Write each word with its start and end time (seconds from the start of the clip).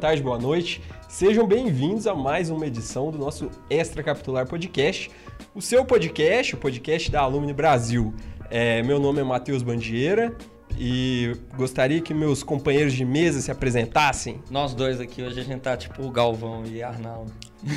tarde, 0.00 0.22
boa 0.22 0.38
noite. 0.38 0.80
Sejam 1.10 1.46
bem-vindos 1.46 2.06
a 2.06 2.14
mais 2.14 2.48
uma 2.48 2.66
edição 2.66 3.10
do 3.10 3.18
nosso 3.18 3.50
Extra 3.68 4.02
Capitular 4.02 4.48
Podcast, 4.48 5.10
o 5.54 5.60
seu 5.60 5.84
podcast, 5.84 6.54
o 6.54 6.56
podcast 6.56 7.10
da 7.10 7.20
Alumni 7.20 7.52
Brasil. 7.52 8.14
É, 8.48 8.82
meu 8.82 8.98
nome 8.98 9.20
é 9.20 9.22
Matheus 9.22 9.62
Bandieira 9.62 10.34
e 10.78 11.36
gostaria 11.54 12.00
que 12.00 12.14
meus 12.14 12.42
companheiros 12.42 12.94
de 12.94 13.04
mesa 13.04 13.42
se 13.42 13.50
apresentassem. 13.50 14.40
Nós 14.50 14.72
dois 14.72 15.02
aqui, 15.02 15.22
hoje 15.22 15.38
a 15.38 15.44
gente 15.44 15.60
tá 15.60 15.76
tipo 15.76 16.02
o 16.02 16.10
Galvão 16.10 16.64
e 16.64 16.82
Arnaldo. 16.82 17.30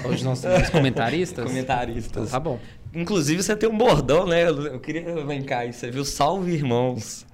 Hoje 0.05 0.23
nós 0.23 0.39
somos 0.39 0.69
comentaristas? 0.69 1.43
Comentaristas. 1.43 2.31
Tá 2.31 2.39
bom. 2.39 2.57
Inclusive 2.93 3.43
você 3.43 3.53
tem 3.53 3.67
um 3.67 3.77
bordão, 3.77 4.25
né? 4.25 4.47
Eu 4.47 4.79
queria 4.79 5.25
vem 5.25 5.43
cá, 5.43 5.69
você 5.69 5.91
viu? 5.91 6.05
Salve, 6.05 6.53
irmãos. 6.53 7.25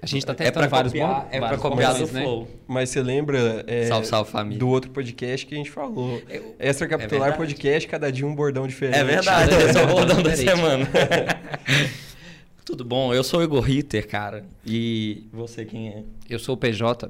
A 0.00 0.06
gente 0.06 0.24
tá 0.24 0.32
É 0.32 0.36
testando 0.36 0.58
pra 0.60 0.66
vários 0.68 0.92
copiar, 0.92 1.26
é 1.30 1.38
pra 1.38 1.40
vários 1.40 1.60
copiar 1.62 1.94
do 1.94 2.12
né? 2.12 2.22
Flow. 2.22 2.48
Mas 2.68 2.90
você 2.90 3.02
lembra 3.02 3.64
é, 3.66 3.86
Salve, 3.86 4.06
salve, 4.06 4.30
família. 4.30 4.58
do 4.58 4.68
outro 4.68 4.90
podcast 4.90 5.44
que 5.46 5.54
a 5.54 5.58
gente 5.58 5.70
falou? 5.70 6.22
Eu- 6.30 6.54
Extra 6.58 6.86
Capitular 6.86 7.30
é. 7.30 7.32
Podcast, 7.32 7.88
cada 7.88 8.10
dia 8.12 8.26
um 8.26 8.34
bordão 8.34 8.66
diferente. 8.66 8.98
É 8.98 9.04
verdade, 9.04 9.52
esse 9.64 9.76
é 9.78 9.82
o 9.82 9.86
bordão 9.88 10.22
da 10.22 10.36
semana. 10.36 10.88
Tudo 12.64 12.84
bom? 12.84 13.12
Eu 13.14 13.24
sou 13.24 13.40
o 13.40 13.42
Igor 13.42 13.60
Ritter, 13.62 14.06
cara. 14.06 14.44
E 14.64 15.26
você 15.32 15.64
quem 15.64 15.88
é? 15.88 16.02
Eu 16.28 16.38
sou 16.38 16.54
o 16.54 16.58
PJ. 16.58 17.08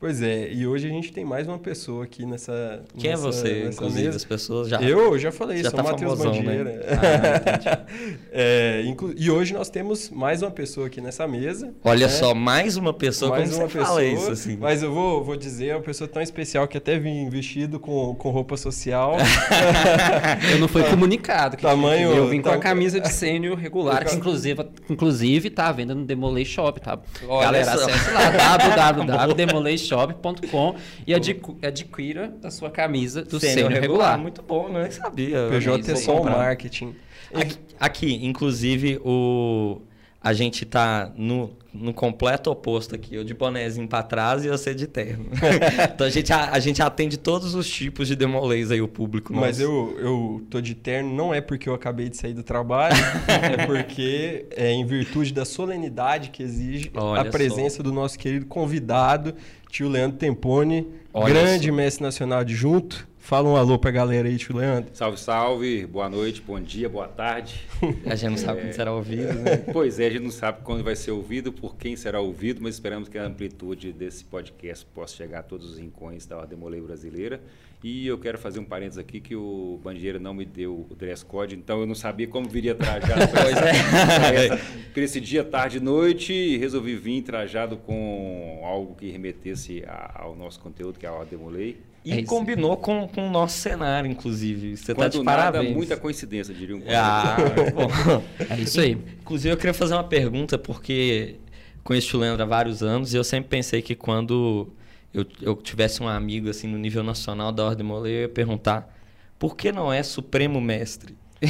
Pois 0.00 0.22
é, 0.22 0.52
e 0.52 0.64
hoje 0.64 0.86
a 0.86 0.90
gente 0.90 1.12
tem 1.12 1.24
mais 1.24 1.48
uma 1.48 1.58
pessoa 1.58 2.04
aqui 2.04 2.24
nessa. 2.24 2.82
Quem 2.96 3.10
nessa- 3.10 3.20
é 3.20 3.26
você, 3.32 3.48
nessa 3.64 3.68
inclusive? 3.78 4.04
mesa. 4.04 4.16
As 4.16 4.24
pessoas 4.24 4.68
já... 4.68 4.80
Eu 4.80 5.18
já 5.18 5.32
falei, 5.32 5.56
já 5.60 5.70
sou 5.72 5.80
o 5.80 5.82
tá 5.82 5.90
Matheus 5.90 6.18
né? 6.20 6.24
Bandieira. 6.24 6.86
Ah, 6.88 7.78
É, 8.30 8.82
inclu- 8.86 9.12
e 9.16 9.28
hoje 9.28 9.52
nós 9.52 9.68
temos 9.68 10.08
mais 10.10 10.40
uma 10.40 10.52
pessoa 10.52 10.86
aqui 10.86 11.00
nessa 11.00 11.26
mesa. 11.26 11.74
Olha 11.82 12.06
né? 12.06 12.12
só, 12.12 12.32
mais 12.32 12.76
uma 12.76 12.94
pessoa, 12.94 13.32
mais 13.32 13.50
como 13.50 13.62
uma 13.62 13.68
você 13.68 13.78
pessoa. 13.78 13.86
fala 13.96 14.04
isso, 14.04 14.30
assim? 14.30 14.56
Mas 14.56 14.84
eu 14.84 14.94
vou, 14.94 15.24
vou 15.24 15.36
dizer, 15.36 15.66
é 15.70 15.74
uma 15.74 15.82
pessoa 15.82 16.06
tão 16.06 16.22
especial 16.22 16.68
que 16.68 16.78
até 16.78 16.96
vim 16.96 17.28
vestido 17.28 17.80
com, 17.80 18.14
com 18.14 18.30
roupa 18.30 18.56
social. 18.56 19.16
Eu 20.52 20.60
não 20.60 20.68
fui 20.68 20.84
comunicado. 20.84 21.56
que 21.56 21.62
Tamanho- 21.64 22.12
Eu 22.14 22.28
vim 22.28 22.40
com 22.40 22.50
a 22.50 22.52
tam- 22.52 22.60
camisa 22.60 23.00
de 23.00 23.08
sênior 23.12 23.58
regular, 23.58 24.04
que 24.04 24.14
inclusive, 24.14 24.64
inclusive 24.88 25.50
tá 25.50 25.66
à 25.66 25.72
venda 25.72 25.92
no 25.92 26.04
Demolay 26.04 26.44
Shop, 26.44 26.80
tá? 26.80 26.96
Olha 27.26 27.46
Galera, 27.46 27.76
só. 27.76 27.84
acesse 27.90 28.10
lá, 28.12 28.30
www.demolayshop.com 29.88 30.76
e 31.06 31.14
adqu- 31.14 31.56
adquira 31.62 32.34
a 32.42 32.50
sua 32.50 32.70
camisa 32.70 33.22
do 33.22 33.40
Sênior 33.40 33.68
sênior 33.68 33.82
regular. 33.82 34.18
Muito 34.18 34.42
bom, 34.42 34.68
né? 34.68 34.82
nem 34.82 34.90
sabia. 34.90 35.48
PJ 35.50 35.90
é 35.90 35.94
vou 35.94 36.02
só 36.02 36.22
marketing. 36.22 36.94
Aqui, 37.32 37.58
aqui, 37.78 38.26
inclusive, 38.26 39.00
o... 39.04 39.82
a 40.22 40.32
gente 40.32 40.64
tá 40.64 41.12
no, 41.16 41.50
no 41.74 41.92
completo 41.92 42.50
oposto 42.50 42.94
aqui. 42.94 43.14
Eu 43.14 43.22
de 43.22 43.34
bonézinho 43.34 43.86
pra 43.86 44.02
trás 44.02 44.44
e 44.44 44.48
você 44.48 44.74
de 44.74 44.86
terno. 44.86 45.26
então 45.94 46.06
a 46.06 46.10
gente, 46.10 46.32
a, 46.32 46.52
a 46.52 46.58
gente 46.58 46.82
atende 46.82 47.18
todos 47.18 47.54
os 47.54 47.68
tipos 47.68 48.08
de 48.08 48.16
demolês 48.16 48.70
aí, 48.70 48.80
o 48.80 48.88
público. 48.88 49.34
Mas 49.34 49.58
nosso. 49.58 49.70
eu, 49.70 49.98
eu 50.00 50.46
tô 50.48 50.60
de 50.60 50.74
terno 50.74 51.14
não 51.14 51.34
é 51.34 51.40
porque 51.42 51.68
eu 51.68 51.74
acabei 51.74 52.08
de 52.08 52.16
sair 52.16 52.32
do 52.32 52.42
trabalho, 52.42 52.96
é 53.28 53.66
porque 53.66 54.46
é 54.56 54.72
em 54.72 54.86
virtude 54.86 55.32
da 55.32 55.44
solenidade 55.44 56.30
que 56.30 56.42
exige 56.42 56.90
Olha 56.94 57.20
a 57.20 57.24
presença 57.26 57.82
do 57.82 57.92
nosso 57.92 58.18
querido 58.18 58.46
convidado, 58.46 59.34
tio 59.68 59.88
Leandro 59.88 60.18
Tempone, 60.18 60.86
Olha 61.12 61.32
grande 61.34 61.68
só. 61.68 61.72
mestre 61.74 62.02
nacional 62.02 62.40
adjunto. 62.40 63.06
Fala 63.18 63.46
um 63.46 63.56
alô 63.56 63.78
pra 63.78 63.90
galera 63.90 64.26
aí, 64.26 64.38
tio 64.38 64.56
Leandro. 64.56 64.90
Salve, 64.94 65.18
salve, 65.20 65.86
boa 65.86 66.08
noite, 66.08 66.40
bom 66.40 66.58
dia, 66.58 66.88
boa 66.88 67.06
tarde. 67.06 67.66
A 68.06 68.14
gente 68.14 68.30
não 68.30 68.38
sabe 68.38 68.62
quando 68.62 68.72
será 68.72 68.92
ouvido, 68.92 69.34
né? 69.34 69.58
Pois 69.70 70.00
é, 70.00 70.06
a 70.06 70.10
gente 70.10 70.22
não 70.22 70.30
sabe 70.30 70.60
quando 70.64 70.82
vai 70.82 70.96
ser 70.96 71.10
ouvido, 71.10 71.52
por 71.52 71.76
quem 71.76 71.94
será 71.94 72.20
ouvido, 72.20 72.60
mas 72.62 72.76
esperamos 72.76 73.06
que 73.06 73.18
a 73.18 73.24
amplitude 73.24 73.92
desse 73.92 74.24
podcast 74.24 74.86
possa 74.94 75.14
chegar 75.14 75.40
a 75.40 75.42
todos 75.42 75.72
os 75.72 75.78
rincões 75.78 76.24
da 76.24 76.38
Ordem 76.38 76.58
Molei 76.58 76.80
Brasileira. 76.80 77.42
E 77.82 78.08
eu 78.08 78.18
quero 78.18 78.36
fazer 78.38 78.58
um 78.58 78.64
parênteses 78.64 78.98
aqui 78.98 79.20
que 79.20 79.36
o 79.36 79.78
Bandeira 79.84 80.18
não 80.18 80.34
me 80.34 80.44
deu 80.44 80.84
o 80.90 80.94
dress 80.96 81.24
code, 81.24 81.54
então 81.54 81.78
eu 81.80 81.86
não 81.86 81.94
sabia 81.94 82.26
como 82.26 82.48
viria 82.48 82.74
trajado. 82.74 83.20
Pois 83.30 83.56
é. 83.56 84.56
Por 84.92 85.00
esse 85.02 85.20
dia, 85.20 85.44
tarde 85.44 85.76
e 85.76 85.80
noite, 85.80 86.32
e 86.32 86.56
resolvi 86.56 86.96
vir 86.96 87.22
trajado 87.22 87.76
com 87.76 88.60
algo 88.64 88.96
que 88.96 89.08
remetesse 89.10 89.84
a- 89.86 90.22
ao 90.22 90.34
nosso 90.34 90.58
conteúdo, 90.58 90.98
que 90.98 91.06
é 91.06 91.08
a 91.08 91.12
Ordem 91.12 91.38
Molei. 91.38 91.76
E 92.04 92.12
É 92.12 92.22
combinou 92.24 92.76
com, 92.76 93.06
com 93.06 93.28
o 93.28 93.30
nosso 93.30 93.58
cenário, 93.58 94.10
inclusive. 94.10 94.76
Você 94.76 94.92
tá 94.94 95.06
de 95.08 95.18
Quando 95.18 95.24
nada, 95.24 95.42
parabéns. 95.52 95.74
muita 95.76 95.96
coincidência, 95.96 96.52
diria 96.54 96.74
um 96.76 96.82
Ah, 96.88 97.36
bom. 97.74 98.24
É 98.50 98.60
isso 98.60 98.80
aí. 98.80 98.92
Inclusive, 99.20 99.52
eu 99.52 99.56
queria 99.56 99.74
fazer 99.74 99.94
uma 99.94 100.04
pergunta, 100.04 100.56
porque 100.58 101.36
conheço 101.84 102.16
o 102.16 102.20
Leandro 102.20 102.42
há 102.42 102.46
vários 102.46 102.82
anos 102.82 103.12
e 103.14 103.16
eu 103.16 103.22
sempre 103.24 103.48
pensei 103.50 103.82
que 103.82 103.94
quando 103.94 104.68
eu, 105.12 105.24
eu 105.42 105.56
tivesse 105.56 106.02
um 106.02 106.08
amigo 106.08 106.48
assim 106.50 106.66
no 106.68 106.78
nível 106.78 107.02
nacional 107.02 107.50
da 107.52 107.64
Ordem 107.64 107.84
Molei, 107.86 108.14
eu 108.16 108.20
ia 108.22 108.28
perguntar 108.28 108.94
por 109.38 109.56
que 109.56 109.70
não 109.72 109.92
é 109.92 110.02
Supremo 110.02 110.60
Mestre? 110.60 111.16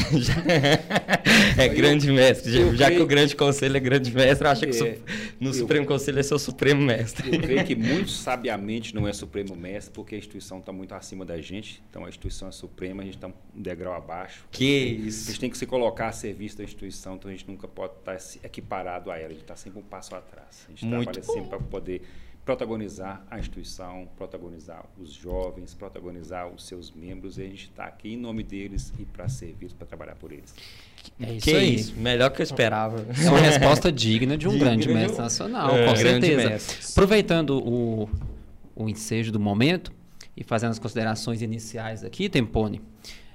É 1.56 1.68
grande 1.68 2.10
mestre. 2.12 2.52
Já, 2.52 2.60
eu 2.60 2.76
já 2.76 2.90
que 2.90 3.00
o 3.00 3.06
grande 3.06 3.34
conselho 3.34 3.76
é 3.76 3.80
grande 3.80 4.12
mestre, 4.14 4.46
eu 4.46 4.50
acho 4.50 4.60
que 4.66 4.82
É, 4.84 4.98
no 5.40 5.50
eu- 5.50 5.54
Supremo 5.54 5.86
Conselho 5.86 6.18
é 6.18 6.22
seu 6.22 6.38
Supremo 6.38 6.82
Mestre. 6.82 7.34
Eu 7.34 7.40
creio 7.40 7.64
que 7.64 7.74
muito 7.76 8.10
sabiamente 8.10 8.94
não 8.94 9.06
é 9.08 9.12
Supremo 9.12 9.56
Mestre, 9.56 9.92
porque 9.92 10.14
a 10.14 10.18
instituição 10.18 10.58
está 10.58 10.72
muito 10.72 10.92
acima 10.94 11.24
da 11.24 11.40
gente. 11.40 11.82
Então 11.90 12.04
a 12.04 12.08
instituição 12.08 12.48
é 12.48 12.52
suprema, 12.52 13.02
a 13.02 13.04
gente 13.04 13.16
está 13.16 13.28
um 13.28 13.32
degrau 13.54 13.94
abaixo. 13.94 14.44
Que 14.50 15.00
A 15.02 15.08
isso. 15.08 15.26
gente 15.28 15.40
tem 15.40 15.50
que 15.50 15.58
se 15.58 15.66
colocar 15.66 16.08
a 16.08 16.12
serviço 16.12 16.58
da 16.58 16.64
instituição, 16.64 17.14
então 17.16 17.28
a 17.30 17.32
gente 17.32 17.48
nunca 17.48 17.66
pode 17.66 17.94
estar 17.98 18.18
se- 18.20 18.40
equiparado 18.44 19.10
a 19.10 19.16
ela, 19.18 19.28
a 19.28 19.30
gente 19.30 19.42
está 19.42 19.56
sempre 19.56 19.78
um 19.78 19.82
passo 19.82 20.14
atrás. 20.14 20.66
A 20.68 20.70
gente 20.70 20.84
Muito 20.84 21.04
trabalha 21.12 21.22
sempre 21.24 21.48
para 21.48 21.58
poder 21.60 22.02
protagonizar 22.48 23.22
a 23.30 23.38
instituição, 23.38 24.08
protagonizar 24.16 24.82
os 24.98 25.12
jovens, 25.12 25.74
protagonizar 25.74 26.48
os 26.48 26.64
seus 26.66 26.90
membros, 26.90 27.36
e 27.36 27.42
a 27.42 27.44
gente 27.44 27.64
está 27.64 27.84
aqui 27.84 28.14
em 28.14 28.16
nome 28.16 28.42
deles 28.42 28.90
e 28.98 29.04
para 29.04 29.28
servir, 29.28 29.70
para 29.74 29.86
trabalhar 29.86 30.14
por 30.14 30.32
eles. 30.32 30.54
É 31.20 31.34
isso 31.34 31.44
que 31.44 31.54
aí. 31.54 31.74
isso. 31.74 31.94
Melhor 31.98 32.30
que 32.30 32.40
eu 32.40 32.44
esperava. 32.44 33.04
É 33.22 33.28
uma 33.28 33.38
resposta 33.38 33.92
digna 33.92 34.34
de 34.38 34.48
um 34.48 34.52
Digna 34.52 34.64
grande 34.64 34.86
de 34.86 34.94
mestre 34.94 35.20
nacional, 35.20 35.76
É, 35.76 35.88
com 35.90 35.96
certeza. 35.96 36.48
mestre. 36.48 36.86
Aproveitando 36.90 37.58
o, 37.58 38.08
o 38.74 38.88
ensejo 38.88 39.30
do 39.30 39.38
momento 39.38 39.92
e 40.34 40.42
fazendo 40.42 40.70
as 40.70 40.78
considerações 40.78 41.42
iniciais 41.42 42.02
aqui, 42.02 42.30
Tempone. 42.30 42.80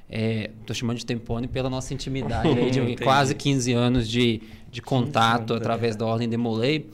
Estou 0.09 0.75
chamando 0.75 0.97
de 0.97 1.05
Tempone 1.05 1.47
pela 1.47 1.69
nossa 1.69 1.93
intimidade 1.93 2.47
aí 2.47 2.71
de 2.71 2.95
quase 3.03 3.35
15 3.35 3.73
anos 3.73 4.09
de, 4.09 4.41
de 4.71 4.81
contato 4.81 5.53
através 5.53 5.95
da 5.95 6.03
Ordem 6.03 6.27
Demolei. 6.27 6.89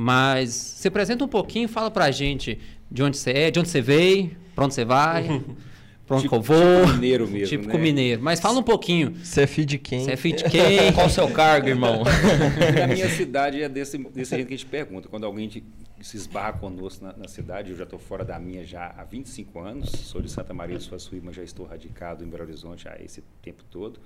Mas 0.00 0.50
se 0.50 0.86
apresenta 0.86 1.24
um 1.24 1.28
pouquinho, 1.28 1.68
fala 1.68 1.90
pra 1.90 2.08
gente 2.12 2.56
de 2.88 3.02
onde 3.02 3.16
você 3.16 3.32
é, 3.32 3.50
de 3.50 3.58
onde 3.58 3.68
você 3.68 3.80
veio, 3.80 4.30
pra 4.54 4.64
onde 4.64 4.72
você 4.74 4.84
vai, 4.84 5.24
pra 6.06 6.14
onde 6.16 6.22
Tipo- 6.22 6.36
eu 6.36 6.40
vou. 6.40 6.80
tipo 6.82 6.92
mineiro 6.94 7.26
mesmo, 7.28 7.48
Típico 7.48 7.76
né? 7.76 7.82
mineiro. 7.82 8.22
Mas 8.22 8.38
fala 8.38 8.60
um 8.60 8.62
pouquinho. 8.62 9.12
Você 9.16 9.40
é 9.42 9.46
filho 9.48 9.66
de 9.66 9.76
quem? 9.76 10.04
Você 10.04 10.12
é 10.12 10.16
filho 10.16 10.36
de 10.36 10.44
quem? 10.44 10.92
Qual 10.94 11.08
o 11.08 11.10
seu 11.10 11.28
cargo, 11.32 11.66
irmão? 11.68 12.04
A 12.80 12.86
minha 12.86 13.08
cidade 13.08 13.60
é 13.60 13.68
desse, 13.68 13.98
desse 13.98 14.36
jeito 14.36 14.46
que 14.46 14.54
a 14.54 14.56
gente 14.56 14.66
pergunta. 14.66 15.08
Quando 15.08 15.24
alguém 15.26 15.48
te- 15.48 15.64
se 16.00 16.16
esbarra 16.16 16.52
conosco 16.52 17.04
na, 17.04 17.16
na 17.16 17.26
cidade, 17.26 17.72
eu 17.72 17.76
já 17.76 17.82
estou 17.82 17.98
fora 17.98 18.24
da 18.24 18.38
minha 18.38 18.64
já 18.64 18.94
há 18.96 19.02
25 19.02 19.58
anos, 19.58 19.90
sou 19.90 20.22
de 20.22 20.30
Santa 20.30 20.54
Maria 20.54 20.76
do 20.78 20.82
Suaçuí, 20.84 21.20
mas 21.20 21.34
já 21.34 21.42
estou 21.42 21.66
radicado 21.66 22.22
em 22.22 22.28
Belo 22.28 22.44
Horizonte 22.44 22.86
há 22.88 22.96
esse 23.04 23.20
tempo 23.42 23.64
todo. 23.68 23.98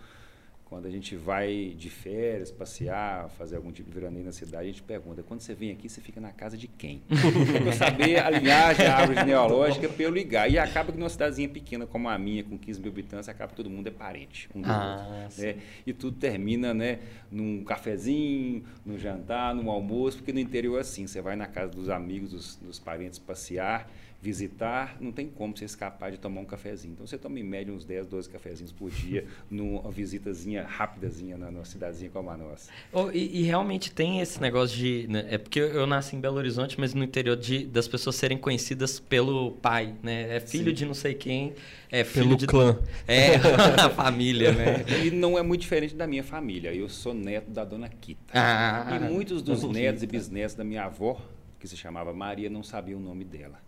Quando 0.72 0.86
a 0.86 0.90
gente 0.90 1.14
vai 1.16 1.74
de 1.76 1.90
férias, 1.90 2.50
passear, 2.50 3.28
fazer 3.36 3.56
algum 3.56 3.70
tipo 3.70 3.90
de 3.90 3.94
veraneio 3.94 4.24
na 4.24 4.32
cidade, 4.32 4.64
a 4.64 4.66
gente 4.66 4.82
pergunta, 4.82 5.22
quando 5.22 5.40
você 5.40 5.54
vem 5.54 5.70
aqui, 5.70 5.86
você 5.86 6.00
fica 6.00 6.18
na 6.18 6.32
casa 6.32 6.56
de 6.56 6.66
quem? 6.66 7.02
Para 7.62 7.72
saber 7.72 8.18
a 8.18 8.30
linhagem, 8.30 8.86
a 8.86 8.96
árvore 8.96 9.18
genealógica, 9.20 9.86
para 9.86 10.02
eu 10.02 10.10
ligar. 10.10 10.50
E 10.50 10.58
acaba 10.58 10.90
que 10.90 10.96
numa 10.96 11.10
cidadezinha 11.10 11.46
pequena 11.46 11.86
como 11.86 12.08
a 12.08 12.16
minha, 12.16 12.42
com 12.42 12.56
15 12.56 12.80
mil 12.80 12.90
habitantes, 12.90 13.28
acaba 13.28 13.50
que 13.50 13.56
todo 13.56 13.68
mundo 13.68 13.86
é 13.88 13.90
parente. 13.90 14.48
Um 14.54 14.62
Ah, 14.64 15.24
outro, 15.24 15.42
né? 15.44 15.56
E 15.86 15.92
tudo 15.92 16.16
termina 16.16 16.72
né, 16.72 17.00
num 17.30 17.62
cafezinho, 17.64 18.64
num 18.82 18.98
jantar, 18.98 19.54
num 19.54 19.70
almoço, 19.70 20.16
porque 20.16 20.32
no 20.32 20.40
interior 20.40 20.78
é 20.78 20.80
assim, 20.80 21.06
você 21.06 21.20
vai 21.20 21.36
na 21.36 21.46
casa 21.46 21.70
dos 21.70 21.90
amigos, 21.90 22.30
dos, 22.30 22.56
dos 22.56 22.78
parentes 22.78 23.18
passear, 23.18 23.90
visitar, 24.22 24.96
não 25.00 25.10
tem 25.10 25.28
como 25.28 25.56
você 25.56 25.64
escapar 25.64 26.12
de 26.12 26.16
tomar 26.16 26.40
um 26.40 26.44
cafezinho. 26.44 26.92
Então 26.92 27.04
você 27.04 27.18
toma 27.18 27.40
em 27.40 27.42
média 27.42 27.74
uns 27.74 27.84
10, 27.84 28.06
12 28.06 28.28
cafezinhos 28.30 28.70
por 28.70 28.88
dia, 28.88 29.26
numa 29.50 29.90
visitazinha 29.90 30.64
rapidazinha 30.64 31.36
na, 31.36 31.50
numa 31.50 31.64
cidadezinha 31.64 32.08
como 32.08 32.30
a 32.30 32.36
nossa. 32.36 32.70
Oh, 32.92 33.10
e, 33.10 33.40
e 33.40 33.42
realmente 33.42 33.90
tem 33.92 34.20
esse 34.20 34.40
negócio 34.40 34.76
de. 34.78 35.08
né, 35.08 35.26
é 35.28 35.38
porque 35.38 35.58
eu, 35.58 35.88
nasci 35.88 36.14
em 36.14 36.20
Belo 36.20 36.36
Horizonte, 36.36 36.78
mas 36.78 36.94
no 36.94 37.02
interior 37.02 37.36
de, 37.36 37.66
das 37.66 37.88
pessoas 37.88 38.14
serem 38.14 38.38
conhecidas 38.38 39.00
pelo 39.00 39.50
pai, 39.52 39.92
né? 40.00 40.36
É 40.36 40.40
filho 40.40 40.68
Sim. 40.70 40.74
de 40.74 40.86
não 40.86 40.94
sei 40.94 41.14
quem, 41.14 41.54
é 41.90 42.04
filho 42.04 42.26
Pelo 42.26 42.36
de. 42.36 42.46
clã. 42.46 42.78
É, 43.08 43.34
a 43.84 43.90
família, 43.90 44.52
né? 44.52 44.84
E 45.04 45.10
não 45.10 45.36
é 45.36 45.42
muito 45.42 45.62
diferente 45.62 45.96
da 45.96 46.06
minha 46.06 46.22
família. 46.22 46.72
Eu 46.72 46.88
sou 46.88 47.12
neto 47.12 47.50
da 47.50 47.64
dona 47.64 47.88
Quita. 47.88 48.32
Ah, 48.34 49.00
E 49.02 49.12
muitos 49.12 49.42
dos 49.42 49.64
netos 49.64 50.04
e 50.04 50.06
Quita. 50.06 50.16
bisnetos 50.18 50.54
da 50.54 50.62
minha 50.62 50.84
avó, 50.84 51.20
que 51.58 51.66
se 51.66 51.76
chamava 51.76 52.12
Maria, 52.12 52.48
não 52.48 52.62
sabiam 52.62 53.00
o 53.00 53.02
nome 53.02 53.24
dela. 53.24 53.58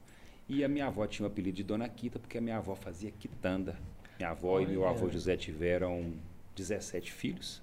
E 0.49 0.63
a 0.63 0.69
minha 0.69 0.87
avó 0.87 1.07
tinha 1.07 1.27
o 1.27 1.31
apelido 1.31 1.57
de 1.57 1.65
Dona 1.65 1.89
Quita, 1.89 2.19
porque 2.19 2.39
a 2.39 2.41
minha 2.41 2.59
avó 2.59 2.75
fazia 2.75 3.11
quitanda. 3.11 3.79
Minha 4.19 4.31
avó 4.31 4.61
e 4.61 4.67
meu 4.67 4.87
avô 4.87 5.09
José 5.09 5.37
tiveram 5.37 6.13
17 6.55 7.11
filhos. 7.11 7.63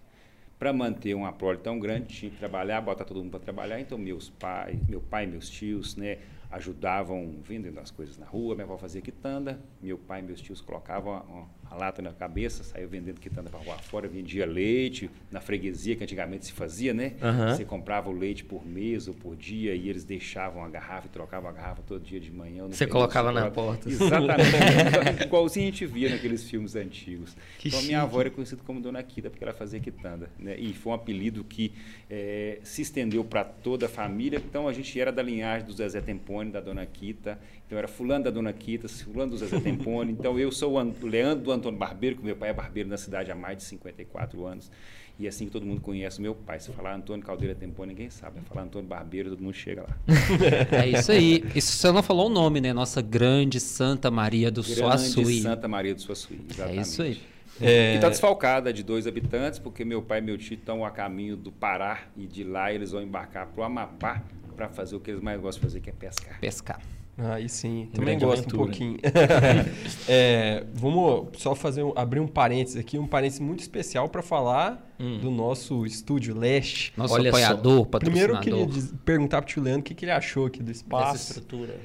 Para 0.58 0.74
manter 0.74 1.14
uma 1.14 1.32
prole 1.32 1.60
tão 1.60 1.80
grande, 1.80 2.08
tinha 2.08 2.32
que 2.32 2.38
trabalhar, 2.38 2.82
botar 2.82 3.06
todo 3.06 3.18
mundo 3.18 3.32
para 3.32 3.40
trabalhar. 3.40 3.80
Então, 3.80 3.98
meus 3.98 4.30
pais, 4.30 4.80
meu 4.88 5.02
pai, 5.02 5.26
meus 5.26 5.50
tios, 5.50 5.96
né, 5.96 6.20
ajudavam 6.52 7.36
vendendo 7.42 7.80
as 7.80 7.90
coisas 7.90 8.18
na 8.18 8.26
rua, 8.26 8.56
minha 8.56 8.66
avó 8.66 8.78
fazia 8.78 9.02
quitanda, 9.02 9.60
meu 9.82 9.98
pai 9.98 10.20
e 10.20 10.24
meus 10.24 10.42
tios 10.42 10.60
colocavam 10.60 11.48
a, 11.72 11.76
lata 11.76 12.02
na 12.02 12.12
cabeça, 12.12 12.64
saía 12.64 12.86
vendendo 12.86 13.20
quitanda 13.20 13.50
para 13.50 13.60
rua 13.60 13.78
fora, 13.78 14.08
vendia 14.08 14.46
leite 14.46 15.10
na 15.32 15.40
freguesia 15.40 15.96
que 15.96 16.04
antigamente 16.04 16.46
se 16.46 16.52
fazia, 16.54 16.94
né? 16.94 17.14
Aham. 17.22 17.56
Você 17.56 17.66
comprava 17.66 18.10
o 18.10 18.12
leite 18.12 18.44
por 18.44 18.66
mês 18.66 19.08
ou 19.08 19.14
por 19.14 19.36
dia 19.36 19.74
e 19.74 19.90
eles 19.90 20.04
deixavam 20.04 20.64
a 20.64 20.70
garrafa 20.70 21.08
e 21.08 21.10
trocavam 21.10 21.50
a 21.50 21.54
garrafa 21.54 21.82
todo 21.88 22.04
dia 22.04 22.20
de 22.20 22.32
manhã. 22.32 22.68
Você 22.68 22.86
colocava 22.86 23.32
na 23.32 23.50
porta. 23.50 23.90
Exatamente. 23.90 25.24
Igualzinho 25.26 25.68
a 25.68 25.72
gente 25.72 25.86
via 25.86 26.10
naqueles 26.10 26.44
filmes 26.50 26.76
antigos. 26.76 27.36
Que 27.58 27.70
então, 27.70 27.80
a 27.80 27.84
minha 27.84 28.00
chique. 28.00 28.10
avó 28.10 28.22
era 28.22 28.30
conhecida 28.30 28.62
como 28.66 28.82
Dona 28.82 29.02
Quita, 29.04 29.30
porque 29.30 29.44
ela 29.44 29.54
fazia 29.54 29.80
quitanda. 29.80 30.30
Né? 30.38 30.58
E 30.58 30.74
foi 30.74 30.92
um 30.92 30.96
apelido 30.96 31.44
que 31.44 31.74
eh, 32.10 32.60
se 32.64 32.82
estendeu 32.82 33.24
para 33.24 33.44
toda 33.44 33.86
a 33.86 33.90
família. 33.90 34.42
Então, 34.44 34.68
a 34.68 34.74
gente 34.74 35.00
era 35.00 35.12
da 35.12 35.22
linhagem 35.22 35.68
do 35.68 35.74
Zezé 35.74 36.02
Tempone, 36.02 36.52
da 36.52 36.60
Dona 36.60 36.86
Quita. 36.86 37.40
Então, 37.72 37.80
era 37.80 37.88
fulano 37.88 38.26
da 38.26 38.30
Dona 38.30 38.52
Quita, 38.52 38.90
fulano 38.90 39.32
do 39.32 39.38
Zezé 39.38 39.58
Tempone. 39.62 40.12
Então, 40.12 40.38
eu 40.38 40.52
sou 40.52 40.74
o 40.74 40.78
An- 40.78 40.92
o 41.02 41.06
Leandro 41.08 41.46
do 41.46 41.52
Antônio 41.54 41.80
Barbeiro, 41.80 42.18
que 42.18 42.22
meu 42.26 42.36
pai 42.36 42.50
é 42.50 42.54
barbeiro 42.54 42.90
na 42.90 42.98
cidade 42.98 43.32
há 43.32 43.36
mais 43.36 43.60
de 43.60 43.64
54 43.64 44.46
anos. 44.46 44.70
E 45.18 45.26
assim 45.26 45.46
que 45.46 45.52
todo 45.54 45.66
mundo 45.66 45.80
conhece 45.80 46.20
o 46.20 46.22
meu 46.22 46.36
pai. 46.36 46.60
Se 46.60 46.70
falar 46.74 46.94
Antônio 46.96 47.24
Caldeira 47.26 47.56
Tempone, 47.56 47.94
ninguém 47.94 48.10
sabe. 48.10 48.42
Se 48.42 48.46
falar 48.48 48.64
Antônio 48.64 48.90
Barbeiro, 48.90 49.30
todo 49.30 49.42
mundo 49.42 49.54
chega 49.54 49.84
lá. 49.84 49.98
É 50.84 50.90
isso 50.90 51.14
aí. 51.14 51.46
Isso 51.56 51.72
você 51.78 51.90
não 51.94 52.04
falou 52.04 52.26
o 52.26 52.30
nome, 52.30 52.60
né? 52.60 52.74
Nossa 52.74 53.02
grande 53.02 53.58
Santa 53.62 54.12
Maria 54.12 54.52
do 54.52 54.62
Grande 54.62 54.76
Suaçuí. 54.78 55.42
Santa 55.42 55.68
Maria 55.70 55.96
do 55.96 56.02
Suaçuí. 56.02 56.42
É 56.50 56.54
Exatamente. 56.54 56.82
isso 56.82 57.02
aí. 57.04 57.22
É, 57.62 57.94
E 57.94 57.96
está 57.96 58.10
desfalcada 58.10 58.74
de 58.74 58.84
dois 58.84 59.08
habitantes, 59.08 59.60
porque 59.60 59.86
meu 59.86 60.02
pai 60.02 60.18
e 60.20 60.22
meu 60.22 60.38
tio 60.38 60.56
estão 60.56 60.84
a 60.84 60.92
caminho 60.92 61.38
do 61.38 61.54
Pará 61.54 62.02
e 62.18 62.26
de 62.28 62.44
lá 62.44 62.74
eles 62.74 62.92
vão 62.92 63.02
embarcar 63.02 63.48
para 63.48 63.62
o 63.62 63.64
Amapá 63.64 64.22
para 64.58 64.68
fazer 64.68 64.94
o 64.98 65.00
que 65.00 65.10
eles 65.12 65.22
mais 65.22 65.40
gostam 65.40 65.62
de 65.62 65.68
fazer, 65.68 65.80
que 65.80 65.90
é 65.90 65.94
pescar. 65.94 66.38
Pescar. 66.42 66.82
Aí 67.18 67.48
sim, 67.50 67.88
também 67.94 68.18
grande 68.18 68.26
gosto 68.26 68.40
aventura. 68.40 68.62
um 68.62 68.66
pouquinho. 68.66 68.98
É, 70.08 70.66
vamos 70.74 71.30
só 71.40 71.54
fazer 71.54 71.84
um- 71.84 71.94
abrir 71.96 72.20
um 72.20 72.28
parênteses 72.28 72.78
aqui, 72.78 72.98
um 72.98 73.06
parênteses 73.08 73.40
muito 73.40 73.60
especial 73.60 74.10
para 74.10 74.22
falar 74.22 74.92
Hum. 75.00 75.20
do 75.20 75.30
nosso 75.30 75.86
estúdio 75.86 76.36
Leste. 76.38 76.94
Nosso 76.98 77.14
Olha 77.14 77.32
só. 77.32 77.38
apoiador, 77.38 77.86
Primeiro 77.88 78.36
eu 78.36 78.40
queria 78.40 78.66
diz- 78.66 78.94
perguntar 79.06 79.42
pro 79.42 79.50
tio 79.52 79.62
Leandro 79.62 79.82
o 79.82 79.84
que, 79.84 79.94
que 79.94 80.06
ele 80.06 80.12
achou 80.12 80.46
aqui 80.48 80.60
do 80.60 80.66
dessa 80.66 80.80
espaço. 80.80 81.28
estrutura. 81.34 81.80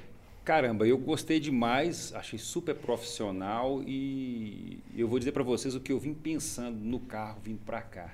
Caramba, 0.44 0.86
eu 0.86 0.96
gostei 0.96 1.40
demais, 1.40 2.14
achei 2.14 2.38
super 2.38 2.74
profissional 2.76 3.82
e 3.84 4.78
eu 4.96 5.08
vou 5.08 5.18
dizer 5.18 5.32
para 5.32 5.42
vocês 5.42 5.74
o 5.74 5.80
que 5.80 5.92
eu 5.92 5.98
vim 5.98 6.14
pensando 6.14 6.78
no 6.78 7.00
carro 7.00 7.38
vindo 7.42 7.58
para 7.66 7.82
cá. 7.82 8.12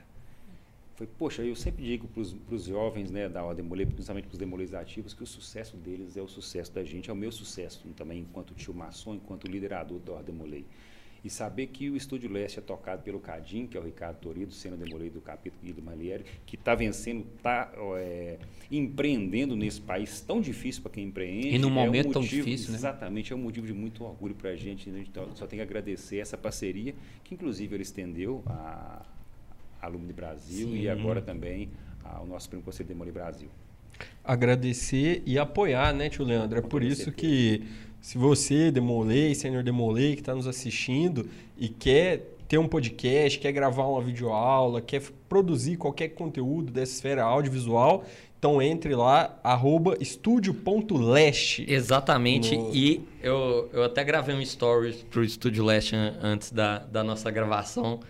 Foi, 1.02 1.08
poxa, 1.18 1.42
eu 1.42 1.56
sempre 1.56 1.84
digo 1.84 2.06
para 2.06 2.54
os 2.54 2.64
jovens 2.64 3.10
né, 3.10 3.28
da 3.28 3.42
Ordem 3.42 3.66
principalmente 3.66 4.26
para 4.26 4.34
os 4.34 4.38
demolês 4.38 4.72
ativos, 4.72 5.12
que 5.12 5.24
o 5.24 5.26
sucesso 5.26 5.76
deles 5.76 6.16
é 6.16 6.22
o 6.22 6.28
sucesso 6.28 6.72
da 6.72 6.84
gente, 6.84 7.10
é 7.10 7.12
o 7.12 7.16
meu 7.16 7.32
sucesso 7.32 7.82
também, 7.96 8.20
enquanto 8.20 8.54
tio 8.54 8.72
maçom, 8.72 9.16
enquanto 9.16 9.48
liderador 9.48 9.98
da 9.98 10.12
Ordem. 10.12 10.64
E 11.24 11.30
saber 11.30 11.68
que 11.68 11.90
o 11.90 11.96
Estúdio 11.96 12.30
Leste 12.30 12.60
é 12.60 12.62
tocado 12.62 13.02
pelo 13.02 13.18
Cadim, 13.18 13.66
que 13.66 13.76
é 13.76 13.80
o 13.80 13.82
Ricardo 13.82 14.18
Torido, 14.18 14.52
Sena 14.52 14.76
Demolei 14.76 15.10
do 15.10 15.20
capítulo 15.20 15.60
Guido 15.64 15.82
Malieri, 15.82 16.24
que 16.46 16.54
está 16.54 16.74
vencendo, 16.74 17.26
está 17.36 17.72
empreendendo 18.70 19.56
nesse 19.56 19.80
país 19.80 20.20
tão 20.20 20.40
difícil 20.40 20.82
para 20.82 20.92
quem 20.92 21.04
empreende. 21.06 21.48
E 21.48 21.58
num 21.58 21.68
é 21.68 21.70
um 21.70 21.74
momento 21.74 22.12
tão 22.12 22.22
motivo- 22.22 22.44
difícil, 22.44 22.70
né? 22.70 22.76
Exatamente, 22.76 23.32
é 23.32 23.36
um 23.36 23.40
motivo 23.40 23.66
de 23.66 23.72
muito 23.72 24.04
orgulho 24.04 24.36
para 24.36 24.50
a 24.50 24.56
gente. 24.56 24.88
A 24.88 24.92
gente 24.92 25.10
só 25.34 25.48
tem 25.48 25.58
que 25.58 25.62
agradecer 25.64 26.18
essa 26.18 26.38
parceria, 26.38 26.94
que 27.24 27.34
inclusive 27.34 27.74
ele 27.74 27.82
estendeu 27.82 28.42
a 28.46 29.04
Alumni 29.82 30.12
Brasil 30.12 30.74
e 30.76 30.88
agora 30.88 31.20
também 31.20 31.68
ao 32.04 32.24
nosso 32.24 32.48
primo 32.48 32.62
Conselho 32.62 32.88
Demolei 32.88 33.12
Brasil. 33.12 33.48
Agradecer 34.24 35.22
e 35.26 35.38
apoiar, 35.38 35.92
né, 35.92 36.08
tio 36.08 36.24
Leandro? 36.24 36.58
É 36.58 36.62
por 36.62 36.82
isso 36.82 37.10
que 37.12 37.62
se 38.00 38.16
você, 38.18 38.70
Demolei, 38.70 39.34
Senhor 39.34 39.62
Demolei, 39.62 40.14
que 40.14 40.20
está 40.22 40.34
nos 40.34 40.46
assistindo 40.46 41.28
e 41.58 41.68
quer 41.68 42.28
ter 42.48 42.58
um 42.58 42.68
podcast, 42.68 43.38
quer 43.38 43.52
gravar 43.52 43.84
uma 43.86 44.00
videoaula, 44.00 44.80
quer 44.80 45.02
produzir 45.28 45.76
qualquer 45.76 46.08
conteúdo 46.08 46.70
dessa 46.72 46.92
esfera 46.92 47.22
audiovisual, 47.24 48.04
então 48.38 48.60
entre 48.60 48.94
lá, 48.94 49.38
arroba 49.42 49.96
estúdio.leste. 50.00 51.64
Exatamente. 51.68 52.56
No- 52.56 52.74
E 52.74 53.00
eu, 53.22 53.68
eu 53.72 53.84
até 53.84 54.02
gravei 54.04 54.34
um 54.34 54.40
story 54.42 54.94
pro 55.10 55.24
Estúdio 55.24 55.64
Leste 55.64 55.94
an- 55.96 56.14
antes 56.22 56.50
da, 56.50 56.78
da 56.80 57.02
nossa 57.04 57.30
gravação. 57.30 58.00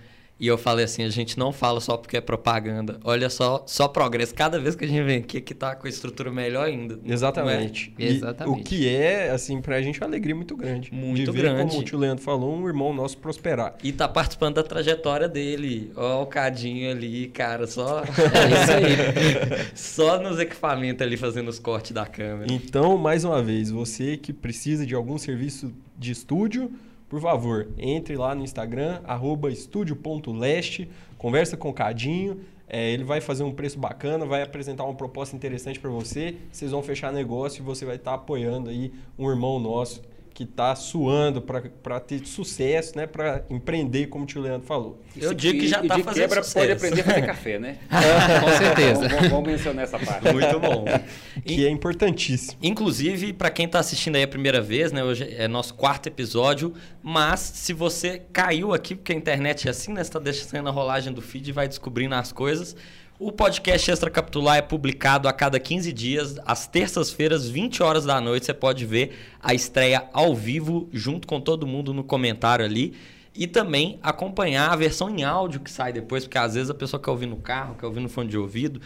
E 0.42 0.48
eu 0.48 0.58
falei 0.58 0.86
assim, 0.86 1.04
a 1.04 1.08
gente 1.08 1.38
não 1.38 1.52
fala 1.52 1.78
só 1.78 1.96
porque 1.96 2.16
é 2.16 2.20
propaganda. 2.20 2.98
Olha 3.04 3.30
só, 3.30 3.62
só 3.64 3.86
progresso. 3.86 4.34
Cada 4.34 4.58
vez 4.58 4.74
que 4.74 4.84
a 4.84 4.88
gente 4.88 5.04
vem 5.04 5.18
aqui, 5.18 5.40
que 5.40 5.54
tá 5.54 5.76
com 5.76 5.86
a 5.86 5.88
estrutura 5.88 6.32
melhor 6.32 6.66
ainda. 6.66 6.96
Não 6.96 7.08
é? 7.08 7.12
Exatamente. 7.12 7.94
E 7.96 8.06
Exatamente. 8.06 8.60
o 8.60 8.64
que 8.64 8.88
é, 8.88 9.30
assim, 9.30 9.60
pra 9.60 9.80
gente 9.80 10.00
uma 10.00 10.08
alegria 10.08 10.34
muito 10.34 10.56
grande. 10.56 10.92
Muito 10.92 11.30
de 11.30 11.30
ver, 11.30 11.42
grande. 11.42 11.70
como 11.70 11.80
o 11.80 11.84
tio 11.84 11.96
Leandro 11.96 12.24
falou, 12.24 12.52
um 12.56 12.66
irmão 12.66 12.92
nosso 12.92 13.18
prosperar. 13.18 13.76
E 13.84 13.92
tá 13.92 14.08
participando 14.08 14.56
da 14.56 14.64
trajetória 14.64 15.28
dele. 15.28 15.92
Ó, 15.94 16.24
o 16.24 16.26
Cadinho 16.26 16.90
ali, 16.90 17.28
cara, 17.28 17.68
só. 17.68 18.02
É 18.32 18.62
isso 18.62 18.72
aí. 18.72 19.70
só 19.76 20.20
nos 20.20 20.40
equipamentos 20.40 21.06
ali 21.06 21.16
fazendo 21.16 21.50
os 21.50 21.60
cortes 21.60 21.92
da 21.92 22.04
câmera. 22.04 22.52
Então, 22.52 22.98
mais 22.98 23.22
uma 23.22 23.40
vez, 23.40 23.70
você 23.70 24.16
que 24.16 24.32
precisa 24.32 24.84
de 24.84 24.92
algum 24.92 25.16
serviço 25.18 25.72
de 25.96 26.10
estúdio, 26.10 26.68
por 27.12 27.20
favor, 27.20 27.68
entre 27.76 28.16
lá 28.16 28.34
no 28.34 28.42
Instagram, 28.42 29.02
arroba 29.04 29.50
estúdio.leste, 29.50 30.88
conversa 31.18 31.58
com 31.58 31.68
o 31.68 31.72
Cadinho, 31.74 32.40
é, 32.66 32.90
ele 32.90 33.04
vai 33.04 33.20
fazer 33.20 33.44
um 33.44 33.52
preço 33.52 33.78
bacana, 33.78 34.24
vai 34.24 34.40
apresentar 34.40 34.84
uma 34.84 34.94
proposta 34.94 35.36
interessante 35.36 35.78
para 35.78 35.90
você, 35.90 36.36
vocês 36.50 36.70
vão 36.70 36.82
fechar 36.82 37.12
negócio 37.12 37.60
e 37.60 37.62
você 37.62 37.84
vai 37.84 37.96
estar 37.96 38.14
apoiando 38.14 38.70
aí 38.70 38.94
um 39.18 39.28
irmão 39.28 39.58
nosso 39.58 40.00
que 40.34 40.44
está 40.44 40.74
suando 40.74 41.42
para 41.42 42.00
ter 42.00 42.26
sucesso, 42.26 42.96
né, 42.96 43.06
para 43.06 43.44
empreender, 43.50 44.06
como 44.06 44.24
o 44.24 44.26
tio 44.26 44.40
Leandro 44.40 44.66
falou. 44.66 45.00
Eu 45.16 45.34
digo 45.34 45.58
que 45.60 45.68
já 45.68 45.84
e 45.84 45.88
tá 45.88 45.96
de 45.96 46.02
fazendo 46.02 46.22
quebra 46.22 46.42
sucesso. 46.42 46.58
pode 46.58 46.72
aprender 46.72 47.00
a 47.00 47.04
fazer 47.04 47.26
café, 47.26 47.58
né? 47.58 47.78
Com 48.40 48.48
certeza. 48.56 49.08
Vamos, 49.08 49.28
vamos- 49.28 49.46
mencionar 49.52 49.84
essa 49.84 49.98
parte. 49.98 50.32
Muito 50.32 50.58
bom. 50.58 50.84
Que 51.44 51.66
é 51.66 51.70
importantíssimo. 51.70 52.58
Inclusive, 52.62 53.32
para 53.32 53.50
quem 53.50 53.66
está 53.66 53.78
assistindo 53.80 54.16
aí 54.16 54.22
a 54.22 54.28
primeira 54.28 54.60
vez, 54.60 54.92
né? 54.92 55.02
Hoje 55.02 55.34
é 55.36 55.48
nosso 55.48 55.74
quarto 55.74 56.06
episódio. 56.06 56.72
Mas 57.02 57.40
se 57.40 57.72
você 57.72 58.22
caiu 58.32 58.72
aqui, 58.72 58.94
porque 58.94 59.12
a 59.12 59.16
internet 59.16 59.66
é 59.66 59.70
assim, 59.70 59.92
né? 59.92 60.02
Você 60.02 60.08
está 60.08 60.18
deixando 60.18 60.68
a 60.68 60.72
rolagem 60.72 61.12
do 61.12 61.20
feed 61.20 61.48
e 61.48 61.52
vai 61.52 61.66
descobrindo 61.68 62.14
as 62.14 62.32
coisas. 62.32 62.76
O 63.24 63.30
podcast 63.30 63.88
Extra 63.88 64.10
Capitular 64.10 64.56
é 64.56 64.62
publicado 64.62 65.28
a 65.28 65.32
cada 65.32 65.60
15 65.60 65.92
dias, 65.92 66.40
às 66.44 66.66
terças-feiras, 66.66 67.48
20 67.48 67.80
horas 67.80 68.04
da 68.04 68.20
noite. 68.20 68.46
Você 68.46 68.52
pode 68.52 68.84
ver 68.84 69.16
a 69.40 69.54
estreia 69.54 70.08
ao 70.12 70.34
vivo, 70.34 70.88
junto 70.92 71.28
com 71.28 71.40
todo 71.40 71.64
mundo 71.64 71.94
no 71.94 72.02
comentário 72.02 72.64
ali. 72.64 72.94
E 73.32 73.46
também 73.46 74.00
acompanhar 74.02 74.72
a 74.72 74.74
versão 74.74 75.08
em 75.08 75.22
áudio 75.22 75.60
que 75.60 75.70
sai 75.70 75.92
depois, 75.92 76.24
porque 76.24 76.36
às 76.36 76.54
vezes 76.54 76.68
a 76.68 76.74
pessoa 76.74 77.00
quer 77.00 77.12
ouvir 77.12 77.26
no 77.26 77.36
carro, 77.36 77.76
quer 77.76 77.86
ouvir 77.86 78.00
no 78.00 78.08
fone 78.08 78.28
de 78.28 78.36
ouvido. 78.36 78.80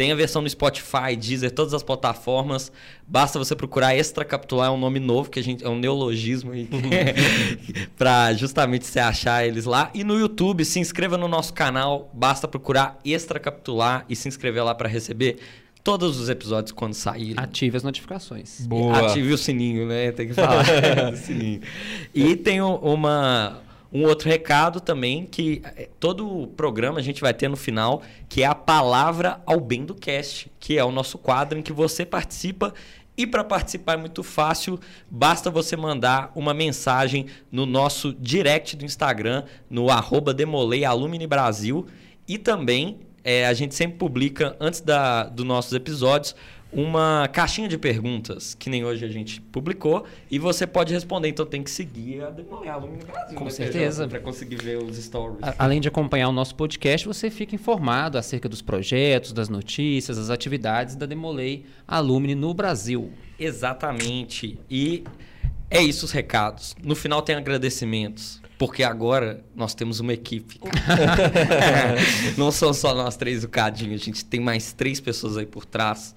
Tem 0.00 0.10
a 0.12 0.14
versão 0.14 0.40
no 0.40 0.48
Spotify, 0.48 1.14
Deezer, 1.14 1.50
todas 1.50 1.74
as 1.74 1.82
plataformas. 1.82 2.72
Basta 3.06 3.38
você 3.38 3.54
procurar 3.54 3.94
Extra 3.94 4.24
Capitular, 4.24 4.68
é 4.68 4.70
um 4.70 4.78
nome 4.78 4.98
novo, 4.98 5.28
que 5.28 5.38
a 5.38 5.42
gente 5.42 5.62
é 5.62 5.68
um 5.68 5.78
neologismo 5.78 6.52
aí, 6.52 6.66
para 7.98 8.32
justamente 8.32 8.86
você 8.86 8.98
achar 8.98 9.46
eles 9.46 9.66
lá. 9.66 9.90
E 9.92 10.02
no 10.02 10.18
YouTube, 10.18 10.64
se 10.64 10.78
inscreva 10.80 11.18
no 11.18 11.28
nosso 11.28 11.52
canal, 11.52 12.10
basta 12.14 12.48
procurar 12.48 12.98
Extra 13.04 13.38
Capitular 13.38 14.06
e 14.08 14.16
se 14.16 14.26
inscrever 14.26 14.64
lá 14.64 14.74
para 14.74 14.88
receber 14.88 15.36
todos 15.84 16.18
os 16.18 16.30
episódios 16.30 16.72
quando 16.72 16.94
saírem. 16.94 17.34
Ative 17.36 17.76
as 17.76 17.82
notificações. 17.82 18.66
Boa. 18.66 19.06
Ative 19.10 19.34
o 19.34 19.36
sininho, 19.36 19.86
né? 19.86 20.12
Tem 20.12 20.28
que 20.28 20.32
falar 20.32 20.64
sininho. 21.14 21.60
E 22.14 22.36
tem 22.36 22.62
um- 22.62 22.76
uma, 22.76 23.58
um 23.92 24.04
outro 24.04 24.28
recado 24.28 24.80
também, 24.80 25.26
que 25.26 25.60
eh, 25.64 25.88
todo 25.98 26.42
o 26.42 26.46
programa 26.46 27.00
a 27.00 27.02
gente 27.02 27.20
vai 27.20 27.34
ter 27.34 27.48
no 27.48 27.56
final, 27.56 28.02
que 28.28 28.42
é 28.42 28.46
a 28.46 28.54
palavra 28.54 29.40
ao 29.44 29.60
bem 29.60 29.84
do 29.84 29.94
cast, 29.94 30.50
que 30.60 30.78
é 30.78 30.84
o 30.84 30.92
nosso 30.92 31.18
quadro 31.18 31.58
em 31.58 31.62
que 31.62 31.72
você 31.72 32.06
participa. 32.06 32.72
E 33.16 33.26
para 33.26 33.42
participar 33.42 33.94
é 33.94 33.96
muito 33.96 34.22
fácil, 34.22 34.78
basta 35.10 35.50
você 35.50 35.76
mandar 35.76 36.30
uma 36.34 36.54
mensagem 36.54 37.26
no 37.50 37.66
nosso 37.66 38.14
direct 38.14 38.76
do 38.76 38.84
Instagram, 38.84 39.44
no 39.68 39.90
arroba 39.90 40.34
Brasil. 41.28 41.86
E 42.26 42.38
também 42.38 43.00
é, 43.22 43.46
a 43.46 43.52
gente 43.52 43.74
sempre 43.74 43.98
publica, 43.98 44.56
antes 44.60 44.80
da, 44.80 45.24
dos 45.24 45.44
nossos 45.44 45.72
episódios, 45.72 46.34
uma 46.72 47.28
caixinha 47.32 47.68
de 47.68 47.76
perguntas, 47.76 48.54
que 48.54 48.70
nem 48.70 48.84
hoje 48.84 49.04
a 49.04 49.08
gente 49.08 49.40
publicou, 49.40 50.04
e 50.30 50.38
você 50.38 50.66
pode 50.66 50.92
responder. 50.92 51.28
Então 51.28 51.44
tem 51.44 51.62
que 51.62 51.70
seguir 51.70 52.22
a 52.22 52.30
Demolei 52.30 52.68
Alumni 52.68 53.02
Brasil. 53.04 53.36
Com 53.36 53.44
né, 53.44 53.50
certeza. 53.50 54.06
Para 54.06 54.20
conseguir 54.20 54.56
ver 54.56 54.76
os 54.82 54.96
stories. 54.96 55.38
A- 55.42 55.54
Além 55.58 55.80
de 55.80 55.88
acompanhar 55.88 56.28
o 56.28 56.32
nosso 56.32 56.54
podcast, 56.54 57.06
você 57.06 57.30
fica 57.30 57.54
informado 57.54 58.16
acerca 58.18 58.48
dos 58.48 58.62
projetos, 58.62 59.32
das 59.32 59.48
notícias, 59.48 60.16
das 60.16 60.30
atividades 60.30 60.94
da 60.96 61.06
Demolei 61.06 61.64
Alumni 61.86 62.34
no 62.34 62.54
Brasil. 62.54 63.10
Exatamente. 63.38 64.58
E 64.70 65.02
é 65.68 65.82
isso 65.82 66.04
os 66.04 66.12
recados. 66.12 66.76
No 66.82 66.94
final 66.94 67.22
tem 67.22 67.34
agradecimentos. 67.36 68.40
Porque 68.58 68.82
agora 68.82 69.42
nós 69.56 69.72
temos 69.74 70.00
uma 70.00 70.12
equipe. 70.12 70.60
Não 72.36 72.50
são 72.50 72.72
só 72.74 72.94
nós 72.94 73.16
três 73.16 73.42
o 73.42 73.48
Cadinho, 73.48 73.94
a 73.94 73.98
gente 73.98 74.24
tem 74.24 74.38
mais 74.38 74.72
três 74.72 75.00
pessoas 75.00 75.36
aí 75.36 75.46
por 75.46 75.64
trás. 75.64 76.14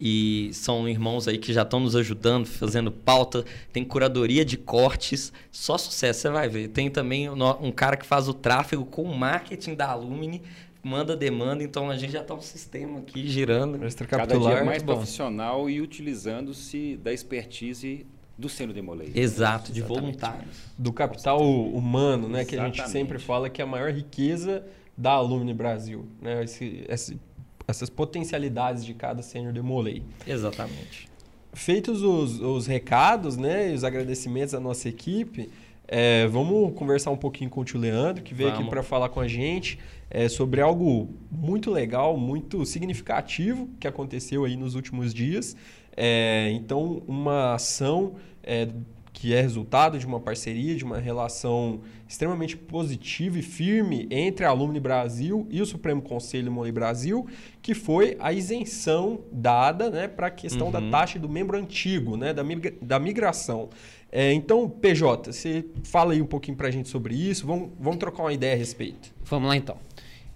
E 0.00 0.50
são 0.52 0.88
irmãos 0.88 1.28
aí 1.28 1.38
que 1.38 1.52
já 1.52 1.62
estão 1.62 1.78
nos 1.80 1.94
ajudando, 1.94 2.46
fazendo 2.46 2.90
pauta. 2.90 3.44
Tem 3.72 3.84
curadoria 3.84 4.44
de 4.44 4.56
cortes, 4.56 5.32
só 5.50 5.78
sucesso, 5.78 6.20
você 6.20 6.30
vai 6.30 6.48
ver. 6.48 6.68
Tem 6.68 6.90
também 6.90 7.28
um 7.30 7.72
cara 7.72 7.96
que 7.96 8.04
faz 8.04 8.28
o 8.28 8.34
tráfego 8.34 8.84
com 8.84 9.02
o 9.02 9.16
marketing 9.16 9.74
da 9.74 9.88
Alumni, 9.88 10.42
manda 10.82 11.16
demanda, 11.16 11.62
então 11.62 11.90
a 11.90 11.96
gente 11.96 12.12
já 12.12 12.20
está 12.20 12.34
um 12.34 12.40
sistema 12.40 12.98
aqui 12.98 13.26
girando. 13.28 13.78
Cada 14.08 14.38
dia 14.38 14.64
mais 14.64 14.82
profissional 14.82 15.70
e 15.70 15.80
utilizando-se 15.80 16.96
da 17.02 17.12
expertise 17.12 18.06
do 18.36 18.48
Seno 18.48 18.72
Demolei. 18.72 19.12
Exato, 19.14 19.72
de 19.72 19.80
voluntários. 19.80 20.56
Do 20.76 20.92
capital 20.92 21.40
humano, 21.40 22.28
né? 22.28 22.40
Exatamente. 22.40 22.48
Que 22.48 22.58
a 22.58 22.84
gente 22.84 22.92
sempre 22.92 23.18
fala 23.18 23.48
que 23.48 23.62
é 23.62 23.64
a 23.64 23.66
maior 23.66 23.92
riqueza 23.92 24.64
da 24.96 25.12
Alumni 25.12 25.54
Brasil. 25.54 26.06
Né? 26.20 26.44
Esse, 26.44 26.84
esse 26.88 27.18
essas 27.66 27.88
potencialidades 27.88 28.84
de 28.84 28.94
cada 28.94 29.22
Sênior 29.22 29.52
Demolei. 29.52 30.02
Exatamente. 30.26 31.08
Feitos 31.52 32.02
os, 32.02 32.40
os 32.40 32.66
recados 32.66 33.36
né, 33.36 33.70
e 33.70 33.74
os 33.74 33.84
agradecimentos 33.84 34.54
à 34.54 34.60
nossa 34.60 34.88
equipe, 34.88 35.50
é, 35.86 36.26
vamos 36.26 36.74
conversar 36.74 37.10
um 37.10 37.16
pouquinho 37.16 37.50
com 37.50 37.60
o 37.60 37.64
tio 37.64 37.78
Leandro, 37.78 38.22
que 38.22 38.34
veio 38.34 38.50
vamos. 38.50 38.62
aqui 38.62 38.70
para 38.70 38.82
falar 38.82 39.08
com 39.10 39.20
a 39.20 39.28
gente 39.28 39.78
é, 40.10 40.28
sobre 40.28 40.60
algo 40.60 41.08
muito 41.30 41.70
legal, 41.70 42.16
muito 42.16 42.64
significativo 42.64 43.68
que 43.78 43.86
aconteceu 43.86 44.44
aí 44.44 44.56
nos 44.56 44.74
últimos 44.74 45.12
dias. 45.12 45.56
É, 45.96 46.50
então, 46.52 47.02
uma 47.06 47.54
ação 47.54 48.14
é, 48.42 48.68
que 49.14 49.32
é 49.32 49.40
resultado 49.40 49.96
de 49.96 50.04
uma 50.04 50.18
parceria, 50.18 50.74
de 50.74 50.84
uma 50.84 50.98
relação 50.98 51.80
extremamente 52.06 52.56
positiva 52.56 53.38
e 53.38 53.42
firme 53.42 54.08
entre 54.10 54.44
a 54.44 54.48
Alumni 54.48 54.80
Brasil 54.80 55.46
e 55.48 55.62
o 55.62 55.66
Supremo 55.66 56.02
Conselho 56.02 56.50
Moli 56.50 56.72
Brasil, 56.72 57.26
que 57.62 57.74
foi 57.74 58.16
a 58.18 58.32
isenção 58.32 59.20
dada 59.30 59.88
né, 59.88 60.08
para 60.08 60.26
a 60.26 60.30
questão 60.30 60.66
uhum. 60.66 60.72
da 60.72 60.82
taxa 60.90 61.18
do 61.18 61.28
membro 61.28 61.56
antigo, 61.56 62.16
né, 62.16 62.34
da, 62.34 62.42
migra 62.42 62.74
da 62.82 62.98
migração. 62.98 63.70
É, 64.10 64.32
então, 64.32 64.68
PJ, 64.68 65.32
você 65.32 65.64
fala 65.84 66.12
aí 66.12 66.20
um 66.20 66.26
pouquinho 66.26 66.56
para 66.56 66.66
a 66.66 66.70
gente 66.70 66.88
sobre 66.88 67.14
isso, 67.14 67.46
vamos, 67.46 67.70
vamos 67.78 67.98
trocar 67.98 68.24
uma 68.24 68.32
ideia 68.32 68.54
a 68.54 68.58
respeito. 68.58 69.14
Vamos 69.24 69.48
lá 69.48 69.56
então. 69.56 69.76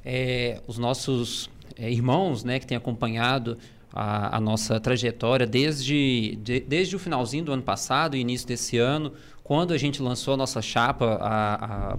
É, 0.05 0.61
os 0.69 0.79
nossos 0.79 1.51
é, 1.77 1.91
irmãos 1.91 2.45
né, 2.45 2.61
que 2.61 2.67
têm 2.67 2.77
acompanhado 2.77 3.59
a, 3.93 4.37
a 4.37 4.41
nossa 4.41 4.79
trajetória 4.79 5.47
desde, 5.47 6.39
de, 6.43 6.61
desde 6.61 6.97
o 6.97 6.99
finalzinho 6.99 7.45
do 7.45 7.53
ano 7.53 7.63
passado 7.63 8.17
e 8.17 8.21
início 8.21 8.47
desse 8.47 8.79
ano, 8.79 9.13
quando 9.49 9.73
a 9.73 9.79
gente 9.79 10.03
lançou 10.03 10.35
a 10.35 10.37
nossa 10.37 10.61
chapa 10.61 11.19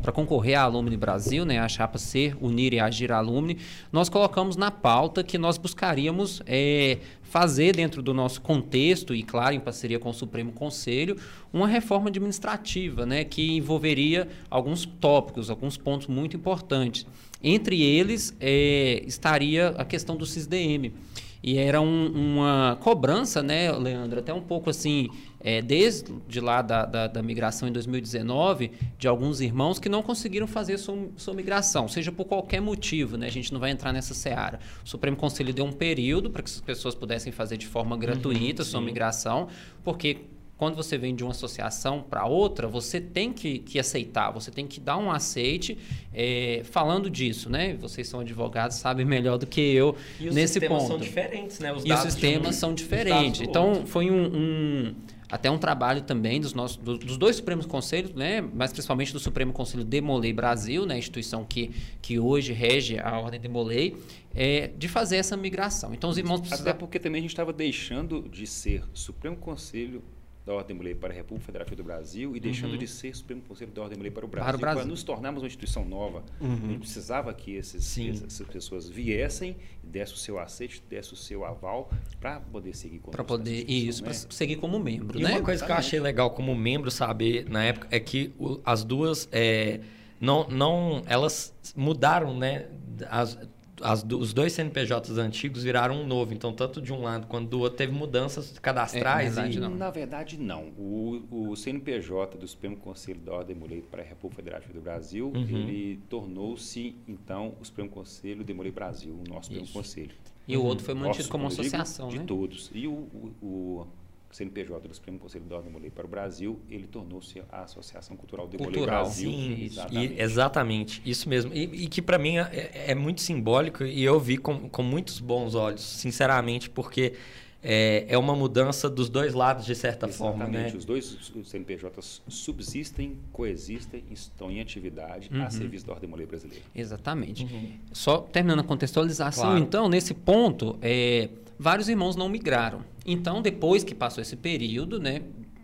para 0.03 0.12
concorrer 0.12 0.55
à 0.55 0.62
Alumni 0.62 0.96
Brasil, 0.96 1.43
né, 1.43 1.58
a 1.58 1.67
chapa 1.67 1.98
Ser, 1.98 2.38
Unir 2.39 2.75
e 2.75 2.79
Agir 2.79 3.12
Alumni, 3.12 3.58
nós 3.91 4.08
colocamos 4.08 4.55
na 4.55 4.69
pauta 4.69 5.24
que 5.24 5.36
nós 5.36 5.58
buscaríamos 5.58 6.43
é, 6.46 7.00
fazer 7.24 7.75
dentro 7.75 8.03
do 8.03 8.13
nosso 8.13 8.39
contexto, 8.39 9.15
e 9.15 9.24
claro, 9.24 9.55
em 9.55 9.60
parceria 9.60 9.98
com 9.98 10.12
o 10.12 10.13
Supremo 10.13 10.51
Conselho, 10.51 11.17
uma 11.51 11.67
reforma 11.67 12.10
administrativa 12.10 13.03
né, 13.03 13.24
que 13.24 13.58
envolveria 13.58 14.27
alguns 14.48 14.86
tópicos, 14.86 15.50
alguns 15.50 15.75
pontos 15.75 16.05
muito 16.05 16.38
importantes. 16.38 17.08
Entre 17.43 17.81
eles 17.81 18.31
é, 18.39 19.01
estaria 19.08 19.69
a 19.69 19.84
questão 19.84 20.15
do 20.15 20.24
CISDM. 20.24 20.93
E 21.41 21.58
era 21.58 21.79
um, 21.79 22.08
uma 22.08 22.77
cobrança, 22.81 23.41
né, 23.41 23.72
Leandro, 23.72 24.19
até 24.19 24.34
um 24.34 24.41
pouco 24.41 24.69
assim, 24.69 25.08
é, 25.39 25.62
desde 25.62 26.39
lá 26.41 26.62
da, 26.62 26.86
da, 26.86 27.08
da, 27.08 27.24
migração 27.24 27.69
em 27.69 27.72
2019, 27.72 28.72
de 28.98 29.08
alguns 29.08 29.39
irmãos 29.39 29.79
que 29.79 29.88
não 29.88 30.03
conseguiram 30.03 30.48
fazer 30.48 30.77
sua, 30.77 30.98
sua 31.15 31.34
migração, 31.34 31.88
seja 31.88 32.12
por 32.12 32.25
qualquer 32.25 32.60
motivo, 32.60 33.15
né? 33.15 33.27
A 33.27 33.31
gente 33.31 33.53
não 33.53 33.60
vai 33.60 33.72
entrar 33.72 33.93
nessa 33.93 34.13
seara. 34.13 34.60
O 34.84 34.89
Supremo 34.89 35.15
Conselho 35.15 35.53
deu 35.53 35.63
um 35.63 35.72
período 35.72 36.29
para 36.29 36.43
que 36.43 36.50
as 36.50 36.60
pessoas 36.60 36.93
pudessem 36.93 37.31
fazer 37.31 37.55
de 37.55 37.67
forma 37.67 37.96
gratuita 37.96 38.62
uhum, 38.62 38.67
sua 38.67 38.81
migração, 38.81 39.48
porque 39.81 40.17
quando 40.59 40.75
você 40.75 40.97
vem 40.97 41.15
de 41.15 41.23
uma 41.23 41.31
associação 41.31 42.03
para 42.03 42.25
outra, 42.25 42.67
você 42.67 42.99
tem 42.99 43.31
que, 43.31 43.59
que, 43.59 43.79
aceitar, 43.79 44.29
você 44.29 44.51
tem 44.51 44.67
que 44.67 44.77
dar 44.81 44.97
um 44.97 45.09
aceite 45.09 45.77
é, 46.13 46.63
falando 46.65 47.09
disso, 47.09 47.49
né? 47.49 47.75
Vocês 47.75 48.09
são 48.09 48.19
advogados, 48.19 48.75
sabem 48.75 49.05
melhor 49.05 49.37
do 49.37 49.47
que 49.47 49.61
eu 49.61 49.95
e 50.19 50.29
nesse 50.29 50.59
ponto. 50.59 50.73
os 50.75 50.81
sistemas 50.81 50.83
são 50.83 50.97
diferentes, 50.97 51.59
né? 51.59 51.71
Os 51.71 51.85
e 51.85 51.93
os 51.93 51.99
sistemas 52.01 52.55
são 52.57 52.73
diferentes. 52.75 53.39
Então, 53.39 53.69
outro. 53.69 53.87
foi 53.87 54.11
um, 54.11 54.25
um, 54.25 54.95
até 55.31 55.49
um 55.49 55.57
trabalho 55.57 56.01
também 56.01 56.41
dos, 56.41 56.53
nossos, 56.53 56.75
dos 56.75 57.17
dois 57.17 57.37
Supremos 57.37 57.65
Conselhos, 57.65 58.13
né? 58.13 58.41
mas 58.41 58.73
principalmente 58.73 59.13
do 59.13 59.19
Supremo 59.19 59.53
Conselho 59.53 59.85
Demolei 59.85 60.33
Brasil, 60.33 60.85
né? 60.85 60.95
a 60.95 60.97
instituição 60.97 61.45
que, 61.45 61.71
que 62.01 62.19
hoje 62.19 62.51
rege 62.51 62.99
a 62.99 63.17
Ordem 63.17 63.39
Demolei, 63.39 63.95
é, 64.35 64.71
de 64.77 64.89
fazer 64.89 65.15
essa 65.15 65.37
migração. 65.37 65.93
Então, 65.93 66.09
os 66.09 66.17
irmãos 66.17 66.41
precisam... 66.41 66.67
Até 66.67 66.77
porque 66.77 66.99
também 66.99 67.19
a 67.19 67.21
gente 67.21 67.31
estava 67.31 67.53
deixando 67.53 68.27
de 68.27 68.45
ser 68.45 68.83
Supremo 68.93 69.37
Conselho 69.37 70.03
da 70.49 70.55
Ordem 70.55 70.75
Mulher 70.75 70.95
para 70.95 71.13
a 71.13 71.15
República 71.15 71.45
Federativa 71.45 71.75
do 71.75 71.83
Brasil 71.83 72.35
e 72.35 72.39
deixando 72.39 72.71
uhum. 72.71 72.77
de 72.79 72.87
ser 72.87 73.15
Supremo 73.15 73.41
Conselho 73.47 73.71
da 73.71 73.83
Ordem 73.83 73.97
Mulher 73.99 74.11
para 74.11 74.25
o 74.25 74.27
Brasil. 74.27 74.47
Para, 74.47 74.57
o 74.57 74.59
Brasil. 74.59 74.81
para 74.81 74.89
nos 74.89 75.03
tornarmos 75.03 75.43
uma 75.43 75.47
instituição 75.47 75.85
nova, 75.85 76.23
uhum. 76.41 76.53
a 76.53 76.67
gente 76.69 76.79
precisava 76.79 77.31
que 77.35 77.53
esses, 77.53 77.97
essas 77.97 78.47
pessoas 78.47 78.89
viessem, 78.89 79.55
dessem 79.83 80.15
o 80.15 80.17
seu 80.17 80.39
aceite, 80.39 80.83
dessem 80.89 81.13
o 81.13 81.15
seu 81.15 81.45
aval 81.45 81.91
para 82.19 82.39
poder 82.39 82.75
seguir 82.75 82.99
Para 82.99 83.23
poder, 83.23 83.69
isso, 83.69 84.01
né? 84.01 84.09
para 84.09 84.33
seguir 84.33 84.55
como 84.55 84.79
membro. 84.79 85.19
E 85.19 85.23
né? 85.23 85.33
uma 85.33 85.41
coisa 85.41 85.63
que 85.63 85.71
eu 85.71 85.75
achei 85.75 85.99
legal 85.99 86.31
como 86.31 86.55
membro 86.55 86.89
saber 86.89 87.47
na 87.47 87.63
época 87.63 87.87
é 87.91 87.99
que 87.99 88.33
o, 88.39 88.59
as 88.65 88.83
duas. 88.83 89.29
É, 89.31 89.81
não, 90.19 90.49
não, 90.49 91.03
elas 91.05 91.53
mudaram, 91.75 92.35
né? 92.35 92.67
As, 93.07 93.37
as, 93.81 94.03
os 94.03 94.33
dois 94.33 94.53
CNPJs 94.53 95.17
antigos 95.17 95.63
viraram 95.63 96.01
um 96.01 96.07
novo. 96.07 96.33
Então, 96.33 96.53
tanto 96.53 96.81
de 96.81 96.93
um 96.93 97.01
lado 97.01 97.27
quanto 97.27 97.50
do 97.50 97.59
outro, 97.59 97.77
teve 97.77 97.91
mudanças 97.91 98.57
cadastrais. 98.59 99.38
É, 99.38 99.41
verdade, 99.41 99.57
e... 99.57 99.77
Na 99.77 99.89
verdade, 99.89 100.38
não. 100.38 100.65
O, 100.77 101.21
o 101.31 101.55
CNPJ 101.55 102.38
do 102.38 102.48
Supremo 102.48 102.77
Conselho 102.77 103.19
da 103.21 103.33
Ordem 103.33 103.55
Mulher 103.55 103.81
para 103.89 104.01
a 104.01 104.05
República 104.05 104.41
Federativa 104.41 104.74
do 104.74 104.81
Brasil, 104.81 105.31
uhum. 105.36 105.41
ele 105.41 106.00
tornou-se, 106.09 106.95
então, 107.07 107.53
o 107.59 107.65
Supremo 107.65 107.89
Conselho 107.89 108.43
de 108.43 108.53
Mulher 108.53 108.71
Brasil, 108.71 109.13
o 109.13 109.29
nosso 109.29 109.48
Supremo 109.48 109.67
Conselho. 109.67 110.12
E 110.48 110.57
o 110.57 110.63
outro 110.63 110.83
foi 110.83 110.95
mantido 110.95 111.17
Nosso, 111.17 111.29
como 111.29 111.48
associação, 111.48 112.07
de 112.07 112.15
né? 112.15 112.21
De 112.21 112.27
todos. 112.27 112.71
E 112.74 112.88
o, 112.88 113.07
o, 113.41 113.86
CNPJ 114.31 114.88
do 114.88 114.93
Supremo 114.93 115.19
Conselho 115.19 115.45
da 115.45 115.57
Ordem 115.57 115.71
Mulher 115.71 115.91
para 115.91 116.05
o 116.05 116.07
Brasil, 116.07 116.59
ele 116.69 116.88
tornou-se 116.88 117.41
a 117.51 117.63
Associação 117.63 118.15
Cultural 118.15 118.48
de 118.48 118.57
Mulher 118.57 118.86
Brasil. 118.86 119.31
Sim, 119.31 119.63
exatamente. 119.63 120.13
E, 120.13 120.21
exatamente, 120.21 121.01
isso 121.05 121.29
mesmo. 121.29 121.53
E, 121.53 121.63
e 121.83 121.88
que 121.88 122.01
para 122.01 122.17
mim 122.17 122.38
é, 122.38 122.71
é, 122.88 122.95
muito 122.95 123.21
simbólico 123.21 123.83
e 123.83 124.03
eu 124.03 124.19
vi 124.19 124.38
com, 124.38 124.69
com 124.69 124.83
muitos 124.83 125.19
bons 125.19 125.55
olhos, 125.55 125.81
sinceramente, 125.81 126.69
porque 126.69 127.13
é, 127.62 128.05
é 128.07 128.17
uma 128.17 128.36
mudança 128.36 128.89
dos 128.89 129.09
dois 129.09 129.33
lados, 129.33 129.65
de 129.65 129.75
certa 129.75 130.07
Exatamente. 130.07 130.38
forma. 130.38 130.48
Né? 130.48 130.74
Os 130.75 130.86
dois 130.86 131.33
CNPJs 131.43 132.21
subsistem, 132.27 133.17
coexistem, 133.33 134.03
estão 134.09 134.50
em 134.50 134.62
atividade 134.62 135.29
uhum. 135.33 135.43
a 135.43 135.50
serviço 135.50 135.86
da 135.86 135.93
Ordem 135.93 136.09
Mulher 136.09 136.27
Brasileira. 136.27 136.63
Exatamente. 136.74 137.43
Uhum. 137.43 137.74
Só 137.91 138.19
terminando 138.19 138.59
a 138.59 138.63
contextualização, 138.63 139.43
claro. 139.43 139.59
então, 139.59 139.89
nesse 139.89 140.13
ponto, 140.13 140.77
é, 140.81 141.29
vários 141.59 141.89
irmãos 141.89 142.15
não 142.15 142.29
migraram. 142.29 142.85
Então, 143.05 143.41
depois 143.41 143.83
que 143.83 143.93
passou 143.93 144.21
esse 144.21 144.37
período, 144.37 144.99
né, 144.99 145.21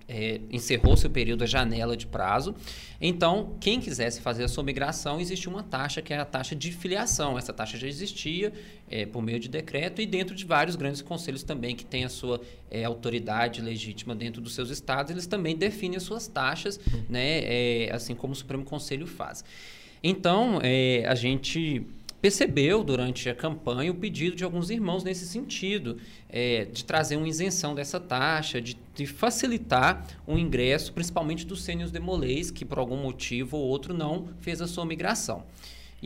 é, 0.08 0.40
encerrou-se 0.52 1.06
o 1.06 1.10
período, 1.10 1.44
a 1.44 1.48
janela 1.48 1.98
de 1.98 2.06
prazo. 2.06 2.56
Então, 3.02 3.56
quem 3.60 3.80
quisesse 3.80 4.22
fazer 4.22 4.44
a 4.44 4.48
sua 4.48 4.64
migração, 4.64 5.20
existia 5.20 5.50
uma 5.50 5.64
taxa 5.64 6.02
que 6.02 6.14
é 6.14 6.18
a 6.18 6.26
taxa 6.26 6.56
de 6.56 6.72
filiação. 6.72 7.38
Essa 7.38 7.52
taxa 7.52 7.78
já 7.78 7.88
existia 7.88 8.54
é, 8.90 9.06
por 9.06 9.22
meio 9.22 9.40
de 9.40 9.50
decreto 9.50 10.02
e 10.02 10.06
dentro 10.06 10.36
de 10.36 10.46
vários 10.46 10.76
grandes 10.76 11.02
conselhos 11.02 11.44
também 11.44 11.76
que 11.76 11.86
têm 11.86 12.06
a 12.06 12.10
sua 12.10 12.40
é, 12.70 12.84
autoridade 12.84 13.62
legítima 13.62 14.14
dentro 14.14 14.42
dos 14.42 14.54
seus 14.54 14.70
estados, 14.70 15.12
eles 15.12 15.26
também 15.26 15.56
definem 15.56 15.98
as 15.98 16.04
suas 16.04 16.28
taxas, 16.28 16.80
né, 17.10 17.40
é, 17.44 17.90
assim 17.92 18.14
como 18.14 18.34
o 18.34 18.36
Supremo 18.36 18.64
Conselho 18.64 19.08
faz. 19.08 19.44
Então, 20.04 20.60
é, 20.62 21.04
a 21.08 21.16
gente 21.16 21.84
percebeu 22.26 22.84
durante 22.84 23.30
a 23.30 23.36
campanha 23.36 23.92
o 23.92 23.94
pedido 23.94 24.36
de 24.36 24.44
alguns 24.44 24.72
irmãos 24.72 25.04
nesse 25.04 25.28
sentido, 25.28 26.00
é, 26.28 26.66
de 26.66 26.84
trazer 26.84 27.18
uma 27.18 27.28
isenção 27.28 27.76
dessa 27.76 28.00
taxa, 28.00 28.60
de, 28.60 28.76
de 28.96 29.06
facilitar 29.06 30.04
o 30.26 30.36
ingresso, 30.36 30.92
principalmente 30.92 31.46
dos 31.46 31.62
sênios 31.62 31.92
demolês, 31.92 32.50
que 32.50 32.66
por 32.66 32.80
algum 32.80 32.98
motivo 32.98 33.58
ou 33.58 33.68
outro 33.68 33.94
não 33.94 34.30
fez 34.42 34.60
a 34.60 34.66
sua 34.66 34.88
migração. 34.88 35.44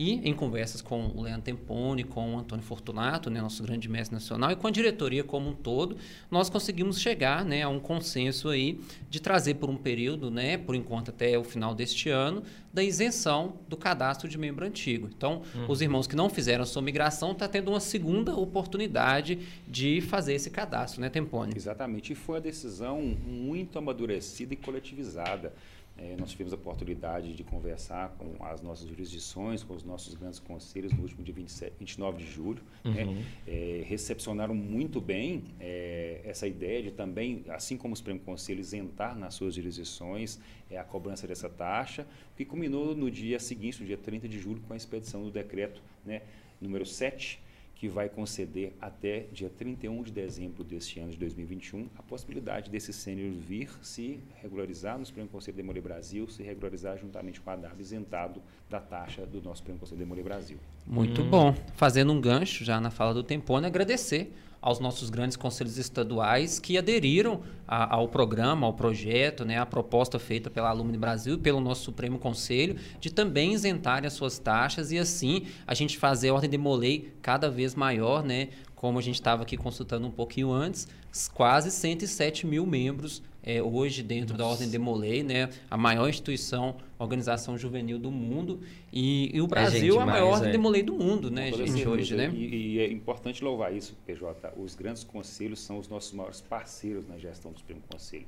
E 0.00 0.14
em 0.26 0.32
conversas 0.32 0.80
com 0.80 1.08
o 1.08 1.20
Leandro 1.20 1.42
Tempone, 1.42 2.04
com 2.04 2.34
o 2.34 2.38
Antônio 2.38 2.64
Fortunato, 2.64 3.28
né, 3.28 3.38
nosso 3.38 3.62
grande 3.62 3.86
mestre 3.86 4.14
nacional, 4.14 4.50
e 4.50 4.56
com 4.56 4.66
a 4.66 4.70
diretoria 4.70 5.22
como 5.22 5.50
um 5.50 5.52
todo, 5.52 5.94
nós 6.30 6.48
conseguimos 6.48 6.98
chegar 6.98 7.44
né, 7.44 7.60
a 7.60 7.68
um 7.68 7.78
consenso 7.78 8.48
aí 8.48 8.80
de 9.10 9.20
trazer 9.20 9.56
por 9.56 9.68
um 9.68 9.76
período, 9.76 10.30
né, 10.30 10.56
por 10.56 10.74
enquanto 10.74 11.10
até 11.10 11.38
o 11.38 11.44
final 11.44 11.74
deste 11.74 12.08
ano, 12.08 12.42
da 12.72 12.82
isenção 12.82 13.56
do 13.68 13.76
cadastro 13.76 14.26
de 14.26 14.38
membro 14.38 14.64
antigo. 14.64 15.06
Então, 15.14 15.42
uhum. 15.54 15.66
os 15.68 15.82
irmãos 15.82 16.06
que 16.06 16.16
não 16.16 16.30
fizeram 16.30 16.62
a 16.62 16.66
sua 16.66 16.80
migração 16.80 17.32
estão 17.32 17.46
tá 17.46 17.52
tendo 17.52 17.70
uma 17.70 17.80
segunda 17.80 18.34
oportunidade 18.34 19.38
de 19.68 20.00
fazer 20.00 20.32
esse 20.32 20.48
cadastro, 20.48 21.02
né, 21.02 21.10
Tempone? 21.10 21.52
Exatamente. 21.54 22.14
E 22.14 22.16
foi 22.16 22.36
uma 22.36 22.40
decisão 22.40 23.02
muito 23.02 23.78
amadurecida 23.78 24.54
e 24.54 24.56
coletivizada. 24.56 25.52
É, 26.02 26.16
nós 26.18 26.30
tivemos 26.30 26.50
a 26.52 26.56
oportunidade 26.56 27.34
de 27.34 27.44
conversar 27.44 28.16
com 28.16 28.42
as 28.42 28.62
nossas 28.62 28.88
jurisdições, 28.88 29.62
com 29.62 29.74
os 29.74 29.84
nossos 29.84 30.14
grandes 30.14 30.38
conselhos 30.38 30.92
no 30.94 31.02
último 31.02 31.22
dia 31.22 31.34
27, 31.34 31.74
29 31.78 32.24
de 32.24 32.30
julho. 32.30 32.62
Né? 32.82 33.04
Uhum. 33.04 33.14
Né? 33.14 33.24
É, 33.46 33.82
recepcionaram 33.84 34.54
muito 34.54 34.98
bem 34.98 35.44
é, 35.60 36.22
essa 36.24 36.48
ideia 36.48 36.82
de 36.82 36.90
também, 36.90 37.44
assim 37.48 37.76
como 37.76 37.92
o 37.92 37.96
Supremo 37.96 38.20
Conselho, 38.20 38.60
isentar 38.60 39.14
nas 39.14 39.34
suas 39.34 39.54
jurisdições 39.54 40.40
é, 40.70 40.78
a 40.78 40.84
cobrança 40.84 41.26
dessa 41.26 41.50
taxa, 41.50 42.06
que 42.34 42.46
culminou 42.46 42.96
no 42.96 43.10
dia 43.10 43.38
seguinte, 43.38 43.80
no 43.80 43.86
dia 43.86 43.98
30 43.98 44.26
de 44.26 44.38
julho, 44.38 44.62
com 44.66 44.72
a 44.72 44.76
expedição 44.76 45.22
do 45.22 45.30
decreto 45.30 45.82
né, 46.04 46.22
número 46.58 46.86
7, 46.86 47.38
que 47.80 47.88
vai 47.88 48.10
conceder 48.10 48.74
até 48.78 49.20
dia 49.32 49.48
31 49.48 50.02
de 50.02 50.12
dezembro 50.12 50.62
deste 50.62 51.00
ano 51.00 51.12
de 51.12 51.16
2021 51.16 51.88
a 51.96 52.02
possibilidade 52.02 52.68
desse 52.68 52.92
sênior 52.92 53.32
vir 53.32 53.70
se 53.80 54.20
regularizar 54.42 54.98
no 54.98 55.06
Supremo 55.06 55.30
Conselho 55.30 55.56
de 55.56 55.62
Demolei 55.62 55.80
Brasil, 55.80 56.28
se 56.28 56.42
regularizar 56.42 56.98
juntamente 56.98 57.40
com 57.40 57.48
a 57.48 57.56
DAB 57.56 57.80
isentado 57.80 58.42
da 58.68 58.80
taxa 58.80 59.24
do 59.24 59.40
nosso 59.40 59.60
Supremo 59.60 59.78
Conselho 59.78 59.96
de 59.96 60.04
Demolei 60.04 60.22
Brasil. 60.22 60.58
Muito 60.86 61.22
hum. 61.22 61.30
bom. 61.30 61.54
Fazendo 61.74 62.12
um 62.12 62.20
gancho 62.20 62.66
já 62.66 62.78
na 62.78 62.90
fala 62.90 63.14
do 63.14 63.22
Tempone, 63.22 63.66
agradecer 63.66 64.30
aos 64.60 64.78
nossos 64.78 65.08
grandes 65.08 65.36
conselhos 65.36 65.78
estaduais 65.78 66.58
que 66.58 66.76
aderiram 66.76 67.40
a, 67.66 67.94
ao 67.94 68.08
programa, 68.08 68.66
ao 68.66 68.74
projeto, 68.74 69.44
né, 69.44 69.58
à 69.58 69.64
proposta 69.64 70.18
feita 70.18 70.50
pela 70.50 70.68
Alumni 70.68 70.98
Brasil 70.98 71.34
e 71.34 71.38
pelo 71.38 71.60
nosso 71.60 71.84
Supremo 71.84 72.18
Conselho 72.18 72.76
de 73.00 73.10
também 73.10 73.54
isentarem 73.54 74.06
as 74.06 74.12
suas 74.12 74.38
taxas 74.38 74.92
e 74.92 74.98
assim 74.98 75.46
a 75.66 75.74
gente 75.74 75.98
fazer 75.98 76.28
a 76.28 76.34
ordem 76.34 76.50
de 76.50 76.58
Molay 76.58 77.12
cada 77.22 77.48
vez 77.48 77.74
maior, 77.74 78.22
né, 78.22 78.48
como 78.74 78.98
a 78.98 79.02
gente 79.02 79.16
estava 79.16 79.42
aqui 79.42 79.56
consultando 79.56 80.06
um 80.06 80.10
pouquinho 80.10 80.52
antes, 80.52 80.88
quase 81.34 81.70
107 81.70 82.46
mil 82.46 82.66
membros 82.66 83.22
é, 83.42 83.62
hoje 83.62 84.02
dentro 84.02 84.36
Nossa. 84.36 84.38
da 84.38 84.46
Ordem 84.46 84.70
Demolei, 84.70 85.22
né, 85.22 85.50
a 85.70 85.76
maior 85.76 86.08
instituição, 86.08 86.76
organização 86.98 87.56
juvenil 87.56 87.98
do 87.98 88.10
mundo, 88.10 88.60
e, 88.92 89.34
e 89.34 89.40
o 89.40 89.44
é 89.44 89.48
Brasil 89.48 89.98
é 89.98 90.02
a 90.02 90.06
maior 90.06 90.32
Ordem 90.34 90.48
é. 90.48 90.52
Demolei 90.52 90.82
do 90.82 90.94
mundo, 90.94 91.30
né, 91.30 91.52
gente, 91.52 91.86
hoje, 91.86 92.16
né? 92.16 92.30
E, 92.34 92.74
e, 92.74 92.78
é 92.80 92.90
importante 92.90 93.42
louvar 93.42 93.74
isso, 93.74 93.96
PJ. 94.06 94.52
Os 94.56 94.74
grandes 94.74 95.04
conselhos 95.04 95.60
são 95.60 95.78
os 95.78 95.88
nossos 95.88 96.12
maiores 96.12 96.40
parceiros 96.40 97.06
na 97.06 97.16
gestão 97.16 97.52
do 97.52 97.58
Supremo 97.58 97.82
Conselho. 97.90 98.26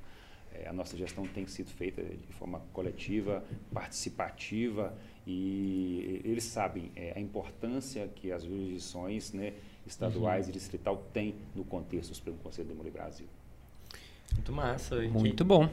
É, 0.55 0.69
a 0.69 0.73
nossa 0.73 0.97
gestão 0.97 1.27
tem 1.27 1.47
sido 1.47 1.71
feita 1.71 2.03
de 2.03 2.33
forma 2.35 2.61
coletiva, 2.73 3.43
participativa, 3.73 4.95
e 5.27 6.21
eles 6.25 6.45
sabem 6.45 6.91
é, 6.97 7.13
a 7.17 7.21
importância 7.21 8.09
que 8.15 8.33
as 8.33 8.45
jurisdições 8.45 9.33
né, 9.33 9.55
estaduais 9.87 10.47
uhum. 10.47 10.51
e 10.51 10.53
distrital 10.53 11.07
têm 11.13 11.35
no 11.55 11.65
contexto 11.65 12.11
do 12.11 12.17
Supremo 12.17 12.39
Conselho 12.39 12.69
do 12.69 12.73
Demolei 12.73 12.93
Brasil. 12.93 13.27
Muito 14.35 14.53
massa. 14.53 15.01
Muito 15.03 15.45
bom. 15.45 15.69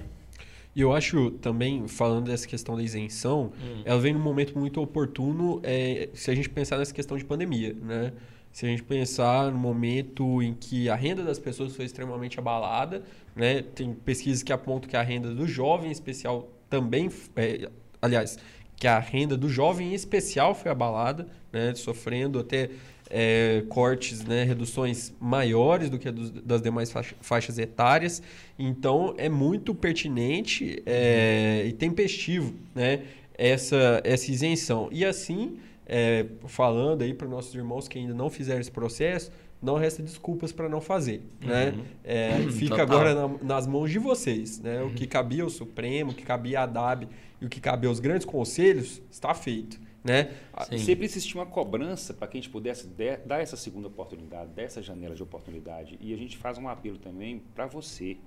E 0.76 0.82
eu 0.82 0.94
acho 0.94 1.32
também, 1.32 1.88
falando 1.88 2.26
dessa 2.26 2.48
questão 2.48 2.76
da 2.76 2.84
isenção, 2.84 3.52
hum. 3.62 3.82
ela 3.84 4.00
vem 4.00 4.14
num 4.14 4.20
momento 4.20 4.58
muito 4.58 4.82
oportuno 4.82 5.60
é, 5.64 6.10
se 6.14 6.30
a 6.30 6.36
gente 6.36 6.50
pensar 6.50 6.78
nessa 6.78 6.94
questão 6.94 7.18
de 7.18 7.26
pandemia, 7.26 7.76
né? 7.82 8.14
Se 8.52 8.66
a 8.66 8.70
gente 8.70 8.84
pensar 8.84 9.52
no 9.52 9.58
momento 9.58 10.42
em 10.42 10.54
que 10.54 10.90
a 10.90 10.96
renda 10.96 11.24
das 11.24 11.38
pessoas 11.38 11.76
foi 11.76 11.86
extremamente 11.86 12.40
abalada, 12.40 13.04
né? 13.36 13.62
Tem 13.62 13.94
pesquisas 13.94 14.44
que 14.44 14.54
apontam 14.54 14.90
que 14.90 14.96
a 14.96 15.02
renda 15.02 15.34
do 15.34 15.48
jovem 15.48 15.90
em 15.90 15.92
especial 15.92 16.50
também, 16.70 17.10
é, 17.36 17.70
aliás, 18.02 18.38
que 18.76 18.88
a 18.88 19.00
renda 19.00 19.36
do 19.36 19.50
jovem 19.50 19.92
em 19.92 19.94
especial 19.94 20.56
foi 20.56 20.72
abalada, 20.72 21.28
né? 21.52 21.74
Sofrendo 21.76 22.40
até 22.40 22.70
é, 23.10 23.64
cortes, 23.70 24.24
né, 24.24 24.44
reduções 24.44 25.14
maiores 25.20 25.90
do 25.90 25.98
que 25.98 26.12
dos, 26.12 26.30
das 26.32 26.62
demais 26.62 26.94
faixas 27.22 27.58
etárias. 27.58 28.22
Então, 28.58 29.16
é 29.18 29.28
muito 29.28 29.74
pertinente 29.74 30.82
é, 30.86 31.64
e 31.66 31.74
tempestivo 31.74 32.54
né, 32.76 33.04
essa, 33.38 34.02
essa 34.04 34.32
isenção. 34.32 34.90
E 34.92 35.04
assim, 35.04 35.58
é, 35.86 36.26
falando 36.46 37.02
aí 37.02 37.14
para 37.14 37.26
os 37.26 37.32
nossos 37.32 37.56
irmãos 37.56 37.88
que 37.88 37.98
ainda 37.98 38.14
não 38.14 38.30
fizeram 38.30 38.62
esse 38.62 38.72
processo, 38.72 39.32
não 39.62 39.76
resta 39.76 40.02
desculpas 40.02 40.52
para 40.52 40.70
não 40.70 40.80
fazer. 40.80 41.22
Né? 41.42 41.74
Uhum. 41.76 41.84
É, 42.04 42.38
fica 42.52 42.78
Total. 42.78 42.86
agora 42.86 43.16
na, 43.16 43.28
nas 43.42 43.68
mãos 43.68 43.92
de 43.92 44.00
vocês. 44.00 44.60
Né? 44.60 44.82
Uhum. 44.82 44.88
O 44.88 44.94
que 44.94 45.06
cabia 45.08 45.44
ao 45.44 45.50
Supremo, 45.50 46.12
o 46.12 46.14
que 46.14 46.24
cabia 46.24 46.62
à 46.62 46.66
DAB 46.66 47.08
e 47.42 47.46
o 47.46 47.50
que 47.50 47.60
cabia 47.60 47.90
aos 47.90 48.00
grandes 48.00 48.26
conselhos 48.26 49.02
está 49.12 49.34
feito. 49.34 49.80
Né? 50.04 50.34
Sim. 50.70 50.78
Sempre 50.78 51.06
existia 51.06 51.36
uma 51.36 51.46
cobrança 51.46 52.14
para 52.14 52.28
que 52.28 52.38
a 52.38 52.42
gente 52.42 52.50
pudesse 52.50 52.88
dar 53.26 53.40
essa 53.42 53.58
segunda 53.58 53.88
oportunidade, 53.88 54.52
dessa 54.52 54.82
janela 54.82 55.16
de 55.16 55.24
oportunidade. 55.24 55.98
E 56.00 56.14
a 56.14 56.18
gente 56.18 56.38
faz 56.38 56.58
um 56.58 56.68
apelo 56.68 56.98
também 56.98 57.40
para 57.54 57.66
você, 57.66 58.18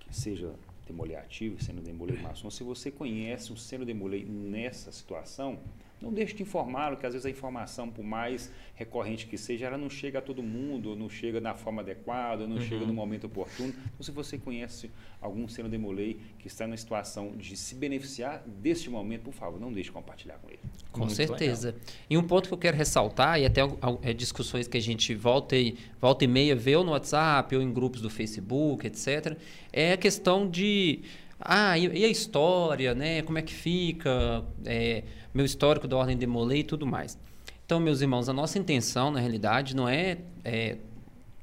que 0.00 0.14
seja 0.14 0.52
demolei 0.86 1.16
ativo, 1.16 1.62
sendo 1.62 1.80
demolei 1.80 2.18
maçom, 2.22 2.50
se 2.50 2.62
você 2.62 2.90
conhece 2.90 3.52
um 3.52 3.56
sendo 3.56 3.84
demolei 3.84 4.24
nessa 4.24 4.90
situação, 4.90 5.58
não 6.02 6.12
deixe 6.12 6.34
de 6.34 6.42
informá-lo, 6.42 6.96
que 6.96 7.06
às 7.06 7.12
vezes 7.12 7.24
a 7.24 7.30
informação, 7.30 7.88
por 7.88 8.02
mais 8.02 8.52
recorrente 8.74 9.26
que 9.26 9.38
seja, 9.38 9.66
ela 9.66 9.78
não 9.78 9.88
chega 9.88 10.18
a 10.18 10.22
todo 10.22 10.42
mundo, 10.42 10.96
não 10.96 11.08
chega 11.08 11.40
na 11.40 11.54
forma 11.54 11.80
adequada, 11.80 12.46
não 12.46 12.56
uhum. 12.56 12.62
chega 12.62 12.84
no 12.84 12.92
momento 12.92 13.28
oportuno. 13.28 13.68
Então, 13.68 14.02
se 14.02 14.10
você 14.10 14.36
conhece 14.36 14.90
algum 15.20 15.46
seno 15.46 15.68
demolei 15.68 16.20
que 16.38 16.48
está 16.48 16.66
na 16.66 16.76
situação 16.76 17.36
de 17.36 17.56
se 17.56 17.76
beneficiar 17.76 18.42
deste 18.46 18.90
momento, 18.90 19.22
por 19.22 19.32
favor, 19.32 19.60
não 19.60 19.72
deixe 19.72 19.88
de 19.88 19.92
compartilhar 19.92 20.38
com 20.38 20.48
ele. 20.48 20.58
Com 20.90 21.00
Muito 21.00 21.14
certeza. 21.14 21.68
Legal. 21.68 21.82
E 22.10 22.18
um 22.18 22.22
ponto 22.26 22.48
que 22.48 22.54
eu 22.54 22.58
quero 22.58 22.76
ressaltar, 22.76 23.40
e 23.40 23.46
até 23.46 23.60
é, 24.02 24.12
discussões 24.12 24.66
que 24.66 24.76
a 24.76 24.80
gente 24.80 25.14
volta 25.14 25.56
e, 25.56 25.76
volta 26.00 26.24
e 26.24 26.28
meia 26.28 26.56
vê 26.56 26.74
ou 26.74 26.82
no 26.82 26.90
WhatsApp 26.90 27.54
ou 27.54 27.62
em 27.62 27.72
grupos 27.72 28.00
do 28.00 28.10
Facebook, 28.10 28.86
etc., 28.86 29.36
é 29.72 29.92
a 29.92 29.96
questão 29.96 30.48
de 30.48 31.00
ah, 31.44 31.78
e, 31.78 32.04
a 32.04 32.08
história, 32.08 32.94
né? 32.94 33.22
Como 33.22 33.38
é 33.38 33.42
que 33.42 33.52
fica? 33.52 34.44
É, 34.64 35.02
meu 35.32 35.44
histórico 35.44 35.88
da 35.88 35.96
Ordem 35.96 36.16
de 36.16 36.26
Molay 36.26 36.60
e 36.60 36.64
tudo 36.64 36.86
mais. 36.86 37.18
Então, 37.64 37.80
meus 37.80 38.00
irmãos, 38.00 38.28
a 38.28 38.32
nossa 38.32 38.58
intenção, 38.58 39.10
na 39.10 39.20
realidade, 39.20 39.74
não 39.74 39.88
é, 39.88 40.18
é 40.44 40.76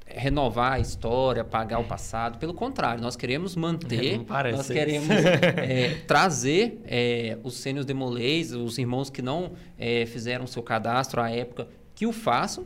renovar 0.06 0.74
a 0.74 0.78
história, 0.78 1.42
apagar 1.42 1.80
o 1.80 1.84
passado. 1.84 2.38
Pelo 2.38 2.54
contrário, 2.54 3.02
nós 3.02 3.16
queremos 3.16 3.56
manter, 3.56 4.20
nós 4.52 4.68
queremos 4.68 5.08
é, 5.56 5.96
trazer 6.06 6.80
é, 6.84 7.38
os 7.42 7.54
sênios 7.54 7.84
demolês, 7.84 8.52
os 8.52 8.78
irmãos 8.78 9.10
que 9.10 9.22
não 9.22 9.52
é, 9.78 10.06
fizeram 10.06 10.46
seu 10.46 10.62
cadastro 10.62 11.20
à 11.20 11.30
época, 11.30 11.68
que 11.94 12.06
o 12.06 12.12
façam 12.12 12.64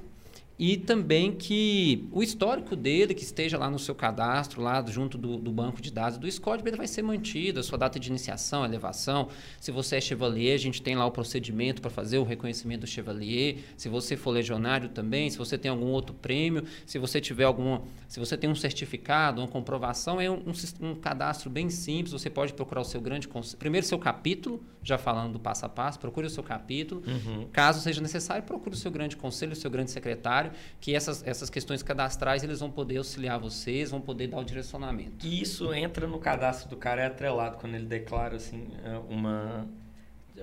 e 0.56 0.76
também 0.76 1.32
que 1.32 2.06
o 2.12 2.22
histórico 2.22 2.76
dele, 2.76 3.12
que 3.12 3.24
esteja 3.24 3.58
lá 3.58 3.68
no 3.68 3.78
seu 3.78 3.94
cadastro, 3.94 4.62
lá 4.62 4.84
junto 4.86 5.18
do, 5.18 5.36
do 5.36 5.50
banco 5.50 5.82
de 5.82 5.90
dados 5.90 6.16
do 6.16 6.30
SCOD, 6.30 6.62
ele 6.64 6.76
vai 6.76 6.86
ser 6.86 7.02
mantido, 7.02 7.58
a 7.58 7.62
sua 7.62 7.76
data 7.76 7.98
de 7.98 8.08
iniciação, 8.08 8.64
elevação. 8.64 9.28
Se 9.60 9.72
você 9.72 9.96
é 9.96 10.00
chevalier, 10.00 10.54
a 10.54 10.58
gente 10.58 10.80
tem 10.80 10.94
lá 10.94 11.04
o 11.06 11.10
procedimento 11.10 11.82
para 11.82 11.90
fazer 11.90 12.18
o 12.18 12.22
reconhecimento 12.22 12.82
do 12.82 12.86
chevalier. 12.86 13.64
Se 13.76 13.88
você 13.88 14.16
for 14.16 14.30
legionário 14.30 14.88
também, 14.90 15.28
se 15.28 15.36
você 15.36 15.58
tem 15.58 15.70
algum 15.70 15.86
outro 15.86 16.14
prêmio, 16.14 16.62
se 16.86 16.98
você 17.00 17.20
tiver 17.20 17.44
alguma, 17.44 17.82
se 18.06 18.20
você 18.20 18.36
tem 18.36 18.48
um 18.48 18.54
certificado, 18.54 19.40
uma 19.40 19.48
comprovação, 19.48 20.20
é 20.20 20.30
um, 20.30 20.34
um, 20.36 20.90
um 20.90 20.94
cadastro 20.94 21.50
bem 21.50 21.68
simples. 21.68 22.12
Você 22.12 22.30
pode 22.30 22.52
procurar 22.52 22.82
o 22.82 22.84
seu 22.84 23.00
grande 23.00 23.28
primeiro 23.58 23.84
seu 23.84 23.98
capítulo, 23.98 24.62
já 24.84 24.96
falando 24.96 25.32
do 25.32 25.40
passo 25.40 25.66
a 25.66 25.68
passo, 25.68 25.98
procure 25.98 26.28
o 26.28 26.30
seu 26.30 26.44
capítulo. 26.44 27.02
Uhum. 27.04 27.48
Caso 27.50 27.80
seja 27.80 28.00
necessário, 28.00 28.44
procure 28.44 28.76
o 28.76 28.78
seu 28.78 28.90
grande 28.90 29.16
conselho, 29.16 29.52
o 29.52 29.56
seu 29.56 29.70
grande 29.70 29.90
secretário 29.90 30.43
que 30.80 30.94
essas, 30.94 31.26
essas 31.26 31.50
questões 31.50 31.82
cadastrais 31.82 32.42
eles 32.42 32.60
vão 32.60 32.70
poder 32.70 32.98
auxiliar 32.98 33.38
vocês, 33.38 33.90
vão 33.90 34.00
poder 34.00 34.28
dar 34.28 34.38
o 34.38 34.44
direcionamento. 34.44 35.26
E 35.26 35.40
isso 35.40 35.72
entra 35.72 36.06
no 36.06 36.18
cadastro 36.18 36.68
do 36.68 36.76
cara, 36.76 37.02
é 37.02 37.06
atrelado 37.06 37.58
quando 37.58 37.74
ele 37.74 37.86
declara 37.86 38.36
assim, 38.36 38.68
é, 38.84 38.98
uma 39.12 39.68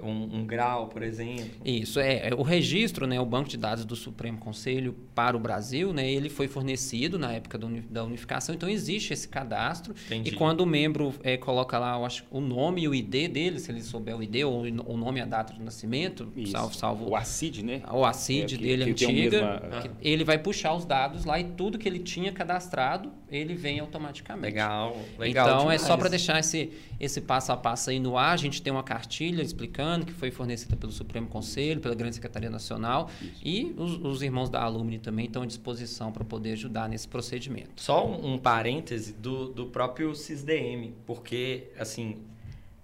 um, 0.01 0.39
um, 0.39 0.45
grau, 0.45 0.87
por 0.87 1.03
exemplo. 1.03 1.49
Isso, 1.65 1.99
é, 1.99 2.29
é, 2.29 2.33
o 2.33 2.41
registro, 2.41 3.05
né, 3.05 3.19
o 3.19 3.25
banco 3.25 3.49
de 3.49 3.57
dados 3.57 3.83
do 3.83 3.95
Supremo 3.95 4.37
Conselho 4.37 4.95
para 5.13 5.35
o 5.35 5.39
Brasil, 5.39 5.91
né, 5.91 6.09
ele 6.09 6.29
foi 6.29 6.47
fornecido 6.47 7.19
na 7.19 7.33
época 7.33 7.57
do, 7.57 7.67
da 7.81 8.03
unificação, 8.03 8.55
então 8.55 8.69
existe 8.69 9.11
esse 9.11 9.27
cadastro. 9.27 9.93
Entendi. 10.05 10.29
E 10.29 10.33
quando 10.33 10.61
o 10.61 10.65
membro 10.65 11.13
é, 11.23 11.35
coloca 11.35 11.77
lá 11.77 11.97
eu 11.97 12.05
acho, 12.05 12.23
o 12.31 12.39
nome 12.39 12.83
e 12.83 12.87
o 12.87 12.95
ID 12.95 13.29
dele, 13.29 13.59
se 13.59 13.71
ele 13.71 13.81
souber 13.81 14.15
o 14.15 14.23
ID, 14.23 14.43
ou 14.45 14.63
o 14.63 14.97
nome 14.97 15.19
e 15.19 15.23
a 15.23 15.25
data 15.25 15.53
de 15.53 15.61
nascimento, 15.61 16.31
Isso. 16.35 16.51
salvo, 16.51 16.73
salvo... 16.73 17.09
O 17.09 17.15
ACID, 17.15 17.63
né? 17.63 17.81
O 17.91 18.05
ACID 18.05 18.55
é, 18.55 18.57
que, 18.57 18.63
dele 18.63 18.93
que 18.93 19.05
antiga, 19.05 19.59
mesma... 19.61 19.97
ele 20.01 20.23
vai 20.23 20.37
puxar 20.37 20.73
os 20.73 20.85
dados 20.85 21.25
lá 21.25 21.39
e 21.39 21.43
tudo 21.43 21.77
que 21.77 21.87
ele 21.87 21.99
tinha 21.99 22.31
cadastrado, 22.31 23.11
ele 23.31 23.55
vem 23.55 23.79
automaticamente. 23.79 24.53
Legal, 24.53 24.97
legal 25.17 25.47
Então, 25.47 25.59
demais. 25.59 25.81
é 25.81 25.85
só 25.85 25.95
para 25.95 26.09
deixar 26.09 26.39
esse, 26.39 26.71
esse 26.99 27.21
passo 27.21 27.51
a 27.51 27.57
passo 27.57 27.89
aí 27.89 27.99
no 27.99 28.17
ar, 28.17 28.33
a 28.33 28.37
gente 28.37 28.61
tem 28.61 28.71
uma 28.71 28.83
cartilha 28.83 29.41
explicando 29.41 30.05
que 30.05 30.11
foi 30.11 30.29
fornecida 30.29 30.75
pelo 30.75 30.91
Supremo 30.91 31.27
Conselho, 31.27 31.79
pela 31.79 31.95
Grande 31.95 32.15
Secretaria 32.15 32.49
Nacional, 32.49 33.09
Isso. 33.21 33.31
e 33.43 33.73
os, 33.77 33.93
os, 34.03 34.21
irmãos 34.21 34.49
da 34.49 34.61
Alumni 34.61 34.99
também 34.99 35.25
estão 35.25 35.43
à 35.43 35.45
disposição 35.45 36.11
para 36.11 36.25
poder 36.25 36.53
ajudar 36.53 36.89
nesse 36.89 37.07
procedimento. 37.07 37.81
Só 37.81 38.05
um, 38.05 38.33
um 38.33 38.37
parêntese 38.37 39.13
do, 39.13 39.47
do 39.47 39.67
próprio 39.67 40.13
CISDM, 40.13 40.91
porque, 41.05 41.69
assim, 41.79 42.17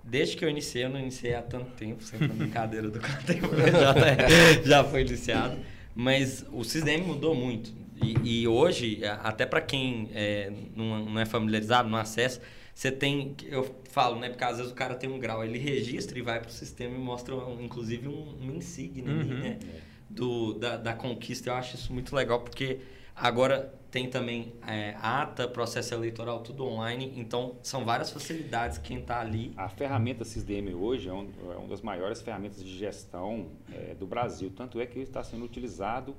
desde 0.02 0.38
que 0.38 0.46
eu 0.46 0.50
iniciei, 0.50 0.86
eu 0.86 0.90
não 0.90 1.00
iniciei 1.00 1.36
há 1.36 1.42
tanto 1.42 1.72
tempo, 1.72 2.02
sempre 2.04 2.28
brincadeira 2.30 2.90
do 2.90 3.00
tempo 3.00 3.50
já, 3.70 3.94
tá, 3.94 4.64
já 4.64 4.84
foi 4.86 5.02
iniciado, 5.02 5.58
mas 5.94 6.46
o 6.54 6.64
CISDM 6.64 7.04
mudou 7.06 7.36
muito. 7.36 7.87
E, 8.02 8.42
e 8.42 8.48
hoje, 8.48 9.02
até 9.24 9.46
para 9.46 9.62
quem 9.62 10.10
é, 10.14 10.52
não, 10.76 11.06
não, 11.06 11.20
é 11.20 11.26
familiarizado, 11.26 11.90
não 11.90 11.98
acessa, 11.98 12.42
você 12.74 12.92
tem, 12.92 13.36
eu 13.46 13.76
falo, 13.90 14.20
né, 14.20 14.30
porque 14.30 14.44
às 14.44 14.58
vezes 14.58 14.72
o 14.72 14.76
cara 14.76 14.94
tem 14.96 15.10
um 15.10 15.18
grau, 15.18 15.44
ele 15.44 15.58
registra 15.58 16.18
e 16.18 16.22
vai 16.22 16.40
para 16.40 16.50
o 16.50 16.52
sistema 16.52 16.96
e 16.96 17.00
mostra, 17.00 17.36
inclusive, 17.60 18.08
um, 18.08 18.38
um 18.40 18.52
insígnia 18.56 19.04
uhum. 19.04 19.20
ali, 19.20 19.34
né, 19.34 19.60
do, 20.10 20.54
da, 20.54 20.78
da 20.78 20.94
conquista. 20.94 21.50
Eu 21.50 21.56
acho 21.56 21.76
isso 21.76 21.92
muito 21.92 22.16
legal, 22.16 22.42
porque 22.42 22.80
agora 23.16 23.74
tem 23.90 24.10
também 24.10 24.54
é, 24.68 24.96
ata, 25.02 25.48
processo 25.48 25.94
eleitoral, 25.94 26.42
tudo 26.42 26.66
online. 26.66 27.14
Então, 27.16 27.56
são 27.64 27.84
várias 27.84 28.12
facilidades 28.12 28.78
quem 28.78 29.00
está 29.00 29.22
ali. 29.22 29.54
A 29.58 29.70
ferramenta 29.70 30.24
SysDM 30.24 30.76
hoje 30.76 31.10
é, 31.10 31.14
um, 31.14 31.30
é 31.52 31.56
uma 31.56 31.68
das 31.68 31.82
maiores 31.82 32.22
ferramentas 32.22 32.64
de 32.64 32.78
gestão 32.78 33.48
é, 33.74 33.96
do 33.96 34.06
Brasil. 34.06 34.52
Tanto 34.56 34.80
é 34.80 34.86
que 34.86 35.00
está 35.00 35.24
sendo 35.24 35.46
utilizado 35.46 36.16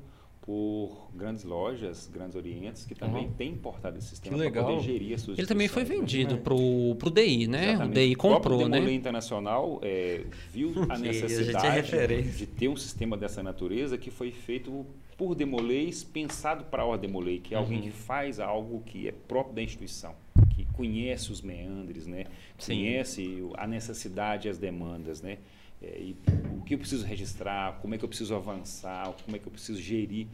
por 0.49 1.11
grandes 1.15 1.45
lojas, 1.45 2.09
grandes 2.11 2.35
orientes, 2.35 2.87
que 2.87 2.95
também 2.95 3.27
uhum. 3.27 3.33
têm 3.33 3.51
importado 3.51 3.99
esse 3.99 4.07
sistema 4.07 4.35
para 4.39 4.65
poder 4.65 4.81
gerir 4.81 5.15
as 5.15 5.21
suas 5.21 5.37
Ele 5.37 5.47
também 5.47 5.69
foi 5.69 5.85
vendido 5.85 6.37
né? 6.37 6.41
para 6.41 6.55
o 6.55 6.97
DI, 7.13 7.47
né? 7.47 7.73
Exatamente. 7.73 7.91
O 7.91 7.95
DI 8.01 8.15
comprou, 8.15 8.63
o 8.63 8.69
né? 8.69 8.81
O 8.81 8.89
Internacional 8.89 9.79
é, 9.83 10.25
viu 10.51 10.73
a 10.89 10.97
necessidade 10.97 11.95
a 11.95 12.07
de 12.07 12.47
ter 12.47 12.67
um 12.67 12.77
sistema 12.77 13.15
dessa 13.15 13.43
natureza 13.43 13.99
que 13.99 14.11
foi 14.11 14.31
feito 14.31 14.87
por 15.19 15.35
Demolês, 15.35 16.03
pensado 16.03 16.65
para 16.65 16.83
a 16.83 16.87
Ordem 16.87 17.11
Demolei, 17.11 17.41
que 17.41 17.55
é 17.55 17.59
uhum. 17.59 17.65
alguém 17.65 17.83
que 17.83 17.91
faz 17.91 18.41
algo 18.41 18.81
que 18.87 19.07
é 19.07 19.13
próprio 19.13 19.55
da 19.55 19.63
instituição, 19.63 20.15
que 20.57 20.65
conhece 20.73 21.31
os 21.31 21.43
meandres, 21.43 22.07
né? 22.07 22.25
conhece 22.65 23.47
a 23.59 23.67
necessidade 23.67 24.49
e 24.49 24.51
as 24.51 24.57
demandas, 24.57 25.21
né? 25.21 25.37
É, 25.81 26.01
e 26.01 26.17
o 26.59 26.63
que 26.63 26.75
eu 26.75 26.79
preciso 26.79 27.05
registrar, 27.05 27.79
como 27.81 27.95
é 27.95 27.99
que 27.99 28.05
eu 28.05 28.09
preciso 28.09 28.35
avançar, 28.35 29.15
como 29.25 29.37
é 29.37 29.39
que 29.39 29.47
eu 29.47 29.53
preciso 29.53 29.81
gerir 29.81 30.27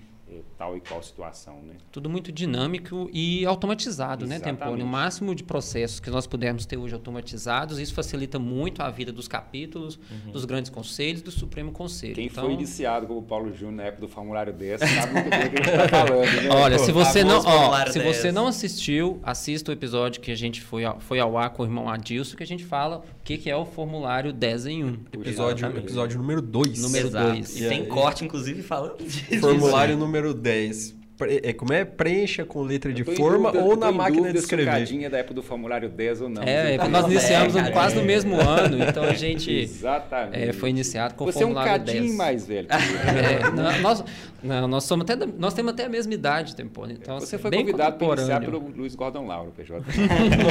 tal 0.56 0.76
e 0.76 0.80
qual 0.80 1.02
situação. 1.02 1.60
Né? 1.62 1.74
Tudo 1.90 2.08
muito 2.08 2.32
dinâmico 2.32 3.08
e 3.12 3.44
automatizado, 3.46 4.24
Exatamente. 4.24 4.44
né, 4.44 4.66
Tempone? 4.66 4.82
O 4.82 4.86
máximo 4.86 5.34
de 5.34 5.42
processos 5.42 6.00
que 6.00 6.10
nós 6.10 6.26
pudermos 6.26 6.66
ter 6.66 6.76
hoje 6.76 6.94
automatizados, 6.94 7.78
isso 7.78 7.94
facilita 7.94 8.38
muito 8.38 8.82
a 8.82 8.90
vida 8.90 9.12
dos 9.12 9.28
capítulos, 9.28 9.96
uhum. 9.96 10.32
dos 10.32 10.44
grandes 10.44 10.70
conselhos 10.70 11.22
do 11.22 11.30
Supremo 11.30 11.72
Conselho. 11.72 12.14
Quem 12.14 12.26
então... 12.26 12.44
foi 12.44 12.54
iniciado 12.54 13.06
como 13.06 13.22
Paulo 13.22 13.52
Júnior 13.52 13.74
na 13.74 13.82
época 13.84 14.02
do 14.02 14.08
formulário 14.08 14.52
10 14.52 14.80
sabe 14.80 15.12
muito 15.12 15.30
bem 15.30 15.46
o 15.46 15.50
que 15.50 15.60
a 15.60 15.64
gente 15.64 15.84
está 15.84 15.88
falando. 16.06 16.42
Né? 16.42 16.48
Olha, 16.50 16.78
se 16.78 16.92
você, 16.92 17.24
não, 17.24 17.42
ó, 17.44 17.86
se 17.86 17.98
você 18.00 18.32
não 18.32 18.46
assistiu, 18.46 19.20
assista 19.22 19.70
o 19.70 19.74
episódio 19.74 20.20
que 20.20 20.30
a 20.30 20.36
gente 20.36 20.60
foi 20.62 20.84
ao, 20.84 21.00
foi 21.00 21.20
ao 21.20 21.36
ar 21.36 21.50
com 21.50 21.62
o 21.62 21.66
irmão 21.66 21.88
Adilson, 21.88 22.36
que 22.36 22.42
a 22.42 22.46
gente 22.46 22.64
fala 22.64 22.98
o 22.98 23.24
que, 23.24 23.38
que 23.38 23.50
é 23.50 23.56
o 23.56 23.64
formulário 23.64 24.32
10 24.32 24.66
em 24.66 24.84
1. 24.84 24.98
Episódio, 25.12 25.66
episódio 25.76 26.18
número 26.18 26.40
2. 26.40 26.82
Número 26.82 27.10
2. 27.10 27.60
E 27.60 27.68
tem 27.68 27.84
corte, 27.86 28.24
inclusive, 28.24 28.62
falando 28.62 29.02
disso. 29.02 29.40
Formulário 29.40 29.96
número 29.96 30.23
número 30.24 30.34
10 30.34 31.04
é, 31.20 31.52
como 31.52 31.72
é? 31.72 31.84
Preencha 31.84 32.44
com 32.44 32.60
letra 32.62 32.92
de 32.92 33.04
forma 33.04 33.52
dúvida, 33.52 33.70
ou 33.70 33.76
na 33.76 33.92
máquina 33.92 34.32
de 34.32 34.38
escrever. 34.38 34.86
Se 34.86 35.08
da 35.08 35.18
época 35.18 35.34
do 35.34 35.42
formulário 35.44 35.88
10 35.88 36.22
ou 36.22 36.28
não. 36.28 36.42
É, 36.42 36.74
é 36.74 36.88
nós 36.88 37.06
iniciamos 37.10 37.54
é, 37.54 37.70
quase 37.70 37.94
no 37.94 38.02
mesmo 38.02 38.34
ano, 38.34 38.82
então 38.82 39.04
a 39.04 39.14
gente 39.14 39.52
Exatamente. 39.62 40.48
É, 40.48 40.52
foi 40.52 40.70
iniciado 40.70 41.14
com 41.14 41.26
o 41.26 41.32
formulário 41.32 41.84
10. 41.84 41.86
Você 41.86 41.92
é 41.92 41.94
um 41.94 42.02
cadinho 42.02 42.18
mais 42.18 42.46
velho. 42.46 42.68
É, 43.14 43.80
nós, 43.80 44.04
não, 44.42 44.68
nós, 44.68 44.84
somos 44.84 45.08
até, 45.08 45.24
nós 45.26 45.54
temos 45.54 45.72
até 45.72 45.84
a 45.84 45.88
mesma 45.88 46.12
idade, 46.12 46.56
Tempone. 46.56 46.94
Então, 46.94 47.20
Você 47.20 47.38
foi 47.38 47.50
convidado 47.50 47.96
para 47.96 48.20
iniciar 48.20 48.40
pelo 48.40 48.58
Luiz 48.58 48.94
Gordon 48.94 49.26
Lauro, 49.26 49.52
PJ. 49.52 49.84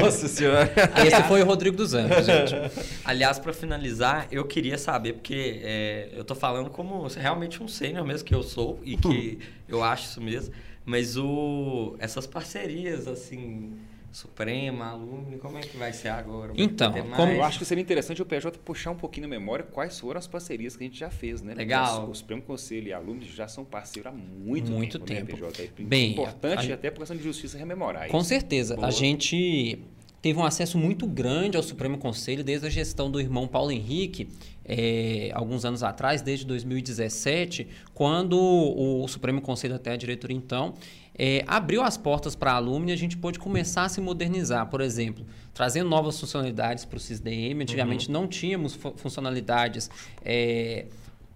Nossa 0.02 0.28
Senhora. 0.28 0.72
Esse 1.06 1.24
foi 1.24 1.42
o 1.42 1.46
Rodrigo 1.46 1.76
dos 1.76 1.94
Anjos, 1.94 2.26
gente. 2.26 2.56
Aliás, 3.04 3.38
para 3.38 3.54
finalizar, 3.54 4.28
eu 4.32 4.46
queria 4.46 4.78
saber, 4.78 5.14
porque 5.14 5.62
é, 5.64 6.10
eu 6.14 6.22
estou 6.22 6.36
falando 6.36 6.70
como 6.70 7.06
realmente 7.08 7.62
um 7.62 7.68
sênior 7.68 8.06
mesmo 8.06 8.26
que 8.26 8.34
eu 8.34 8.44
sou 8.44 8.80
e 8.84 8.96
que 8.96 9.40
eu 9.76 9.84
acho 9.84 10.06
isso 10.06 10.22
mesmo. 10.22 10.54
Mas 10.86 11.18
o, 11.18 11.96
essas 12.00 12.28
parcerias, 12.28 13.08
assim, 13.08 13.74
Suprema, 14.14 14.92
Alumni, 14.92 15.38
como 15.38 15.58
é 15.58 15.62
que 15.62 15.76
vai 15.76 15.92
ser 15.92 16.10
agora? 16.10 16.54
Vai 16.54 16.64
então, 16.64 16.94
como 17.16 17.32
eu 17.32 17.44
acho 17.44 17.58
que 17.58 17.66
seria 17.66 17.82
interessante 17.82 18.22
o 18.22 18.26
PJ 18.26 18.60
puxar 18.60 18.92
um 18.92 18.96
pouquinho 18.96 19.28
na 19.28 19.30
memória 19.30 19.66
quais 19.66 20.00
foram 20.00 20.20
as 20.20 20.28
parcerias 20.28 20.76
que 20.78 20.84
a 20.84 20.88
gente 20.88 21.00
já 21.00 21.10
fez, 21.10 21.42
né? 21.42 21.56
Legal. 21.56 22.10
O 22.10 22.14
Supremo 22.14 22.42
Conselho 22.44 22.90
e 22.90 22.94
Alumni 22.94 23.26
já 23.26 23.48
são 23.48 23.66
parceiros 23.66 24.12
há 24.12 24.16
muito, 24.16 24.72
muito 24.72 25.00
tempo, 25.00 25.32
tempo. 25.32 25.44
Né, 25.44 25.52
PJ? 25.52 25.72
É 25.80 25.84
Bem, 25.84 26.12
importante 26.12 26.72
a, 26.72 26.76
até 26.76 26.92
por 26.92 27.00
questão 27.00 27.18
de 27.18 27.24
justiça 27.24 27.58
rememorar 27.58 28.08
Com 28.10 28.20
isso. 28.20 28.30
certeza. 28.30 28.76
Boa. 28.76 28.88
A 28.88 28.92
gente 28.92 29.84
teve 30.24 30.40
um 30.40 30.46
acesso 30.46 30.78
muito 30.78 31.06
grande 31.06 31.58
ao 31.58 31.62
Supremo 31.62 31.98
Conselho 31.98 32.46
desde 32.46 32.66
a 32.66 32.70
gestão 32.70 33.12
do 33.12 33.20
irmão 33.20 33.46
Paulo 33.46 33.74
Henrique, 33.74 34.30
é, 34.64 35.30
alguns 35.34 35.66
anos 35.66 35.84
atrás, 35.84 36.22
desde 36.22 36.46
2017, 36.46 37.68
quando 37.94 38.40
o 38.40 39.06
Supremo 39.10 39.42
Conselho, 39.42 39.76
até 39.76 39.92
a 39.92 39.98
diretoria 39.98 40.38
então, 40.38 40.76
é, 41.14 41.44
abriu 41.46 41.84
as 41.84 41.98
portas 41.98 42.36
para 42.38 42.54
a 42.54 42.56
Alumni 42.56 42.92
e 42.92 42.94
a 42.94 42.98
gente 42.98 43.18
pôde 43.18 43.38
começar 43.38 43.84
a 43.84 43.90
se 43.90 44.00
modernizar. 44.00 44.66
Por 44.68 44.80
exemplo, 44.80 45.26
trazendo 45.54 45.90
novas 45.90 46.18
funcionalidades 46.18 46.86
para 46.86 46.96
o 46.96 47.00
SysDM. 47.02 47.62
Antigamente 47.62 48.08
uhum. 48.08 48.14
não 48.14 48.26
tínhamos 48.26 48.80
funcionalidades. 48.96 49.90
É, 50.24 50.86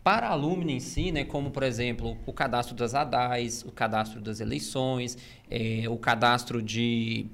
para 0.02 0.30
a 0.30 0.32
Alumni 0.32 0.72
em 0.72 0.80
si, 0.80 1.12
né, 1.12 1.26
como 1.26 1.52
por 1.52 1.64
exemplo 1.64 2.18
o 2.26 2.32
cadastro 2.32 2.74
das 2.74 2.96
ADAIs, 2.96 3.64
o 3.64 3.72
cadastro 3.74 4.22
das 4.22 4.40
eleições, 4.40 5.18
é, 5.52 5.84
o 5.90 5.98
cadastro 5.98 6.62
de, 6.62 7.26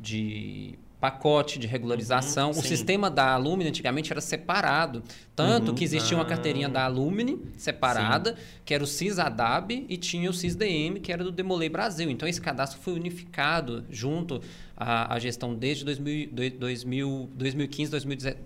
de 0.00 0.78
pacote 1.00 1.58
de 1.58 1.66
regularização. 1.66 2.50
Uhum, 2.50 2.58
o 2.58 2.62
sistema 2.62 3.10
da 3.10 3.32
Alumni 3.32 3.66
antigamente 3.66 4.12
era 4.12 4.20
separado. 4.20 5.02
Tanto 5.34 5.68
uhum, 5.68 5.74
que 5.74 5.82
existia 5.82 6.16
uma 6.16 6.26
carteirinha 6.26 6.66
ah, 6.66 6.70
da 6.70 6.84
Alumni 6.84 7.40
separada, 7.56 8.36
sim. 8.36 8.42
que 8.64 8.74
era 8.74 8.84
o 8.84 8.86
CIS-ADAB, 8.86 9.86
e 9.88 9.96
tinha 9.96 10.28
o 10.28 10.34
CIS-DM, 10.34 11.00
que 11.00 11.10
era 11.10 11.24
do 11.24 11.32
Demolei 11.32 11.70
Brasil. 11.70 12.10
Então, 12.10 12.28
esse 12.28 12.40
cadastro 12.40 12.78
foi 12.78 12.92
unificado 12.92 13.84
junto 13.88 14.42
à, 14.80 15.14
à 15.14 15.18
gestão 15.18 15.54
desde 15.54 15.84
2000, 15.84 16.30
2000, 16.58 17.30
2015, 17.34 17.90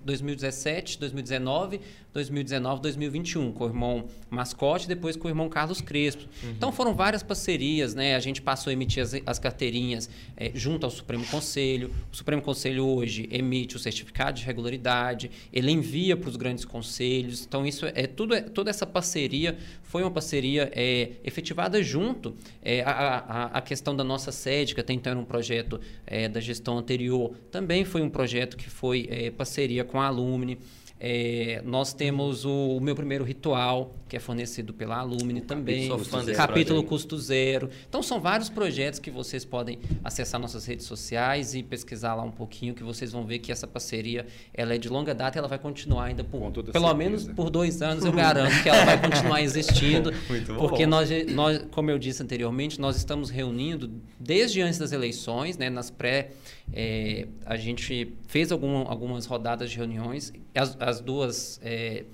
2017, 0.05 0.99
2019, 0.99 1.81
2019, 2.13 2.83
2021, 2.83 3.53
com 3.53 3.65
o 3.65 3.67
irmão 3.69 4.07
Mascote, 4.29 4.89
depois 4.89 5.17
com 5.17 5.29
o 5.29 5.31
irmão 5.31 5.49
Carlos 5.49 5.81
Crespo. 5.81 6.25
Uhum. 6.43 6.51
Então, 6.51 6.73
foram 6.73 6.93
várias 6.93 7.23
parcerias, 7.23 7.95
né? 7.95 8.17
A 8.17 8.21
gente 8.21 8.43
passou 8.43 8.71
a 8.71 8.73
emitir 8.73 9.03
as, 9.03 9.15
as 9.25 9.39
carteirinhas 9.39 10.11
é, 10.37 10.51
junto 10.55 10.85
ao 10.85 10.91
Supremo 10.91 11.25
Conselho. 11.27 11.93
O 12.13 12.17
Supremo 12.17 12.43
Conselho 12.43 12.85
hoje 12.85 13.29
emite 13.31 13.77
o 13.77 13.79
certificado 13.79 14.39
de 14.39 14.45
regularidade, 14.45 15.31
ele 15.53 15.71
envia 15.71 16.17
para 16.17 16.29
os 16.29 16.37
grandes 16.37 16.65
conselhos. 16.65 17.45
Então, 17.45 17.65
isso 17.65 17.87
é 17.87 18.07
tudo, 18.09 18.35
é, 18.35 18.41
toda 18.41 18.71
essa 18.71 18.87
parceria 18.87 19.57
foi 19.83 20.03
uma 20.03 20.11
parceria 20.11 20.73
é, 20.75 21.13
efetivada 21.23 21.81
junto. 21.81 22.35
É, 22.61 22.83
a, 22.83 22.91
a, 22.91 23.45
a, 23.59 23.61
questão 23.61 23.95
da 23.95 24.03
nossa 24.03 24.33
sede, 24.33 24.75
que 24.75 24.81
até 24.81 24.93
então 24.93 25.13
era 25.13 25.21
um 25.21 25.25
projeto 25.25 25.81
é, 26.05 26.24
da 26.29 26.41
gestão 26.41 26.79
anterior, 26.79 27.35
também 27.51 27.85
foi 27.85 28.03
um 28.03 28.11
projeto 28.11 28.57
que 28.57 28.69
foi 28.69 29.07
é, 29.11 29.31
parceria 29.31 29.85
com 29.85 30.01
a 30.01 30.07
Alumni. 30.07 30.59
É, 31.01 31.61
nós 31.65 31.93
temos 31.93 32.45
o, 32.45 32.77
o, 32.77 32.81
meu 32.81 32.95
primeiro 32.95 33.25
ritual, 33.25 33.95
que 34.09 34.17
é 34.17 34.21
fornecido 34.21 34.73
pela 34.73 34.99
Alumni 34.99 35.41
também. 35.41 35.89
Sou 35.89 35.99
fã 35.99 36.25
desse 36.25 36.37
capítulo 36.37 36.81
projeto. 36.81 36.89
custo 36.89 37.19
zero. 37.19 37.69
Então 37.89 38.03
são 38.03 38.21
vários 38.21 38.49
projetos 38.49 39.01
que 39.01 39.11
vocês 39.11 39.45
podem 39.45 39.81
acessar 40.05 40.41
nossas 40.41 40.65
redes 40.65 40.87
sociais 40.87 41.55
e 41.55 41.63
pesquisar 41.63 42.15
lá 42.15 42.23
um 42.23 42.31
pouquinho, 42.31 42.75
que 42.75 42.83
vocês 42.85 43.11
vão 43.11 43.27
ver 43.27 43.41
que 43.41 43.51
essa 43.51 43.67
parceria 43.67 44.25
ela 44.55 44.75
é 44.75 44.79
de 44.79 44.89
longa 44.89 45.15
data 45.15 45.37
e 45.37 45.39
ela 45.41 45.49
vai 45.49 45.59
continuar 45.59 46.05
ainda 46.05 46.23
por 46.23 46.41
pelo 46.51 46.73
certeza. 46.73 46.95
menos 46.95 47.29
por 47.29 47.51
dois 47.51 47.83
anos, 47.83 48.05
eu 48.05 48.13
garanto 48.13 48.63
que 48.63 48.69
ela 48.69 48.85
vai 48.85 49.01
continuar 49.01 49.43
existindo. 49.43 50.13
Muito 50.29 50.55
porque 50.55 50.87
nós, 50.87 51.11
nós, 51.29 51.67
como 51.73 51.91
eu 51.91 51.99
disse 51.99 52.23
anteriormente, 52.23 52.81
nós 52.81 52.97
estamos 52.97 53.31
reunindo 53.31 53.91
desde 54.19 54.61
antes 54.63 54.79
das 54.79 54.93
eleições, 54.93 55.59
né, 55.59 55.69
nas 55.69 55.91
pré 55.91 56.31
é, 56.73 57.27
a 57.45 57.57
gente 57.57 58.13
fez 58.27 58.51
algum, 58.51 58.79
algumas 58.89 59.27
rodadas 59.27 59.71
de 59.71 59.77
reuniões, 59.77 60.33
as, 60.55 60.77
as 60.81 61.01
duas 61.01 61.61
é, 61.63 62.05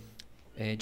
é, 0.57 0.77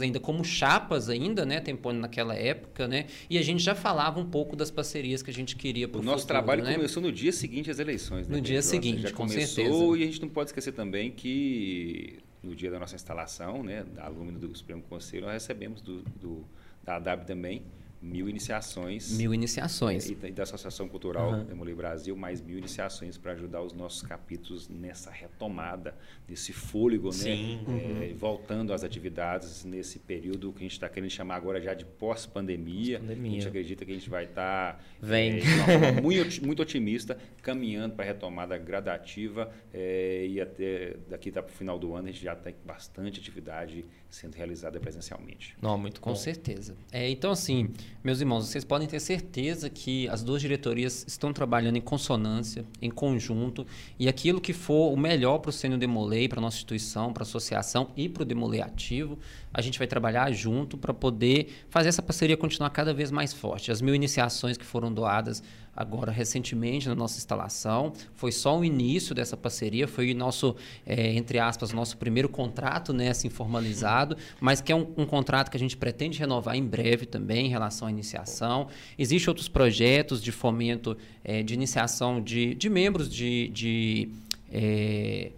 ainda 0.00 0.20
como 0.20 0.44
chapas 0.44 1.08
ainda, 1.08 1.44
né, 1.44 1.60
Tempone 1.60 1.98
naquela 1.98 2.34
época, 2.34 2.86
né, 2.86 3.06
e 3.28 3.38
a 3.38 3.42
gente 3.42 3.62
já 3.62 3.74
falava 3.74 4.20
um 4.20 4.26
pouco 4.26 4.54
das 4.54 4.70
parcerias 4.70 5.22
que 5.22 5.30
a 5.30 5.34
gente 5.34 5.56
queria 5.56 5.88
para 5.88 6.00
o 6.00 6.04
nosso 6.04 6.22
futuro, 6.22 6.38
trabalho 6.38 6.62
né? 6.62 6.74
começou 6.74 7.02
no 7.02 7.10
dia 7.10 7.32
seguinte 7.32 7.70
às 7.70 7.78
eleições. 7.78 8.28
Né, 8.28 8.36
no 8.36 8.40
dia 8.40 8.62
seguinte, 8.62 9.02
já 9.02 9.10
com 9.10 9.26
começou, 9.26 9.46
certeza. 9.46 9.98
E 9.98 10.02
a 10.02 10.06
gente 10.06 10.22
não 10.22 10.28
pode 10.28 10.50
esquecer 10.50 10.72
também 10.72 11.10
que 11.10 12.18
no 12.42 12.54
dia 12.54 12.70
da 12.70 12.78
nossa 12.78 12.94
instalação, 12.94 13.62
né, 13.62 13.84
da 13.94 14.04
aluna 14.04 14.38
do 14.38 14.54
Supremo 14.54 14.82
Conselho, 14.82 15.24
nós 15.24 15.32
recebemos 15.32 15.80
do, 15.80 16.02
do 16.20 16.44
da 16.84 16.96
ADAB 16.96 17.24
também 17.24 17.62
mil 18.04 18.28
iniciações. 18.28 19.16
Mil 19.16 19.32
iniciações. 19.32 20.10
E, 20.10 20.14
da 20.14 20.42
Associação 20.42 20.86
Cultural 20.86 21.32
uhum. 21.32 21.44
Demolei 21.44 21.74
Brasil, 21.74 22.14
mais 22.14 22.40
mil 22.40 22.58
iniciações 22.58 23.16
para 23.16 23.32
ajudar 23.32 23.62
os 23.62 23.72
nossos 23.72 24.02
capítulos 24.02 24.68
nessa 24.68 25.10
retomada, 25.10 25.96
nesse 26.28 26.52
fôlego, 26.52 27.08
né? 27.08 27.14
Sim. 27.14 27.64
né? 27.66 27.72
Uhum. 27.72 28.02
É, 28.02 28.12
voltando 28.12 28.74
às 28.74 28.84
atividades 28.84 29.64
nesse 29.64 29.98
período 29.98 30.52
que 30.52 30.58
a 30.58 30.62
gente 30.62 30.72
está 30.72 30.88
querendo 30.88 31.10
chamar 31.10 31.36
agora 31.36 31.60
já 31.60 31.72
de 31.72 31.86
pós-pandemia. 31.86 33.00
Pós 33.00 33.10
a 33.10 33.14
gente 33.14 33.48
acredita 33.48 33.84
que 33.86 33.92
a 33.92 33.94
gente 33.94 34.10
vai 34.10 34.24
estar 34.24 34.74
tá, 34.74 34.80
Vem. 35.00 35.38
É, 35.38 35.92
muito, 36.02 36.44
muito 36.46 36.60
otimista, 36.60 37.16
caminhando 37.42 37.94
para 37.94 38.04
a 38.04 38.08
retomada 38.08 38.58
gradativa 38.58 39.50
é, 39.72 40.26
e 40.26 40.40
até 40.40 40.96
daqui 41.08 41.32
tá 41.32 41.42
para 41.42 41.52
o 41.52 41.56
final 41.56 41.78
do 41.78 41.94
ano 41.94 42.08
a 42.08 42.10
gente 42.10 42.22
já 42.22 42.36
tem 42.36 42.54
bastante 42.64 43.18
atividade 43.18 43.84
sendo 44.10 44.34
realizada 44.34 44.78
presencialmente. 44.78 45.56
Não, 45.60 45.76
muito 45.76 46.00
Com 46.00 46.10
bom. 46.10 46.16
certeza. 46.16 46.76
É, 46.92 47.08
então, 47.08 47.32
assim, 47.32 47.72
Meus 48.02 48.20
irmãos, 48.20 48.46
vocês 48.46 48.64
podem 48.64 48.86
ter 48.86 49.00
certeza 49.00 49.70
que 49.70 50.06
as 50.08 50.22
duas 50.22 50.42
diretorias 50.42 51.04
estão 51.08 51.32
trabalhando 51.32 51.76
em 51.76 51.80
consonância, 51.80 52.64
em 52.82 52.90
conjunto, 52.90 53.66
e 53.98 54.08
aquilo 54.08 54.40
que 54.40 54.52
for 54.52 54.92
o 54.92 54.96
melhor 54.96 55.38
para 55.38 55.48
o 55.48 55.52
Sênior 55.52 55.78
Demolei, 55.78 56.28
para 56.28 56.38
a 56.38 56.42
nossa 56.42 56.56
instituição, 56.56 57.12
para 57.12 57.22
a 57.22 57.26
associação 57.26 57.90
e 57.96 58.08
para 58.08 58.22
o 58.22 58.26
Demolei 58.26 58.60
Ativo, 58.60 59.18
a 59.52 59.62
gente 59.62 59.78
vai 59.78 59.86
trabalhar 59.86 60.30
junto 60.32 60.76
para 60.76 60.92
poder 60.92 61.64
fazer 61.70 61.88
essa 61.88 62.02
parceria 62.02 62.36
continuar 62.36 62.70
cada 62.70 62.92
vez 62.92 63.10
mais 63.10 63.32
forte. 63.32 63.70
As 63.70 63.80
mil 63.80 63.94
iniciações 63.94 64.58
que 64.58 64.64
foram 64.64 64.92
doadas 64.92 65.42
agora 65.76 66.12
recentemente 66.12 66.88
na 66.88 66.94
nossa 66.94 67.18
instalação. 67.18 67.92
Foi 68.14 68.32
só 68.32 68.58
o 68.58 68.64
início 68.64 69.14
dessa 69.14 69.36
parceria, 69.36 69.88
foi 69.88 70.12
o 70.12 70.16
nosso, 70.16 70.56
é, 70.86 71.12
entre 71.14 71.38
aspas, 71.38 71.72
nosso 71.72 71.96
primeiro 71.96 72.28
contrato 72.28 72.92
né, 72.92 73.10
assim, 73.10 73.28
formalizado, 73.28 74.16
mas 74.40 74.60
que 74.60 74.72
é 74.72 74.76
um, 74.76 74.86
um, 74.96 75.06
contrato 75.06 75.50
que 75.50 75.56
a 75.56 75.60
gente 75.60 75.76
pretende 75.76 76.18
renovar 76.18 76.56
em 76.56 76.64
breve 76.64 77.06
também 77.06 77.46
em 77.46 77.50
relação 77.50 77.88
à 77.88 77.90
iniciação. 77.90 78.68
Existem 78.98 79.30
outros 79.30 79.48
projetos 79.48 80.22
de 80.22 80.32
fomento 80.32 80.96
é, 81.22 81.42
de 81.42 81.54
iniciação 81.54 82.20
de, 82.22 82.54
de 82.54 82.68
membros 82.68 83.08
de. 83.08 83.48
de 83.48 84.08
é, 84.52 85.30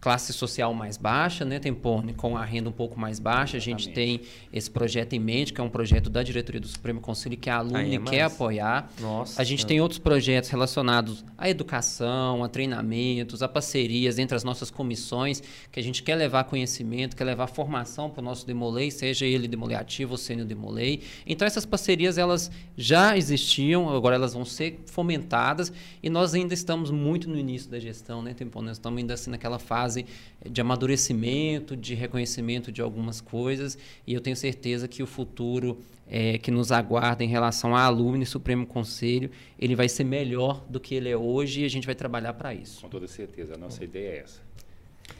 classe 0.00 0.32
social 0.32 0.72
mais 0.72 0.96
baixa, 0.96 1.44
né, 1.44 1.58
Tempone, 1.58 2.14
com 2.14 2.36
a 2.36 2.44
renda 2.44 2.70
um 2.70 2.72
pouco 2.72 2.98
mais 2.98 3.18
baixa. 3.18 3.58
A 3.58 3.60
gente 3.60 3.90
tem 3.90 4.22
esse 4.50 4.70
projeto 4.70 5.12
em 5.12 5.18
mente, 5.18 5.52
que 5.52 5.60
é 5.60 5.64
um 5.64 5.68
projeto 5.68 6.08
da 6.08 6.22
diretoria 6.22 6.60
do 6.60 6.66
Supremo 6.66 7.00
Conselho 7.00 7.36
que 7.36 7.50
a 7.50 7.56
Alumni 7.58 7.96
é 7.96 8.00
quer 8.00 8.22
apoiar. 8.22 8.90
Nossa, 8.98 9.40
a 9.40 9.44
gente 9.44 9.66
tem 9.66 9.80
outros 9.80 9.98
projetos 9.98 10.48
relacionados 10.48 11.24
à 11.36 11.50
educação, 11.50 12.42
a 12.42 12.48
treinamentos, 12.48 13.42
a 13.42 13.48
parcerias 13.48 14.18
entre 14.18 14.34
as 14.34 14.42
nossas 14.42 14.70
comissões, 14.70 15.42
que 15.70 15.78
a 15.78 15.82
gente 15.82 16.02
quer 16.02 16.14
levar 16.14 16.44
conhecimento, 16.44 17.14
quer 17.14 17.24
levar 17.24 17.46
formação 17.48 18.08
para 18.08 18.22
o 18.22 18.24
nosso 18.24 18.46
Demolei, 18.46 18.90
seja 18.90 19.26
ele 19.26 19.46
Demolei 19.46 19.76
ativo 19.76 20.12
ou 20.12 20.18
sênior 20.18 20.46
Demolei. 20.46 21.02
Então 21.26 21.46
essas 21.46 21.66
parcerias 21.66 22.16
elas 22.16 22.50
já 22.74 23.18
existiam, 23.18 23.94
agora 23.94 24.16
elas 24.16 24.32
vão 24.32 24.46
ser 24.46 24.80
fomentadas 24.86 25.70
e 26.02 26.08
nós 26.08 26.32
ainda 26.32 26.54
estamos 26.54 26.90
muito 26.90 27.28
no 27.28 27.36
início 27.36 27.70
da 27.70 27.78
gestão, 27.78 28.22
né, 28.22 28.32
Tempone? 28.32 28.68
Nós 28.68 28.78
estamos 28.78 28.98
ainda 28.98 29.12
assim 29.14 29.30
naquela 29.30 29.58
fase 29.58 29.89
fase 29.90 30.06
de 30.48 30.60
amadurecimento, 30.60 31.76
de 31.76 31.94
reconhecimento 31.94 32.70
de 32.70 32.80
algumas 32.80 33.20
coisas, 33.20 33.76
e 34.06 34.14
eu 34.14 34.20
tenho 34.20 34.36
certeza 34.36 34.86
que 34.86 35.02
o 35.02 35.06
futuro 35.06 35.78
é, 36.08 36.38
que 36.38 36.50
nos 36.50 36.72
aguarda 36.72 37.24
em 37.24 37.28
relação 37.28 37.74
à 37.76 37.82
Alumni 37.82 38.24
Supremo 38.24 38.66
Conselho, 38.66 39.30
ele 39.58 39.74
vai 39.74 39.88
ser 39.88 40.04
melhor 40.04 40.64
do 40.68 40.80
que 40.80 40.94
ele 40.94 41.08
é 41.08 41.16
hoje 41.16 41.62
e 41.62 41.64
a 41.64 41.68
gente 41.68 41.86
vai 41.86 41.94
trabalhar 41.94 42.32
para 42.34 42.54
isso. 42.54 42.80
Com 42.80 42.88
toda 42.88 43.06
certeza, 43.06 43.54
a 43.54 43.58
nossa 43.58 43.84
ideia 43.84 44.10
é 44.10 44.18
essa. 44.18 44.50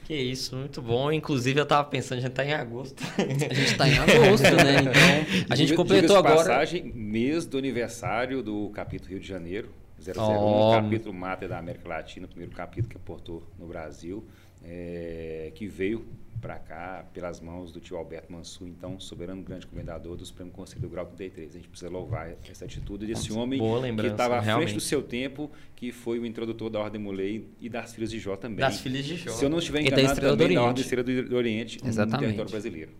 Que 0.05 0.15
isso, 0.15 0.57
muito 0.57 0.81
bom. 0.81 1.11
Inclusive, 1.11 1.59
eu 1.59 1.65
estava 1.65 1.87
pensando, 1.89 2.19
a 2.19 2.21
gente 2.21 2.31
está 2.31 2.45
em 2.45 2.53
agosto. 2.53 3.03
A 3.19 3.35
gente 3.55 3.63
está 3.63 3.89
em 3.89 3.99
agosto, 3.99 4.45
né? 4.45 5.27
Então, 5.41 5.47
a 5.51 5.55
gente 5.57 5.75
completou 5.75 6.17
agora. 6.17 6.37
passagem, 6.37 6.93
mês 6.95 7.45
do 7.45 7.59
aniversário 7.59 8.43
do 8.43 8.71
capítulo 8.71 9.11
Rio 9.11 9.21
de 9.21 9.27
Janeiro, 9.27 9.69
001, 10.01 10.23
oh. 10.23 10.73
capítulo 10.73 11.13
Mata 11.13 11.47
da 11.47 11.59
América 11.59 11.89
Latina, 11.89 12.27
o 12.27 12.29
primeiro 12.29 12.55
capítulo 12.55 12.89
que 12.89 12.97
aportou 12.97 13.43
no 13.59 13.67
Brasil 13.67 14.25
é, 14.65 15.53
que 15.55 15.67
veio 15.67 16.05
para 16.41 16.59
cá 16.59 17.05
pelas 17.13 17.39
mãos 17.41 17.71
do 17.71 17.81
tio 17.81 17.97
Alberto 17.97 18.33
Mansur, 18.33 18.67
então 18.67 18.99
soberano 18.99 19.43
grande 19.43 19.67
comendador 19.67 20.17
do 20.17 20.25
Supremo 20.25 20.51
Conselho 20.51 20.81
do 20.81 20.89
Grau 20.89 21.05
33. 21.07 21.51
A 21.51 21.53
gente 21.53 21.69
precisa 21.69 21.91
louvar 21.91 22.35
essa 22.49 22.65
atitude 22.65 23.07
desse 23.07 23.33
homem 23.33 23.61
que 23.97 24.07
estava 24.07 24.39
à 24.39 24.43
frente 24.43 24.73
do 24.73 24.81
seu 24.81 25.03
tempo, 25.03 25.51
que 25.77 25.93
foi 25.93 26.19
o 26.19 26.27
introdutor 26.27 26.71
da 26.71 26.81
Ordem 26.81 27.01
Mulei 27.01 27.47
e 27.61 27.69
das 27.69 27.95
Filhas 27.95 28.11
de 28.11 28.19
Jó 28.19 28.37
também. 28.37 28.59
Das 28.59 28.81
Filhas 28.81 29.05
de 29.05 29.17
Jó. 29.17 29.31
Se 29.31 29.45
eu 29.45 29.51
não 29.51 29.59
estiver 29.59 29.83
enganado, 29.83 30.21
também 30.21 30.55
da 30.55 30.63
Ordem 30.63 30.83
Estrela 30.83 31.05
do 31.05 31.37
Oriente 31.37 31.79
Exatamente. 31.85 32.15
no 32.15 32.21
território 32.21 32.51
brasileiro. 32.51 32.93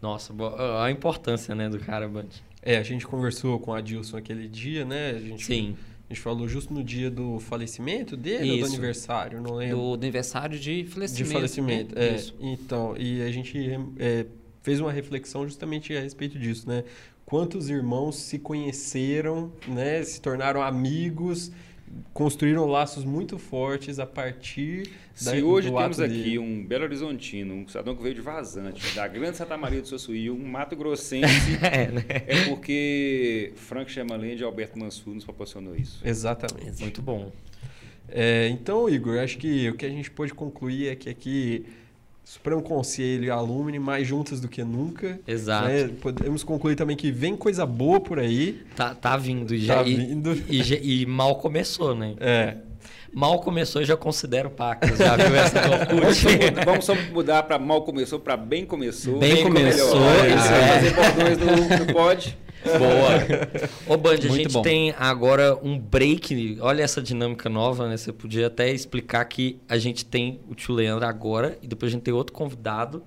Nossa, 0.00 0.34
a 0.82 0.90
importância 0.90 1.54
né, 1.54 1.70
do 1.70 1.78
cara, 1.78 2.06
Band. 2.06 2.28
É, 2.60 2.76
a 2.76 2.82
gente 2.82 3.06
conversou 3.06 3.58
com 3.58 3.72
a 3.72 3.80
Dilson 3.80 4.18
aquele 4.18 4.46
dia, 4.46 4.84
né? 4.84 5.10
A 5.10 5.18
gente 5.18 5.44
Sim. 5.44 5.76
A 6.08 6.14
gente 6.14 6.22
falou 6.22 6.46
justo 6.46 6.72
no 6.72 6.84
dia 6.84 7.10
do 7.10 7.40
falecimento 7.40 8.16
dele 8.16 8.44
Isso. 8.44 8.52
ou 8.54 8.60
do 8.60 8.66
aniversário? 8.66 9.40
Não 9.40 9.54
lembro. 9.54 9.76
Do, 9.76 9.96
do 9.96 10.04
aniversário 10.04 10.58
de 10.58 10.84
falecimento. 10.84 11.24
De 11.24 11.32
falecimento, 11.32 11.98
é. 11.98 12.14
Isso. 12.14 12.34
Então, 12.40 12.96
e 12.96 13.22
a 13.22 13.30
gente 13.30 13.58
é, 13.98 14.24
fez 14.62 14.80
uma 14.80 14.92
reflexão 14.92 15.44
justamente 15.44 15.96
a 15.96 16.00
respeito 16.00 16.38
disso, 16.38 16.68
né? 16.68 16.84
Quantos 17.24 17.68
irmãos 17.68 18.16
se 18.16 18.38
conheceram, 18.38 19.50
né? 19.66 20.02
Se 20.04 20.20
tornaram 20.20 20.62
amigos 20.62 21.50
construíram 22.12 22.66
laços 22.66 23.04
muito 23.04 23.38
fortes 23.38 23.98
a 23.98 24.06
partir 24.06 24.90
da, 25.22 25.32
Se 25.32 25.42
hoje 25.42 25.70
temos 25.70 26.00
aqui 26.00 26.12
dele. 26.12 26.38
um 26.38 26.64
Belo 26.64 26.84
Horizontino, 26.84 27.54
um 27.54 27.68
cidadão 27.68 27.94
que 27.94 28.02
veio 28.02 28.14
de 28.14 28.20
Vazante, 28.20 28.94
da 28.94 29.06
Grande 29.06 29.36
Santa 29.36 29.56
Maria 29.56 29.80
do 29.80 29.88
Sossuí, 29.88 30.30
um 30.30 30.46
Mato 30.46 30.76
Grossense, 30.76 31.58
é, 31.62 31.90
né? 31.90 32.04
é, 32.08 32.44
porque 32.48 33.52
Frank 33.56 33.90
Chamalende 33.90 34.42
e 34.42 34.44
Alberto 34.44 34.78
Mansur 34.78 35.14
nos 35.14 35.24
proporcionou 35.24 35.76
isso. 35.76 36.00
Exatamente. 36.04 36.80
Muito 36.80 37.02
bom. 37.02 37.32
É, 38.08 38.48
então, 38.48 38.88
Igor, 38.88 39.18
acho 39.18 39.38
que 39.38 39.68
o 39.68 39.74
que 39.74 39.84
a 39.84 39.90
gente 39.90 40.10
pode 40.10 40.32
concluir 40.32 40.88
é 40.88 40.96
que 40.96 41.08
aqui 41.08 41.66
Supremo 42.26 42.60
Conselho 42.60 43.26
e 43.26 43.30
Alumni 43.30 43.78
mais 43.78 44.04
juntas 44.04 44.40
do 44.40 44.48
que 44.48 44.64
nunca. 44.64 45.20
Exato. 45.28 45.68
Né? 45.68 45.90
Podemos 46.00 46.42
concluir 46.42 46.74
também 46.74 46.96
que 46.96 47.12
vem 47.12 47.36
coisa 47.36 47.64
boa 47.64 48.00
por 48.00 48.18
aí. 48.18 48.64
Tá, 48.74 48.96
tá 48.96 49.16
vindo. 49.16 49.54
E 49.54 49.64
já, 49.64 49.76
tá 49.76 49.84
vindo. 49.84 50.32
E, 50.48 50.60
e, 50.60 51.02
e, 51.02 51.06
mal 51.06 51.36
começou, 51.36 51.94
né? 51.94 52.16
É. 52.18 52.56
Mal 53.14 53.38
começou, 53.38 53.84
já 53.84 53.96
considero 53.96 54.50
pacas. 54.50 54.98
Já 54.98 55.16
viu 55.16 55.36
essa 55.36 55.60
Vamos 56.64 56.84
só 56.84 56.96
mudar 57.12 57.44
para 57.44 57.60
mal 57.60 57.82
começou 57.82 58.18
para 58.18 58.36
bem 58.36 58.66
começou. 58.66 59.20
Bem, 59.20 59.34
bem 59.36 59.44
começou. 59.44 59.96
Isso 59.96 60.52
é. 60.52 60.68
Fazer 60.68 60.94
bordões 60.94 61.38
no, 61.38 61.86
no 61.86 61.92
pod. 61.94 62.36
Boa. 62.66 63.94
Ô, 63.94 63.96
Band, 63.96 64.14
a 64.14 64.16
gente 64.16 64.52
bom. 64.52 64.62
tem 64.62 64.94
agora 64.98 65.58
um 65.62 65.78
break. 65.78 66.58
Olha 66.60 66.82
essa 66.82 67.00
dinâmica 67.00 67.48
nova, 67.48 67.88
né? 67.88 67.96
Você 67.96 68.12
podia 68.12 68.46
até 68.46 68.70
explicar 68.70 69.24
que 69.24 69.58
a 69.68 69.78
gente 69.78 70.04
tem 70.04 70.40
o 70.48 70.54
tio 70.54 70.74
Leandro 70.74 71.06
agora 71.06 71.58
e 71.62 71.66
depois 71.66 71.90
a 71.90 71.94
gente 71.94 72.02
tem 72.02 72.14
outro 72.14 72.32
convidado. 72.32 73.02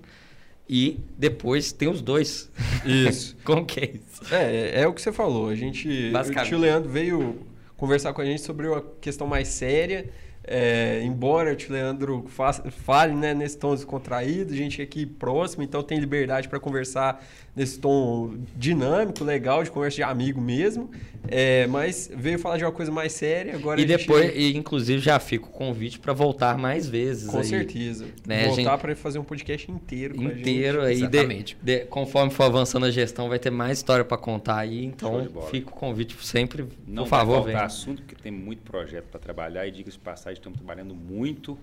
E 0.68 1.00
depois 1.18 1.72
tem 1.72 1.90
os 1.90 2.02
dois. 2.02 2.52
Isso. 2.86 3.36
Como 3.44 3.66
que 3.66 3.80
é 3.80 3.92
isso? 3.96 4.34
É, 4.34 4.82
é 4.82 4.88
o 4.88 4.94
que 4.94 5.02
você 5.02 5.12
falou. 5.12 5.50
A 5.50 5.56
gente. 5.56 6.12
O 6.14 6.44
tio 6.44 6.60
Leandro 6.60 6.90
veio 6.90 7.40
conversar 7.76 8.14
com 8.14 8.22
a 8.22 8.26
gente 8.26 8.42
sobre 8.42 8.68
uma 8.68 8.84
questão 9.02 9.26
mais 9.26 9.48
séria 9.48 10.10
é, 10.44 11.02
embora 11.04 11.54
o 11.54 11.56
tio 11.56 11.74
Leandro 11.74 12.26
fale 12.72 13.14
né, 13.14 13.34
nesse 13.34 13.58
tom 13.58 13.76
descontraído, 13.76 14.54
a 14.54 14.56
gente 14.56 14.82
aqui 14.82 15.06
próximo, 15.06 15.64
então 15.64 15.84
tem 15.84 16.00
liberdade 16.00 16.48
para 16.48 16.60
conversar 16.60 17.24
nesse 17.56 17.78
tom 17.78 18.36
dinâmico, 18.56 19.24
legal, 19.24 19.64
de 19.64 19.70
conversa 19.70 19.98
de 19.98 20.04
amigo 20.04 20.40
mesmo. 20.40 20.90
É, 21.28 21.68
mas 21.68 22.10
veio 22.16 22.40
falar 22.40 22.58
de 22.58 22.64
uma 22.64 22.72
coisa 22.72 22.92
mais 22.92 23.12
séria 23.12 23.54
agora. 23.54 23.80
E 23.82 23.86
depois, 23.86 24.28
gente... 24.28 24.40
e, 24.40 24.58
inclusive, 24.58 25.00
já 25.00 25.20
fica 25.20 25.46
o 25.46 25.50
convite 25.50 26.00
para 26.00 26.14
voltar 26.14 26.58
mais 26.58 26.88
vezes. 26.88 27.30
Com 27.30 27.40
aí, 27.40 27.44
certeza. 27.44 28.06
Né? 28.26 28.46
Voltar 28.46 28.56
gente... 28.56 28.80
para 28.80 28.96
fazer 28.96 29.20
um 29.20 29.24
podcast 29.24 29.70
inteiro. 29.70 30.16
Com 30.16 30.24
inteiro 30.24 30.82
aí. 30.82 30.96
Exatamente. 30.96 31.58
De, 31.62 31.80
de, 31.80 31.86
conforme 31.86 32.32
for 32.32 32.46
avançando 32.46 32.86
a 32.86 32.92
gestão, 32.92 33.28
vai 33.28 33.38
ter 33.38 33.50
mais 33.50 33.80
história 33.80 34.06
para 34.06 34.18
contar 34.18 34.60
aí. 34.60 34.86
Então, 34.86 35.28
fica 35.52 35.70
o 35.70 35.74
convite 35.74 36.16
sempre. 36.26 36.66
Não 36.88 37.04
por 37.04 37.10
favor, 37.10 37.44
vai 37.44 37.56
assunto, 37.56 38.02
porque 38.02 38.16
tem 38.16 38.32
muito 38.32 38.62
projeto 38.62 39.06
para 39.06 39.20
trabalhar 39.20 39.68
e 39.68 39.72
diga-se 39.72 39.98
de 39.98 40.04
estamos 40.34 40.58
trabalhando 40.58 40.94
muito 40.94 41.58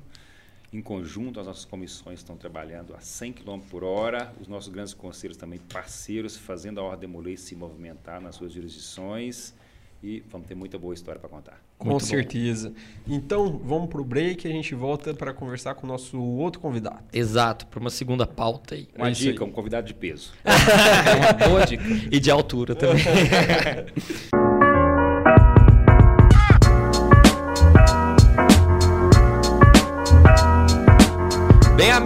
em 0.72 0.82
conjunto, 0.82 1.40
as 1.40 1.46
nossas 1.46 1.64
comissões 1.64 2.18
estão 2.18 2.36
trabalhando 2.36 2.94
a 2.94 3.00
100 3.00 3.32
km 3.34 3.60
por 3.70 3.84
hora, 3.84 4.32
os 4.40 4.48
nossos 4.48 4.72
grandes 4.72 4.92
conselhos 4.92 5.36
também 5.36 5.58
parceiros, 5.58 6.36
fazendo 6.36 6.80
a 6.80 6.82
Ordem 6.82 7.08
Molei 7.08 7.36
se 7.36 7.54
movimentar 7.54 8.20
nas 8.20 8.34
suas 8.34 8.52
jurisdições 8.52 9.54
e 10.02 10.22
vamos 10.30 10.46
ter 10.46 10.54
muita 10.54 10.78
boa 10.78 10.92
história 10.92 11.18
para 11.18 11.28
contar. 11.28 11.60
Com 11.78 11.90
Muito 11.90 12.04
certeza. 12.04 12.70
Bom. 13.06 13.14
Então, 13.14 13.58
vamos 13.64 13.88
para 13.88 14.00
o 14.00 14.04
break 14.04 14.46
e 14.46 14.50
a 14.50 14.52
gente 14.52 14.74
volta 14.74 15.14
para 15.14 15.32
conversar 15.32 15.74
com 15.74 15.86
o 15.86 15.88
nosso 15.88 16.20
outro 16.20 16.60
convidado. 16.60 17.02
Exato, 17.12 17.66
para 17.66 17.80
uma 17.80 17.90
segunda 17.90 18.26
pauta 18.26 18.74
aí. 18.74 18.88
Uma 18.96 19.08
é 19.08 19.12
dica, 19.12 19.44
aí. 19.44 19.50
um 19.50 19.52
convidado 19.52 19.86
de 19.86 19.94
peso. 19.94 20.32
é 20.44 21.14
uma 21.16 21.48
boa 21.48 21.66
dica. 21.66 21.84
E 22.10 22.20
de 22.20 22.30
altura 22.30 22.74
também. 22.74 23.02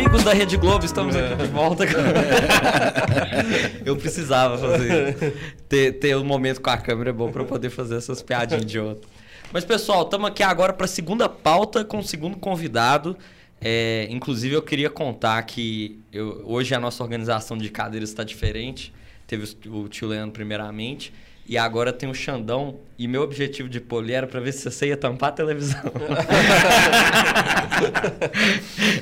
amigos 0.01 0.25
da 0.25 0.33
Rede 0.33 0.57
Globo, 0.57 0.83
estamos 0.83 1.15
aqui 1.15 1.35
de 1.35 1.47
volta. 1.49 1.85
eu 3.85 3.95
precisava 3.99 4.57
fazer. 4.57 5.35
Ter, 5.69 5.93
ter 5.93 6.17
um 6.17 6.25
momento 6.25 6.63
com 6.63 6.71
a 6.71 6.79
câmera 6.79 7.13
bom 7.13 7.31
para 7.31 7.45
poder 7.45 7.69
fazer 7.69 7.97
essas 7.97 8.23
piadinhas 8.23 8.65
de 8.65 8.81
outro. 8.81 9.07
Mas, 9.53 9.63
pessoal, 9.63 10.05
estamos 10.05 10.29
aqui 10.29 10.43
agora 10.43 10.73
para 10.73 10.87
a 10.87 10.89
segunda 10.89 11.29
pauta 11.29 11.85
com 11.85 11.99
o 11.99 12.03
segundo 12.03 12.39
convidado. 12.39 13.15
É, 13.61 14.07
inclusive, 14.09 14.55
eu 14.55 14.63
queria 14.63 14.89
contar 14.89 15.43
que 15.43 16.01
eu, 16.11 16.45
hoje 16.47 16.75
a 16.75 16.81
nossa 16.81 17.03
organização 17.03 17.59
de 17.59 17.69
cadeiras 17.69 18.09
está 18.09 18.25
diferente. 18.25 18.95
Teve 19.27 19.55
o, 19.67 19.81
o 19.81 19.89
tio 19.89 20.09
Leandro 20.09 20.33
primeiramente. 20.33 21.13
E 21.47 21.59
agora 21.59 21.93
tem 21.93 22.09
o 22.09 22.15
Xandão. 22.15 22.79
E 22.99 23.09
meu 23.09 23.23
objetivo 23.23 23.69
de 23.69 23.81
poli 23.81 24.13
era 24.13 24.27
pra 24.27 24.41
ver 24.41 24.53
se 24.53 24.71
você 24.71 24.89
ia 24.89 24.97
tampar 24.97 25.31
a 25.31 25.33
televisão. 25.33 25.81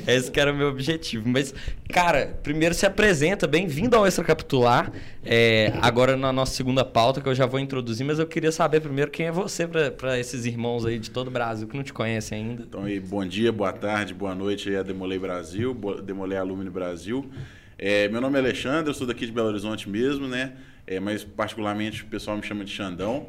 Esse 0.07 0.31
que 0.31 0.39
era 0.39 0.51
o 0.51 0.55
meu 0.55 0.69
objetivo. 0.69 1.27
Mas, 1.27 1.53
cara, 1.89 2.39
primeiro 2.41 2.73
se 2.73 2.85
apresenta. 2.85 3.45
Bem-vindo 3.45 3.95
ao 3.95 4.07
Extra 4.07 4.23
Capitular. 4.23 4.91
É, 5.23 5.73
agora 5.81 6.17
na 6.17 6.31
nossa 6.31 6.53
segunda 6.53 6.83
pauta, 6.83 7.21
que 7.21 7.29
eu 7.29 7.35
já 7.35 7.45
vou 7.45 7.59
introduzir. 7.59 8.05
Mas 8.05 8.19
eu 8.19 8.25
queria 8.25 8.51
saber 8.51 8.79
primeiro 8.79 9.11
quem 9.11 9.27
é 9.27 9.31
você 9.31 9.67
para 9.67 10.17
esses 10.17 10.45
irmãos 10.45 10.85
aí 10.85 10.97
de 10.97 11.11
todo 11.11 11.27
o 11.27 11.31
Brasil 11.31 11.67
que 11.67 11.75
não 11.75 11.83
te 11.83 11.93
conhecem 11.93 12.39
ainda. 12.39 12.63
Então, 12.63 12.83
aí, 12.83 12.99
bom 12.99 13.25
dia, 13.25 13.51
boa 13.51 13.73
tarde, 13.73 14.13
boa 14.13 14.33
noite 14.33 14.69
aí 14.69 14.77
a 14.77 14.83
Demolei 14.83 15.19
Brasil, 15.19 15.77
Demolei 16.03 16.37
Alumínio 16.37 16.71
Brasil. 16.71 17.29
É, 17.77 18.09
meu 18.09 18.19
nome 18.19 18.37
é 18.37 18.41
Alexandre, 18.41 18.89
eu 18.89 18.93
sou 18.93 19.07
daqui 19.07 19.25
de 19.25 19.31
Belo 19.31 19.47
Horizonte 19.47 19.89
mesmo, 19.89 20.27
né? 20.27 20.51
É, 20.89 20.99
mas 20.99 21.23
particularmente 21.23 22.01
o 22.01 22.07
pessoal 22.07 22.35
me 22.35 22.41
chama 22.41 22.65
de 22.65 22.71
Xandão. 22.71 23.27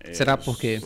É, 0.00 0.12
Será 0.12 0.36
por 0.36 0.58
quê? 0.58 0.80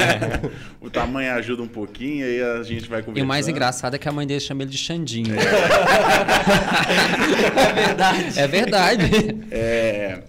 o 0.80 0.88
tamanho 0.88 1.34
ajuda 1.34 1.62
um 1.62 1.68
pouquinho, 1.68 2.24
aí 2.24 2.42
a 2.42 2.62
gente 2.62 2.88
vai 2.88 3.02
conversando. 3.02 3.18
E 3.18 3.22
o 3.22 3.26
mais 3.26 3.46
engraçado 3.46 3.94
é 3.94 3.98
que 3.98 4.08
a 4.08 4.12
mãe 4.12 4.26
dele 4.26 4.40
chama 4.40 4.62
ele 4.62 4.70
de 4.70 4.78
Xandinho. 4.78 5.34
É, 5.34 5.36
é 7.60 7.74
verdade. 7.74 8.40
É 8.40 8.48
verdade. 8.48 9.04
É, 9.50 10.22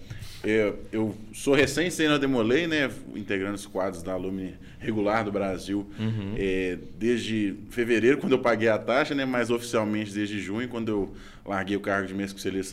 eu, 0.44 0.78
eu 0.92 1.16
sou 1.32 1.54
recém 1.54 1.90
na 2.08 2.18
Demolei, 2.18 2.66
né? 2.66 2.90
Integrando 3.14 3.54
os 3.54 3.64
quadros 3.64 4.02
da 4.02 4.12
Alumni 4.12 4.54
regular 4.78 5.24
do 5.24 5.32
Brasil 5.32 5.90
uhum. 5.98 6.34
é, 6.36 6.76
desde 6.98 7.54
fevereiro, 7.70 8.18
quando 8.18 8.32
eu 8.32 8.38
paguei 8.38 8.68
a 8.68 8.76
taxa, 8.76 9.14
né? 9.14 9.24
Mas 9.24 9.48
oficialmente 9.48 10.12
desde 10.12 10.38
junho, 10.42 10.68
quando 10.68 10.90
eu 10.90 11.14
larguei 11.42 11.74
o 11.74 11.80
cargo 11.80 12.06
de 12.06 12.12
mestre 12.12 12.34
conselheiro 12.34 12.68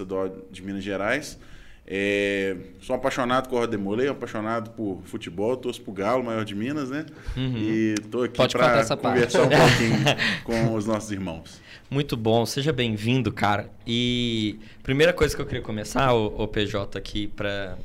de 0.52 0.62
Minas 0.62 0.84
Gerais. 0.84 1.40
É, 1.86 2.56
sou 2.80 2.96
apaixonado 2.96 3.50
com 3.50 3.60
o 3.60 3.68
Demolei, 3.68 4.08
apaixonado 4.08 4.72
por 4.72 5.02
futebol, 5.04 5.58
torço 5.58 5.82
pro 5.82 5.92
Galo, 5.92 6.24
maior 6.24 6.46
de 6.46 6.56
Minas, 6.56 6.90
né? 6.90 7.06
Uhum. 7.36 7.58
E 7.58 7.96
tô 8.10 8.24
aqui 8.24 8.36
para 8.36 8.70
conversar 8.70 8.98
parte. 8.98 9.38
um 9.38 9.50
pouquinho 9.50 10.04
com 10.46 10.74
os 10.76 10.86
nossos 10.86 11.12
irmãos. 11.12 11.62
Muito 11.92 12.16
bom, 12.16 12.46
seja 12.46 12.72
bem-vindo, 12.72 13.32
cara. 13.34 13.70
E 13.86 14.60
primeira 14.82 15.12
coisa 15.12 15.36
que 15.36 15.42
eu 15.42 15.46
queria 15.46 15.62
começar, 15.62 16.14
o, 16.14 16.44
o 16.44 16.48
PJ 16.48 16.98
aqui 16.98 17.28
para 17.28 17.78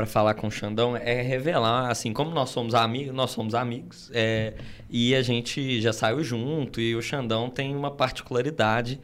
para 0.00 0.06
falar 0.06 0.32
com 0.32 0.46
o 0.46 0.50
Xandão 0.50 0.96
é 0.96 1.20
revelar, 1.20 1.90
assim, 1.90 2.10
como 2.10 2.30
nós 2.30 2.48
somos 2.48 2.74
amigos, 2.74 3.14
nós 3.14 3.32
somos 3.32 3.54
amigos, 3.54 4.10
é, 4.14 4.54
e 4.88 5.14
a 5.14 5.20
gente 5.20 5.78
já 5.78 5.92
saiu 5.92 6.24
junto, 6.24 6.80
e 6.80 6.96
o 6.96 7.02
Xandão 7.02 7.50
tem 7.50 7.76
uma 7.76 7.90
particularidade 7.90 8.98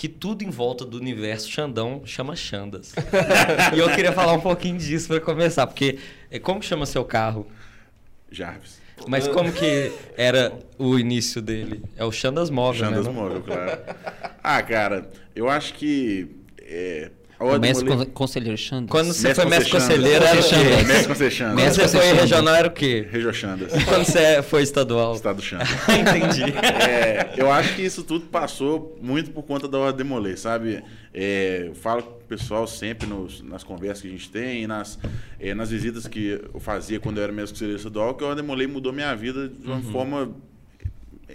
que 0.00 0.08
tudo 0.08 0.42
em 0.42 0.48
volta 0.48 0.82
do 0.82 0.96
universo 0.96 1.50
Xandão 1.50 2.00
chama 2.06 2.34
Xandas. 2.34 2.94
e 3.76 3.78
eu 3.78 3.86
queria 3.90 4.12
falar 4.12 4.32
um 4.32 4.40
pouquinho 4.40 4.78
disso 4.78 5.08
para 5.08 5.20
começar, 5.20 5.66
porque 5.66 5.98
é, 6.30 6.38
como 6.38 6.62
chama 6.62 6.86
seu 6.86 7.04
carro? 7.04 7.46
Jarvis. 8.32 8.80
Mas 9.06 9.28
como 9.28 9.52
que 9.52 9.92
era 10.16 10.54
o 10.78 10.98
início 10.98 11.42
dele? 11.42 11.82
É 11.98 12.04
o 12.06 12.10
Xandas 12.10 12.48
Móvel, 12.48 12.86
Xandas 12.88 13.06
né? 13.06 13.12
Móvel, 13.12 13.42
claro. 13.42 13.78
Ah, 14.42 14.62
cara, 14.62 15.06
eu 15.36 15.50
acho 15.50 15.74
que 15.74 16.30
é, 16.58 17.10
o 17.40 17.58
mestre 17.58 18.06
conselheiro 18.06 18.56
Xandas. 18.58 18.90
Quando 18.90 19.14
você 19.14 19.34
foi 19.34 19.46
mestre 19.46 19.70
conselheiro, 19.70 20.24
era 20.24 20.40
o 20.40 20.42
quê? 20.42 20.86
Mestre 20.86 21.06
conselheiro 21.08 21.34
Xandas. 21.34 21.64
Quando 21.64 21.88
você 21.88 21.98
foi 21.98 22.12
regional, 22.12 22.54
era 22.54 22.68
o 22.68 22.70
quê? 22.70 23.08
Regio 23.10 23.32
Xandas. 23.32 23.74
E 23.74 23.84
quando 23.84 24.04
você 24.04 24.42
foi 24.42 24.62
estadual? 24.62 25.14
Estado 25.14 25.40
Xandas. 25.40 25.68
Entendi. 25.88 26.52
É, 26.52 27.34
eu 27.36 27.50
acho 27.50 27.74
que 27.74 27.82
isso 27.82 28.02
tudo 28.02 28.26
passou 28.26 28.98
muito 29.00 29.30
por 29.30 29.42
conta 29.42 29.66
da 29.66 29.78
Ordem 29.78 30.04
Demolê, 30.04 30.36
sabe? 30.36 30.82
É, 31.14 31.64
eu 31.68 31.74
falo 31.74 32.02
com 32.02 32.10
o 32.10 32.24
pessoal 32.24 32.66
sempre 32.66 33.08
nos, 33.08 33.42
nas 33.42 33.64
conversas 33.64 34.02
que 34.02 34.08
a 34.08 34.10
gente 34.10 34.30
tem, 34.30 34.66
nas, 34.66 34.98
é, 35.38 35.54
nas 35.54 35.70
visitas 35.70 36.06
que 36.06 36.40
eu 36.52 36.60
fazia 36.60 37.00
quando 37.00 37.18
eu 37.18 37.24
era 37.24 37.32
mestre 37.32 37.54
conselheiro 37.54 37.78
estadual, 37.78 38.14
que 38.14 38.22
a 38.22 38.28
Ordem 38.28 38.44
Demolê 38.44 38.66
mudou 38.66 38.92
minha 38.92 39.14
vida 39.14 39.48
de 39.48 39.66
uma 39.66 39.76
uhum. 39.76 39.82
forma 39.84 40.30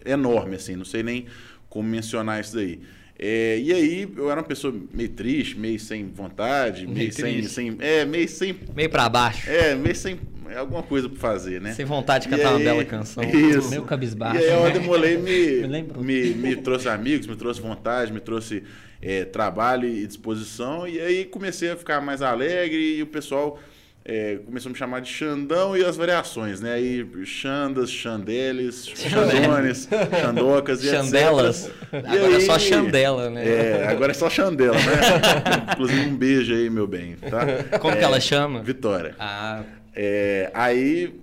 enorme, 0.06 0.56
assim. 0.56 0.76
Não 0.76 0.86
sei 0.86 1.02
nem 1.02 1.26
como 1.68 1.88
mencionar 1.90 2.40
isso 2.40 2.56
daí. 2.56 2.80
É, 3.18 3.58
e 3.60 3.72
aí 3.72 4.10
eu 4.18 4.30
era 4.30 4.42
uma 4.42 4.48
pessoa 4.48 4.74
meio 4.94 5.10
triste, 5.10 5.58
meio 5.58 5.80
sem 5.80 6.06
vontade, 6.08 6.86
meio, 6.86 6.96
meio 6.98 7.14
sem, 7.14 7.44
sem, 7.44 7.78
É, 7.80 8.04
meio 8.04 8.28
sem. 8.28 8.56
Meio 8.76 8.90
para 8.90 9.08
baixo. 9.08 9.50
É, 9.50 9.74
meio 9.74 9.96
sem 9.96 10.20
alguma 10.58 10.84
coisa 10.84 11.10
para 11.10 11.18
fazer, 11.18 11.62
né? 11.62 11.74
Sem 11.74 11.86
vontade 11.86 12.26
de 12.26 12.30
cantar 12.30 12.50
aí, 12.50 12.54
uma 12.56 12.60
bela 12.60 12.86
canção. 12.86 13.24
Isso. 13.24 13.70
Meio 13.70 13.84
cabisbaixo. 13.84 14.42
E 14.42 14.50
aí 14.50 14.70
o 14.70 14.72
Demolei 14.72 15.18
me, 15.18 15.68
me, 15.98 16.34
me, 16.34 16.56
trouxe 16.58 16.90
amigos, 16.90 17.28
me 17.28 17.36
trouxe 17.36 17.62
vontade, 17.62 18.12
me 18.12 18.20
trouxe 18.20 18.64
é, 19.02 19.26
trabalho 19.26 19.88
e 19.88 20.06
disposição. 20.06 20.88
E 20.88 21.00
aí 21.00 21.26
comecei 21.26 21.72
a 21.72 21.76
ficar 21.76 22.02
mais 22.02 22.22
alegre 22.22 22.98
e 22.98 23.02
o 23.02 23.08
pessoal 23.08 23.60
é, 24.08 24.38
começou 24.46 24.70
a 24.70 24.72
me 24.72 24.78
chamar 24.78 25.02
de 25.02 25.10
Xandão 25.10 25.76
e 25.76 25.84
as 25.84 25.98
variações, 25.98 26.62
né? 26.62 26.74
Aí 26.74 27.04
Xandas, 27.26 27.90
Xandeles, 27.90 28.86
Xandones, 28.86 29.90
Xandocas 30.22 30.84
e 30.84 30.90
Xandelas. 30.90 31.66
Etc. 31.66 32.06
Agora 32.06 32.28
aí, 32.28 32.36
é 32.36 32.40
só 32.42 32.60
Xandela, 32.60 33.30
né? 33.32 33.48
É, 33.48 33.88
agora 33.88 34.12
é 34.12 34.14
só 34.14 34.30
Xandela, 34.30 34.78
né? 34.78 35.72
Inclusive 35.74 36.02
um 36.06 36.16
beijo 36.16 36.54
aí, 36.54 36.70
meu 36.70 36.86
bem, 36.86 37.16
tá? 37.16 37.80
Como 37.80 37.96
é, 37.96 37.98
que 37.98 38.04
ela 38.04 38.20
chama? 38.20 38.62
Vitória. 38.62 39.16
Ah. 39.18 39.64
É, 39.96 40.52
aí 40.54 41.20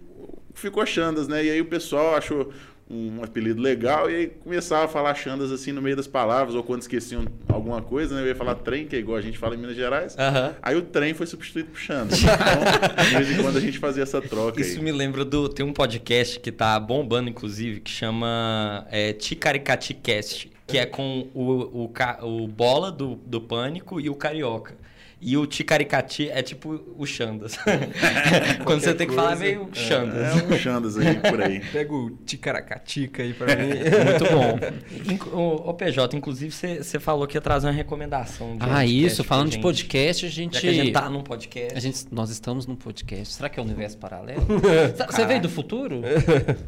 ficou 0.53 0.85
Xandas, 0.85 1.29
né? 1.29 1.45
E 1.45 1.51
aí 1.51 1.61
o 1.61 1.67
pessoal 1.67 2.17
achou 2.17 2.53
um 2.91 3.23
apelido 3.23 3.61
legal 3.61 4.11
e 4.11 4.15
aí 4.15 4.27
começava 4.27 4.85
a 4.85 4.89
falar 4.89 5.15
xandas 5.15 5.51
assim 5.51 5.73
no 5.73 5.81
meio 5.81 5.97
das 5.97 6.07
palavras, 6.07 6.55
ou 6.55 6.63
quando 6.63 6.83
esqueciam 6.83 7.25
alguma 7.49 7.81
coisa, 7.81 8.15
né? 8.15 8.23
Eu 8.23 8.27
ia 8.27 8.35
falar 8.35 8.57
trem, 8.57 8.87
que 8.87 8.95
é 8.95 8.99
igual 8.99 9.17
a 9.17 9.23
gente 9.23 9.39
fala 9.39 9.55
em 9.55 9.59
Minas 9.59 9.77
Gerais. 9.77 10.15
Uhum. 10.15 10.55
Aí 10.61 10.77
o 10.77 10.83
trem 10.83 11.15
foi 11.15 11.27
substituído 11.27 11.71
por 11.71 11.79
xandas. 11.79 12.21
Então, 12.23 13.05
de 13.05 13.17
vez 13.17 13.31
em 13.31 13.43
quando 13.43 13.57
a 13.57 13.61
gente 13.61 13.79
fazia 13.79 14.03
essa 14.03 14.21
troca 14.21 14.61
Isso 14.61 14.79
aí. 14.79 14.85
me 14.85 14.93
lembra 14.93 15.25
do... 15.25 15.49
Tem 15.49 15.65
um 15.65 15.73
podcast 15.73 16.39
que 16.41 16.53
tá 16.53 16.79
bombando, 16.79 17.31
inclusive, 17.31 17.81
que 17.81 17.91
chama 17.91 18.87
é, 18.91 19.13
Ticaricati 19.13 19.95
Cast, 19.95 20.51
que 20.67 20.79
é 20.79 20.87
com 20.87 21.29
o, 21.35 21.87
o, 21.87 21.93
o 22.23 22.49
Bola 22.49 22.91
do, 22.91 23.17
do 23.27 23.41
Pânico 23.41 24.01
e 24.01 24.11
o 24.11 24.15
Carioca. 24.15 24.75
E 25.25 25.37
o 25.37 25.47
Ticaricati 25.47 26.29
é 26.29 26.43
tipo 26.43 26.81
o 26.99 27.07
Xandas. 27.07 27.57
Quando 28.67 28.81
você 28.81 28.93
tem 28.93 29.07
que 29.07 29.15
falar, 29.15 29.35
é 29.35 29.37
meio 29.37 29.69
Xandas. 29.73 30.37
É, 30.37 30.41
é 30.41 30.45
um 30.45 30.59
Xandas 30.59 30.99
aí 30.99 31.15
por 31.21 31.41
aí. 31.41 31.61
Pega 31.71 31.95
o 31.95 32.11
Ticaracatica 32.27 33.23
aí 33.23 33.33
pra 33.33 33.55
mim. 33.55 33.69
Muito 35.07 35.31
bom. 35.31 35.37
O, 35.37 35.71
o 35.71 35.75
PJ, 35.75 36.17
inclusive, 36.17 36.51
você, 36.51 36.99
falou 36.99 37.29
que 37.29 37.37
ia 37.37 37.41
trazer 37.41 37.69
uma 37.69 37.73
recomendação. 37.73 38.57
De 38.57 38.67
ah, 38.69 38.85
isso. 38.85 39.23
Falando 39.23 39.51
de 39.51 39.61
podcast, 39.61 40.27
a 40.27 40.29
gente. 40.29 40.55
Já 40.55 40.61
que 40.61 40.69
a 40.69 40.73
gente 40.73 40.93
tá 40.93 41.09
num 41.09 41.23
podcast. 41.23 41.79
A 41.79 41.81
gente, 41.81 42.05
nós 42.11 42.29
estamos 42.29 42.67
num 42.67 42.75
podcast. 42.75 43.35
Será 43.35 43.49
que 43.49 43.61
é 43.61 43.63
o 43.63 43.65
universo 43.65 43.99
paralelo? 43.99 44.45
Você 45.09 45.25
veio 45.25 45.41
do 45.41 45.49
futuro? 45.49 46.03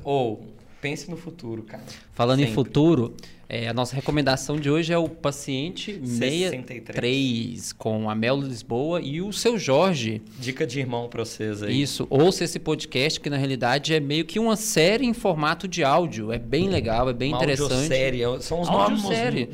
Ou. 0.05 0.47
pense 0.81 1.11
no 1.11 1.17
futuro, 1.17 1.65
cara. 1.65 1.83
Falando 2.13 2.39
Sempre. 2.39 2.53
em 2.53 2.55
futuro, 2.55 3.17
é, 3.49 3.69
a 3.69 3.75
nossa 3.75 3.95
recomendação 3.95 4.57
de 4.57 4.71
hoje 4.71 4.93
é 4.93 4.99
o 4.99 5.09
paciente 5.09 6.01
63 6.05 7.73
com 7.73 8.09
a 8.09 8.15
Mel 8.15 8.41
Lisboa 8.41 9.01
e 9.01 9.21
o 9.21 9.33
seu 9.33 9.59
Jorge. 9.59 10.23
Dica 10.39 10.67
de 10.67 10.81
irmão 10.81 11.09
para 11.09 11.25
vocês 11.25 11.63
aí. 11.63 11.81
Isso, 11.81 12.07
ouça 12.09 12.45
esse 12.45 12.59
podcast 12.59 13.21
que 13.21 13.29
na 13.29 13.37
realidade 13.37 13.95
é 13.95 14.01
meio 14.01 14.25
que 14.25 14.39
uma 14.39 14.57
série 14.57 15.07
em 15.07 15.13
formato 15.13 15.69
de 15.69 15.85
áudio. 15.85 16.33
É 16.33 16.39
bem 16.39 16.69
legal, 16.69 17.09
é 17.09 17.13
bem 17.13 17.33
uma 17.33 17.39
interessante. 17.39 17.89
Série, 17.89 18.21
são 18.41 18.61
os 18.61 18.69
nomes, 18.69 19.03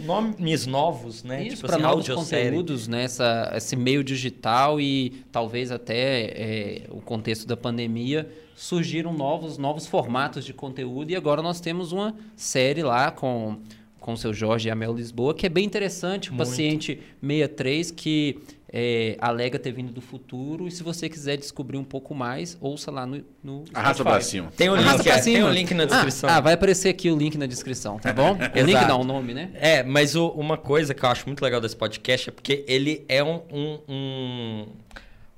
nomes 0.04 0.66
novos, 0.66 1.24
né? 1.24 1.42
Isso, 1.42 1.56
tipo 1.56 1.66
para 1.66 1.76
assim, 1.76 1.82
novos 1.82 2.08
conteúdos, 2.08 2.88
né? 2.88 3.04
Essa, 3.04 3.52
esse 3.56 3.74
meio 3.76 4.04
digital 4.04 4.80
e 4.80 5.24
talvez 5.32 5.72
até 5.72 6.24
é, 6.24 6.82
o 6.90 7.00
contexto 7.00 7.46
da 7.46 7.56
pandemia 7.56 8.30
surgiram 8.54 9.12
novos, 9.12 9.56
novos 9.56 9.86
formatos 9.86 10.44
de 10.44 10.52
conteúdo 10.52 11.10
e 11.10 11.16
agora 11.16 11.40
nós 11.40 11.60
temos 11.60 11.92
uma 11.92 12.14
série 12.36 12.82
lá 12.82 13.10
com 13.10 13.58
com 14.00 14.14
o 14.14 14.16
seu 14.16 14.32
Jorge 14.32 14.68
e 14.68 14.70
a 14.70 14.74
Mel 14.74 14.94
Lisboa, 14.94 15.34
que 15.34 15.46
é 15.46 15.48
bem 15.48 15.64
interessante. 15.64 16.30
O 16.30 16.34
Muito. 16.34 16.48
paciente 16.48 17.00
63 17.20 17.90
que 17.90 18.38
é, 18.72 19.16
alega 19.20 19.58
ter 19.58 19.72
vindo 19.72 19.92
do 19.92 20.00
futuro. 20.00 20.66
E 20.66 20.70
se 20.70 20.82
você 20.82 21.08
quiser 21.08 21.36
descobrir 21.36 21.76
um 21.76 21.84
pouco 21.84 22.14
mais, 22.14 22.56
ouça 22.60 22.90
lá 22.90 23.04
no, 23.04 23.22
no 23.42 23.64
Arrasta 23.74 24.02
pra 24.02 24.20
cima. 24.20 24.52
Tem 24.56 24.68
o, 24.68 24.76
link, 24.76 25.08
é, 25.08 25.20
tem 25.20 25.42
o 25.42 25.50
link 25.50 25.74
na 25.74 25.84
descrição. 25.84 26.30
Ah, 26.30 26.36
ah, 26.36 26.40
vai 26.40 26.54
aparecer 26.54 26.88
aqui 26.88 27.10
o 27.10 27.16
link 27.16 27.36
na 27.36 27.46
descrição, 27.46 27.98
tá 27.98 28.12
bom? 28.14 28.32
o 28.32 28.64
link 28.64 28.86
não, 28.86 29.02
o 29.02 29.04
nome, 29.04 29.34
né? 29.34 29.50
É, 29.54 29.82
mas 29.82 30.14
o, 30.14 30.28
uma 30.28 30.56
coisa 30.56 30.94
que 30.94 31.04
eu 31.04 31.08
acho 31.08 31.26
muito 31.26 31.42
legal 31.42 31.60
desse 31.60 31.76
podcast 31.76 32.30
é 32.30 32.32
porque 32.32 32.64
ele 32.66 33.04
é 33.08 33.22
um, 33.22 33.42
um, 33.52 33.78
um, 33.88 34.66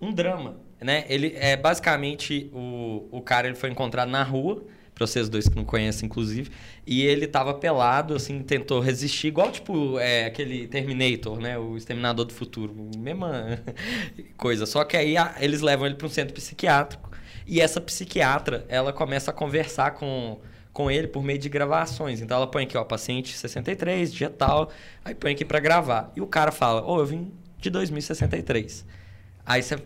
um 0.00 0.12
drama, 0.12 0.56
né? 0.80 1.04
Ele 1.08 1.34
é 1.36 1.56
basicamente 1.56 2.50
o, 2.52 3.08
o 3.10 3.20
cara 3.20 3.48
ele 3.48 3.56
foi 3.56 3.70
encontrado 3.70 4.08
na 4.08 4.22
rua 4.22 4.62
vocês 5.06 5.28
dois 5.28 5.48
que 5.48 5.56
não 5.56 5.64
conhecem, 5.64 6.06
inclusive. 6.06 6.50
E 6.86 7.02
ele 7.02 7.26
tava 7.26 7.54
pelado, 7.54 8.14
assim, 8.14 8.42
tentou 8.42 8.80
resistir, 8.80 9.28
igual, 9.28 9.50
tipo, 9.50 9.98
é, 9.98 10.26
aquele 10.26 10.66
Terminator, 10.66 11.38
né? 11.38 11.58
O 11.58 11.76
Exterminador 11.76 12.24
do 12.24 12.32
Futuro. 12.32 12.74
Mesma 12.98 13.58
coisa. 14.36 14.66
Só 14.66 14.84
que 14.84 14.96
aí 14.96 15.16
a, 15.16 15.34
eles 15.40 15.60
levam 15.60 15.86
ele 15.86 15.94
para 15.96 16.06
um 16.06 16.10
centro 16.10 16.34
psiquiátrico. 16.34 17.10
E 17.46 17.60
essa 17.60 17.80
psiquiatra, 17.80 18.64
ela 18.68 18.92
começa 18.92 19.30
a 19.30 19.34
conversar 19.34 19.92
com, 19.92 20.40
com 20.72 20.90
ele 20.90 21.08
por 21.08 21.22
meio 21.22 21.38
de 21.38 21.48
gravações. 21.48 22.20
Então 22.20 22.36
ela 22.36 22.46
põe 22.46 22.64
aqui, 22.64 22.76
ó, 22.76 22.84
paciente 22.84 23.36
63, 23.36 24.12
dia 24.12 24.30
tal. 24.30 24.70
Aí 25.04 25.14
põe 25.14 25.32
aqui 25.32 25.44
para 25.44 25.60
gravar. 25.60 26.12
E 26.16 26.20
o 26.20 26.26
cara 26.26 26.52
fala, 26.52 26.82
ô, 26.82 26.96
oh, 26.96 27.00
eu 27.00 27.06
vim 27.06 27.32
de 27.58 27.70
2063. 27.70 28.84
Aí 29.44 29.62
você, 29.62 29.76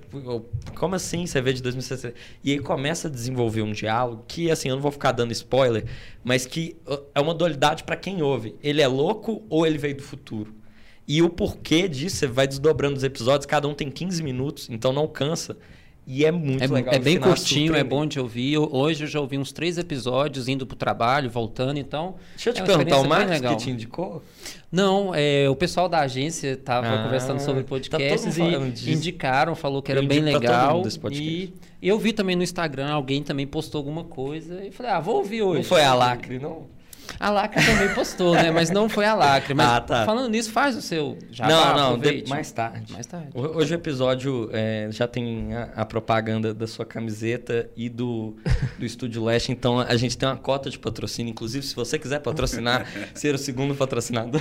como 0.74 0.94
assim 0.94 1.26
você 1.26 1.40
vê 1.40 1.52
de 1.52 1.62
2060? 1.62 2.14
E 2.44 2.52
aí 2.52 2.58
começa 2.58 3.08
a 3.08 3.10
desenvolver 3.10 3.62
um 3.62 3.72
diálogo 3.72 4.24
que, 4.28 4.50
assim, 4.50 4.68
eu 4.68 4.74
não 4.76 4.82
vou 4.82 4.92
ficar 4.92 5.12
dando 5.12 5.32
spoiler, 5.32 5.86
mas 6.22 6.44
que 6.44 6.76
é 7.14 7.20
uma 7.20 7.34
dualidade 7.34 7.84
para 7.84 7.96
quem 7.96 8.22
ouve. 8.22 8.54
Ele 8.62 8.82
é 8.82 8.86
louco 8.86 9.44
ou 9.48 9.66
ele 9.66 9.78
veio 9.78 9.96
do 9.96 10.02
futuro? 10.02 10.54
E 11.08 11.22
o 11.22 11.30
porquê 11.30 11.88
disso, 11.88 12.16
você 12.16 12.26
vai 12.26 12.46
desdobrando 12.46 12.96
os 12.96 13.04
episódios, 13.04 13.46
cada 13.46 13.66
um 13.66 13.74
tem 13.74 13.90
15 13.90 14.22
minutos, 14.22 14.68
então 14.68 14.92
não 14.92 15.06
cansa. 15.06 15.56
E 16.06 16.24
é 16.24 16.30
muito 16.30 16.62
é, 16.62 16.66
legal. 16.68 16.94
É 16.94 16.98
bem 17.00 17.18
curtinho, 17.18 17.74
é 17.74 17.82
bom 17.82 18.06
de 18.06 18.20
ouvir. 18.20 18.58
Hoje 18.58 19.04
eu 19.04 19.08
já 19.08 19.20
ouvi 19.20 19.36
uns 19.36 19.50
três 19.50 19.76
episódios 19.76 20.46
indo 20.46 20.64
para 20.64 20.74
o 20.74 20.78
trabalho, 20.78 21.28
voltando, 21.28 21.78
então. 21.78 22.14
Deixa 22.36 22.50
eu 22.50 22.54
te 22.54 22.62
é 22.62 22.64
perguntar, 22.64 22.98
o 22.98 23.08
Marcos 23.08 23.40
que 23.40 23.56
te 23.56 23.70
indicou? 23.70 24.22
Não, 24.70 25.12
é, 25.12 25.50
o 25.50 25.56
pessoal 25.56 25.88
da 25.88 26.00
agência 26.00 26.52
estava 26.52 26.86
ah, 26.86 27.02
conversando 27.04 27.40
sobre 27.40 27.64
tá 27.64 27.68
podcasts 27.68 28.36
tá 28.36 28.44
e 28.44 28.92
indicaram, 28.92 29.56
falou 29.56 29.82
que 29.82 29.90
era 29.90 30.00
bem 30.02 30.20
legal. 30.20 30.84
E 31.10 31.52
eu 31.82 31.98
vi 31.98 32.12
também 32.12 32.36
no 32.36 32.42
Instagram, 32.44 32.90
alguém 32.90 33.22
também 33.22 33.46
postou 33.46 33.80
alguma 33.80 34.04
coisa 34.04 34.64
e 34.64 34.70
falei, 34.70 34.92
ah, 34.92 35.00
vou 35.00 35.16
ouvir 35.16 35.42
hoje. 35.42 35.62
Não 35.62 35.64
foi 35.64 35.82
a 35.82 35.92
Lacre, 35.92 36.38
não? 36.38 36.75
A 37.18 37.30
Lacre 37.30 37.64
também 37.64 37.94
postou, 37.94 38.34
né? 38.34 38.50
Mas 38.50 38.70
não 38.70 38.88
foi 38.88 39.04
a 39.04 39.14
Lacre. 39.14 39.54
Mas 39.54 39.66
ah, 39.70 39.80
tá. 39.80 40.04
falando 40.04 40.28
nisso, 40.30 40.50
faz 40.50 40.76
o 40.76 40.82
seu 40.82 41.18
já 41.30 41.46
Não, 41.46 41.76
não, 41.76 41.98
de, 41.98 42.24
mais 42.28 42.50
tarde. 42.50 42.92
Mais 42.92 43.06
tarde. 43.06 43.28
Hoje 43.34 43.74
o 43.74 43.76
episódio 43.76 44.50
é, 44.52 44.88
já 44.90 45.06
tem 45.06 45.54
a, 45.54 45.64
a, 45.76 45.84
propaganda 45.84 46.52
da 46.52 46.66
sua 46.66 46.84
camiseta 46.84 47.70
e 47.76 47.88
do, 47.88 48.36
do 48.78 48.84
Estúdio 48.84 49.24
Leste. 49.24 49.52
Então 49.52 49.80
a 49.80 49.96
gente 49.96 50.16
tem 50.16 50.28
uma 50.28 50.36
cota 50.36 50.68
de 50.70 50.78
patrocínio. 50.78 51.30
Inclusive, 51.30 51.64
se 51.64 51.74
você 51.74 51.98
quiser 51.98 52.20
patrocinar, 52.20 52.86
ser 53.14 53.34
o 53.34 53.38
segundo 53.38 53.74
patrocinador. 53.74 54.40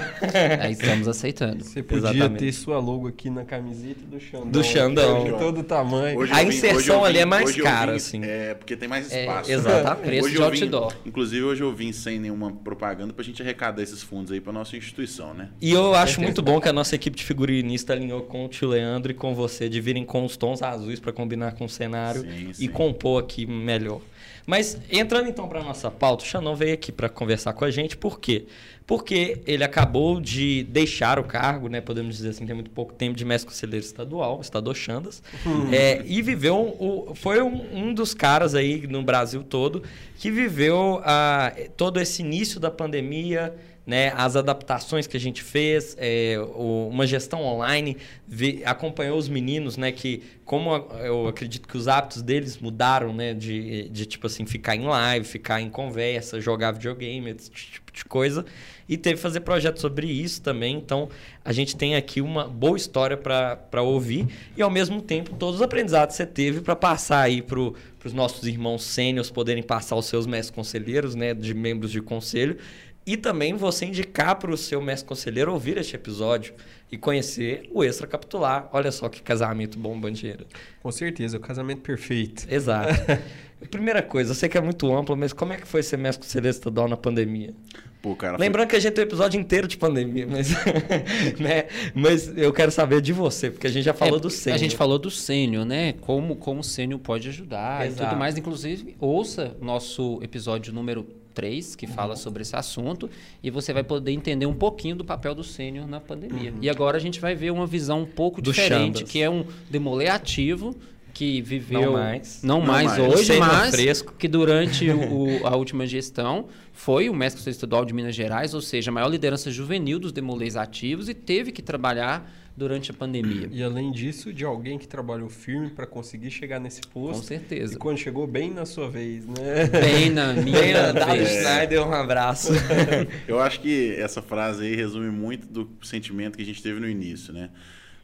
Aí 0.60 0.74
estamos 0.74 1.08
aceitando. 1.08 1.64
Você 1.64 1.82
podia 1.84 2.10
Exatamente. 2.10 2.40
ter 2.40 2.52
sua 2.52 2.80
logo 2.80 3.08
aqui 3.08 3.30
na 3.30 3.44
camiseta 3.46 4.06
do 4.06 4.20
Xandão. 4.20 4.50
Do 4.50 4.64
Xandão. 4.64 5.24
De 5.24 5.32
todo 5.32 5.64
tamanho. 5.64 6.20
Hoje 6.20 6.32
a 6.32 6.44
vim, 6.44 6.50
inserção 6.50 7.04
ali 7.04 7.20
é 7.20 7.26
mais 7.26 7.56
cara, 7.56 7.92
vim, 7.92 7.98
assim. 7.98 8.22
É, 8.24 8.54
porque 8.54 8.76
tem 8.76 8.88
mais 8.88 9.12
é, 9.12 9.22
espaço. 9.22 9.52
É, 9.52 9.54
exatamente. 9.54 10.06
Preço 10.06 10.28
hoje 10.28 10.36
de 10.36 10.64
outdoor. 10.64 10.90
Vim, 10.92 10.98
inclusive, 11.06 11.44
hoje 11.44 11.64
eu 11.64 11.74
vim 11.74 11.92
sem 11.92 12.20
nenhuma 12.20 12.55
propaganda 12.56 13.14
para 13.14 13.22
a 13.22 13.26
gente 13.26 13.42
arrecadar 13.42 13.82
esses 13.82 14.02
fundos 14.02 14.32
aí 14.32 14.40
para 14.40 14.54
nossa 14.54 14.76
instituição, 14.76 15.34
né? 15.34 15.50
E 15.62 15.72
eu 15.72 15.94
acho 15.94 16.22
muito 16.22 16.42
bom 16.42 16.60
que 16.60 16.70
a 16.70 16.74
nossa 16.74 16.96
equipe 16.96 17.18
de 17.18 17.24
figurinista 17.24 17.94
alinhou 17.94 18.22
com 18.22 18.46
o 18.46 18.48
tio 18.48 18.70
Leandro 18.70 19.12
e 19.12 19.16
com 19.16 19.36
você 19.36 19.70
de 19.70 19.80
virem 19.82 20.04
com 20.06 20.26
os 20.26 20.38
tons 20.38 20.62
azuis 20.62 21.00
para 21.00 21.12
combinar 21.12 21.54
com 21.54 21.66
o 21.66 21.70
cenário 21.70 22.22
sim, 22.22 22.54
sim. 22.54 22.64
e 22.64 22.68
compor 22.68 23.24
aqui 23.24 23.46
melhor. 23.46 24.02
Mas 24.46 24.78
entrando 24.92 25.28
então 25.28 25.48
para 25.48 25.64
nossa 25.64 25.90
pauta, 25.90 26.24
o 26.24 26.28
Xanon 26.28 26.56
veio 26.56 26.74
aqui 26.74 26.92
para 26.92 27.10
conversar 27.10 27.54
com 27.54 27.66
a 27.66 27.72
gente, 27.72 27.98
por 27.98 28.20
quê? 28.20 28.46
Porque 28.86 29.42
ele 29.48 29.64
acabou 29.64 30.22
de 30.22 30.64
deixar 30.66 31.18
o 31.18 31.24
cargo, 31.24 31.68
né, 31.68 31.82
podemos 31.82 32.16
dizer 32.18 32.30
assim, 32.30 32.46
tem 32.46 32.54
muito 32.54 32.70
pouco 32.70 32.94
tempo 32.94 33.18
de 33.18 33.26
mestre 33.26 33.50
conselheiro 33.50 33.84
estadual, 33.84 34.40
estador 34.42 34.76
Chandas, 34.76 35.24
uhum. 35.44 35.74
é, 35.74 36.04
e 36.06 36.22
viveu, 36.22 36.76
o, 36.80 37.16
foi 37.16 37.42
um, 37.42 37.88
um, 37.88 37.94
dos 37.94 38.14
caras 38.14 38.54
aí 38.54 38.86
no 38.86 39.02
Brasil 39.02 39.44
todo 39.44 39.82
que 40.20 40.30
viveu 40.30 41.02
a, 41.04 41.52
todo 41.76 42.00
esse 42.00 42.22
início 42.22 42.60
da 42.60 42.70
pandemia, 42.70 43.56
né, 43.86 44.12
as 44.16 44.36
adaptações 44.36 45.06
que 45.06 45.16
a 45.16 45.20
gente 45.20 45.44
fez, 45.44 45.96
é, 46.00 46.38
o, 46.56 46.88
uma 46.90 47.06
gestão 47.06 47.44
online, 47.44 47.98
vi, 48.28 48.64
acompanhou 48.66 49.18
os 49.18 49.30
meninos, 49.30 49.78
né, 49.78 49.92
que 49.92 50.24
como 50.44 50.74
eu 51.04 51.28
acredito 51.28 51.68
que 51.68 51.78
os 51.78 51.88
hábitos 51.88 52.22
deles 52.22 52.58
mudaram, 52.58 53.14
né, 53.14 53.34
de, 53.34 53.90
de 53.90 54.06
tipo 54.06 54.26
assim, 54.28 54.46
ficar 54.46 54.76
em 54.76 54.86
live, 54.86 55.26
ficar 55.26 55.62
em 55.62 55.70
conversa, 55.70 56.42
jogar 56.42 56.72
videogame, 56.72 57.32
esse 57.32 57.52
tipo 57.52 57.92
de 57.92 58.04
coisa, 58.06 58.46
e 58.90 58.98
teve 58.98 59.16
que 59.16 59.22
fazer 59.22 59.42
projetos 59.42 59.82
sobre 59.82 60.08
isso 60.08 60.42
também, 60.42 60.76
então 60.76 61.10
a 61.44 61.52
gente 61.52 61.76
tem 61.76 61.96
aqui 61.96 62.22
uma 62.22 62.48
boa 62.48 62.78
história 62.78 63.18
para 63.18 63.82
ouvir 63.82 64.28
e 64.56 64.62
ao 64.62 64.70
mesmo 64.70 65.02
tempo 65.02 65.36
todos 65.36 65.56
os 65.56 65.62
aprendizados 65.62 66.16
que 66.16 66.18
você 66.18 66.26
teve 66.26 66.62
para 66.62 66.76
passar 66.76 67.22
aí 67.22 67.42
para 67.42 67.60
os 67.60 68.14
nossos 68.14 68.48
irmãos 68.48 68.84
sênios 68.84 69.32
poderem 69.32 69.64
passar 69.64 69.96
os 69.96 70.06
seus 70.06 70.28
mestres 70.28 70.56
conselheiros, 70.56 71.16
né, 71.16 71.34
de 71.34 71.54
membros 71.54 71.92
de 71.92 72.02
conselho, 72.02 72.58
e 73.06 73.16
também 73.16 73.54
você 73.54 73.86
indicar 73.86 74.36
para 74.36 74.52
o 74.52 74.58
seu 74.58 74.82
mestre 74.82 75.08
conselheiro 75.08 75.54
ouvir 75.54 75.78
este 75.78 75.96
episódio 75.96 76.54
e 76.92 76.98
conhecer 76.98 77.70
o 77.72 77.84
extra 77.84 78.08
capitular. 78.08 78.68
Olha 78.74 78.92
só 78.92 79.08
que 79.10 79.22
casamento 79.22 79.78
bom, 79.78 80.00
Bandeira. 80.00 80.46
Com 80.82 80.92
certeza, 80.92 81.38
o 81.38 81.40
casamento 81.40 81.82
perfeito. 81.82 82.48
Exato. 82.50 82.94
Primeira 83.70 84.02
coisa, 84.02 84.32
eu 84.32 84.36
sei 84.36 84.50
que 84.50 84.58
é 84.58 84.62
muito 84.62 84.94
amplo, 84.94 85.16
mas 85.16 85.34
como 85.34 85.54
é 85.54 85.58
que 85.58 85.68
foi 85.68 85.82
ser 85.82 85.98
mestre 85.98 86.26
conselheiro 86.26 86.56
estadual 86.56 86.88
na 86.88 86.98
pandemia? 86.98 87.54
Pô, 88.02 88.16
cara, 88.16 88.38
Lembrando 88.38 88.66
foi... 88.66 88.72
que 88.72 88.76
a 88.76 88.80
gente 88.80 88.94
tem 88.94 89.04
um 89.04 89.08
episódio 89.08 89.40
inteiro 89.40 89.68
de 89.68 89.78
pandemia, 89.78 90.28
mas, 90.28 90.50
né? 91.40 91.66
mas 91.94 92.38
eu 92.38 92.54
quero 92.54 92.72
saber 92.72 93.02
de 93.02 93.14
você, 93.14 93.50
porque 93.50 93.66
a 93.66 93.70
gente 93.70 93.84
já 93.84 93.94
falou 93.94 94.18
é, 94.18 94.22
do 94.22 94.30
sênior. 94.30 94.56
A 94.56 94.60
gente 94.60 94.76
falou 94.76 95.00
do 95.00 95.10
sênior, 95.10 95.66
né? 95.66 95.94
Como, 96.02 96.36
como 96.36 96.60
o 96.60 96.64
sênior 96.64 97.00
pode 97.00 97.30
ajudar 97.30 97.88
Exato. 97.88 98.04
e 98.04 98.06
tudo 98.06 98.20
mais. 98.20 98.38
Inclusive, 98.38 98.96
ouça 99.00 99.56
nosso 99.60 100.20
episódio 100.22 100.72
número 100.72 101.08
3, 101.36 101.76
que 101.76 101.86
fala 101.86 102.12
uhum. 102.12 102.16
sobre 102.16 102.42
esse 102.42 102.56
assunto, 102.56 103.10
e 103.44 103.52
você 103.52 103.74
vai 103.74 103.84
poder 103.84 104.12
entender 104.12 104.46
um 104.46 104.54
pouquinho 104.54 104.96
do 104.96 105.06
papel 105.06 105.36
do 105.36 105.44
sênior 105.44 105.86
na 105.86 106.00
pandemia. 106.00 106.52
Uhum. 106.52 106.58
E 106.62 106.70
agora 106.70 106.98
a 106.98 107.00
gente 107.00 107.20
vai 107.20 107.36
ver 107.36 107.52
uma 107.52 107.68
visão 107.68 108.02
um 108.02 108.06
pouco 108.06 108.42
do 108.42 108.52
diferente, 108.52 109.04
que 109.04 109.22
é 109.22 109.30
um 109.30 109.46
demolê 109.70 110.08
ativo, 110.08 110.76
que 111.14 111.42
viveu 111.42 111.82
não 111.82 111.94
mais, 111.94 112.44
não 112.44 112.60
não 112.60 112.66
mais, 112.66 112.98
mais 112.98 113.14
hoje, 113.14 113.38
mas 113.38 113.74
fresco. 113.74 114.14
que 114.18 114.28
durante 114.28 114.90
o, 114.92 115.48
a 115.48 115.56
última 115.56 115.86
gestão 115.86 116.48
foi 116.74 117.10
o 117.10 117.14
mestre 117.14 117.50
estadual 117.50 117.86
de 117.86 117.94
Minas 117.94 118.14
Gerais, 118.14 118.54
ou 118.54 118.60
seja, 118.60 118.92
a 118.92 118.94
maior 118.94 119.08
liderança 119.08 119.50
juvenil 119.50 119.98
dos 119.98 120.12
demolês 120.12 120.58
ativos 120.58 121.08
e 121.08 121.14
teve 121.14 121.54
que 121.54 121.62
trabalhar 121.62 122.30
durante 122.56 122.90
a 122.92 122.94
pandemia. 122.94 123.50
E 123.52 123.62
além 123.62 123.92
disso, 123.92 124.32
de 124.34 124.46
alguém 124.46 124.78
que 124.78 124.88
trabalhou 124.88 125.30
firme 125.30 125.70
para 125.70 125.86
conseguir 125.86 126.32
chegar 126.32 126.60
nesse 126.60 126.82
posto. 126.82 127.20
Com 127.20 127.28
certeza. 127.28 127.76
E 127.76 127.78
quando 127.78 127.98
chegou 127.98 128.26
bem 128.26 128.54
na 128.54 128.66
sua 128.66 128.90
vez, 128.90 129.26
né? 129.26 129.68
Bem 129.68 130.10
na 130.10 130.32
minha 130.34 130.60
bem 130.60 130.74
na 130.74 130.92
vez. 130.92 131.30
Schneider, 131.30 131.86
um 131.86 131.94
abraço. 131.94 132.54
Eu 133.28 133.42
acho 133.42 133.60
que 133.60 133.94
essa 133.98 134.22
frase 134.22 134.66
aí 134.66 134.76
resume 134.76 135.10
muito 135.10 135.48
do 135.48 135.70
sentimento 135.84 136.38
que 136.38 136.44
a 136.44 136.46
gente 136.46 136.64
teve 136.64 136.80
no 136.80 136.88
início, 136.88 137.34
né? 137.34 137.50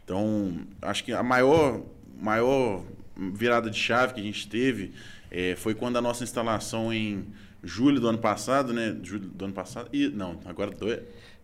Então, 0.03 0.59
acho 0.81 1.05
que 1.05 1.13
a 1.13 1.23
maior, 1.23 1.81
maior 2.19 2.83
virada 3.15 3.69
de 3.69 3.77
chave 3.77 4.13
que 4.13 4.19
a 4.19 4.23
gente 4.23 4.49
teve 4.49 4.91
é, 5.29 5.55
foi 5.55 5.73
quando 5.73 5.97
a 5.97 6.01
nossa 6.01 6.23
instalação 6.23 6.91
em 6.91 7.25
julho 7.63 8.01
do 8.01 8.07
ano 8.09 8.17
passado, 8.17 8.73
né? 8.73 8.97
Julho 9.01 9.27
do 9.27 9.45
ano 9.45 9.53
passado. 9.53 9.89
E, 9.93 10.09
não, 10.09 10.39
agora 10.43 10.71
dois. 10.71 10.99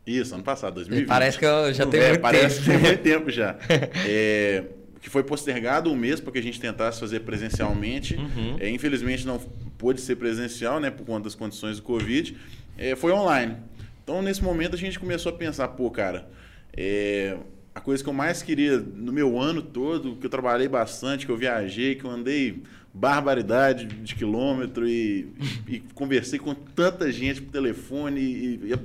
Isso, 0.08 0.34
ano 0.34 0.44
passado, 0.44 0.76
2020. 0.76 1.08
Parece 1.08 1.38
que 1.38 1.46
eu 1.46 1.74
já 1.74 1.86
tenho 1.86 2.04
é, 2.04 2.10
muito 2.12 2.22
parece 2.22 2.56
tempo. 2.56 2.64
que 2.64 2.72
tem 2.72 2.80
muito 2.80 3.04
tempo 3.04 3.30
já. 3.30 3.58
é, 4.08 4.64
que 5.02 5.10
foi 5.10 5.22
postergado 5.22 5.92
um 5.92 5.96
mês 5.96 6.22
para 6.22 6.32
que 6.32 6.40
a 6.40 6.42
gente 6.42 6.60
tentasse 6.62 7.00
fazer 7.00 7.20
presencialmente. 7.20 8.16
Uhum. 8.16 8.56
É, 8.58 8.70
infelizmente 8.70 9.28
não 9.28 9.38
pôde 9.78 10.00
ser 10.00 10.16
presencial, 10.16 10.80
né, 10.80 10.90
por 10.90 11.06
conta 11.06 11.26
das 11.26 11.36
condições 11.36 11.76
do 11.76 11.84
Covid. 11.84 12.38
É, 12.78 12.96
foi 12.96 13.12
online. 13.12 13.58
Então, 14.02 14.22
nesse 14.22 14.42
momento, 14.42 14.76
a 14.76 14.78
gente 14.78 14.98
começou 14.98 15.34
a 15.34 15.36
pensar, 15.36 15.68
pô, 15.70 15.92
cara, 15.92 16.30
é, 16.76 17.36
a 17.76 17.82
coisa 17.82 18.02
que 18.02 18.10
eu 18.10 18.14
mais 18.14 18.42
queria 18.42 18.78
no 18.78 19.12
meu 19.12 19.38
ano 19.38 19.62
todo, 19.62 20.16
que 20.16 20.26
eu 20.26 20.30
trabalhei 20.30 20.70
bastante, 20.70 21.26
que 21.26 21.32
eu 21.32 21.38
viajei, 21.38 21.96
que 21.96 22.06
eu 22.06 22.10
andei 22.10 22.64
barbaridade 22.98 23.86
de 23.86 24.16
quilômetro 24.16 24.88
e, 24.88 25.32
e, 25.68 25.80
conversei 25.94 26.40
com 26.40 26.54
tanta 26.54 27.12
gente 27.12 27.42
por 27.42 27.52
telefone, 27.52 28.20
e, 28.20 28.74
e 28.74 28.78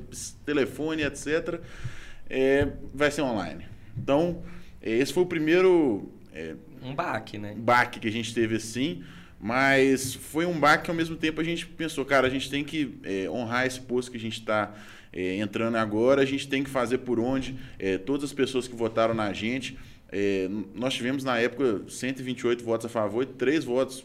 telefone, 0.45 1.03
etc. 1.03 1.61
É, 2.29 2.69
vai 2.95 3.11
ser 3.11 3.23
online. 3.23 3.65
Então, 3.97 4.43
esse 4.83 5.13
foi 5.13 5.23
o 5.23 5.27
primeiro. 5.27 6.13
É, 6.35 6.55
um 6.83 6.95
baque, 6.95 7.39
né? 7.39 7.55
Baque 7.57 8.01
que 8.01 8.09
a 8.09 8.13
gente 8.13 8.35
teve 8.35 8.57
assim. 8.57 9.03
Mas 9.41 10.15
foi 10.15 10.47
um 10.47 10.59
baque 10.59 10.85
que 10.85 10.91
ao 10.91 10.97
mesmo 10.97 11.17
tempo 11.17 11.41
a 11.41 11.45
gente 11.45 11.67
pensou, 11.67 12.05
cara, 12.05 12.27
a 12.27 12.31
gente 12.31 12.49
tem 12.49 12.63
que 12.63 12.97
é, 13.03 13.29
honrar 13.29 13.67
esse 13.67 13.81
posto 13.81 14.11
que 14.11 14.17
a 14.17 14.21
gente 14.21 14.39
está 14.39 14.73
é, 15.13 15.37
entrando 15.39 15.77
agora, 15.77 16.23
a 16.23 16.25
gente 16.25 16.47
tem 16.47 16.63
que 16.63 16.71
fazer 16.71 16.99
por 16.99 17.19
onde 17.19 17.57
é, 17.77 17.99
todas 17.99 18.25
as 18.25 18.33
pessoas 18.33 18.69
que 18.69 18.77
votaram 18.77 19.15
na 19.15 19.33
gente. 19.33 19.77
É, 20.13 20.47
nós 20.75 20.93
tivemos 20.93 21.25
na 21.25 21.39
época 21.39 21.83
128 21.89 22.63
votos 22.63 22.85
a 22.85 22.89
favor 22.89 23.23
e 23.23 23.27
3 23.27 23.65
votos 23.65 24.05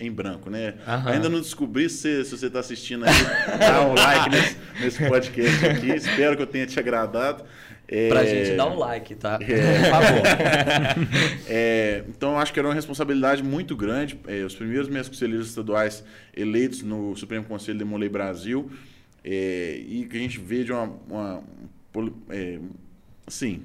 em 0.00 0.10
branco, 0.10 0.50
né? 0.50 0.74
Aham. 0.86 1.10
Ainda 1.10 1.28
não 1.28 1.40
descobri 1.40 1.88
se, 1.88 2.24
se 2.24 2.36
você 2.36 2.46
está 2.46 2.58
assistindo 2.58 3.04
aí, 3.04 3.12
dá 3.58 3.86
um 3.86 3.94
like 3.94 4.30
nesse, 4.30 4.56
nesse, 4.80 5.08
podcast 5.08 5.66
aqui. 5.66 5.90
Espero 5.90 6.36
que 6.36 6.42
eu 6.42 6.46
tenha 6.46 6.66
te 6.66 6.78
agradado. 6.80 7.44
É... 7.86 8.08
Pra 8.08 8.24
gente 8.24 8.56
dar 8.56 8.66
um 8.66 8.78
like, 8.78 9.14
tá? 9.14 9.38
É... 9.40 9.82
Por 9.82 9.90
favor. 9.90 10.22
é, 11.46 12.04
então, 12.08 12.38
acho 12.38 12.52
que 12.52 12.58
era 12.58 12.66
uma 12.66 12.74
responsabilidade 12.74 13.42
muito 13.42 13.76
grande. 13.76 14.18
É, 14.26 14.42
os 14.42 14.54
primeiros 14.54 14.88
meus 14.88 15.08
conselheiros 15.08 15.48
estaduais 15.48 16.02
eleitos 16.34 16.82
no 16.82 17.14
Supremo 17.14 17.44
Conselho 17.44 17.78
de 17.78 17.84
Molei 17.84 18.08
Brasil. 18.08 18.70
É, 19.22 19.80
e 19.86 20.06
que 20.06 20.16
a 20.16 20.20
gente 20.20 20.40
vê 20.40 20.64
de 20.64 20.72
uma, 20.72 20.90
uma, 21.08 21.44
uma 21.94 22.12
é, 22.30 22.58
assim, 23.26 23.62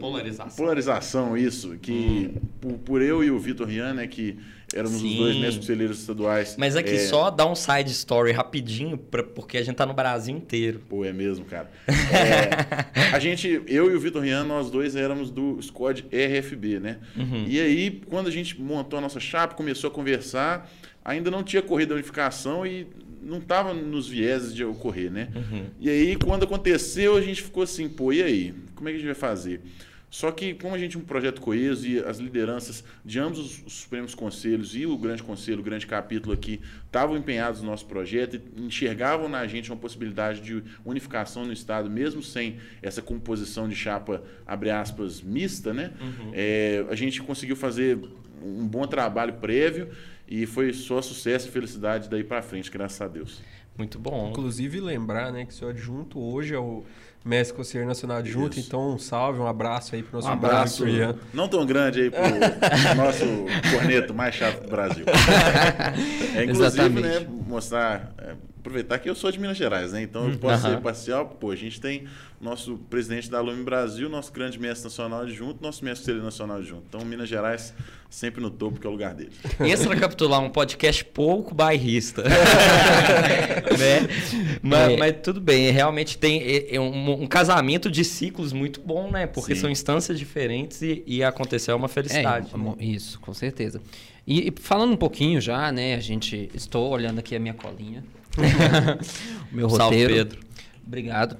Polarização. 0.00 0.56
Polarização, 0.56 1.36
isso. 1.36 1.76
Que 1.80 2.32
hum. 2.34 2.40
por, 2.60 2.72
por, 2.78 3.02
eu 3.02 3.22
e 3.22 3.30
o 3.30 3.38
Vitor 3.38 3.66
Rian, 3.66 3.94
né, 3.94 4.06
que 4.06 4.36
éramos 4.74 5.00
Sim. 5.00 5.12
os 5.12 5.16
dois 5.16 5.36
mesmos 5.36 5.56
conselheiros 5.58 6.00
estaduais. 6.00 6.56
Mas 6.58 6.76
aqui 6.76 6.94
é... 6.94 6.98
só 6.98 7.30
dá 7.30 7.46
um 7.46 7.54
side 7.54 7.90
story 7.90 8.32
rapidinho, 8.32 8.96
pra, 8.96 9.22
porque 9.22 9.58
a 9.58 9.62
gente 9.62 9.76
tá 9.76 9.86
no 9.86 9.94
Brasil 9.94 10.34
inteiro. 10.34 10.80
Pô, 10.88 11.04
é 11.04 11.12
mesmo, 11.12 11.44
cara. 11.44 11.70
É, 11.88 13.14
a 13.14 13.18
gente, 13.18 13.62
eu 13.66 13.90
e 13.90 13.94
o 13.94 14.00
Vitor 14.00 14.22
Rian, 14.22 14.44
nós 14.44 14.70
dois 14.70 14.96
éramos 14.96 15.30
do 15.30 15.60
squad 15.62 16.04
RFB, 16.10 16.80
né? 16.80 16.98
Uhum. 17.16 17.44
E 17.46 17.60
aí, 17.60 18.02
quando 18.08 18.28
a 18.28 18.30
gente 18.30 18.60
montou 18.60 18.98
a 18.98 19.02
nossa 19.02 19.20
chapa, 19.20 19.54
começou 19.54 19.88
a 19.88 19.92
conversar, 19.92 20.70
ainda 21.04 21.30
não 21.30 21.42
tinha 21.42 21.62
corrido 21.62 21.92
a 21.92 21.94
unificação 21.94 22.66
e 22.66 22.86
não 23.22 23.38
estava 23.38 23.74
nos 23.74 24.08
vieses 24.08 24.54
de 24.54 24.64
ocorrer, 24.64 25.10
né? 25.10 25.28
Uhum. 25.34 25.66
E 25.78 25.90
aí, 25.90 26.16
quando 26.16 26.44
aconteceu, 26.44 27.16
a 27.16 27.20
gente 27.20 27.42
ficou 27.42 27.62
assim, 27.62 27.88
pô, 27.88 28.12
e 28.12 28.22
aí? 28.22 28.54
Como 28.74 28.88
é 28.88 28.92
que 28.92 28.96
a 28.96 29.00
gente 29.00 29.06
vai 29.06 29.14
fazer? 29.14 29.60
Só 30.10 30.32
que, 30.32 30.54
como 30.54 30.74
a 30.74 30.78
gente 30.78 30.96
é 30.96 31.00
um 31.00 31.04
projeto 31.04 31.40
coeso 31.40 31.86
e 31.86 32.00
as 32.00 32.18
lideranças 32.18 32.82
de 33.04 33.20
ambos 33.20 33.38
os 33.38 33.72
Supremos 33.72 34.12
Conselhos 34.12 34.74
e 34.74 34.84
o 34.84 34.98
Grande 34.98 35.22
Conselho, 35.22 35.60
o 35.60 35.62
Grande 35.62 35.86
Capítulo 35.86 36.34
aqui, 36.34 36.60
estavam 36.84 37.16
empenhados 37.16 37.62
no 37.62 37.70
nosso 37.70 37.86
projeto 37.86 38.34
e 38.34 38.62
enxergavam 38.62 39.28
na 39.28 39.46
gente 39.46 39.70
uma 39.70 39.78
possibilidade 39.78 40.40
de 40.40 40.64
unificação 40.84 41.44
no 41.44 41.52
Estado, 41.52 41.88
mesmo 41.88 42.22
sem 42.22 42.58
essa 42.82 43.00
composição 43.00 43.68
de 43.68 43.76
chapa, 43.76 44.22
abre 44.44 44.70
aspas, 44.70 45.22
mista, 45.22 45.72
né? 45.72 45.92
Uhum. 46.00 46.32
É, 46.34 46.84
a 46.90 46.94
gente 46.96 47.22
conseguiu 47.22 47.54
fazer 47.54 48.00
um 48.42 48.66
bom 48.66 48.86
trabalho 48.86 49.34
prévio 49.34 49.90
e 50.26 50.44
foi 50.44 50.72
só 50.72 51.00
sucesso 51.00 51.48
e 51.48 51.50
felicidade 51.52 52.08
daí 52.08 52.24
para 52.24 52.42
frente, 52.42 52.70
graças 52.70 53.00
a 53.00 53.06
Deus. 53.06 53.40
Muito 53.76 53.98
bom. 53.98 54.30
Inclusive, 54.30 54.80
lembrar 54.80 55.32
né, 55.32 55.46
que 55.46 55.54
seu 55.54 55.68
adjunto 55.68 56.18
hoje 56.20 56.54
é 56.54 56.58
o 56.58 56.84
Mestre 57.24 57.54
Conselheiro 57.54 57.86
Nacional 57.86 58.18
Adjunto, 58.18 58.58
então 58.58 58.94
um 58.94 58.98
salve, 58.98 59.40
um 59.40 59.46
abraço 59.46 59.94
aí 59.94 60.02
para 60.02 60.10
o 60.10 60.20
nosso 60.20 60.28
um 60.28 60.32
abraço, 60.32 60.88
Ian. 60.88 61.16
Não 61.34 61.48
tão 61.48 61.66
grande 61.66 62.00
aí 62.02 62.10
para 62.10 62.22
o 62.22 62.94
nosso 62.96 63.24
corneto 63.70 64.14
mais 64.14 64.34
chato 64.34 64.62
do 64.62 64.68
Brasil. 64.68 65.04
é, 66.34 66.44
inclusive, 66.44 67.00
né, 67.00 67.26
mostrar, 67.46 68.12
é, 68.16 68.34
aproveitar 68.60 68.98
que 68.98 69.08
eu 69.08 69.14
sou 69.14 69.32
de 69.32 69.40
Minas 69.40 69.56
Gerais, 69.56 69.92
né? 69.92 70.02
Então 70.02 70.30
eu 70.30 70.38
posso 70.38 70.66
uhum. 70.66 70.74
ser 70.74 70.80
parcial. 70.80 71.26
Pô, 71.26 71.50
a 71.50 71.56
gente 71.56 71.80
tem 71.80 72.04
nosso 72.40 72.76
presidente 72.88 73.30
da 73.30 73.40
Lume 73.40 73.64
Brasil, 73.64 74.08
nosso 74.08 74.32
grande 74.32 74.58
mestre 74.58 74.84
nacional 74.84 75.22
adjunto, 75.22 75.62
nosso 75.62 75.84
mestre 75.84 76.10
conselheiro 76.10 76.24
nacional 76.24 76.58
adjunto. 76.58 76.84
Então, 76.88 77.04
Minas 77.04 77.28
Gerais 77.28 77.74
sempre 78.08 78.40
no 78.40 78.50
topo, 78.50 78.80
que 78.80 78.86
é 78.86 78.90
o 78.90 78.92
lugar 78.92 79.14
dele. 79.14 79.30
Extracapitular, 79.60 80.40
um 80.40 80.50
podcast 80.50 81.04
pouco 81.04 81.54
bairrista. 81.54 82.22
né? 83.78 84.08
mas, 84.62 84.92
é. 84.92 84.96
mas, 84.96 85.16
tudo 85.22 85.40
bem, 85.40 85.70
realmente 85.70 86.18
tem 86.18 86.42
é, 86.42 86.74
é 86.74 86.80
um, 86.80 87.22
um, 87.22 87.26
casamento 87.26 87.90
de 87.90 88.04
ciclos 88.04 88.52
muito 88.52 88.80
bom, 88.80 89.10
né? 89.10 89.26
Porque 89.26 89.54
Sim. 89.54 89.60
são 89.62 89.70
instâncias 89.70 90.18
diferentes 90.18 90.82
e, 90.82 91.02
e 91.06 91.22
aconteceu 91.22 91.76
uma 91.76 91.88
felicidade. 91.88 92.50
É, 92.52 92.58
né? 92.58 92.74
Isso, 92.80 93.20
com 93.20 93.32
certeza. 93.32 93.80
E, 94.26 94.48
e, 94.48 94.52
falando 94.60 94.92
um 94.92 94.96
pouquinho 94.96 95.40
já, 95.40 95.70
né? 95.70 95.94
A 95.94 96.00
gente. 96.00 96.50
Estou 96.54 96.90
olhando 96.90 97.20
aqui 97.20 97.36
a 97.36 97.40
minha 97.40 97.54
colinha. 97.54 98.02
O 98.36 99.54
meu 99.54 99.68
roteiro. 99.68 99.78
Salve, 99.78 100.06
Pedro. 100.06 100.40
Obrigado. 100.86 101.36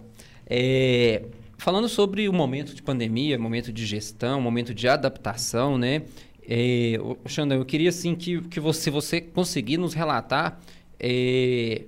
É, 0.47 1.25
falando 1.59 1.89
sobre 1.89 2.29
o 2.29 2.33
momento 2.33 2.75
de 2.75 2.83
pandemia, 2.83 3.39
momento 3.39 3.73
de 3.73 3.87
gestão, 3.87 4.41
momento 4.41 4.75
de 4.75 4.89
adaptação, 4.89 5.79
né? 5.79 6.03
É, 6.49 6.99
Xandão, 7.27 7.59
eu 7.59 7.65
queria 7.65 7.91
assim 7.91 8.15
que, 8.15 8.41
que 8.43 8.59
você, 8.59 8.83
se 8.83 8.91
você 8.91 9.21
conseguir 9.21 9.77
nos 9.77 9.95
relatar 9.95 10.61
é, 10.99 11.83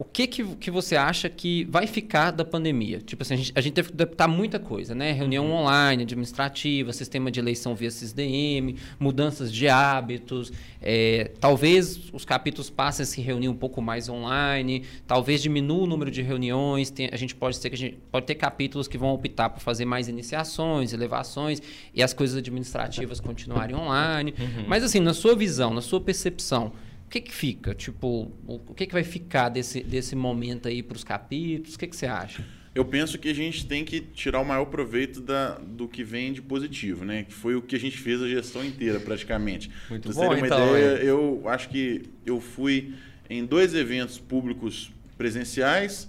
o 0.00 0.04
que, 0.04 0.26
que, 0.26 0.42
que 0.56 0.70
você 0.70 0.96
acha 0.96 1.28
que 1.28 1.64
vai 1.64 1.86
ficar 1.86 2.30
da 2.30 2.42
pandemia? 2.42 3.00
Tipo 3.00 3.22
assim, 3.22 3.34
a 3.34 3.36
gente, 3.36 3.52
a 3.54 3.60
gente 3.60 3.74
teve 3.74 3.88
que 3.88 3.94
adaptar 3.94 4.26
muita 4.26 4.58
coisa, 4.58 4.94
né? 4.94 5.12
Reunião 5.12 5.44
uhum. 5.44 5.52
online, 5.52 6.04
administrativa, 6.04 6.90
sistema 6.94 7.30
de 7.30 7.38
eleição 7.38 7.74
via 7.74 7.90
SISDM, 7.90 8.76
mudanças 8.98 9.52
de 9.52 9.68
hábitos. 9.68 10.50
É, 10.80 11.32
talvez 11.38 12.10
os 12.14 12.24
capítulos 12.24 12.70
passem 12.70 13.02
a 13.02 13.06
se 13.06 13.20
reunir 13.20 13.50
um 13.50 13.54
pouco 13.54 13.82
mais 13.82 14.08
online, 14.08 14.84
talvez 15.06 15.42
diminua 15.42 15.82
o 15.82 15.86
número 15.86 16.10
de 16.10 16.22
reuniões. 16.22 16.88
Tem, 16.88 17.10
a 17.12 17.16
gente 17.18 17.34
pode 17.34 17.60
ter 17.60 17.68
que 17.68 17.74
a 17.74 17.78
gente 17.78 17.98
pode 18.10 18.24
ter 18.24 18.36
capítulos 18.36 18.88
que 18.88 18.96
vão 18.96 19.10
optar 19.10 19.50
por 19.50 19.60
fazer 19.60 19.84
mais 19.84 20.08
iniciações, 20.08 20.94
elevações 20.94 21.60
e 21.94 22.02
as 22.02 22.14
coisas 22.14 22.38
administrativas 22.38 23.20
continuarem 23.20 23.76
online. 23.76 24.32
Uhum. 24.38 24.64
Mas 24.66 24.82
assim, 24.82 24.98
na 24.98 25.12
sua 25.12 25.36
visão, 25.36 25.74
na 25.74 25.82
sua 25.82 26.00
percepção, 26.00 26.72
o 27.10 27.12
que, 27.12 27.22
que 27.22 27.34
fica? 27.34 27.74
Tipo, 27.74 28.30
o 28.46 28.72
que, 28.72 28.86
que 28.86 28.92
vai 28.92 29.02
ficar 29.02 29.48
desse, 29.48 29.82
desse 29.82 30.14
momento 30.14 30.68
aí 30.68 30.80
para 30.80 30.94
os 30.94 31.02
capítulos? 31.02 31.74
O 31.74 31.78
que, 31.80 31.88
que 31.88 31.96
você 31.96 32.06
acha? 32.06 32.46
Eu 32.72 32.84
penso 32.84 33.18
que 33.18 33.28
a 33.28 33.34
gente 33.34 33.66
tem 33.66 33.84
que 33.84 34.00
tirar 34.00 34.38
o 34.38 34.44
maior 34.44 34.66
proveito 34.66 35.20
da, 35.20 35.58
do 35.58 35.88
que 35.88 36.04
vem 36.04 36.32
de 36.32 36.40
positivo, 36.40 37.04
né? 37.04 37.24
Que 37.24 37.34
foi 37.34 37.56
o 37.56 37.62
que 37.62 37.74
a 37.74 37.80
gente 37.80 37.98
fez 37.98 38.22
a 38.22 38.28
gestão 38.28 38.64
inteira, 38.64 39.00
praticamente. 39.00 39.72
Muito 39.90 40.08
pra 40.08 40.12
bom, 40.12 40.26
uma 40.28 40.38
então, 40.38 40.68
ideia, 40.68 40.98
é. 40.98 41.04
eu 41.04 41.42
acho 41.46 41.68
que 41.68 42.02
eu 42.24 42.40
fui 42.40 42.94
em 43.28 43.44
dois 43.44 43.74
eventos 43.74 44.16
públicos 44.16 44.92
presenciais, 45.18 46.08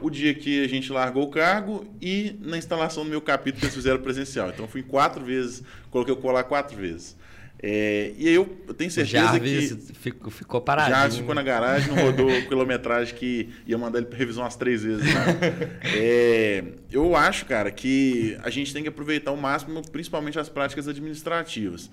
o 0.00 0.08
dia 0.08 0.32
que 0.32 0.62
a 0.62 0.68
gente 0.68 0.92
largou 0.92 1.24
o 1.24 1.30
cargo 1.30 1.92
e 2.00 2.36
na 2.40 2.56
instalação 2.56 3.02
do 3.02 3.10
meu 3.10 3.20
capítulo 3.20 3.58
que 3.58 3.66
eles 3.66 3.74
fizeram 3.74 4.00
presencial. 4.00 4.50
Então, 4.50 4.68
fui 4.68 4.84
quatro 4.84 5.24
vezes, 5.24 5.64
coloquei 5.90 6.14
o 6.14 6.16
colar 6.16 6.44
quatro 6.44 6.76
vezes. 6.76 7.16
É, 7.62 8.12
e 8.18 8.28
aí 8.28 8.34
eu, 8.34 8.56
eu 8.68 8.74
tenho 8.74 8.90
certeza 8.90 9.24
Jarvis 9.24 9.72
que. 9.72 9.94
Ficou, 9.94 10.30
ficou 10.30 10.60
parado. 10.60 10.90
Jarvis 10.90 11.18
ficou 11.18 11.34
na 11.34 11.42
garagem, 11.42 11.88
não 11.88 12.04
rodou 12.04 12.28
quilometragem 12.48 13.14
que 13.14 13.48
ia 13.66 13.78
mandar 13.78 13.98
ele 13.98 14.06
para 14.06 14.18
revisão 14.18 14.44
umas 14.44 14.56
três 14.56 14.82
vezes. 14.82 15.04
Né? 15.04 15.80
é, 15.96 16.64
eu 16.92 17.16
acho, 17.16 17.46
cara, 17.46 17.70
que 17.70 18.36
a 18.42 18.50
gente 18.50 18.72
tem 18.72 18.82
que 18.82 18.88
aproveitar 18.88 19.30
ao 19.30 19.36
máximo, 19.36 19.80
principalmente 19.90 20.38
as 20.38 20.48
práticas 20.48 20.86
administrativas. 20.86 21.90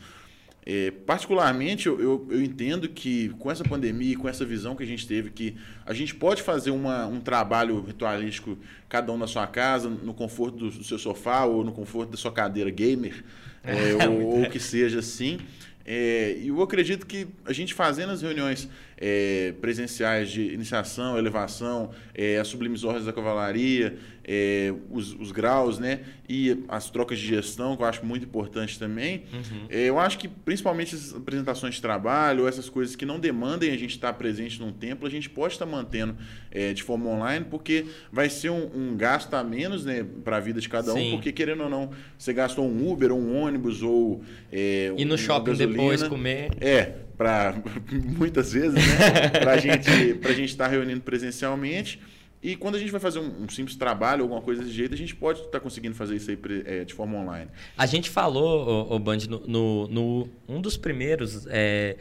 É, 0.66 0.92
particularmente, 0.92 1.88
eu, 1.88 2.00
eu, 2.00 2.28
eu, 2.32 2.42
entendo 2.42 2.88
que 2.88 3.30
com 3.38 3.52
essa 3.52 3.66
pandemia, 3.66 4.18
com 4.18 4.30
essa 4.30 4.46
visão 4.46 4.76
que 4.78 4.84
a 4.84 4.86
gente 4.86 5.06
teve, 5.06 5.30
que 5.30 5.58
a 5.86 5.94
gente 5.94 6.16
pode 6.16 6.42
fazer 6.42 6.72
uma, 6.72 7.06
um 7.06 7.20
trabalho 7.20 7.82
ritualístico, 7.82 8.58
cada 8.88 9.12
um 9.12 9.18
na 9.18 9.28
sua 9.28 9.46
casa, 9.46 9.90
no 9.90 10.14
conforto 10.14 10.58
do, 10.58 10.70
do 10.70 10.84
seu 10.84 10.98
sofá 10.98 11.44
ou 11.44 11.66
no 11.66 11.74
conforto 11.74 12.12
da 12.12 12.18
sua 12.18 12.32
cadeira 12.32 12.70
gamer, 12.70 13.26
é, 14.02 14.08
ou, 14.08 14.42
ou 14.42 14.50
que 14.50 14.60
seja 14.60 15.00
assim. 15.00 15.40
É, 15.86 16.38
e 16.40 16.48
eu 16.48 16.62
acredito 16.62 17.06
que 17.06 17.28
a 17.46 17.52
gente 17.52 17.74
fazendo 17.74 18.12
as 18.12 18.22
reuniões 18.22 18.70
é, 18.98 19.54
presenciais 19.60 20.32
de 20.32 20.54
iniciação, 20.54 21.18
elevação, 21.18 21.92
é, 22.16 22.38
as 22.38 22.48
sublimes 22.48 22.86
ordens 22.86 23.06
da 23.06 23.12
cavalaria, 23.12 23.98
é, 24.26 24.74
os, 24.90 25.14
os, 25.14 25.32
graus, 25.32 25.78
né? 25.78 26.00
E 26.28 26.64
as 26.70 26.90
trocas 26.90 27.20
de 27.20 27.26
gestão, 27.26 27.76
que 27.76 27.84
eu 27.84 27.88
acho 27.88 28.06
muito 28.06 28.26
importante 28.26 28.80
também. 28.80 29.24
Uhum. 29.34 29.66
É, 29.70 29.90
eu 29.90 30.00
acho 30.00 30.18
que 30.18 30.28
principalmente 30.28 30.96
as 30.96 31.14
apresentações 31.14 31.76
de 31.76 31.82
trabalho, 31.82 32.48
essas 32.48 32.70
coisas 32.70 32.96
que 32.96 33.06
não 33.06 33.20
demandem 33.20 33.72
a 33.72 33.78
gente 33.78 33.92
estar 33.92 34.14
presente 34.14 34.60
num 34.60 34.72
templo, 34.72 35.06
a 35.06 35.12
gente 35.12 35.30
pode 35.30 35.54
estar 35.54 35.66
mantendo 35.66 36.16
é, 36.52 36.74
de 36.74 36.82
forma 36.82 37.10
online, 37.10 37.46
porque 37.50 37.86
vai 38.12 38.30
ser 38.30 38.50
um, 38.50 38.70
um 38.74 38.96
gasto 38.96 39.34
a 39.34 39.44
menos 39.44 39.84
né, 39.84 40.06
para 40.24 40.38
a 40.38 40.40
vida 40.40 40.62
de 40.62 40.70
cada 40.70 40.94
Sim. 40.94 41.10
um, 41.10 41.16
porque 41.16 41.32
querendo 41.32 41.64
ou 41.64 41.70
não, 41.70 41.92
você 42.18 42.32
gastou 42.34 42.66
um 42.66 42.92
Uber, 42.92 43.12
ou 43.12 43.20
um 43.20 43.36
ônibus, 43.36 43.82
ou. 43.84 44.24
É, 44.52 44.94
e 44.98 45.04
no 45.04 45.18
shopping 45.18 45.54
depois 45.54 46.02
comer. 46.04 46.52
É, 46.62 46.94
para 47.18 47.56
muitas 47.92 48.54
vezes, 48.54 48.74
né? 48.74 49.30
para 49.30 49.58
gente, 49.58 49.90
a 50.24 50.32
gente 50.32 50.50
estar 50.50 50.66
tá 50.66 50.70
reunindo 50.70 51.02
presencialmente. 51.02 52.00
E 52.44 52.58
quando 52.58 52.76
a 52.76 52.80
gente 52.80 52.92
vai 52.92 53.00
fazer 53.00 53.20
um, 53.20 53.44
um, 53.44 53.50
simples 53.50 53.78
trabalho, 53.78 54.24
alguma 54.24 54.42
coisa 54.42 54.62
desse 54.62 54.74
jeito, 54.76 54.94
a 54.94 54.98
gente 54.98 55.16
pode 55.16 55.40
estar 55.40 55.52
tá 55.52 55.60
conseguindo 55.62 55.96
fazer 55.96 56.18
isso 56.18 56.30
aí 56.30 56.38
é, 56.66 56.84
de 56.84 56.94
forma 56.94 57.18
online. 57.18 57.50
A 57.78 57.86
gente 57.86 58.10
falou, 58.10 58.94
o, 58.94 59.00
Band, 59.00 59.20
no, 59.30 59.40
no, 59.48 59.88
no, 59.88 60.30
um 60.48 60.60
dos 60.60 60.76
primeiros. 60.76 61.48
É, 61.48 61.96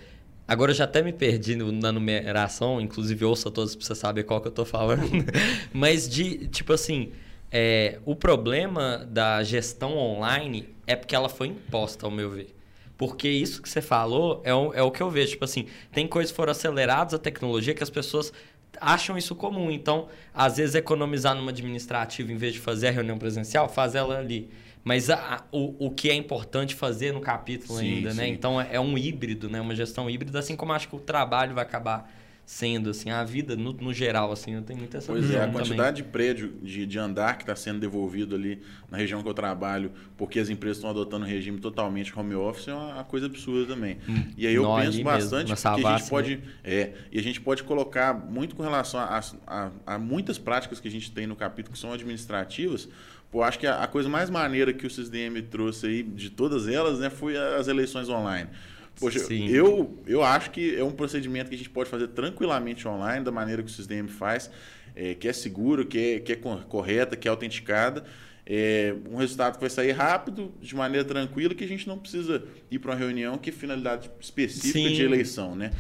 agora 0.47 0.73
eu 0.73 0.75
já 0.75 0.83
até 0.83 1.01
me 1.01 1.13
perdi 1.13 1.55
no, 1.55 1.71
na 1.71 1.93
numeração, 1.93 2.81
inclusive 2.81 3.25
ouça 3.25 3.53
todos 3.53 3.77
para 3.77 3.87
você 3.87 3.95
saber 3.95 4.25
qual 4.25 4.41
que 4.41 4.49
eu 4.49 4.51
estou 4.51 4.65
falando. 4.65 5.09
Mas 5.73 6.09
de, 6.09 6.49
tipo 6.49 6.73
assim, 6.73 7.13
é, 7.49 8.01
o 8.05 8.17
problema 8.17 9.07
da 9.09 9.45
gestão 9.45 9.97
online 9.97 10.69
é 10.89 10.97
porque 10.97 11.15
ela 11.15 11.29
foi 11.29 11.49
imposta, 11.49 12.05
ao 12.05 12.11
meu 12.11 12.31
ver. 12.31 12.53
Porque 12.97 13.29
isso 13.29 13.61
que 13.61 13.69
você 13.69 13.81
falou 13.81 14.41
é 14.45 14.55
o, 14.55 14.73
é 14.75 14.83
o 14.83 14.91
que 14.91 15.03
eu 15.03 15.11
vejo. 15.11 15.33
Tipo 15.33 15.45
assim, 15.45 15.67
tem 15.93 16.07
coisas 16.07 16.31
que 16.31 16.37
foram 16.37 16.53
aceleradas 16.53 17.15
a 17.15 17.19
tecnologia 17.19 17.75
que 17.75 17.83
as 17.83 17.91
pessoas 17.91 18.33
acham 18.81 19.17
isso 19.17 19.35
comum. 19.35 19.71
Então, 19.71 20.09
às 20.35 20.57
vezes, 20.57 20.75
economizar 20.75 21.35
numa 21.35 21.51
administrativa, 21.51 22.33
em 22.33 22.37
vez 22.37 22.53
de 22.53 22.59
fazer 22.59 22.89
a 22.89 22.91
reunião 22.91 23.19
presencial, 23.19 23.69
faz 23.69 23.95
ela 23.95 24.19
ali. 24.19 24.51
Mas 24.85 25.11
a, 25.11 25.45
o, 25.53 25.87
o 25.87 25.91
que 25.91 26.11
é 26.11 26.15
importante 26.15 26.75
fazer 26.75 27.13
no 27.13 27.21
capítulo 27.21 27.79
sim, 27.79 27.97
ainda, 27.97 28.09
né? 28.09 28.15
sim. 28.15 28.21
né? 28.21 28.29
Então, 28.29 28.61
é, 28.61 28.69
é 28.73 28.81
um 28.81 28.99
híbrido, 28.99 29.49
né? 29.49 29.61
Uma 29.61 29.75
gestão 29.75 30.11
híbrida, 30.11 30.39
assim 30.39 30.57
como 30.57 30.73
acho 30.73 30.89
que 30.89 30.97
o 30.97 31.01
trabalho 31.01 31.55
vai 31.55 31.63
acabar 31.63 32.11
sendo, 32.45 32.91
assim, 32.91 33.11
a 33.11 33.23
vida 33.25 33.57
no, 33.57 33.73
no 33.73 33.95
geral, 33.95 34.33
assim, 34.33 34.55
eu 34.55 34.63
tenho 34.63 34.79
muita 34.79 34.99
essa 34.99 35.13
Pois 35.13 35.31
é, 35.31 35.43
a 35.43 35.49
quantidade 35.49 35.77
também. 35.77 35.95
de 35.95 36.03
prédio, 36.03 36.53
de, 36.63 36.85
de 36.85 36.99
andar 36.99 37.37
que 37.37 37.45
está 37.45 37.55
sendo 37.55 37.81
devolvido 37.81 38.35
ali 38.35 38.61
na 38.91 38.99
região 38.99 39.23
que 39.23 39.29
eu 39.29 39.35
trabalho, 39.35 39.93
porque 40.17 40.39
as 40.39 40.51
empresas 40.51 40.79
estão 40.79 40.91
adotando 40.91 41.25
um 41.25 41.29
regime 41.29 41.59
totalmente 41.61 42.17
home 42.17 42.35
office, 42.35 42.69
é 42.69 42.75
uma, 42.75 42.95
uma 42.95 43.05
coisa 43.05 43.27
absurda 43.27 43.75
também. 43.75 43.99
Hum, 44.09 44.25
e 44.37 44.47
aí 44.47 44.55
eu 44.55 44.65
penso 44.77 45.03
bastante 45.03 45.51
mesmo, 45.51 45.77
que 45.77 45.87
a 45.87 45.99
gente 45.99 46.11
pode... 46.11 46.37
Né? 46.37 46.43
É, 46.65 46.93
e 47.11 47.19
a 47.19 47.23
gente 47.23 47.41
pode 47.41 47.63
colocar 47.63 48.13
muito 48.13 48.57
com 48.57 48.63
relação 48.63 49.01
a, 49.01 49.21
a, 49.47 49.71
a 49.87 49.99
muitas 49.99 50.37
práticas 50.37 50.81
que 50.81 50.89
a 50.89 50.91
gente 50.91 51.11
tem 51.11 51.27
no 51.27 51.37
capítulo 51.37 51.73
que 51.73 51.79
são 51.79 51.93
administrativas, 51.93 52.89
Pô, 53.33 53.43
acho 53.43 53.59
que 53.59 53.67
a, 53.67 53.83
a 53.83 53.87
coisa 53.87 54.11
mais 54.11 54.29
maneira 54.29 54.75
que 54.75 54.87
o 54.87 54.91
CISDM 54.91 55.41
trouxe 55.51 55.87
aí 55.87 56.03
de 56.03 56.29
todas 56.29 56.69
elas, 56.69 56.99
né, 56.99 57.09
foi 57.09 57.35
as 57.35 57.67
eleições 57.67 58.11
online. 58.11 58.51
Poxa, 58.99 59.19
Sim. 59.19 59.49
eu, 59.49 59.99
eu 60.07 60.23
acho 60.23 60.51
que 60.51 60.77
é 60.77 60.85
um 60.85 60.93
procedimento 60.93 61.49
que 61.49 61.55
a 61.55 61.59
gente 61.59 61.71
pode 61.71 61.89
fazer 61.91 62.09
tranquilamente 62.09 62.87
online, 62.87 63.25
da 63.25 63.33
maneira 63.33 63.63
que 63.63 63.71
o 63.71 63.73
CISDM 63.73 64.07
faz, 64.09 64.51
é, 64.95 65.15
que 65.15 65.27
é 65.27 65.33
seguro, 65.33 65.85
que 65.87 65.99
é, 65.99 66.21
que 66.21 66.33
é 66.33 66.37
cor- 66.37 66.65
correta, 66.67 67.17
que 67.17 67.27
é 67.27 67.31
autenticada. 67.31 68.05
É, 68.45 68.95
um 69.11 69.17
resultado 69.17 69.55
que 69.55 69.61
vai 69.61 69.71
sair 69.71 69.93
rápido, 69.93 70.53
de 70.61 70.75
maneira 70.75 71.07
tranquila, 71.07 71.55
que 71.55 71.65
a 71.65 71.69
gente 71.69 71.87
não 71.87 71.99
precisa 71.99 72.45
ir 72.71 72.79
para 72.79 72.91
uma 72.93 72.97
reunião 72.99 73.39
que 73.39 73.51
é 73.51 73.53
finalidade 73.53 74.11
específica 74.21 74.89
Sim. 74.89 74.95
de 74.95 75.03
eleição, 75.03 75.55
né? 75.55 75.71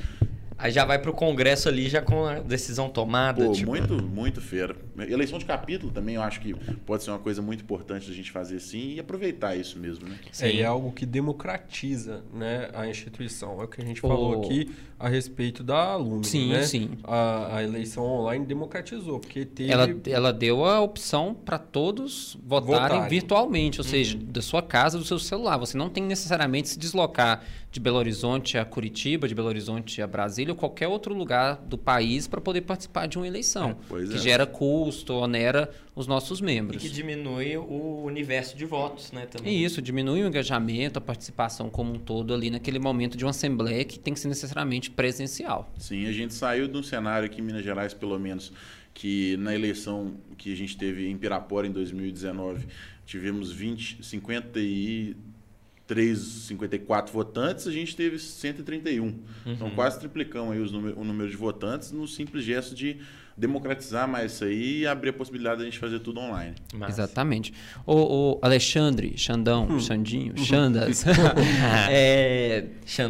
Aí 0.62 0.70
já 0.70 0.84
vai 0.84 0.96
pro 0.96 1.12
Congresso 1.12 1.68
ali 1.68 1.88
já 1.88 2.00
com 2.00 2.24
a 2.24 2.38
decisão 2.38 2.88
tomada. 2.88 3.44
Pô, 3.44 3.50
tipo, 3.50 3.68
muito, 3.68 3.94
muito 4.00 4.40
fera. 4.40 4.76
Eleição 4.96 5.36
de 5.36 5.44
capítulo 5.44 5.90
também 5.90 6.14
eu 6.14 6.22
acho 6.22 6.40
que 6.40 6.54
pode 6.86 7.02
ser 7.02 7.10
uma 7.10 7.18
coisa 7.18 7.42
muito 7.42 7.64
importante 7.64 8.06
da 8.06 8.14
gente 8.14 8.30
fazer 8.30 8.58
assim 8.58 8.94
e 8.94 9.00
aproveitar 9.00 9.56
isso 9.56 9.76
mesmo, 9.76 10.08
né? 10.08 10.16
É, 10.40 10.48
e 10.48 10.52
Sim. 10.52 10.60
é 10.60 10.64
algo 10.64 10.92
que 10.92 11.04
democratiza 11.04 12.22
né, 12.32 12.70
a 12.74 12.86
instituição. 12.86 13.60
É 13.60 13.64
o 13.64 13.68
que 13.68 13.82
a 13.82 13.84
gente 13.84 14.00
falou 14.00 14.40
aqui 14.40 14.70
a 15.02 15.08
respeito 15.08 15.64
da 15.64 15.94
Alumni. 15.94 16.24
Sim, 16.24 16.52
né? 16.52 16.62
sim. 16.62 16.90
A, 17.02 17.56
a 17.56 17.62
eleição 17.64 18.04
online 18.04 18.46
democratizou, 18.46 19.18
porque 19.18 19.44
teve. 19.44 19.72
Ela, 19.72 19.88
ela 20.06 20.32
deu 20.32 20.64
a 20.64 20.80
opção 20.80 21.34
para 21.34 21.58
todos 21.58 22.38
votarem, 22.46 22.82
Votarem. 22.82 23.08
virtualmente, 23.08 23.80
ou 23.80 23.84
seja, 23.84 24.16
da 24.16 24.40
sua 24.40 24.62
casa, 24.62 24.96
do 24.96 25.04
seu 25.04 25.18
celular. 25.18 25.58
Você 25.58 25.76
não 25.76 25.88
tem 25.88 26.04
necessariamente 26.04 26.68
se 26.68 26.78
deslocar 26.78 27.42
de 27.72 27.80
Belo 27.80 27.96
Horizonte 27.96 28.56
a 28.56 28.64
Curitiba, 28.64 29.26
de 29.26 29.34
Belo 29.34 29.48
Horizonte 29.48 30.00
a 30.00 30.06
Brasília 30.06 30.52
ou 30.52 30.56
qualquer 30.56 30.86
outro 30.86 31.12
lugar 31.12 31.56
do 31.56 31.76
país 31.76 32.28
para 32.28 32.40
poder 32.40 32.60
participar 32.60 33.08
de 33.08 33.16
uma 33.16 33.26
eleição, 33.26 33.76
pois 33.88 34.08
que 34.08 34.16
é. 34.16 34.18
gera 34.18 34.46
custo, 34.46 35.14
onera 35.14 35.68
os 35.94 36.06
nossos 36.06 36.40
E 36.40 36.42
membros. 36.42 36.82
que 36.82 36.88
diminui 36.88 37.56
o 37.56 38.02
universo 38.04 38.56
de 38.56 38.64
votos, 38.64 39.12
né? 39.12 39.26
Também. 39.26 39.54
E 39.54 39.64
isso 39.64 39.82
diminui 39.82 40.22
o 40.22 40.26
engajamento, 40.26 40.98
a 40.98 41.02
participação 41.02 41.68
como 41.68 41.94
um 41.94 41.98
todo 41.98 42.32
ali 42.32 42.50
naquele 42.50 42.78
momento 42.78 43.16
de 43.16 43.24
uma 43.24 43.30
assembleia 43.30 43.84
que 43.84 43.98
tem 43.98 44.14
que 44.14 44.20
ser 44.20 44.28
necessariamente 44.28 44.90
presencial. 44.90 45.70
Sim, 45.78 46.06
a 46.06 46.12
gente 46.12 46.32
saiu 46.34 46.66
de 46.66 46.76
um 46.78 46.82
cenário 46.82 47.26
aqui 47.26 47.40
em 47.40 47.44
Minas 47.44 47.62
Gerais, 47.62 47.92
pelo 47.92 48.18
menos, 48.18 48.52
que 48.94 49.36
na 49.36 49.54
eleição 49.54 50.14
que 50.38 50.52
a 50.52 50.56
gente 50.56 50.76
teve 50.76 51.06
em 51.08 51.16
Pirapora 51.16 51.66
em 51.66 51.72
2019, 51.72 52.66
tivemos 53.04 53.52
20, 53.52 53.98
53, 54.02 56.18
54 56.18 57.12
votantes, 57.12 57.66
a 57.66 57.72
gente 57.72 57.94
teve 57.94 58.18
131. 58.18 59.14
Então 59.46 59.70
quase 59.70 59.98
triplicamos 59.98 60.52
aí 60.54 60.60
os 60.60 60.72
número, 60.72 60.98
o 60.98 61.04
número 61.04 61.30
de 61.30 61.36
votantes 61.36 61.92
no 61.92 62.06
simples 62.08 62.44
gesto 62.44 62.74
de 62.74 62.96
democratizar 63.36 64.06
mais 64.08 64.32
isso 64.32 64.44
aí 64.44 64.80
e 64.80 64.86
abrir 64.86 65.10
a 65.10 65.12
possibilidade 65.12 65.56
de 65.56 65.62
a 65.62 65.64
gente 65.66 65.78
fazer 65.78 66.00
tudo 66.00 66.20
online. 66.20 66.54
Mas- 66.74 66.90
Exatamente. 66.94 67.52
O, 67.86 67.94
o 68.34 68.38
Alexandre, 68.42 69.14
Xandão, 69.16 69.78
Xandinho, 69.80 70.36
Xandas. 70.38 71.04
é, 71.90 72.64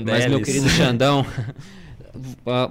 mas, 0.05 0.27
meu 0.27 0.41
querido 0.43 0.69
Xandão, 0.69 1.27
ah, 2.47 2.71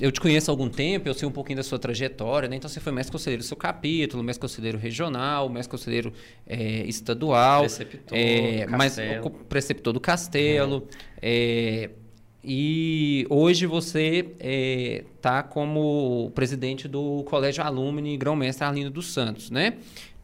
eu 0.00 0.10
te 0.10 0.20
conheço 0.20 0.50
há 0.50 0.52
algum 0.52 0.68
tempo, 0.68 1.08
eu 1.08 1.14
sei 1.14 1.28
um 1.28 1.32
pouquinho 1.32 1.58
da 1.58 1.62
sua 1.62 1.78
trajetória, 1.78 2.48
né? 2.48 2.56
Então 2.56 2.68
você 2.70 2.80
foi 2.80 2.92
mestre 2.92 3.12
conselheiro 3.12 3.42
do 3.42 3.46
seu 3.46 3.56
capítulo, 3.56 4.22
mestre 4.22 4.40
conselheiro 4.40 4.78
regional, 4.78 5.48
mestre 5.48 5.70
conselheiro 5.70 6.12
eh, 6.46 6.84
estadual, 6.86 7.60
Preceptor 7.60 8.18
eh, 8.18 8.66
do 8.66 8.72
mas 8.72 8.96
preceptor 9.48 9.92
do 9.92 10.00
castelo. 10.00 10.88
eh, 11.20 11.90
e 12.42 13.26
hoje 13.28 13.66
você 13.66 14.26
está 15.16 15.42
como 15.42 16.30
presidente 16.34 16.88
do 16.88 17.22
Colégio 17.24 17.62
Alumni 17.62 18.16
Grão-Mestre 18.16 18.64
Arlindo 18.64 18.90
dos 18.90 19.12
Santos, 19.12 19.50
né? 19.50 19.74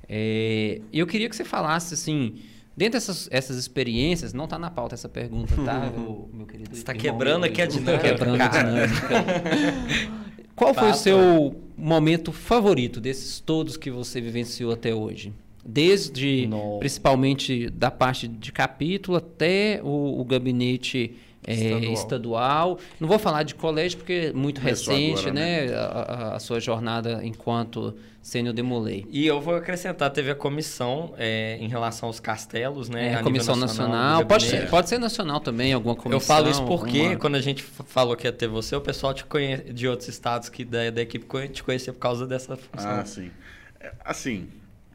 E 0.08 0.80
eu 0.92 1.06
queria 1.06 1.28
que 1.28 1.36
você 1.36 1.44
falasse 1.44 1.94
assim, 1.94 2.36
dentro 2.76 2.92
dessas 2.94 3.28
essas 3.30 3.56
experiências, 3.56 4.32
não 4.32 4.44
está 4.44 4.58
na 4.58 4.70
pauta 4.70 4.94
essa 4.94 5.08
pergunta, 5.08 5.54
tá, 5.64 5.92
o- 5.98 6.28
meu 6.32 6.46
querido? 6.46 6.74
Você 6.74 6.82
tá 6.84 6.92
irmão 6.92 7.02
quebrando 7.02 7.40
meu, 7.42 7.50
aqui 7.50 7.60
a 7.62 7.66
tá 7.66 7.72
dinâmica, 7.72 8.08
quebrando 8.08 8.40
a 8.40 8.48
dinâmica. 8.48 9.08
Qual 10.56 10.72
foi 10.72 10.90
o 10.90 10.94
seu 10.94 11.54
momento 11.76 12.32
favorito 12.32 12.98
desses 12.98 13.40
todos 13.40 13.76
que 13.76 13.90
você 13.90 14.22
vivenciou 14.22 14.72
até 14.72 14.94
hoje? 14.94 15.32
Desde, 15.62 16.46
Não. 16.46 16.78
principalmente, 16.78 17.68
da 17.68 17.90
parte 17.90 18.26
de 18.26 18.52
capítulo 18.52 19.18
até 19.18 19.80
o, 19.82 20.18
o 20.20 20.24
gabinete 20.24 21.14
Estadual. 21.52 21.92
estadual. 21.92 22.78
Não 23.00 23.08
vou 23.08 23.18
falar 23.18 23.42
de 23.42 23.54
colégio 23.54 23.98
porque 23.98 24.30
é 24.30 24.32
muito 24.32 24.60
Começou 24.60 24.94
recente, 24.94 25.18
agora, 25.28 25.32
né? 25.34 25.74
A, 25.74 25.80
a- 25.80 26.36
a 26.36 26.38
sua 26.40 26.58
jornada 26.60 27.20
enquanto 27.24 27.94
sênior 28.20 28.52
demolei. 28.52 29.06
E 29.08 29.24
eu 29.24 29.40
vou 29.40 29.54
acrescentar, 29.54 30.10
teve 30.10 30.30
a 30.32 30.34
comissão 30.34 31.14
é, 31.16 31.56
em 31.60 31.68
relação 31.68 32.08
aos 32.08 32.18
castelos, 32.18 32.88
né? 32.88 33.12
É, 33.12 33.14
a 33.14 33.22
comissão 33.22 33.54
nacional. 33.54 34.22
do 34.22 34.26
Pode 34.26 34.46
ser, 34.46 34.68
pode 34.68 34.88
ser 34.88 34.98
nacional 34.98 35.38
também, 35.38 35.72
alguma 35.72 35.94
comissão. 35.94 36.16
Eu 36.16 36.20
falo 36.20 36.50
isso 36.50 36.64
porque 36.64 36.98
alguma- 36.98 37.16
quando 37.16 37.36
a 37.36 37.40
gente 37.40 37.62
falou 37.62 38.16
que 38.16 38.26
ia 38.26 38.32
ter 38.32 38.48
você, 38.48 38.74
o 38.74 38.80
pessoal 38.80 39.14
te 39.14 39.24
conhe... 39.24 39.56
de 39.58 39.86
outros 39.86 40.08
estados 40.08 40.48
que 40.48 40.64
da, 40.64 40.90
da 40.90 41.02
equipe 41.02 41.26
te 41.50 41.62
conhecia 41.62 41.92
por 41.92 42.00
causa 42.00 42.26
dessa 42.26 42.56
função. 42.56 42.90
Ah, 42.90 43.04
sim. 43.04 43.30
É, 43.80 43.92
Assim, 44.04 44.48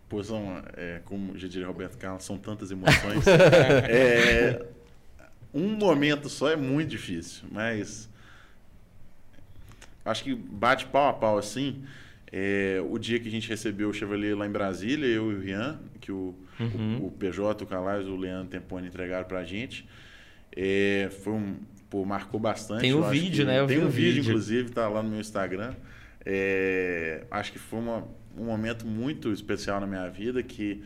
pô, 0.10 0.22
são, 0.22 0.62
é, 0.76 1.00
como 1.06 1.38
já 1.38 1.48
diria 1.48 1.66
Roberto 1.68 1.98
Carlos, 1.98 2.26
são 2.26 2.38
tantas 2.38 2.70
emoções. 2.70 3.24
É, 3.90 4.62
um 5.54 5.70
momento 5.76 6.30
só 6.30 6.50
é 6.50 6.56
muito 6.56 6.90
difícil, 6.90 7.44
mas 7.52 8.10
acho 10.06 10.24
que 10.24 10.34
bate 10.36 10.86
pau 10.88 11.10
a 11.10 11.14
pau 11.14 11.38
assim. 11.38 11.84
é, 12.34 12.82
o 12.90 12.98
dia 12.98 13.20
que 13.20 13.28
a 13.28 13.32
gente 13.32 13.50
recebeu 13.50 13.90
o 13.90 13.94
Chevrolet 13.94 14.34
lá 14.34 14.48
em 14.48 14.52
Brasília, 14.52 15.06
eu 15.06 15.32
e 15.32 15.36
o 15.36 15.40
Rian, 15.42 15.80
que 16.00 16.12
o, 16.12 16.34
Uhum. 16.60 17.00
o, 17.02 17.08
o 17.08 17.12
PJ, 17.12 17.64
o 17.64 17.68
Calais, 17.68 18.08
o 18.08 18.16
Leandro 18.16 18.48
Tempone 18.50 18.88
entregaram 18.88 19.28
pra 19.28 19.44
gente. 19.44 19.86
É, 20.56 21.10
foi 21.24 21.34
um, 21.34 21.56
pô, 21.90 22.06
marcou 22.06 22.40
bastante. 22.40 22.82
Tem 22.82 22.94
acho 22.94 23.10
vídeo, 23.10 23.46
que- 23.46 23.52
né? 23.52 23.60
Eu 23.60 23.68
tem 23.68 23.80
um 23.80 23.90
vídeo, 23.90 24.14
vídeo. 24.16 24.30
inclusive, 24.30 24.70
tá 24.70 24.88
lá 24.88 25.02
no 25.04 25.10
meu 25.10 25.20
Instagram. 25.20 25.74
É, 26.26 27.26
acho 27.32 27.52
que 27.52 27.60
foi 27.60 27.80
uma, 27.80 28.08
um 28.38 28.46
momento 28.46 28.86
muito 28.86 29.32
especial 29.34 29.80
na 29.82 29.88
minha 29.88 30.08
vida 30.10 30.42
que 30.44 30.84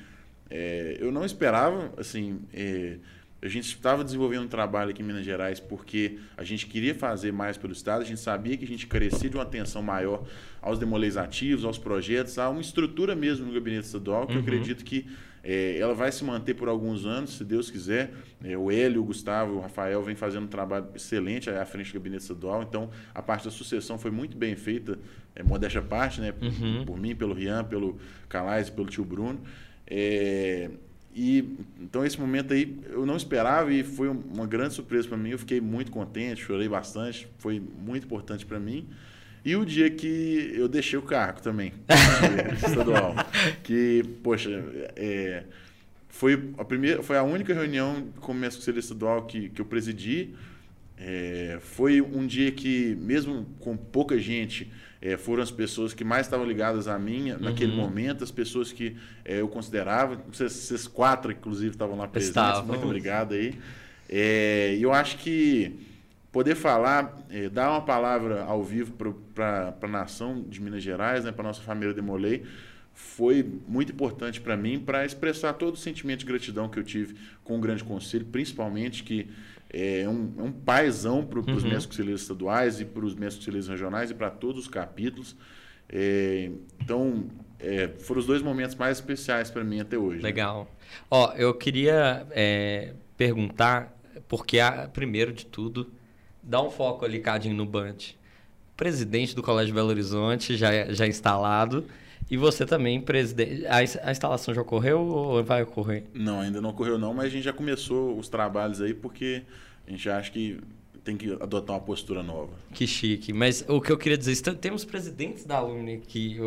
é, 0.50 0.98
eu 1.00 1.12
não 1.12 1.24
esperava, 1.26 1.94
assim, 1.98 2.40
é, 2.54 2.96
a 3.42 3.48
gente 3.48 3.66
estava 3.66 4.04
desenvolvendo 4.04 4.44
um 4.44 4.48
trabalho 4.48 4.90
aqui 4.90 5.02
em 5.02 5.06
Minas 5.06 5.26
Gerais 5.26 5.60
porque 5.60 6.18
a 6.36 6.44
gente 6.44 6.66
queria 6.66 6.96
fazer 6.96 7.32
mais 7.32 7.58
pelo 7.58 7.74
Estado, 7.74 8.02
a 8.02 8.06
gente 8.06 8.20
sabia 8.20 8.58
que 8.58 8.66
a 8.66 8.68
gente 8.68 8.88
carecia 8.88 9.30
de 9.30 9.36
uma 9.36 9.44
atenção 9.44 9.84
maior 9.84 10.24
aos 10.62 10.80
demolês 10.80 11.16
ativos, 11.18 11.64
aos 11.64 11.78
projetos, 11.78 12.40
a 12.40 12.50
uma 12.50 12.62
estrutura 12.62 13.16
mesmo 13.16 13.46
no 13.46 13.54
gabinete 13.54 13.86
estadual, 13.86 14.26
que 14.26 14.36
eu 14.36 14.40
acredito 14.40 14.84
que 14.84 15.06
é, 15.44 15.78
ela 15.78 15.94
vai 15.94 16.12
se 16.12 16.24
manter 16.24 16.56
por 16.56 16.68
alguns 16.68 17.06
anos, 17.06 17.38
se 17.38 17.46
Deus 17.46 17.70
quiser. 17.70 18.12
É, 18.44 18.58
o 18.58 18.72
Hélio, 18.72 19.02
o 19.02 19.06
Gustavo, 19.06 19.58
o 19.58 19.60
Rafael 19.62 20.02
vem 20.02 20.16
fazendo 20.16 20.46
um 20.46 20.48
trabalho 20.48 20.88
excelente 20.96 21.48
à 21.52 21.64
frente 21.68 21.92
do 21.92 21.94
gabinete 21.94 22.24
estadual, 22.24 22.64
então 22.64 22.90
a 23.14 23.22
parte 23.22 23.46
da 23.46 23.52
sucessão 23.52 24.00
foi 24.00 24.10
muito 24.10 24.36
bem 24.36 24.56
feita, 24.56 24.98
é, 25.36 25.44
modéstia 25.44 25.82
à 25.82 25.84
parte, 25.84 26.20
né, 26.20 26.32
por, 26.32 26.50
por 26.88 26.98
mim, 26.98 27.16
pelo 27.16 27.36
Rian, 27.36 27.64
pelo 27.64 28.00
Calais 28.28 28.70
e 28.70 28.72
pelo 28.72 28.88
tio 28.88 29.06
Bruno. 29.06 29.40
É, 29.86 30.72
e 31.16 31.58
então 31.80 32.06
esse 32.06 32.20
momento 32.20 32.54
aí 32.54 32.78
eu 32.90 33.06
não 33.06 33.16
esperava 33.16 33.72
e 33.74 33.84
foi 33.84 34.10
um- 34.10 34.22
uma 34.34 34.46
grande 34.46 34.74
surpresa 34.74 35.08
para 35.08 35.18
mim. 35.18 35.30
Eu 35.30 35.40
fiquei 35.40 35.62
muito 35.62 35.92
contente, 35.92 36.42
chorei 36.44 36.68
bastante, 36.68 37.28
foi 37.40 37.60
muito 37.60 38.06
importante 38.06 38.46
para 38.46 38.60
mim. 38.60 38.88
E 39.44 39.56
o 39.56 39.64
dia 39.64 39.90
que 39.90 40.52
eu 40.56 40.68
deixei 40.68 40.98
o 40.98 41.04
cargo 41.04 41.42
também, 41.42 41.72
estadual, 42.58 43.16
que 43.64 44.04
poxa, 44.24 44.50
é, 44.96 45.44
foi 46.10 46.50
a 46.58 46.66
primeira, 46.66 47.04
foi 47.04 47.18
a 47.18 47.24
única 47.24 47.54
reunião 47.54 48.08
como 48.20 48.40
mestre 48.40 48.60
conselho 48.60 48.80
estadual 48.80 49.26
que, 49.26 49.50
que 49.50 49.62
eu 49.62 49.66
presidi. 49.66 50.34
É, 50.98 51.60
foi 51.62 52.02
um 52.02 52.26
dia 52.26 52.52
que, 52.52 52.96
mesmo 53.02 53.46
com 53.60 53.76
pouca 53.78 54.18
gente, 54.18 54.72
é, 55.06 55.18
foram 55.18 55.44
as 55.44 55.52
pessoas 55.52 55.94
que 55.94 56.04
mais 56.04 56.26
estavam 56.26 56.48
ligadas 56.48 56.88
a 56.88 56.98
mim 56.98 57.32
naquele 57.40 57.74
Uhum. 57.74 57.78
momento, 57.78 58.24
as 58.24 58.32
pessoas 58.32 58.72
que 58.72 58.96
é, 59.24 59.40
eu 59.40 59.48
considerava. 59.48 60.16
Vocês, 60.32 60.52
vocês 60.52 60.88
quatro, 60.88 61.32
inclusive, 61.32 61.72
estavam 61.76 61.96
lá 61.96 62.08
presentes. 62.08 62.30
Estavam. 62.36 62.66
Muito 62.66 62.86
obrigado 62.86 63.34
aí. 63.36 63.54
É, 64.10 64.76
E 64.76 64.82
eu 64.82 64.92
acho 64.92 65.18
que 65.20 65.74
poder 66.32 66.56
falar, 66.56 67.16
é, 67.30 67.48
dar 67.50 67.70
uma 67.70 67.82
palavra 67.82 68.44
ao 68.44 68.64
vivo 68.64 68.94
para 69.36 69.76
a 69.80 69.88
nação 69.88 70.44
de 70.50 70.60
Minas 70.60 70.82
Gerais, 70.82 71.24
né, 71.24 71.32
para 71.32 71.44
nossa 71.44 71.62
família 71.62 71.94
Demolei, 71.94 72.44
foi 72.94 73.46
muito 73.68 73.92
importante 73.92 74.42
para 74.42 74.58
mim 74.58 74.80
para 74.80 75.06
expressar 75.06 75.54
todo 75.54 75.76
o 75.76 75.78
sentimento 75.78 76.20
de 76.22 76.26
gratidão 76.26 76.68
que 76.68 76.80
eu 76.80 76.84
tive 76.84 77.16
com 77.44 77.58
o 77.58 77.60
Grande 77.60 77.84
Conselho, 77.84 78.26
principalmente 78.26 79.04
que 79.04 79.28
é 79.78 80.08
um, 80.10 80.34
é 80.40 80.44
um 80.44 80.52
paizão 80.52 81.26
para 81.26 81.40
os 81.40 81.46
Uhum. 81.48 81.54
mestres 81.70 81.86
conselheiros 81.88 82.22
estaduais 82.22 82.80
e 82.80 82.86
para 82.86 83.06
os 83.06 83.14
mestres 83.16 83.38
conselheiros 83.40 83.68
regionais 83.68 84.10
e 84.12 84.14
para 84.14 84.30
todos 84.30 84.62
os 84.64 84.68
capítulos. 84.70 85.36
É, 85.90 86.50
então, 86.82 87.26
é, 87.60 87.90
foram 88.00 88.20
os 88.22 88.26
dois 88.26 88.42
momentos 88.42 88.76
mais 88.76 88.98
especiais 88.98 89.52
para 89.52 89.64
mim 89.64 89.80
até 89.80 89.98
hoje. 89.98 90.18
né? 90.18 90.24
Legal. 90.24 90.68
Ó, 91.12 91.34
eu 91.34 91.54
queria 91.54 92.26
é, 92.32 92.94
perguntar, 93.18 93.94
porque 94.28 94.60
a- 94.60 94.88
primeiro 94.92 95.34
de 95.34 95.46
tudo, 95.46 95.92
dá 96.42 96.62
um 96.62 96.70
foco 96.72 97.06
ali, 97.06 97.20
Cadinho, 97.20 97.56
no 97.56 97.66
Band. 97.66 97.96
Presidente 98.78 99.34
do 99.36 99.42
Colégio 99.42 99.74
Belo 99.74 99.90
Horizonte, 99.90 100.56
já, 100.58 100.92
já 100.92 101.08
instalado. 101.08 101.86
E 102.30 102.36
você 102.38 102.66
também, 102.66 103.00
presidente. 103.00 103.66
A, 103.68 103.78
a 103.78 104.12
instalação 104.12 104.54
já 104.54 104.62
ocorreu 104.62 105.00
ou 105.02 105.44
vai 105.44 105.64
ocorrer? 105.64 106.04
Não, 106.14 106.42
ainda 106.42 106.60
não 106.60 106.72
ocorreu 106.72 106.98
não, 106.98 107.14
mas 107.14 107.28
a 107.28 107.30
gente 107.30 107.44
já 107.44 107.54
começou 107.54 108.18
os 108.18 108.28
trabalhos 108.28 108.82
aí 108.82 108.94
porque 108.94 109.44
a 109.88 109.92
gente 109.92 110.10
acha 110.10 110.32
que 110.32 110.60
tem 111.04 111.16
que 111.16 111.32
adotar 111.34 111.76
uma 111.76 111.82
postura 111.82 112.24
nova. 112.24 112.52
Que 112.74 112.88
chique. 112.88 113.32
Mas 113.32 113.64
o 113.68 113.80
que 113.80 113.92
eu 113.92 113.98
queria 113.98 114.18
dizer, 114.18 114.36
temos 114.56 114.84
presidentes 114.84 115.46
da 115.46 115.58
Alumni 115.58 115.94
aqui, 115.94 116.38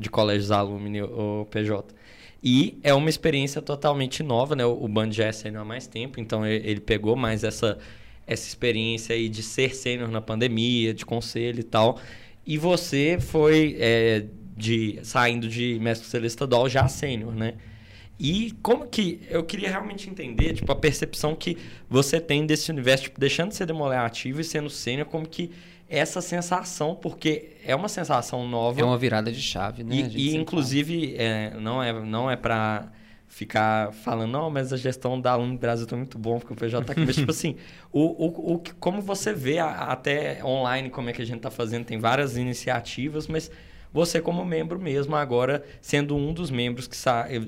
de 0.00 0.08
colégios 0.08 0.50
Alumni, 0.50 1.02
o 1.02 1.46
PJ. 1.50 1.94
E 2.42 2.78
é 2.82 2.94
uma 2.94 3.10
experiência 3.10 3.60
totalmente 3.60 4.22
nova, 4.22 4.56
né? 4.56 4.64
O 4.64 4.88
Band 4.88 5.10
já 5.12 5.26
é 5.26 5.32
sênior 5.32 5.62
há 5.62 5.64
mais 5.64 5.86
tempo, 5.86 6.20
então 6.20 6.46
ele 6.46 6.80
pegou 6.80 7.16
mais 7.16 7.44
essa, 7.44 7.78
essa 8.26 8.48
experiência 8.48 9.14
aí 9.14 9.28
de 9.28 9.42
ser 9.42 9.74
sênior 9.74 10.08
na 10.08 10.20
pandemia, 10.20 10.94
de 10.94 11.04
conselho 11.04 11.60
e 11.60 11.64
tal. 11.64 12.00
E 12.46 12.56
você 12.56 13.18
foi 13.20 13.76
é, 13.78 14.24
de 14.56 15.00
saindo 15.02 15.48
de 15.48 15.78
mestre 15.80 16.08
celeste 16.08 16.36
estadual 16.36 16.68
já 16.68 16.88
sênior, 16.88 17.34
né? 17.34 17.54
E 18.18 18.52
como 18.62 18.86
que 18.88 19.20
eu 19.30 19.44
queria 19.44 19.70
realmente 19.70 20.10
entender, 20.10 20.54
tipo, 20.54 20.70
a 20.72 20.76
percepção 20.76 21.34
que 21.36 21.56
você 21.88 22.20
tem 22.20 22.44
desse 22.44 22.70
universo, 22.70 23.04
tipo, 23.04 23.20
deixando 23.20 23.50
de 23.50 23.56
ser 23.56 23.66
demoler 23.66 24.00
ativo 24.00 24.40
e 24.40 24.44
sendo 24.44 24.68
sênior, 24.68 25.06
como 25.06 25.28
que 25.28 25.52
essa 25.88 26.20
sensação, 26.20 26.94
porque 26.94 27.52
é 27.64 27.74
uma 27.74 27.88
sensação 27.88 28.46
nova. 28.46 28.80
É 28.80 28.84
uma 28.84 28.98
virada 28.98 29.32
de 29.32 29.40
chave, 29.40 29.82
né? 29.82 29.94
E, 30.12 30.32
e 30.32 30.36
inclusive, 30.36 31.14
é, 31.16 31.54
não 31.58 31.82
é, 31.82 31.92
não 31.92 32.30
é 32.30 32.36
para 32.36 32.90
ficar 33.28 33.92
falando, 33.92 34.32
não, 34.32 34.50
mas 34.50 34.72
a 34.72 34.76
gestão 34.76 35.20
da 35.20 35.32
Aluno 35.32 35.56
Brasil 35.56 35.84
está 35.84 35.96
muito 35.96 36.18
bom, 36.18 36.38
porque 36.38 36.52
o 36.52 36.56
PJ 36.56 36.80
está 36.80 36.92
aqui. 36.92 37.04
mas, 37.04 37.16
tipo 37.16 37.30
assim, 37.30 37.56
o, 37.92 38.00
o, 38.00 38.54
o, 38.54 38.62
como 38.80 39.00
você 39.00 39.32
vê 39.32 39.58
a, 39.58 39.68
até 39.68 40.44
online 40.44 40.90
como 40.90 41.08
é 41.08 41.12
que 41.12 41.22
a 41.22 41.24
gente 41.24 41.36
está 41.36 41.50
fazendo, 41.50 41.84
tem 41.84 41.98
várias 41.98 42.36
iniciativas, 42.36 43.26
mas 43.26 43.50
você 43.92 44.20
como 44.20 44.44
membro 44.44 44.78
mesmo, 44.78 45.16
agora 45.16 45.64
sendo 45.80 46.16
um 46.16 46.32
dos 46.32 46.50
membros 46.50 46.86
que 46.86 46.96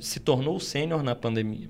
se 0.01 0.21
tornou 0.21 0.59
sênior 0.59 1.03
na 1.03 1.15
pandemia? 1.15 1.69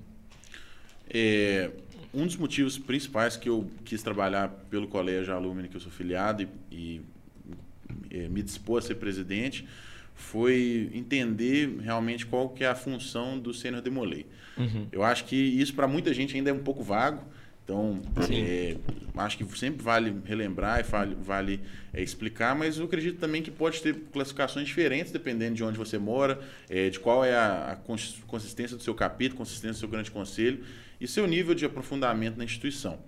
É, 1.08 1.70
um 2.14 2.26
dos 2.26 2.36
motivos 2.36 2.78
principais 2.78 3.36
que 3.36 3.48
eu 3.48 3.68
quis 3.84 4.02
trabalhar 4.02 4.48
pelo 4.70 4.86
colégio 4.86 5.34
Alumni 5.34 5.68
que 5.68 5.76
eu 5.76 5.80
sou 5.80 5.90
filiado 5.90 6.42
e, 6.42 6.48
e 6.70 7.00
é, 8.10 8.28
me 8.28 8.42
dispor 8.42 8.78
a 8.78 8.82
ser 8.82 8.96
presidente 8.96 9.66
foi 10.14 10.90
entender 10.92 11.78
realmente 11.80 12.26
qual 12.26 12.50
que 12.50 12.62
é 12.62 12.68
a 12.68 12.74
função 12.74 13.38
do 13.38 13.54
sênior 13.54 13.80
demolei. 13.82 14.26
Uhum. 14.56 14.86
Eu 14.92 15.02
acho 15.02 15.24
que 15.24 15.34
isso 15.34 15.74
para 15.74 15.88
muita 15.88 16.12
gente 16.12 16.36
ainda 16.36 16.50
é 16.50 16.52
um 16.52 16.58
pouco 16.62 16.82
vago, 16.82 17.24
então, 17.70 18.02
é, 18.28 18.76
acho 19.16 19.38
que 19.38 19.56
sempre 19.56 19.80
vale 19.80 20.16
relembrar 20.24 20.80
e 20.80 20.82
vale, 20.82 21.14
vale 21.14 21.60
é, 21.94 22.02
explicar, 22.02 22.52
mas 22.56 22.78
eu 22.78 22.86
acredito 22.86 23.20
também 23.20 23.42
que 23.42 23.50
pode 23.50 23.80
ter 23.80 23.94
classificações 24.12 24.66
diferentes 24.66 25.12
dependendo 25.12 25.54
de 25.54 25.62
onde 25.62 25.78
você 25.78 25.96
mora, 25.96 26.40
é, 26.68 26.90
de 26.90 26.98
qual 26.98 27.24
é 27.24 27.32
a, 27.32 27.72
a, 27.72 27.76
consistência 28.26 28.76
do 28.76 28.82
seu 28.82 28.92
capítulo, 28.92 29.38
consistência 29.38 29.74
do 29.74 29.78
seu 29.78 29.88
grande 29.88 30.10
conselho 30.10 30.64
e 31.00 31.06
seu 31.06 31.28
nível 31.28 31.54
de 31.54 31.64
aprofundamento 31.64 32.36
na 32.36 32.44
instituição. 32.44 32.98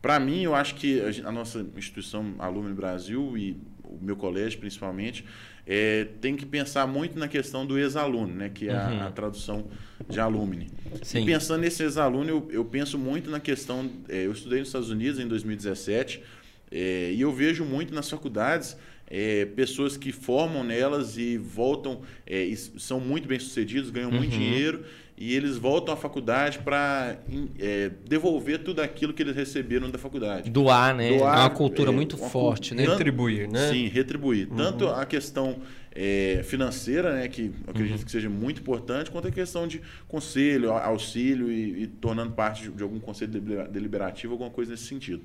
Para 0.00 0.18
mim, 0.18 0.42
eu 0.42 0.52
acho 0.52 0.74
que 0.74 1.00
a, 1.00 1.28
a 1.28 1.32
nossa 1.32 1.64
instituição 1.76 2.34
Alumni 2.40 2.74
Brasil 2.74 3.38
e 3.38 3.56
o 3.84 3.98
meu 4.02 4.16
colégio 4.16 4.58
principalmente, 4.58 5.24
é, 5.66 6.06
tem 6.20 6.36
que 6.36 6.44
pensar 6.44 6.86
muito 6.86 7.18
na 7.18 7.28
questão 7.28 7.64
do 7.64 7.78
ex-aluno, 7.78 8.34
né, 8.34 8.50
que 8.52 8.68
é 8.68 8.76
a, 8.76 8.88
uhum. 8.88 9.02
a, 9.02 9.10
tradução 9.10 9.66
de 10.08 10.18
alumni. 10.18 10.68
Sim. 11.02 11.22
E 11.22 11.26
pensando 11.26 11.60
nesse 11.60 11.82
ex-aluno, 11.82 12.28
eu, 12.28 12.48
eu, 12.50 12.64
penso 12.64 12.98
muito 12.98 13.30
na 13.30 13.38
questão. 13.38 13.90
É, 14.08 14.26
eu 14.26 14.32
estudei 14.32 14.58
nos 14.58 14.68
Estados 14.68 14.90
Unidos 14.90 15.20
em 15.20 15.28
2017 15.28 16.22
é, 16.70 17.12
e 17.12 17.20
eu 17.20 17.32
vejo 17.32 17.64
muito 17.64 17.94
nas 17.94 18.10
faculdades 18.10 18.76
é, 19.06 19.44
pessoas 19.44 19.96
que 19.96 20.10
formam 20.10 20.64
nelas 20.64 21.18
e 21.18 21.36
voltam, 21.36 22.00
é, 22.26 22.44
e 22.44 22.56
são 22.56 22.98
muito 22.98 23.28
bem 23.28 23.38
sucedidos, 23.38 23.90
ganham 23.90 24.10
uhum. 24.10 24.16
muito 24.16 24.30
dinheiro 24.30 24.84
e 25.16 25.34
eles 25.36 25.56
voltam 25.56 25.94
à 25.94 25.96
faculdade 25.96 26.58
para 26.60 27.16
é, 27.58 27.90
devolver 28.06 28.62
tudo 28.62 28.80
aquilo 28.80 29.12
que 29.12 29.22
eles 29.22 29.36
receberam 29.36 29.90
da 29.90 29.98
faculdade. 29.98 30.50
Doar, 30.50 30.94
né? 30.94 31.16
Doar, 31.16 31.36
é 31.36 31.40
uma 31.40 31.50
cultura 31.50 31.90
é, 31.90 31.94
muito 31.94 32.16
uma 32.16 32.28
forte, 32.28 32.74
né? 32.74 32.84
Retribuir, 32.86 33.48
né? 33.48 33.70
Sim, 33.70 33.88
retribuir. 33.88 34.48
Uhum. 34.50 34.56
Tanto 34.56 34.88
a 34.88 35.04
questão 35.04 35.58
é, 35.94 36.42
financeira, 36.44 37.14
né, 37.14 37.28
que 37.28 37.52
acredito 37.66 37.98
uhum. 37.98 38.04
que 38.04 38.10
seja 38.10 38.30
muito 38.30 38.60
importante, 38.60 39.10
quanto 39.10 39.28
a 39.28 39.30
questão 39.30 39.66
de 39.68 39.80
conselho, 40.08 40.72
auxílio 40.72 41.52
e, 41.52 41.82
e 41.82 41.86
tornando 41.86 42.32
parte 42.32 42.62
de, 42.62 42.70
de 42.70 42.82
algum 42.82 42.98
conselho 42.98 43.30
deliberativo, 43.70 44.32
alguma 44.32 44.50
coisa 44.50 44.70
nesse 44.70 44.84
sentido. 44.84 45.22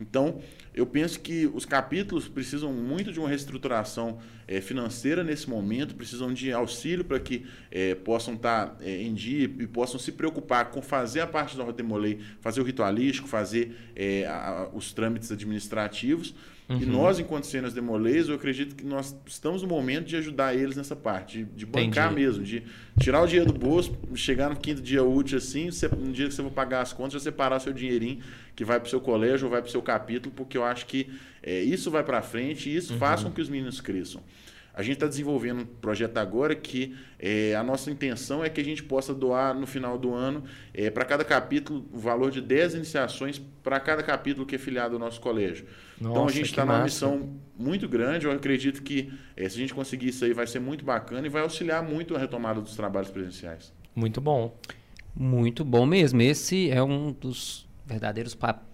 Então, 0.00 0.40
eu 0.74 0.86
penso 0.86 1.18
que 1.20 1.50
os 1.52 1.64
capítulos 1.64 2.28
precisam 2.28 2.72
muito 2.72 3.12
de 3.12 3.18
uma 3.18 3.28
reestruturação 3.28 4.18
é, 4.46 4.60
financeira 4.60 5.24
nesse 5.24 5.50
momento, 5.50 5.94
precisam 5.94 6.32
de 6.32 6.52
auxílio 6.52 7.04
para 7.04 7.18
que 7.18 7.46
é, 7.70 7.94
possam 7.94 8.34
estar 8.34 8.66
tá, 8.66 8.84
é, 8.84 9.02
em 9.02 9.12
dia 9.12 9.44
e 9.44 9.66
possam 9.66 9.98
se 9.98 10.12
preocupar 10.12 10.70
com 10.70 10.80
fazer 10.80 11.20
a 11.20 11.26
parte 11.26 11.56
da 11.56 11.64
Rotemolei, 11.64 12.20
fazer 12.40 12.60
o 12.60 12.64
ritualístico, 12.64 13.26
fazer 13.26 13.76
a, 14.28 14.68
os 14.72 14.92
trâmites 14.92 15.32
administrativos 15.32 16.34
Uhum. 16.68 16.82
E 16.82 16.84
nós, 16.86 17.18
enquanto 17.18 17.46
cenas 17.46 17.72
demolês, 17.72 18.28
eu 18.28 18.34
acredito 18.34 18.76
que 18.76 18.84
nós 18.84 19.16
estamos 19.26 19.62
no 19.62 19.68
momento 19.68 20.04
de 20.04 20.16
ajudar 20.16 20.54
eles 20.54 20.76
nessa 20.76 20.94
parte, 20.94 21.38
de, 21.38 21.44
de 21.44 21.64
bancar 21.64 22.12
Entendi. 22.12 22.26
mesmo, 22.26 22.44
de 22.44 22.62
tirar 23.00 23.22
o 23.22 23.26
dinheiro 23.26 23.50
do 23.50 23.58
bolso, 23.58 23.96
chegar 24.14 24.50
no 24.50 24.56
quinto 24.56 24.82
dia 24.82 25.02
útil 25.02 25.38
assim, 25.38 25.70
você, 25.70 25.88
no 25.88 26.12
dia 26.12 26.28
que 26.28 26.34
você 26.34 26.42
for 26.42 26.50
pagar 26.50 26.82
as 26.82 26.92
contas, 26.92 27.14
já 27.14 27.20
separar 27.20 27.58
seu 27.60 27.72
dinheirinho 27.72 28.20
que 28.54 28.64
vai 28.64 28.78
para 28.78 28.86
o 28.86 28.90
seu 28.90 29.00
colégio 29.00 29.46
ou 29.46 29.50
vai 29.50 29.62
para 29.62 29.68
o 29.68 29.70
seu 29.70 29.80
capítulo, 29.80 30.34
porque 30.36 30.58
eu 30.58 30.64
acho 30.64 30.84
que 30.84 31.08
é, 31.42 31.62
isso 31.62 31.90
vai 31.90 32.04
para 32.04 32.20
frente 32.20 32.68
e 32.68 32.76
isso 32.76 32.92
uhum. 32.92 32.98
faz 32.98 33.22
com 33.22 33.30
que 33.30 33.40
os 33.40 33.48
meninos 33.48 33.80
cresçam. 33.80 34.20
A 34.78 34.82
gente 34.82 34.94
está 34.94 35.08
desenvolvendo 35.08 35.62
um 35.62 35.66
projeto 35.66 36.18
agora 36.18 36.54
que 36.54 36.96
é, 37.18 37.52
a 37.56 37.64
nossa 37.64 37.90
intenção 37.90 38.44
é 38.44 38.48
que 38.48 38.60
a 38.60 38.64
gente 38.64 38.80
possa 38.80 39.12
doar 39.12 39.52
no 39.52 39.66
final 39.66 39.98
do 39.98 40.14
ano, 40.14 40.44
é, 40.72 40.88
para 40.88 41.04
cada 41.04 41.24
capítulo, 41.24 41.84
o 41.92 41.98
valor 41.98 42.30
de 42.30 42.40
10 42.40 42.74
iniciações 42.74 43.42
para 43.60 43.80
cada 43.80 44.04
capítulo 44.04 44.46
que 44.46 44.54
é 44.54 44.58
filiado 44.58 44.94
ao 44.94 45.00
nosso 45.00 45.20
colégio. 45.20 45.66
Nossa, 46.00 46.12
então 46.12 46.28
a 46.28 46.30
gente 46.30 46.50
está 46.50 46.64
numa 46.64 46.84
missão 46.84 47.28
muito 47.58 47.88
grande. 47.88 48.26
Eu 48.26 48.30
acredito 48.30 48.80
que 48.84 49.12
é, 49.36 49.48
se 49.48 49.56
a 49.56 49.58
gente 49.58 49.74
conseguir 49.74 50.10
isso 50.10 50.24
aí 50.24 50.32
vai 50.32 50.46
ser 50.46 50.60
muito 50.60 50.84
bacana 50.84 51.26
e 51.26 51.28
vai 51.28 51.42
auxiliar 51.42 51.82
muito 51.82 52.14
a 52.14 52.18
retomada 52.20 52.60
dos 52.60 52.76
trabalhos 52.76 53.10
presenciais. 53.10 53.74
Muito 53.96 54.20
bom. 54.20 54.56
Muito 55.12 55.64
bom 55.64 55.84
mesmo. 55.86 56.22
Esse 56.22 56.70
é 56.70 56.80
um 56.80 57.10
dos 57.10 57.68
verdadeiros 57.84 58.32
papéis 58.36 58.67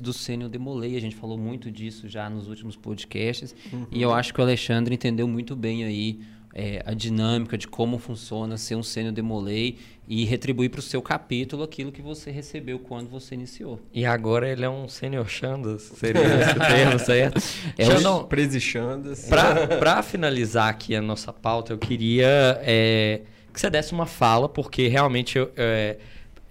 do 0.00 0.12
Sênior 0.12 0.50
Demolei. 0.50 0.96
A 0.96 1.00
gente 1.00 1.16
falou 1.16 1.38
muito 1.38 1.70
disso 1.70 2.08
já 2.08 2.28
nos 2.28 2.48
últimos 2.48 2.76
podcasts. 2.76 3.54
Uhum. 3.72 3.86
E 3.90 4.02
eu 4.02 4.12
acho 4.12 4.34
que 4.34 4.40
o 4.40 4.42
Alexandre 4.42 4.94
entendeu 4.94 5.26
muito 5.26 5.56
bem 5.56 5.84
aí 5.84 6.20
é, 6.54 6.82
a 6.86 6.94
dinâmica 6.94 7.58
de 7.58 7.66
como 7.66 7.98
funciona 7.98 8.56
ser 8.56 8.76
um 8.76 8.82
sênior 8.82 9.12
demolei 9.12 9.76
e 10.06 10.24
retribuir 10.24 10.70
para 10.70 10.78
o 10.78 10.82
seu 10.82 11.02
capítulo 11.02 11.64
aquilo 11.64 11.90
que 11.90 12.00
você 12.00 12.30
recebeu 12.30 12.78
quando 12.78 13.08
você 13.08 13.34
iniciou. 13.34 13.80
E 13.92 14.06
agora 14.06 14.48
ele 14.48 14.64
é 14.64 14.68
um 14.68 14.86
sênior 14.86 15.28
Chandas, 15.28 15.82
seria 15.82 16.22
esse 16.40 16.54
termo, 16.54 16.98
certo? 16.98 17.42
É 17.76 18.08
o 18.08 18.24
Prezi 18.24 18.60
Chandas. 18.60 19.28
Para 19.28 20.02
finalizar 20.02 20.68
aqui 20.68 20.94
a 20.94 21.02
nossa 21.02 21.32
pauta, 21.32 21.72
eu 21.72 21.78
queria 21.78 22.60
é, 22.62 23.22
que 23.52 23.60
você 23.60 23.68
desse 23.68 23.92
uma 23.92 24.06
fala, 24.06 24.48
porque 24.48 24.86
realmente 24.86 25.38
eu, 25.38 25.50
é, 25.56 25.96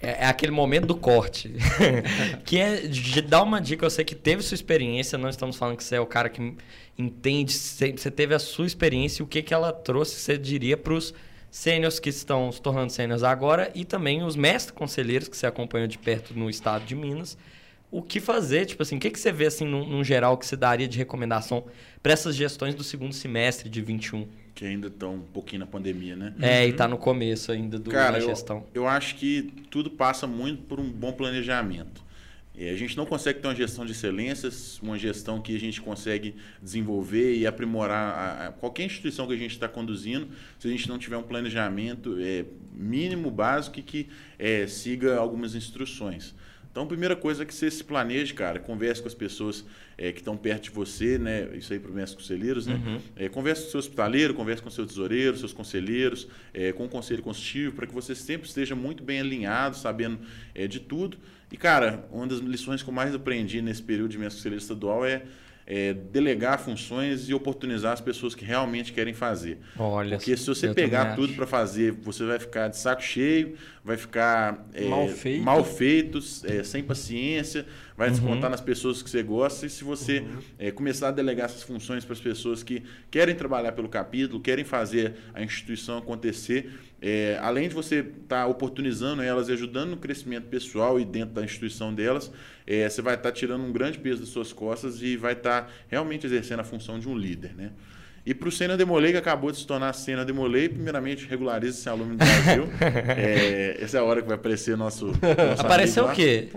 é, 0.03 0.25
é 0.25 0.25
aquele 0.25 0.51
momento 0.51 0.85
do 0.85 0.95
corte. 0.95 1.55
que 2.45 2.59
é 2.59 2.81
de 2.81 3.21
dar 3.21 3.41
uma 3.41 3.61
dica. 3.61 3.85
Eu 3.85 3.89
sei 3.89 4.03
que 4.03 4.13
teve 4.13 4.43
sua 4.43 4.55
experiência, 4.55 5.17
não 5.17 5.29
estamos 5.29 5.55
falando 5.55 5.77
que 5.77 5.83
você 5.83 5.95
é 5.95 6.01
o 6.01 6.05
cara 6.05 6.29
que 6.29 6.55
entende, 6.97 7.53
você 7.53 8.11
teve 8.11 8.35
a 8.35 8.39
sua 8.39 8.67
experiência, 8.67 9.23
o 9.23 9.27
que, 9.27 9.41
que 9.41 9.53
ela 9.53 9.71
trouxe, 9.71 10.19
você 10.19 10.37
diria 10.37 10.77
para 10.77 10.93
os 10.93 11.13
sêniors 11.49 11.99
que 11.99 12.09
estão 12.09 12.51
se 12.51 12.61
tornando 12.61 12.91
sêniors 12.91 13.23
agora 13.23 13.71
e 13.73 13.85
também 13.85 14.23
os 14.23 14.35
mestres 14.35 14.71
conselheiros 14.71 15.27
que 15.27 15.37
você 15.37 15.47
acompanhou 15.47 15.87
de 15.87 15.97
perto 15.97 16.37
no 16.37 16.49
estado 16.49 16.85
de 16.85 16.95
Minas. 16.95 17.37
O 17.89 18.01
que 18.01 18.19
fazer? 18.19 18.65
Tipo 18.65 18.83
assim, 18.83 18.97
o 18.97 18.99
que, 18.99 19.09
que 19.09 19.19
você 19.19 19.31
vê 19.31 19.45
assim, 19.45 19.65
num, 19.65 19.87
num 19.87 20.03
geral 20.03 20.37
que 20.37 20.45
você 20.45 20.57
daria 20.57 20.87
de 20.87 20.97
recomendação 20.97 21.63
para 22.01 22.11
essas 22.11 22.35
gestões 22.35 22.75
do 22.75 22.83
segundo 22.83 23.13
semestre 23.13 23.69
de 23.69 23.81
21? 23.81 24.27
Que 24.53 24.65
ainda 24.65 24.87
estão 24.87 25.15
um 25.15 25.21
pouquinho 25.21 25.61
na 25.61 25.65
pandemia, 25.65 26.15
né? 26.15 26.33
É, 26.39 26.59
uhum. 26.61 26.67
e 26.67 26.69
está 26.69 26.87
no 26.87 26.97
começo 26.97 27.51
ainda 27.51 27.79
do, 27.79 27.89
Cara, 27.89 28.19
da 28.19 28.19
gestão. 28.19 28.65
Eu, 28.73 28.83
eu 28.83 28.87
acho 28.87 29.15
que 29.15 29.51
tudo 29.69 29.89
passa 29.89 30.27
muito 30.27 30.63
por 30.63 30.79
um 30.79 30.89
bom 30.89 31.11
planejamento. 31.11 32.03
É, 32.55 32.69
a 32.69 32.75
gente 32.75 32.95
não 32.95 33.05
consegue 33.05 33.39
ter 33.39 33.47
uma 33.47 33.55
gestão 33.55 33.83
de 33.83 33.93
excelências, 33.93 34.79
uma 34.79 34.97
gestão 34.97 35.41
que 35.41 35.55
a 35.55 35.59
gente 35.59 35.81
consegue 35.81 36.35
desenvolver 36.61 37.35
e 37.35 37.47
aprimorar 37.47 38.13
a, 38.13 38.47
a 38.47 38.51
qualquer 38.51 38.85
instituição 38.85 39.25
que 39.25 39.33
a 39.33 39.37
gente 39.37 39.53
está 39.53 39.67
conduzindo, 39.67 40.27
se 40.59 40.67
a 40.67 40.71
gente 40.71 40.87
não 40.87 40.99
tiver 40.99 41.17
um 41.17 41.23
planejamento 41.23 42.15
é, 42.19 42.45
mínimo, 42.71 43.31
básico 43.31 43.79
e 43.79 43.81
que 43.81 44.07
é, 44.37 44.67
siga 44.67 45.17
algumas 45.17 45.55
instruções. 45.55 46.35
Então, 46.73 46.85
a 46.85 46.87
primeira 46.87 47.15
coisa 47.15 47.43
é 47.43 47.45
que 47.45 47.53
você 47.53 47.69
se 47.69 47.83
planeje, 47.83 48.33
cara, 48.33 48.57
converse 48.57 48.99
com 48.99 49.07
as 49.07 49.13
pessoas 49.13 49.63
é, 49.95 50.11
que 50.11 50.21
estão 50.21 50.35
perto 50.35 50.63
de 50.63 50.69
você, 50.71 51.19
né? 51.19 51.47
Isso 51.53 51.71
aí 51.71 51.77
para 51.79 51.91
os 51.91 52.15
conselheiros, 52.15 52.65
né? 52.65 52.81
Uhum. 52.83 52.99
É, 53.15 53.29
converse 53.29 53.61
com 53.61 53.67
o 53.67 53.71
seu 53.71 53.79
hospitaleiro, 53.79 54.33
converse 54.33 54.63
com 54.63 54.69
o 54.69 54.71
seu 54.71 54.83
tesoureiro, 54.83 55.37
seus 55.37 55.53
conselheiros, 55.53 56.27
é, 56.51 56.71
com 56.71 56.85
o 56.85 56.89
conselho 56.89 57.21
consultivo, 57.21 57.75
para 57.75 57.85
que 57.85 57.93
você 57.93 58.15
sempre 58.15 58.47
esteja 58.47 58.75
muito 58.75 59.03
bem 59.03 59.19
alinhado, 59.19 59.77
sabendo 59.77 60.17
de 60.67 60.79
tudo. 60.79 61.15
E, 61.51 61.57
cara, 61.57 62.07
uma 62.11 62.25
das 62.25 62.39
lições 62.39 62.81
que 62.81 62.89
eu 62.89 62.93
mais 62.93 63.13
aprendi 63.13 63.61
nesse 63.61 63.83
período 63.83 64.09
de 64.09 64.17
mestre 64.17 64.39
conselheiro 64.39 64.63
estadual 64.63 65.05
é 65.05 65.21
é, 65.65 65.93
delegar 65.93 66.59
funções 66.59 67.29
e 67.29 67.33
oportunizar 67.33 67.93
as 67.93 68.01
pessoas 68.01 68.35
que 68.35 68.43
realmente 68.43 68.91
querem 68.91 69.13
fazer. 69.13 69.59
Olha, 69.77 70.17
Porque 70.17 70.35
se 70.35 70.45
você 70.47 70.73
pegar 70.73 71.15
tudo 71.15 71.33
para 71.33 71.47
fazer, 71.47 71.91
você 71.91 72.25
vai 72.25 72.39
ficar 72.39 72.67
de 72.67 72.77
saco 72.77 73.01
cheio, 73.01 73.55
vai 73.83 73.97
ficar 73.97 74.67
é, 74.73 74.85
mal 74.85 75.07
feito, 75.07 75.43
mal 75.43 75.63
feito 75.63 76.19
é, 76.45 76.63
sem 76.63 76.83
paciência, 76.83 77.65
vai 77.97 78.07
uhum. 78.07 78.13
descontar 78.13 78.49
nas 78.49 78.61
pessoas 78.61 79.01
que 79.01 79.09
você 79.09 79.23
gosta. 79.23 79.65
E 79.65 79.69
se 79.69 79.83
você 79.83 80.19
uhum. 80.19 80.39
é, 80.59 80.71
começar 80.71 81.09
a 81.09 81.11
delegar 81.11 81.45
essas 81.45 81.63
funções 81.63 82.03
para 82.03 82.13
as 82.13 82.19
pessoas 82.19 82.63
que 82.63 82.83
querem 83.09 83.35
trabalhar 83.35 83.71
pelo 83.71 83.89
capítulo, 83.89 84.41
querem 84.41 84.65
fazer 84.65 85.15
a 85.33 85.41
instituição 85.41 85.97
acontecer, 85.97 86.71
é, 87.05 87.37
além 87.41 87.67
de 87.67 87.75
você 87.75 87.99
estar 87.99 88.43
tá 88.43 88.47
oportunizando 88.47 89.21
elas 89.21 89.49
e 89.49 89.51
ajudando 89.51 89.89
no 89.89 89.97
crescimento 89.97 90.45
pessoal 90.45 90.97
e 90.97 91.03
dentro 91.03 91.35
da 91.35 91.43
instituição 91.43 91.93
delas, 91.93 92.31
é, 92.65 92.87
você 92.87 93.01
vai 93.01 93.15
estar 93.15 93.29
tá 93.29 93.35
tirando 93.35 93.61
um 93.61 93.73
grande 93.73 93.99
peso 93.99 94.21
das 94.21 94.29
suas 94.29 94.53
costas 94.53 95.01
e 95.01 95.17
vai 95.17 95.33
estar 95.33 95.63
tá 95.63 95.67
realmente 95.89 96.25
exercendo 96.25 96.61
a 96.61 96.63
função 96.63 96.97
de 96.97 97.09
um 97.09 97.17
líder. 97.17 97.53
Né? 97.57 97.71
E 98.25 98.33
para 98.33 98.47
o 98.47 98.51
Senna 98.51 98.77
Demolei, 98.77 99.11
que 99.11 99.17
acabou 99.17 99.51
de 99.51 99.57
se 99.57 99.67
tornar 99.67 99.91
Senna 99.91 100.23
Demolei, 100.23 100.69
primeiramente 100.69 101.27
regularize 101.27 101.77
esse 101.77 101.89
aluno 101.89 102.11
do 102.11 102.17
Brasil. 102.19 102.69
é, 103.17 103.77
essa 103.81 103.97
é 103.97 103.99
a 103.99 104.03
hora 104.05 104.21
que 104.21 104.27
vai 104.29 104.37
aparecer 104.37 104.77
nosso. 104.77 105.07
nosso 105.07 105.61
Apareceu 105.61 106.05
o 106.05 106.11
quê? 106.13 106.51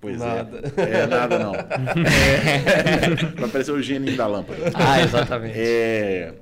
Pois 0.00 0.20
nada. 0.20 0.72
é. 0.74 1.00
É, 1.02 1.06
nada 1.06 1.38
não. 1.38 1.52
É, 1.60 3.34
vai 3.34 3.44
aparecer 3.44 3.72
o 3.72 3.82
gênio 3.82 4.16
da 4.16 4.26
lâmpada. 4.26 4.70
Ah, 4.74 5.02
exatamente. 5.02 5.58
É, 5.58 6.32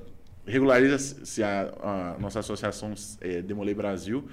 regulariza-se 0.47 1.43
a, 1.43 1.73
a, 1.83 2.19
nossa 2.19 2.41
associação 2.41 2.95
é, 3.21 3.43
Demolei 3.43 3.75
Brasil. 3.75 4.29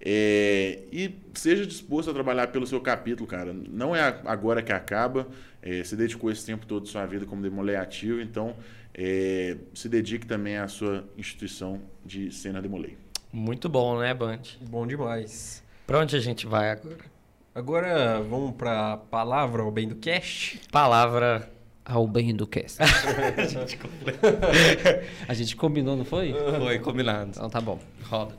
É, 0.00 0.82
e 0.92 1.18
seja 1.34 1.66
disposto 1.66 2.10
a 2.10 2.14
trabalhar 2.14 2.48
pelo 2.48 2.66
seu 2.66 2.80
capítulo, 2.80 3.26
cara. 3.26 3.52
Não 3.52 3.96
é 3.96 4.02
agora 4.24 4.62
que 4.62 4.72
acaba. 4.72 5.26
É, 5.62 5.82
você 5.82 5.96
dedicou 5.96 6.30
esse 6.30 6.44
tempo 6.44 6.66
todo 6.66 6.84
de 6.84 6.90
sua 6.90 7.06
vida 7.06 7.24
como 7.24 7.42
Demolei 7.42 7.76
ativo, 7.76 8.20
então 8.20 8.54
é, 8.94 9.56
se 9.74 9.88
dedique 9.88 10.26
também 10.26 10.58
à 10.58 10.68
sua 10.68 11.08
instituição 11.16 11.80
de 12.04 12.30
cena 12.30 12.60
Demolei. 12.60 12.96
Muito 13.32 13.68
bom, 13.68 13.98
né, 13.98 14.14
Band? 14.14 14.42
Bom 14.68 14.86
demais. 14.86 15.62
Para 15.86 15.98
onde 16.00 16.14
a 16.14 16.20
gente 16.20 16.46
vai 16.46 16.70
agora? 16.70 17.16
Agora 17.54 18.20
vamos 18.20 18.54
para 18.54 18.92
a 18.92 18.96
palavra 18.96 19.62
ao 19.62 19.70
bem 19.70 19.88
do 19.88 19.96
cast. 19.96 20.60
Palavra 20.70 21.50
ao 21.88 22.06
bem 22.06 22.34
do 22.34 22.46
cast. 22.46 22.82
a, 22.82 22.86
gente 23.46 23.78
a 25.28 25.34
gente 25.34 25.56
combinou, 25.56 25.96
não 25.96 26.04
foi? 26.04 26.34
Foi, 26.58 26.78
combinado. 26.80 27.30
Então 27.30 27.48
tá 27.48 27.60
bom. 27.60 27.78
Roda. 28.04 28.34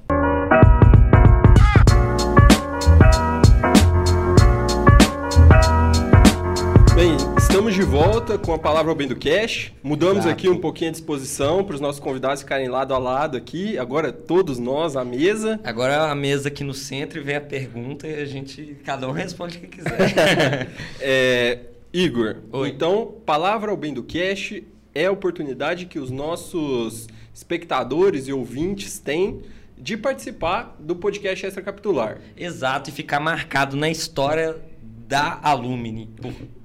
Bem, 6.94 7.16
estamos 7.38 7.76
de 7.76 7.84
volta 7.84 8.38
com 8.40 8.54
a 8.54 8.60
palavra 8.60 8.92
ao 8.92 8.96
bem 8.96 9.08
do 9.08 9.16
cash. 9.16 9.72
Mudamos 9.82 10.26
Exato. 10.26 10.34
aqui 10.34 10.50
um 10.50 10.60
pouquinho 10.60 10.90
a 10.90 10.92
disposição 10.92 11.64
para 11.64 11.76
os 11.76 11.80
nossos 11.80 12.02
convidados 12.02 12.42
ficarem 12.42 12.68
lado 12.68 12.94
a 12.94 12.98
lado 12.98 13.38
aqui. 13.38 13.78
Agora 13.78 14.12
todos 14.12 14.60
nós 14.60 14.98
à 14.98 15.06
mesa. 15.06 15.60
Agora 15.64 16.12
a 16.12 16.16
mesa 16.16 16.50
aqui 16.50 16.64
no 16.64 16.74
centro 16.74 17.20
e 17.20 17.24
vem 17.24 17.36
a 17.36 17.42
pergunta 17.42 18.08
e 18.08 18.22
a 18.22 18.26
gente 18.26 18.78
cada 18.84 19.08
um 19.08 19.12
responde 19.12 19.58
o 19.58 19.62
que 19.62 19.68
quiser. 19.68 20.70
é, 21.00 21.60
Igor, 21.98 22.36
Oi. 22.52 22.70
então, 22.70 23.16
palavra 23.26 23.72
ao 23.72 23.76
bem 23.76 23.92
do 23.92 24.04
cash 24.04 24.62
é 24.94 25.08
a 25.08 25.12
oportunidade 25.12 25.88
que 25.88 25.98
os 25.98 26.12
nossos 26.12 27.08
espectadores 27.34 28.28
e 28.28 28.34
ouvintes 28.34 29.00
têm 29.00 29.42
de 29.76 29.98
participar 29.98 30.76
do 30.80 30.96
podcast 30.96 31.48
extracapitular. 31.48 32.20
Exato, 32.38 32.92
e 32.92 32.94
ficar 32.94 33.20
marcado 33.20 33.76
na 33.76 33.90
história 33.90 34.62
da 35.08 35.40
Alumni. 35.42 36.08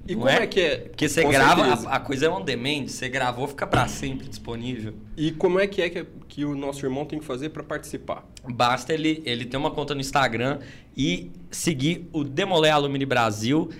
E 0.07 0.13
como 0.13 0.29
é? 0.29 0.43
é? 0.43 0.47
que 0.47 0.59
é? 0.59 0.77
Porque 0.77 1.09
você 1.09 1.23
grava, 1.23 1.63
a, 1.63 1.95
a, 1.95 1.99
coisa 1.99 2.27
é 2.27 2.29
on 2.29 2.43
demand, 2.43 2.87
você 2.87 3.09
gravou, 3.09 3.47
fica 3.47 3.65
para 3.65 3.87
sempre 3.87 4.27
disponível. 4.27 4.93
E 5.17 5.31
como 5.31 5.59
é 5.59 5.65
que 5.65 5.81
é 5.81 5.89
que, 5.89 6.05
que 6.27 6.45
o 6.45 6.53
nosso 6.53 6.85
irmão 6.85 7.05
tem 7.05 7.17
que 7.17 7.25
fazer 7.25 7.49
para 7.49 7.63
participar? 7.63 8.23
Basta 8.47 8.93
ele, 8.93 9.23
ele 9.25 9.45
ter 9.45 9.57
uma 9.57 9.71
conta 9.71 9.95
no 9.95 10.01
Instagram 10.01 10.59
e 10.95 11.31
seguir 11.49 12.07
o 12.13 12.23
Demolé 12.23 12.69
Alumni 12.69 13.05
Brasil. 13.05 13.71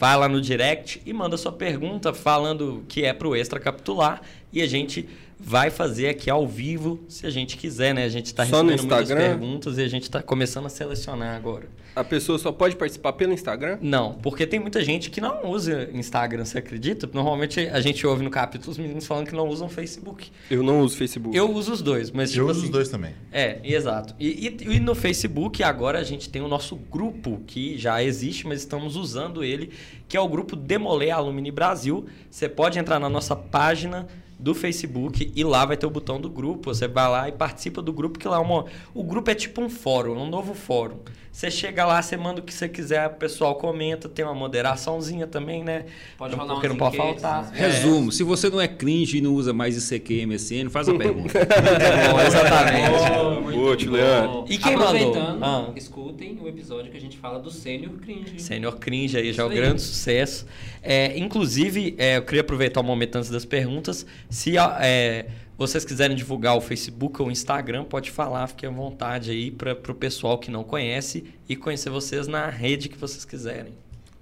Vai 0.00 0.16
lá 0.16 0.26
no 0.26 0.40
direct 0.40 1.02
e 1.04 1.12
manda 1.12 1.36
sua 1.36 1.52
pergunta 1.52 2.14
falando 2.14 2.82
que 2.88 3.04
é 3.04 3.12
pro 3.12 3.36
extra 3.36 3.60
capitular 3.60 4.22
e 4.50 4.62
a 4.62 4.66
gente 4.66 5.06
vai 5.42 5.70
fazer 5.70 6.08
aqui 6.08 6.28
ao 6.28 6.46
vivo, 6.46 7.00
se 7.08 7.26
a 7.26 7.30
gente 7.30 7.56
quiser, 7.56 7.94
né? 7.94 8.04
A 8.04 8.08
gente 8.08 8.26
está 8.26 8.44
recebendo 8.44 8.78
muitas 8.78 9.08
perguntas 9.08 9.78
e 9.78 9.82
a 9.82 9.88
gente 9.88 10.04
está 10.04 10.22
começando 10.22 10.66
a 10.66 10.68
selecionar 10.68 11.34
agora. 11.34 11.66
A 11.94 12.04
pessoa 12.04 12.38
só 12.38 12.52
pode 12.52 12.76
participar 12.76 13.14
pelo 13.14 13.32
Instagram? 13.32 13.78
Não, 13.80 14.14
porque 14.14 14.46
tem 14.46 14.60
muita 14.60 14.82
gente 14.84 15.10
que 15.10 15.20
não 15.20 15.50
usa 15.50 15.90
Instagram, 15.92 16.44
você 16.44 16.58
acredita? 16.58 17.08
Normalmente 17.12 17.60
a 17.60 17.80
gente 17.80 18.06
ouve 18.06 18.22
no 18.22 18.30
capítulo 18.30 18.70
os 18.70 18.78
meninos 18.78 19.06
falando 19.06 19.26
que 19.26 19.34
não 19.34 19.48
usam 19.48 19.68
Facebook. 19.68 20.30
Eu 20.48 20.62
não 20.62 20.80
uso 20.80 20.96
Facebook. 20.96 21.36
Eu 21.36 21.50
uso 21.50 21.72
os 21.72 21.82
dois, 21.82 22.10
mas 22.10 22.30
tipo 22.30 22.42
Eu 22.42 22.46
uso 22.46 22.60
assim, 22.60 22.66
os 22.66 22.70
dois 22.70 22.88
também. 22.88 23.14
É, 23.32 23.58
exato. 23.64 24.14
E, 24.20 24.46
e, 24.46 24.76
e 24.76 24.80
no 24.80 24.94
Facebook 24.94 25.62
agora 25.62 25.98
a 25.98 26.04
gente 26.04 26.28
tem 26.28 26.40
o 26.40 26.48
nosso 26.48 26.76
grupo 26.76 27.40
que 27.46 27.76
já 27.76 28.02
existe, 28.02 28.46
mas 28.46 28.60
estamos 28.60 28.94
usando 28.94 29.42
ele, 29.42 29.72
que 30.08 30.16
é 30.16 30.20
o 30.20 30.28
grupo 30.28 30.54
Demoler 30.54 31.14
Alumni 31.14 31.50
Brasil. 31.50 32.06
Você 32.30 32.48
pode 32.48 32.78
entrar 32.78 33.00
na 33.00 33.08
nossa 33.08 33.34
página 33.34 34.06
do 34.40 34.54
Facebook 34.54 35.32
e 35.34 35.44
lá 35.44 35.64
vai 35.64 35.76
ter 35.76 35.86
o 35.86 35.90
botão 35.90 36.20
do 36.20 36.30
grupo. 36.30 36.74
Você 36.74 36.88
vai 36.88 37.08
lá 37.08 37.28
e 37.28 37.32
participa 37.32 37.82
do 37.82 37.92
grupo, 37.92 38.18
que 38.18 38.26
lá 38.26 38.36
é 38.36 38.40
uma... 38.40 38.64
o 38.94 39.04
grupo 39.04 39.30
é 39.30 39.34
tipo 39.34 39.60
um 39.60 39.68
fórum, 39.68 40.16
um 40.16 40.28
novo 40.28 40.54
fórum. 40.54 40.98
Você 41.32 41.48
chega 41.48 41.86
lá, 41.86 42.02
você 42.02 42.16
manda 42.16 42.40
o 42.40 42.42
que 42.42 42.52
você 42.52 42.68
quiser, 42.68 43.06
o 43.06 43.14
pessoal 43.14 43.54
comenta, 43.54 44.08
tem 44.08 44.24
uma 44.24 44.34
moderaçãozinha 44.34 45.28
também, 45.28 45.62
né? 45.62 45.84
Pode 46.18 46.34
falar 46.34 46.54
Porque 46.54 46.68
não 46.68 46.76
pode 46.76 46.96
faltar. 46.96 47.52
Né? 47.52 47.68
Resumo, 47.68 48.08
é. 48.08 48.12
se 48.12 48.24
você 48.24 48.50
não 48.50 48.60
é 48.60 48.66
cringe 48.66 49.18
e 49.18 49.20
não 49.20 49.32
usa 49.32 49.52
mais 49.52 49.76
ICQ, 49.76 50.26
MSN, 50.26 50.68
faz 50.70 50.88
a 50.88 50.94
pergunta. 50.94 51.38
bom, 52.10 52.20
exatamente. 52.20 53.56
Boa, 53.56 53.76
Leandro. 53.76 54.44
E 54.48 54.58
quem 54.58 54.74
Aproveitando, 54.74 55.38
mandou? 55.38 55.70
Ah. 55.70 55.72
escutem 55.76 56.36
o 56.42 56.48
episódio 56.48 56.90
que 56.90 56.96
a 56.96 57.00
gente 57.00 57.16
fala 57.16 57.38
do 57.38 57.50
Sênior 57.50 57.92
Cringe. 57.92 58.40
Sênior 58.40 58.76
Cringe 58.78 59.16
aí, 59.16 59.32
já 59.32 59.44
é 59.44 59.46
um 59.46 59.50
grande 59.50 59.80
sucesso. 59.80 60.46
É, 60.82 61.16
inclusive, 61.16 61.94
é, 61.96 62.16
eu 62.16 62.22
queria 62.22 62.40
aproveitar 62.40 62.80
o 62.80 62.82
um 62.82 62.86
momento 62.86 63.16
antes 63.16 63.30
das 63.30 63.44
perguntas. 63.44 64.04
Se 64.30 64.56
é, 64.56 65.28
vocês 65.58 65.84
quiserem 65.84 66.16
divulgar 66.16 66.56
o 66.56 66.60
Facebook 66.60 67.20
ou 67.20 67.28
o 67.28 67.30
Instagram, 67.30 67.84
pode 67.84 68.10
falar, 68.10 68.46
fique 68.46 68.64
à 68.64 68.70
vontade 68.70 69.30
aí 69.30 69.50
para 69.50 69.72
o 69.72 69.94
pessoal 69.94 70.38
que 70.38 70.50
não 70.50 70.64
conhece 70.64 71.24
e 71.48 71.56
conhecer 71.56 71.90
vocês 71.90 72.26
na 72.28 72.48
rede 72.48 72.88
que 72.88 72.96
vocês 72.96 73.24
quiserem. 73.24 73.74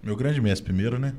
Meu 0.02 0.16
grande 0.16 0.40
mestre 0.40 0.64
primeiro, 0.64 0.98
né? 0.98 1.14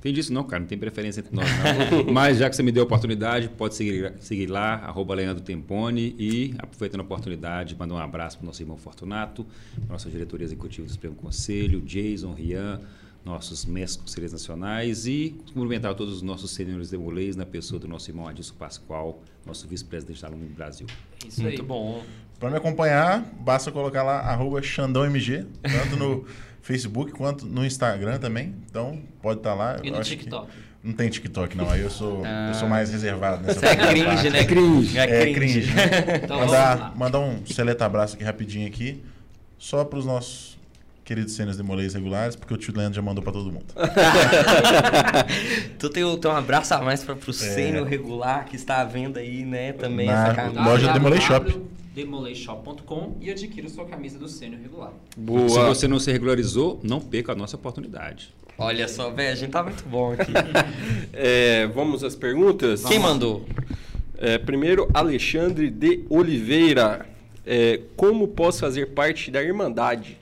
Tem 0.00 0.12
disso 0.12 0.32
não, 0.32 0.44
cara. 0.44 0.60
Não 0.60 0.66
tem 0.66 0.78
preferência 0.78 1.20
entre 1.20 1.34
nós, 1.34 1.46
não. 1.48 2.04
Mas 2.12 2.38
já 2.38 2.48
que 2.48 2.54
você 2.54 2.62
me 2.62 2.70
deu 2.70 2.84
a 2.84 2.86
oportunidade, 2.86 3.48
pode 3.48 3.74
seguir, 3.74 4.12
seguir 4.20 4.46
lá, 4.46 4.74
arroba 4.76 5.14
Leandro 5.14 5.42
Tempone. 5.42 6.14
E, 6.18 6.54
aproveitando 6.58 7.00
a 7.00 7.04
oportunidade, 7.04 7.76
mandar 7.76 7.94
um 7.94 7.98
abraço 7.98 8.38
para 8.38 8.44
o 8.44 8.46
nosso 8.46 8.62
irmão 8.62 8.76
Fortunato, 8.76 9.46
nossa 9.88 10.08
diretoria 10.08 10.44
executiva 10.44 10.86
do 10.86 10.92
Supremo 10.92 11.16
Conselho, 11.16 11.80
Jason, 11.80 12.32
Rian, 12.32 12.80
nossos 13.28 13.66
mestres 13.66 14.02
conselheiros 14.02 14.32
nacionais 14.32 15.06
e 15.06 15.36
cumprimentar 15.52 15.94
todos 15.94 16.14
os 16.14 16.22
nossos 16.22 16.50
senhores 16.50 16.90
demolês 16.90 17.36
na 17.36 17.44
pessoa 17.44 17.78
do 17.78 17.86
nosso 17.86 18.10
irmão 18.10 18.26
Adilson 18.26 18.54
Pascoal, 18.54 19.22
nosso 19.46 19.68
vice-presidente 19.68 20.22
da 20.22 20.28
Aluno 20.28 20.46
do 20.46 20.54
Brasil. 20.54 20.86
Isso 21.26 21.42
Muito 21.42 21.60
aí. 21.60 21.66
bom. 21.66 22.02
Para 22.40 22.50
me 22.50 22.56
acompanhar, 22.56 23.22
basta 23.40 23.70
colocar 23.70 24.02
lá 24.02 24.20
arroba 24.20 24.62
XandãoMG, 24.62 25.46
tanto 25.62 25.96
no 25.96 26.24
Facebook 26.62 27.12
quanto 27.12 27.44
no 27.44 27.66
Instagram 27.66 28.18
também. 28.18 28.54
Então, 28.70 28.98
pode 29.20 29.40
estar 29.40 29.50
tá 29.50 29.56
lá. 29.56 29.76
E 29.82 29.90
no 29.90 30.00
TikTok. 30.00 30.50
Não 30.82 30.94
tem 30.94 31.10
TikTok, 31.10 31.56
não. 31.56 31.68
Aí 31.68 31.82
eu 31.82 31.90
sou, 31.90 32.22
ah. 32.24 32.48
eu 32.48 32.54
sou 32.54 32.68
mais 32.68 32.90
reservado 32.90 33.44
nessa 33.44 33.60
Você 33.60 33.66
é 33.66 33.76
cringe, 33.76 34.30
né? 34.30 34.44
Cringe. 34.44 34.98
É, 34.98 35.30
é 35.30 35.34
cringe. 35.34 35.68
então, 36.22 36.40
mandar, 36.40 36.96
mandar 36.96 37.18
um 37.18 37.44
seleta 37.44 37.84
abraço 37.84 38.14
aqui 38.14 38.24
rapidinho 38.24 38.66
aqui. 38.66 39.02
Só 39.58 39.84
para 39.84 39.98
os 39.98 40.06
nossos 40.06 40.57
queridos 41.08 41.32
cenas 41.32 41.56
de 41.56 41.62
moleis 41.62 41.94
regulares, 41.94 42.36
porque 42.36 42.52
o 42.52 42.56
tio 42.58 42.74
Leandro 42.76 42.94
já 42.94 43.00
mandou 43.00 43.24
para 43.24 43.32
todo 43.32 43.50
mundo. 43.50 43.64
tu 45.78 45.88
tem, 45.88 46.04
tem 46.18 46.30
um 46.30 46.36
abraço 46.36 46.74
a 46.74 46.82
mais 46.82 47.02
para 47.02 47.14
o 47.14 47.30
é. 47.30 47.32
sênior 47.32 47.86
regular 47.86 48.44
que 48.44 48.56
está 48.56 48.82
à 48.82 48.84
venda 48.84 49.18
aí, 49.18 49.42
né? 49.42 49.72
Também 49.72 50.06
Na 50.06 50.28
essa 50.28 50.50
loja 50.50 50.92
Demolei 50.92 51.22
Shop. 51.22 51.62
Demolashop.com 51.94 53.16
e 53.22 53.30
adquira 53.30 53.70
sua 53.70 53.86
camisa 53.86 54.18
do 54.18 54.28
sênior 54.28 54.60
regular. 54.60 54.92
Boa. 55.16 55.48
Se 55.48 55.58
você 55.60 55.88
não 55.88 55.98
se 55.98 56.12
regularizou, 56.12 56.78
não 56.82 57.00
perca 57.00 57.32
a 57.32 57.34
nossa 57.34 57.56
oportunidade. 57.56 58.34
Olha 58.58 58.86
só, 58.86 59.10
velho, 59.10 59.32
a 59.32 59.34
gente 59.34 59.50
tá 59.50 59.62
muito 59.62 59.88
bom 59.88 60.12
aqui. 60.12 60.30
é, 61.14 61.66
vamos 61.68 62.04
às 62.04 62.14
perguntas? 62.14 62.84
Quem 62.84 62.98
mandou? 62.98 63.46
É, 64.18 64.36
primeiro, 64.36 64.90
Alexandre 64.92 65.70
de 65.70 66.04
Oliveira. 66.10 67.06
É, 67.46 67.80
como 67.96 68.28
posso 68.28 68.60
fazer 68.60 68.88
parte 68.88 69.30
da 69.30 69.42
Irmandade? 69.42 70.17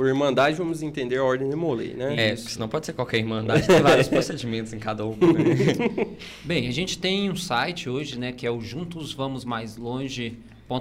Por 0.00 0.06
irmandade, 0.06 0.56
vamos 0.56 0.82
entender 0.82 1.18
a 1.18 1.22
ordem 1.22 1.50
de 1.50 1.54
Molay, 1.54 1.92
né? 1.92 2.16
É, 2.16 2.32
Isso. 2.32 2.48
senão 2.48 2.66
pode 2.66 2.86
ser 2.86 2.94
qualquer 2.94 3.18
irmandade, 3.18 3.66
tem 3.66 3.82
vários 3.82 4.08
procedimentos 4.08 4.72
em 4.72 4.78
cada 4.78 5.04
um. 5.04 5.10
Né? 5.10 6.06
Bem, 6.42 6.66
a 6.66 6.70
gente 6.70 6.98
tem 6.98 7.30
um 7.30 7.36
site 7.36 7.86
hoje, 7.86 8.18
né, 8.18 8.32
que 8.32 8.46
é 8.46 8.50
o 8.50 8.62
Juntos 8.62 9.12
Vamos 9.12 9.44
Mais 9.44 9.76
Longe 9.76 10.38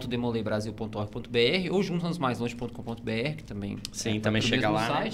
.demoleibrasil.org.br 0.07 1.69
ou 1.69 1.83
juntasmaislonge.com.br, 1.83 3.35
que 3.35 3.43
também 3.43 3.77
Sim, 3.91 4.15
é, 4.15 4.19
também 4.21 4.41
chega 4.41 4.69
lá. 4.69 5.01
Né? 5.01 5.11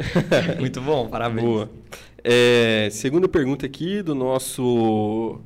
muito 0.60 0.82
bom, 0.82 1.08
parabéns. 1.08 1.46
Boa. 1.46 1.70
É, 2.24 2.90
segunda 2.92 3.28
pergunta 3.28 3.68
aqui 3.68 4.02
do 4.02 4.16
nosso 4.16 5.40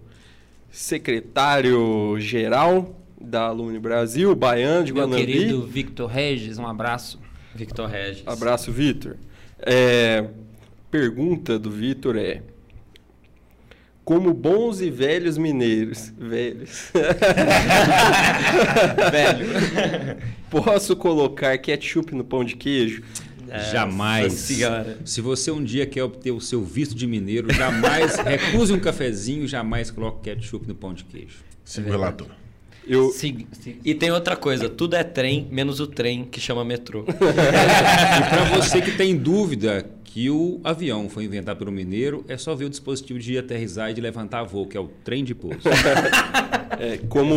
secretário-geral 0.69 2.95
da 3.19 3.47
Alumni 3.47 3.79
Brasil, 3.79 4.33
Baiano 4.35 4.85
de 4.85 4.93
Meu 4.93 5.03
Guanambi. 5.03 5.25
querido 5.25 5.65
Victor 5.65 6.09
Regis, 6.09 6.57
um 6.57 6.67
abraço. 6.67 7.19
Victor 7.53 7.89
Regis. 7.89 8.23
Abraço, 8.25 8.71
Victor. 8.71 9.17
É, 9.59 10.25
pergunta 10.91 11.57
do 11.57 11.71
Victor 11.71 12.15
é 12.15 12.43
como 14.07 14.33
bons 14.33 14.79
e 14.79 14.89
velhos 14.89 15.37
mineiros. 15.37 16.13
Velhos. 16.17 16.93
Velho. 19.11 19.47
Posso 20.49 20.95
colocar 20.95 21.57
ketchup 21.57 22.15
no 22.15 22.23
pão 22.23 22.41
de 22.41 22.55
queijo? 22.55 23.03
jamais. 23.69 24.31
Senhora. 24.31 24.99
Se 25.03 25.19
você 25.19 25.51
um 25.51 25.61
dia 25.61 25.85
quer 25.85 26.03
obter 26.03 26.31
o 26.31 26.39
seu 26.39 26.63
visto 26.63 26.95
de 26.95 27.05
mineiro, 27.05 27.53
jamais 27.53 28.15
recuse 28.23 28.71
um 28.71 28.79
cafezinho, 28.79 29.45
jamais 29.45 29.91
coloque 29.91 30.29
ketchup 30.29 30.65
no 30.65 30.75
pão 30.75 30.93
de 30.93 31.03
queijo. 31.03 31.39
Siga 31.65 31.89
o 31.89 31.91
relator. 31.91 32.27
Eu... 32.87 33.09
Sim, 33.09 33.45
sim. 33.51 33.75
E 33.83 33.93
tem 33.93 34.11
outra 34.11 34.37
coisa, 34.37 34.69
tudo 34.69 34.95
é 34.95 35.03
trem, 35.03 35.49
menos 35.51 35.81
o 35.81 35.87
trem 35.87 36.23
que 36.23 36.39
chama 36.39 36.63
metrô. 36.63 37.03
e 37.11 38.29
para 38.29 38.45
você 38.55 38.81
que 38.81 38.91
tem 38.91 39.17
dúvida 39.17 39.85
que 40.17 40.31
o 40.31 40.59
avião 40.63 41.07
foi 41.07 41.25
inventado 41.25 41.57
pelo 41.57 41.71
mineiro, 41.71 42.25
é 42.27 42.35
só 42.37 42.55
ver 42.55 42.65
o 42.65 42.69
dispositivo 42.71 43.19
de 43.19 43.37
aterrissar 43.37 43.91
e 43.91 43.93
de 43.93 44.01
levantar 44.01 44.41
voo, 44.41 44.65
que 44.65 44.75
é 44.75 44.79
o 44.79 44.87
trem 45.03 45.23
de 45.23 45.35
pouso. 45.35 45.59
é, 46.79 46.97
como, 47.07 47.35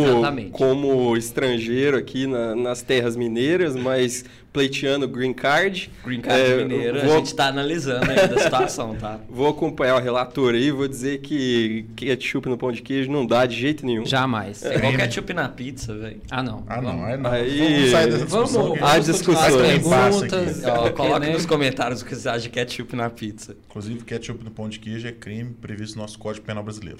como 0.49 1.15
estrangeiro 1.15 1.95
aqui 1.95 2.25
na, 2.25 2.55
nas 2.55 2.81
terras 2.81 3.15
mineiras, 3.15 3.75
mas 3.75 4.25
pleiteando 4.51 5.07
green 5.07 5.33
card. 5.33 5.89
Green 6.03 6.21
card 6.21 6.41
é, 6.41 6.57
mineiro, 6.57 7.01
vou, 7.01 7.13
a 7.13 7.17
gente 7.17 7.27
está 7.27 7.47
analisando 7.47 8.09
ainda 8.09 8.35
a 8.35 8.39
situação, 8.43 8.95
tá? 8.95 9.19
Vou 9.29 9.47
acompanhar 9.47 9.95
o 9.95 9.99
relator 9.99 10.53
aí, 10.53 10.71
vou 10.71 10.87
dizer 10.87 11.19
que 11.19 11.85
ketchup 11.95 12.49
no 12.49 12.57
pão 12.57 12.71
de 12.71 12.81
queijo 12.81 13.11
não 13.11 13.25
dá 13.25 13.45
de 13.45 13.55
jeito 13.55 13.85
nenhum. 13.85 14.05
Jamais. 14.05 14.63
É 14.63 14.75
igual 14.75 14.93
ketchup 14.93 15.33
na 15.33 15.47
pizza, 15.47 15.95
velho. 15.95 16.21
Ah, 16.29 16.43
não. 16.43 16.63
Ah, 16.67 16.81
não. 16.81 17.05
Aí, 17.05 17.17
não. 17.17 17.31
aí 17.31 17.59
vamos 17.59 17.91
sair 17.91 18.11
dessa 18.11 18.25
discussão. 18.25 18.63
Vamos, 18.63 18.79
vamos 18.79 19.05
discussões. 19.05 19.55
Perguntas. 19.55 20.63
Ó, 20.65 20.89
coloca 20.91 21.19
né? 21.19 21.33
nos 21.33 21.45
comentários 21.45 22.01
o 22.01 22.05
que 22.05 22.15
você 22.15 22.29
acha 22.29 22.41
de 22.41 22.49
ketchup 22.49 22.95
na 22.95 23.09
pizza. 23.09 23.55
Inclusive, 23.69 24.03
ketchup 24.03 24.43
no 24.43 24.51
pão 24.51 24.67
de 24.67 24.79
queijo 24.79 25.07
é 25.07 25.11
crime 25.11 25.53
previsto 25.61 25.95
no 25.95 26.01
nosso 26.01 26.19
Código 26.19 26.45
Penal 26.45 26.63
Brasileiro. 26.63 26.99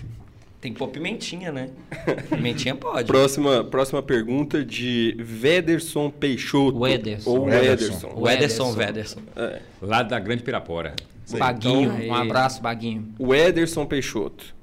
Tem 0.62 0.72
que 0.72 0.78
pôr 0.78 0.89
pimentinha, 0.89 1.51
né? 1.51 1.72
Pimentinha 2.30 2.76
pode. 2.76 3.07
próxima, 3.07 3.64
próxima 3.64 4.03
pergunta 4.03 4.64
de 4.64 5.18
Vederson 5.20 6.12
Peixoto. 6.12 6.78
Wederson. 6.78 7.30
Ou 7.32 7.45
Wederson. 7.45 8.14
Wederson, 8.16 8.76
Wederson. 8.76 9.22
É. 9.36 9.59
Lá 9.82 10.03
da 10.03 10.20
Grande 10.20 10.43
Pirapora. 10.43 10.93
Baguinho, 11.32 11.93
então, 11.97 12.07
um 12.09 12.14
abraço, 12.14 12.62
Baguinho. 12.62 13.07
Wederson 13.20 13.88
Peixoto. 13.88 14.53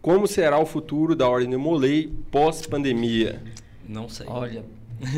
Como 0.00 0.28
será 0.28 0.60
o 0.60 0.64
futuro 0.64 1.16
da 1.16 1.28
Ordem 1.28 1.50
de 1.50 1.56
Molei 1.56 2.12
pós-pandemia? 2.30 3.42
Não 3.88 4.08
sei. 4.08 4.26
Olha, 4.28 4.64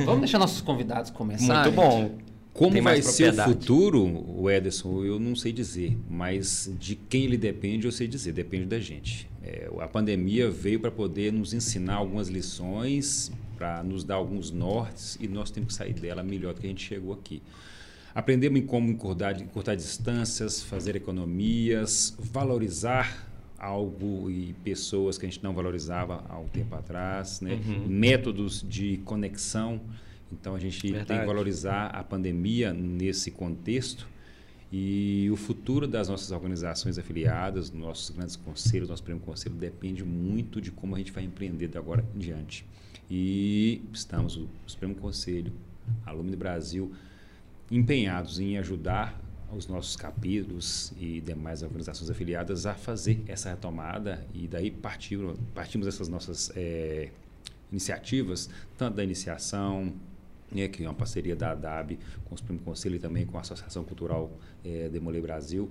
vamos 0.07 0.20
deixar 0.20 0.38
nossos 0.38 0.62
convidados 0.62 1.11
começar. 1.11 1.64
Muito 1.64 1.76
bom. 1.76 2.12
Como 2.53 2.82
vai 2.82 3.01
ser 3.01 3.32
o 3.32 3.44
futuro, 3.44 4.05
o 4.05 4.51
Ederson, 4.51 5.05
eu 5.05 5.18
não 5.18 5.34
sei 5.34 5.53
dizer, 5.53 5.96
mas 6.09 6.70
de 6.78 6.96
quem 6.96 7.24
ele 7.24 7.36
depende, 7.36 7.86
eu 7.86 7.92
sei 7.92 8.09
dizer, 8.09 8.32
depende 8.32 8.66
da 8.66 8.78
gente. 8.78 9.30
É, 9.42 9.70
a 9.80 9.86
pandemia 9.86 10.51
veio 10.51 10.80
para 10.80 10.90
poder 10.90 11.32
nos 11.32 11.55
ensinar 11.55 11.94
algumas 11.94 12.28
lições, 12.28 13.32
para 13.57 13.82
nos 13.82 14.05
dar 14.05 14.16
alguns 14.16 14.51
nortes, 14.51 15.16
e 15.20 15.28
nós 15.28 15.51
temos 15.51 15.68
que 15.68 15.74
sair 15.74 15.94
dela 15.94 16.22
melhor 16.22 16.53
do 16.53 16.61
que 16.61 16.66
a 16.66 16.70
gente 16.70 16.84
chegou 16.84 17.14
aqui. 17.14 17.42
Aprendemos 18.14 18.59
em 18.61 18.66
como 18.66 18.90
encurtar, 18.90 19.40
encurtar 19.40 19.76
distâncias, 19.76 20.62
fazer 20.62 20.96
economias, 20.96 22.14
valorizar 22.18 23.28
algo 23.59 24.30
e 24.30 24.55
pessoas 24.64 25.18
que 25.18 25.26
a 25.26 25.28
gente 25.28 25.42
não 25.44 25.53
valorizava 25.53 26.24
há 26.28 26.38
um 26.38 26.48
tempo 26.48 26.74
atrás, 26.74 27.40
né? 27.40 27.61
Uhum. 27.64 27.86
métodos 27.86 28.64
de 28.66 28.96
conexão. 29.05 29.80
Então 30.33 30.55
a 30.55 30.59
gente 30.59 30.81
Verdade. 30.83 31.07
tem 31.07 31.20
que 31.20 31.26
valorizar 31.26 31.87
a 31.87 32.03
pandemia 32.03 32.72
nesse 32.72 33.31
contexto 33.31 34.09
e 34.72 35.28
o 35.33 35.37
futuro 35.37 35.89
das 35.89 36.09
nossas 36.09 36.31
organizações 36.31 36.97
afiliadas, 36.97 37.72
nossos 37.72 38.11
grandes 38.11 38.37
conselhos, 38.37 38.89
nosso 38.89 39.03
prêmio 39.03 39.22
conselho 39.22 39.57
depende 39.57 40.05
muito 40.05 40.61
de 40.61 40.70
como 40.70 40.95
a 40.95 40.99
gente 40.99 41.11
vai 41.11 41.24
empreender 41.24 41.66
de 41.66 41.76
agora 41.76 42.05
em 42.14 42.18
diante. 42.18 42.64
E 43.11 43.83
estamos 43.93 44.37
o 44.37 44.49
Supremo 44.66 44.95
Conselho, 44.95 45.53
Alumni 46.07 46.37
Brasil, 46.37 46.93
empenhados 47.68 48.39
em 48.39 48.59
ajudar 48.59 49.20
os 49.53 49.66
nossos 49.66 49.97
capítulos 49.97 50.93
e 50.97 51.20
demais 51.20 51.64
organizações 51.64 52.09
afiliadas 52.09 52.66
a 52.66 52.74
fazer 52.74 53.24
essa 53.26 53.51
retomada 53.51 54.24
e 54.33 54.47
daí 54.47 54.70
partimos, 54.70 55.37
partimos 55.53 55.89
essas 55.89 56.07
nossas 56.07 56.53
é, 56.55 57.11
iniciativas, 57.72 58.49
tanto 58.78 58.97
da 58.97 59.03
iniciação, 59.03 59.93
né, 60.51 60.68
que 60.68 60.84
é 60.84 60.88
uma 60.88 60.94
parceria 60.94 61.36
da 61.36 61.53
ADAB 61.53 61.98
com 62.24 62.34
o 62.34 62.38
Supremo 62.38 62.61
Conselho 62.61 62.96
e 62.96 62.98
também 62.98 63.24
com 63.26 63.38
a 63.38 63.40
Associação 63.40 63.84
Cultural 63.84 64.30
é, 64.64 64.88
Demolei 64.88 65.20
Brasil, 65.20 65.70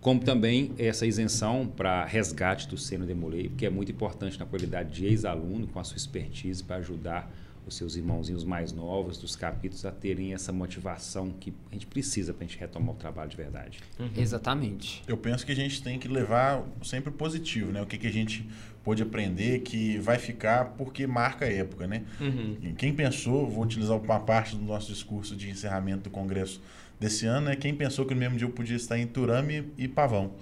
como 0.00 0.20
também 0.20 0.72
essa 0.78 1.06
isenção 1.06 1.66
para 1.66 2.04
resgate 2.04 2.68
do 2.68 2.76
Seno 2.76 3.06
Demolei, 3.06 3.50
que 3.56 3.66
é 3.66 3.70
muito 3.70 3.90
importante 3.92 4.38
na 4.38 4.46
qualidade 4.46 4.92
de 4.94 5.06
ex-aluno, 5.06 5.66
com 5.66 5.78
a 5.78 5.84
sua 5.84 5.96
expertise 5.96 6.62
para 6.62 6.76
ajudar 6.76 7.30
os 7.66 7.76
seus 7.76 7.96
irmãozinhos 7.96 8.44
mais 8.44 8.72
novos 8.72 9.18
dos 9.18 9.34
capítulos 9.34 9.84
a 9.84 9.90
terem 9.90 10.32
essa 10.32 10.52
motivação 10.52 11.30
que 11.30 11.52
a 11.70 11.74
gente 11.74 11.86
precisa 11.86 12.32
para 12.32 12.44
a 12.44 12.46
gente 12.46 12.58
retomar 12.58 12.94
o 12.94 12.98
trabalho 12.98 13.28
de 13.28 13.36
verdade. 13.36 13.80
Uhum. 13.98 14.08
Exatamente. 14.16 15.02
Eu 15.06 15.16
penso 15.16 15.44
que 15.44 15.50
a 15.50 15.56
gente 15.56 15.82
tem 15.82 15.98
que 15.98 16.06
levar 16.06 16.64
sempre 16.82 17.10
positivo, 17.10 17.72
né? 17.72 17.82
O 17.82 17.86
que, 17.86 17.98
que 17.98 18.06
a 18.06 18.12
gente 18.12 18.48
pôde 18.84 19.02
aprender 19.02 19.60
que 19.60 19.98
vai 19.98 20.16
ficar 20.16 20.76
porque 20.76 21.08
marca 21.08 21.44
a 21.44 21.52
época, 21.52 21.88
né? 21.88 22.04
Uhum. 22.20 22.74
Quem 22.78 22.94
pensou, 22.94 23.50
vou 23.50 23.64
utilizar 23.64 23.98
uma 23.98 24.20
parte 24.20 24.54
do 24.54 24.62
nosso 24.62 24.92
discurso 24.92 25.34
de 25.34 25.50
encerramento 25.50 26.04
do 26.04 26.10
congresso 26.10 26.62
desse 27.00 27.26
ano, 27.26 27.50
é 27.50 27.56
quem 27.56 27.74
pensou 27.74 28.06
que 28.06 28.14
no 28.14 28.20
mesmo 28.20 28.38
dia 28.38 28.46
eu 28.46 28.52
podia 28.52 28.76
estar 28.76 28.96
em 28.96 29.06
Turame 29.06 29.72
e 29.76 29.88
Pavão. 29.88 30.34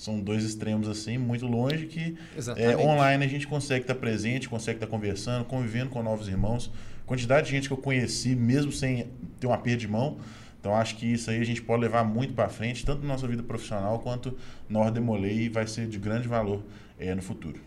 São 0.00 0.18
dois 0.18 0.42
extremos 0.44 0.88
assim, 0.88 1.18
muito 1.18 1.46
longe, 1.46 1.84
que 1.84 2.16
é, 2.56 2.74
online 2.74 3.22
a 3.22 3.28
gente 3.28 3.46
consegue 3.46 3.82
estar 3.82 3.94
presente, 3.94 4.48
consegue 4.48 4.78
estar 4.78 4.86
conversando, 4.86 5.44
convivendo 5.44 5.90
com 5.90 6.02
novos 6.02 6.26
irmãos. 6.26 6.70
Quantidade 7.04 7.48
de 7.48 7.52
gente 7.52 7.68
que 7.68 7.74
eu 7.74 7.76
conheci, 7.76 8.34
mesmo 8.34 8.72
sem 8.72 9.08
ter 9.38 9.46
uma 9.46 9.58
perda 9.58 9.80
de 9.80 9.86
mão. 9.86 10.16
Então 10.58 10.74
acho 10.74 10.96
que 10.96 11.04
isso 11.04 11.30
aí 11.30 11.38
a 11.38 11.44
gente 11.44 11.60
pode 11.60 11.82
levar 11.82 12.02
muito 12.02 12.32
para 12.32 12.48
frente, 12.48 12.82
tanto 12.82 13.02
na 13.02 13.08
nossa 13.08 13.28
vida 13.28 13.42
profissional 13.42 13.98
quanto 13.98 14.38
na 14.70 14.78
Ordem 14.78 15.02
Molei, 15.02 15.40
e 15.40 15.48
vai 15.50 15.66
ser 15.66 15.86
de 15.86 15.98
grande 15.98 16.26
valor 16.26 16.64
é, 16.98 17.14
no 17.14 17.20
futuro. 17.20 17.60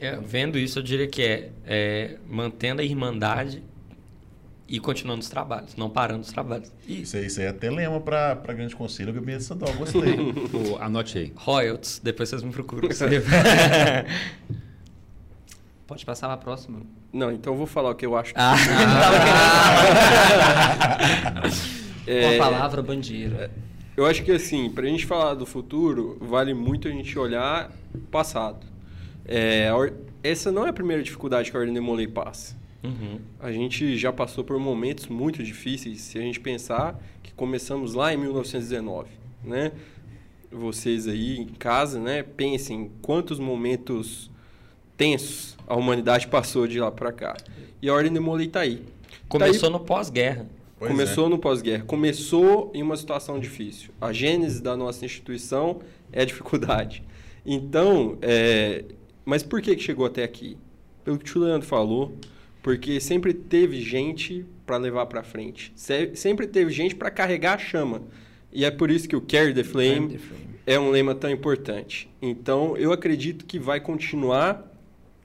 É, 0.00 0.16
vendo 0.16 0.58
isso, 0.58 0.80
eu 0.80 0.82
diria 0.82 1.06
que 1.06 1.22
é, 1.22 1.50
é 1.64 2.16
mantendo 2.28 2.82
a 2.82 2.84
irmandade 2.84 3.62
e 4.66 4.80
continuando 4.80 5.20
os 5.20 5.28
trabalhos, 5.28 5.76
não 5.76 5.90
parando 5.90 6.22
os 6.22 6.32
trabalhos. 6.32 6.72
E... 6.86 7.02
Isso, 7.02 7.16
aí, 7.16 7.26
isso 7.26 7.40
aí 7.40 7.46
é 7.46 7.50
até 7.50 7.70
lema 7.70 8.00
para 8.00 8.34
Grande 8.34 8.74
Conselho, 8.74 9.10
o 9.10 9.12
Gabinete 9.12 9.42
Estadual, 9.42 9.72
gostei. 9.74 10.16
Anote 10.80 11.18
aí. 11.18 11.32
Royalties, 11.36 12.00
depois 12.02 12.28
vocês 12.28 12.42
me 12.42 12.50
procuram. 12.50 12.88
Pode 15.86 16.04
passar 16.06 16.28
para 16.28 16.34
a 16.34 16.38
próxima. 16.38 16.80
Não, 17.12 17.30
então 17.30 17.52
eu 17.52 17.56
vou 17.56 17.66
falar 17.66 17.90
o 17.90 17.94
que 17.94 18.06
eu 18.06 18.16
acho. 18.16 18.32
Que... 18.32 18.40
Ah, 18.40 18.56
é, 22.06 22.30
Uma 22.30 22.38
palavra 22.38 22.82
bandeira. 22.82 23.50
Eu 23.96 24.06
acho 24.06 24.24
que 24.24 24.32
assim, 24.32 24.70
para 24.70 24.84
a 24.84 24.88
gente 24.88 25.06
falar 25.06 25.34
do 25.34 25.44
futuro, 25.44 26.16
vale 26.20 26.54
muito 26.54 26.88
a 26.88 26.90
gente 26.90 27.16
olhar 27.18 27.70
o 27.94 27.98
passado. 27.98 28.66
É, 29.26 29.68
essa 30.22 30.50
não 30.50 30.66
é 30.66 30.70
a 30.70 30.72
primeira 30.72 31.02
dificuldade 31.02 31.50
que 31.50 31.56
a 31.56 31.60
Ordem 31.60 31.74
de 31.74 31.80
Molay 31.80 32.08
passa. 32.08 32.56
Uhum. 32.84 33.18
A 33.40 33.50
gente 33.50 33.96
já 33.96 34.12
passou 34.12 34.44
por 34.44 34.58
momentos 34.58 35.06
muito 35.06 35.42
difíceis, 35.42 36.02
se 36.02 36.18
a 36.18 36.20
gente 36.20 36.38
pensar 36.38 37.02
que 37.22 37.32
começamos 37.32 37.94
lá 37.94 38.12
em 38.12 38.16
1919, 38.18 39.08
né? 39.42 39.72
Vocês 40.52 41.08
aí 41.08 41.38
em 41.38 41.46
casa, 41.46 41.98
né, 41.98 42.22
pensem 42.22 42.90
quantos 43.02 43.40
momentos 43.40 44.30
tensos 44.96 45.56
a 45.66 45.74
humanidade 45.74 46.28
passou 46.28 46.66
de 46.66 46.78
lá 46.78 46.90
para 46.90 47.10
cá. 47.10 47.36
E 47.80 47.88
a 47.88 47.94
Ordem 47.94 48.12
de 48.12 48.20
Molay 48.20 48.46
está 48.46 48.60
aí. 48.60 48.84
Começou 49.28 49.60
tá 49.62 49.66
aí... 49.66 49.72
no 49.72 49.80
pós-guerra. 49.80 50.46
Começou 50.78 51.26
é. 51.26 51.28
no 51.30 51.38
pós-guerra. 51.38 51.84
Começou 51.84 52.70
em 52.74 52.82
uma 52.82 52.96
situação 52.96 53.40
difícil. 53.40 53.90
A 54.00 54.12
gênese 54.12 54.62
da 54.62 54.76
nossa 54.76 55.04
instituição 55.04 55.80
é 56.12 56.22
a 56.22 56.24
dificuldade. 56.24 57.02
Então, 57.44 58.18
é... 58.20 58.84
mas 59.24 59.42
por 59.42 59.60
que, 59.60 59.74
que 59.74 59.82
chegou 59.82 60.06
até 60.06 60.22
aqui? 60.22 60.56
Pelo 61.02 61.18
que 61.18 61.24
o 61.24 61.26
tio 61.26 61.40
Leandro 61.42 61.66
falou, 61.66 62.14
porque 62.64 62.98
sempre 62.98 63.34
teve 63.34 63.78
gente 63.82 64.46
para 64.64 64.78
levar 64.78 65.04
para 65.04 65.22
frente. 65.22 65.70
Sempre 66.14 66.46
teve 66.46 66.72
gente 66.72 66.94
para 66.94 67.10
carregar 67.10 67.56
a 67.56 67.58
chama. 67.58 68.00
E 68.50 68.64
é 68.64 68.70
por 68.70 68.90
isso 68.90 69.06
que 69.06 69.14
o 69.14 69.20
Carry 69.20 69.52
the 69.52 69.62
Flame, 69.62 70.14
the 70.14 70.18
flame. 70.18 70.44
é 70.66 70.80
um 70.80 70.88
lema 70.88 71.14
tão 71.14 71.30
importante. 71.30 72.08
Então, 72.22 72.74
eu 72.78 72.90
acredito 72.90 73.44
que 73.44 73.58
vai 73.58 73.80
continuar 73.80 74.66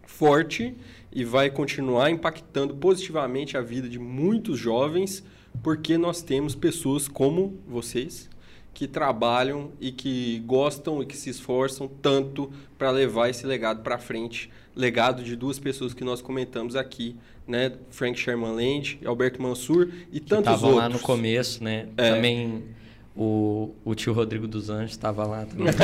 forte 0.06 0.76
e 1.14 1.24
vai 1.24 1.50
continuar 1.50 2.12
impactando 2.12 2.76
positivamente 2.76 3.56
a 3.56 3.62
vida 3.62 3.88
de 3.88 3.98
muitos 3.98 4.60
jovens, 4.60 5.24
porque 5.64 5.98
nós 5.98 6.22
temos 6.22 6.56
pessoas 6.56 7.08
como 7.08 7.58
vocês 7.66 8.30
que 8.74 8.86
trabalham 8.86 9.72
e 9.80 9.94
que 9.94 10.44
gostam 10.46 11.02
e 11.02 11.06
que 11.06 11.16
se 11.16 11.30
esforçam 11.30 11.88
tanto 12.02 12.52
para 12.78 12.92
levar 12.92 13.30
esse 13.30 13.48
legado 13.48 13.82
para 13.82 13.98
frente 13.98 14.50
legado 14.80 15.22
de 15.22 15.36
duas 15.36 15.60
pessoas 15.60 15.94
que 15.94 16.04
nós 16.04 16.22
comentamos 16.22 16.76
aqui, 16.76 17.16
né? 17.46 17.74
Frank 17.90 18.18
Sherman 18.18 18.52
Land, 18.52 19.00
Alberto 19.06 19.42
Mansur 19.42 19.90
e 20.12 20.20
tantos 20.20 20.48
outros. 20.48 20.56
Estavam 20.56 20.76
lá 20.76 20.88
no 20.88 21.00
começo, 21.00 21.62
né? 21.64 21.90
É. 21.98 22.12
Também 22.12 22.64
o, 23.22 23.76
o 23.84 23.94
tio 23.96 24.14
Rodrigo 24.14 24.48
dos 24.48 24.70
Anjos 24.70 24.92
estava 24.92 25.26
lá 25.26 25.46
também. 25.46 25.68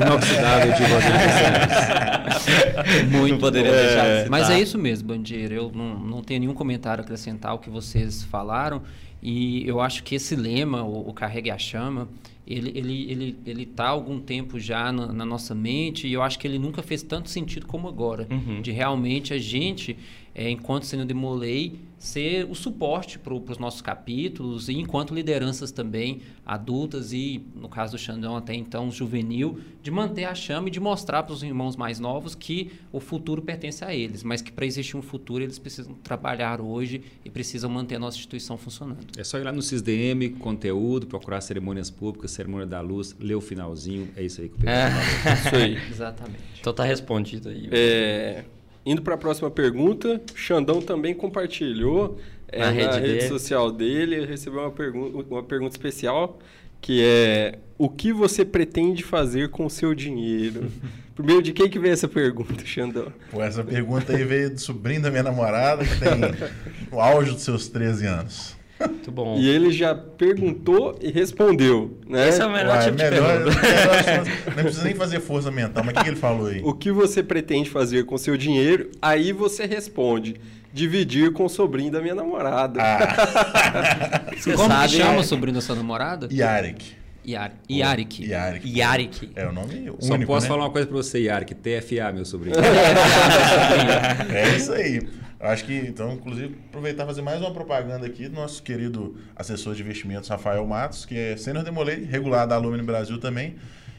inoxidável 0.00 0.72
tio 0.76 0.86
Rodrigo 0.86 1.18
dos 1.66 2.46
Anjos. 2.46 3.10
Muito 3.10 3.40
poderia 3.40 3.72
é, 3.72 3.86
deixar. 3.86 4.30
Mas 4.30 4.48
é 4.48 4.60
isso 4.60 4.78
mesmo, 4.78 5.08
Bandeira. 5.08 5.52
Eu 5.52 5.72
não, 5.74 5.98
não 5.98 6.22
tenho 6.22 6.38
nenhum 6.38 6.54
comentário 6.54 7.02
a 7.02 7.04
acrescentar 7.04 7.50
ao 7.50 7.58
que 7.58 7.68
vocês 7.68 8.22
falaram. 8.22 8.82
E 9.20 9.66
eu 9.66 9.80
acho 9.80 10.04
que 10.04 10.14
esse 10.14 10.36
lema, 10.36 10.84
o, 10.84 11.08
o 11.08 11.12
Carregue 11.12 11.50
a 11.50 11.58
Chama, 11.58 12.08
ele 12.46 12.70
ele 12.78 13.10
ele 13.10 13.36
ele 13.46 13.66
tá 13.66 13.86
há 13.86 13.88
algum 13.88 14.20
tempo 14.20 14.60
já 14.60 14.92
na, 14.92 15.12
na, 15.12 15.24
nossa 15.24 15.54
mente 15.54 16.06
e 16.06 16.12
eu 16.12 16.22
acho 16.22 16.38
que 16.38 16.46
ele 16.46 16.58
nunca 16.58 16.82
fez 16.82 17.02
tanto 17.02 17.30
sentido 17.30 17.66
como 17.66 17.88
agora 17.88 18.28
uhum. 18.30 18.60
de 18.60 18.70
realmente 18.70 19.32
a 19.32 19.38
gente 19.38 19.96
é, 20.34 20.50
enquanto 20.50 20.84
sendo 20.84 21.04
de 21.04 21.14
Molei 21.14 21.78
ser 22.04 22.44
o 22.50 22.54
suporte 22.54 23.18
para 23.18 23.32
os 23.32 23.56
nossos 23.56 23.80
capítulos 23.80 24.68
e 24.68 24.74
enquanto 24.74 25.14
lideranças 25.14 25.70
também 25.70 26.20
adultas 26.44 27.14
e, 27.14 27.42
no 27.54 27.66
caso 27.66 27.92
do 27.92 27.98
Xandão, 27.98 28.36
até 28.36 28.52
então 28.52 28.90
juvenil, 28.90 29.58
de 29.82 29.90
manter 29.90 30.24
a 30.24 30.34
chama 30.34 30.68
e 30.68 30.70
de 30.70 30.78
mostrar 30.78 31.22
para 31.22 31.32
os 31.32 31.42
irmãos 31.42 31.76
mais 31.76 31.98
novos 31.98 32.34
que 32.34 32.72
o 32.92 33.00
futuro 33.00 33.40
pertence 33.40 33.82
a 33.84 33.94
eles, 33.94 34.22
mas 34.22 34.42
que 34.42 34.52
para 34.52 34.66
existir 34.66 34.98
um 34.98 35.02
futuro 35.02 35.42
eles 35.42 35.58
precisam 35.58 35.94
trabalhar 35.94 36.60
hoje 36.60 37.00
e 37.24 37.30
precisam 37.30 37.70
manter 37.70 37.94
a 37.94 37.98
nossa 37.98 38.18
instituição 38.18 38.58
funcionando. 38.58 39.06
É 39.16 39.24
só 39.24 39.38
ir 39.38 39.44
lá 39.44 39.52
no 39.52 39.62
CISDM, 39.62 40.36
conteúdo, 40.38 41.06
procurar 41.06 41.40
cerimônias 41.40 41.88
públicas, 41.90 42.32
cerimônia 42.32 42.66
da 42.66 42.82
luz, 42.82 43.16
ler 43.18 43.34
o 43.34 43.40
finalzinho, 43.40 44.10
é 44.14 44.22
isso 44.22 44.42
aí 44.42 44.48
que 44.50 44.56
o 44.56 44.58
Pedro 44.58 44.74
é, 44.74 44.90
Isso 45.46 45.56
aí. 45.56 45.90
Exatamente. 45.90 46.42
Então 46.60 46.74
tá 46.74 46.84
respondido 46.84 47.48
aí. 47.48 47.68
É, 47.72 48.44
Indo 48.86 49.02
para 49.02 49.14
a 49.14 49.18
próxima 49.18 49.50
pergunta, 49.50 50.20
Xandão 50.34 50.80
também 50.80 51.14
compartilhou 51.14 52.18
é, 52.48 52.60
na, 52.60 52.70
rede, 52.70 52.98
rede 53.00 53.28
social 53.28 53.72
dele, 53.72 54.26
recebeu 54.26 54.60
uma, 54.60 54.70
pergu 54.70 55.24
uma 55.30 55.42
pergunta 55.42 55.74
especial 55.74 56.38
que 56.84 57.02
é 57.02 57.58
o 57.78 57.88
que 57.88 58.12
você 58.12 58.44
pretende 58.44 59.02
fazer 59.02 59.48
com 59.48 59.64
o 59.64 59.70
seu 59.70 59.94
dinheiro? 59.94 60.70
Primeiro, 61.16 61.40
de 61.40 61.52
quem 61.54 61.66
que 61.66 61.78
veio 61.78 61.94
essa 61.94 62.06
pergunta, 62.06 62.62
Xandão? 62.66 63.10
Pô, 63.30 63.42
essa 63.42 63.64
pergunta 63.64 64.14
aí 64.14 64.22
veio 64.22 64.50
do 64.50 64.60
sobrinho 64.60 65.00
da 65.00 65.10
minha 65.10 65.22
namorada, 65.22 65.82
que 65.82 65.98
tem 65.98 66.12
o 66.92 67.00
auge 67.00 67.30
dos 67.32 67.42
seus 67.42 67.68
13 67.68 68.06
anos. 68.06 68.53
Muito 68.88 69.10
bom. 69.10 69.36
E 69.38 69.48
ele 69.48 69.70
já 69.70 69.94
perguntou 69.94 70.98
e 71.00 71.10
respondeu, 71.10 71.98
né? 72.08 72.28
Esse 72.28 72.40
é 72.40 72.46
o 72.46 72.50
melhor 72.52 72.76
Ué, 72.76 72.84
tipo 72.84 72.96
melhor, 72.96 73.44
de 73.44 73.60
pergunta. 73.60 74.30
Não 74.46 74.62
precisa 74.62 74.84
nem 74.84 74.94
fazer 74.94 75.20
força 75.20 75.50
mental, 75.50 75.84
mas 75.84 75.92
o 75.92 75.96
que, 75.96 76.04
que 76.04 76.10
ele 76.10 76.16
falou 76.16 76.46
aí? 76.46 76.60
O 76.64 76.72
que 76.72 76.90
você 76.92 77.22
pretende 77.22 77.70
fazer 77.70 78.04
com 78.04 78.16
seu 78.16 78.36
dinheiro? 78.36 78.90
Aí 79.00 79.32
você 79.32 79.66
responde 79.66 80.36
dividir 80.72 81.32
com 81.32 81.44
o 81.44 81.48
sobrinho 81.48 81.92
da 81.92 82.00
minha 82.00 82.16
namorada. 82.16 82.80
Ah. 82.82 84.24
Como 84.42 84.66
sabe, 84.66 84.88
chama 84.92 85.20
o 85.20 85.24
sobrinho 85.24 85.54
da 85.54 85.60
sua 85.60 85.76
namorada? 85.76 86.28
Yarik. 86.32 86.96
Yarik. 87.24 87.58
Yarik. 87.70 88.28
Yarik. 88.28 88.78
Yarik. 88.78 89.30
É 89.34 89.46
o 89.46 89.52
nome 89.52 89.74
único, 89.74 90.04
Só 90.04 90.18
posso 90.26 90.44
né? 90.44 90.48
falar 90.48 90.64
uma 90.64 90.70
coisa 90.70 90.86
para 90.86 90.96
você, 90.96 91.20
Yarik. 91.20 91.54
TFA, 91.54 92.12
meu 92.12 92.24
sobrinho. 92.24 92.56
é 94.34 94.56
isso 94.56 94.72
aí. 94.72 95.00
Acho 95.40 95.64
que, 95.64 95.74
então, 95.74 96.12
inclusive, 96.12 96.56
aproveitar 96.68 97.04
e 97.04 97.06
fazer 97.06 97.22
mais 97.22 97.40
uma 97.40 97.52
propaganda 97.52 98.06
aqui 98.06 98.28
do 98.28 98.34
nosso 98.34 98.62
querido 98.62 99.16
assessor 99.36 99.74
de 99.74 99.82
investimentos, 99.82 100.28
Rafael 100.28 100.66
Matos, 100.66 101.04
que 101.04 101.16
é 101.16 101.36
sênior 101.36 101.64
demolei, 101.64 102.04
regular 102.04 102.46
da 102.46 102.54
Alumni 102.54 102.82
Brasil 102.82 103.18
também, 103.18 103.56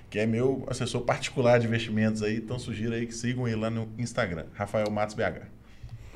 que 0.10 0.18
é 0.18 0.26
meu 0.26 0.66
assessor 0.70 1.02
particular 1.02 1.60
de 1.60 1.68
investimentos 1.68 2.24
aí. 2.24 2.38
Então, 2.38 2.58
sugiro 2.58 2.94
aí 2.94 3.06
que 3.06 3.14
sigam 3.14 3.48
ele 3.48 3.58
lá 3.58 3.70
no 3.70 3.88
Instagram, 3.98 4.46
Rafael 4.54 4.90
Matos 4.90 5.16
BH. 5.16 5.56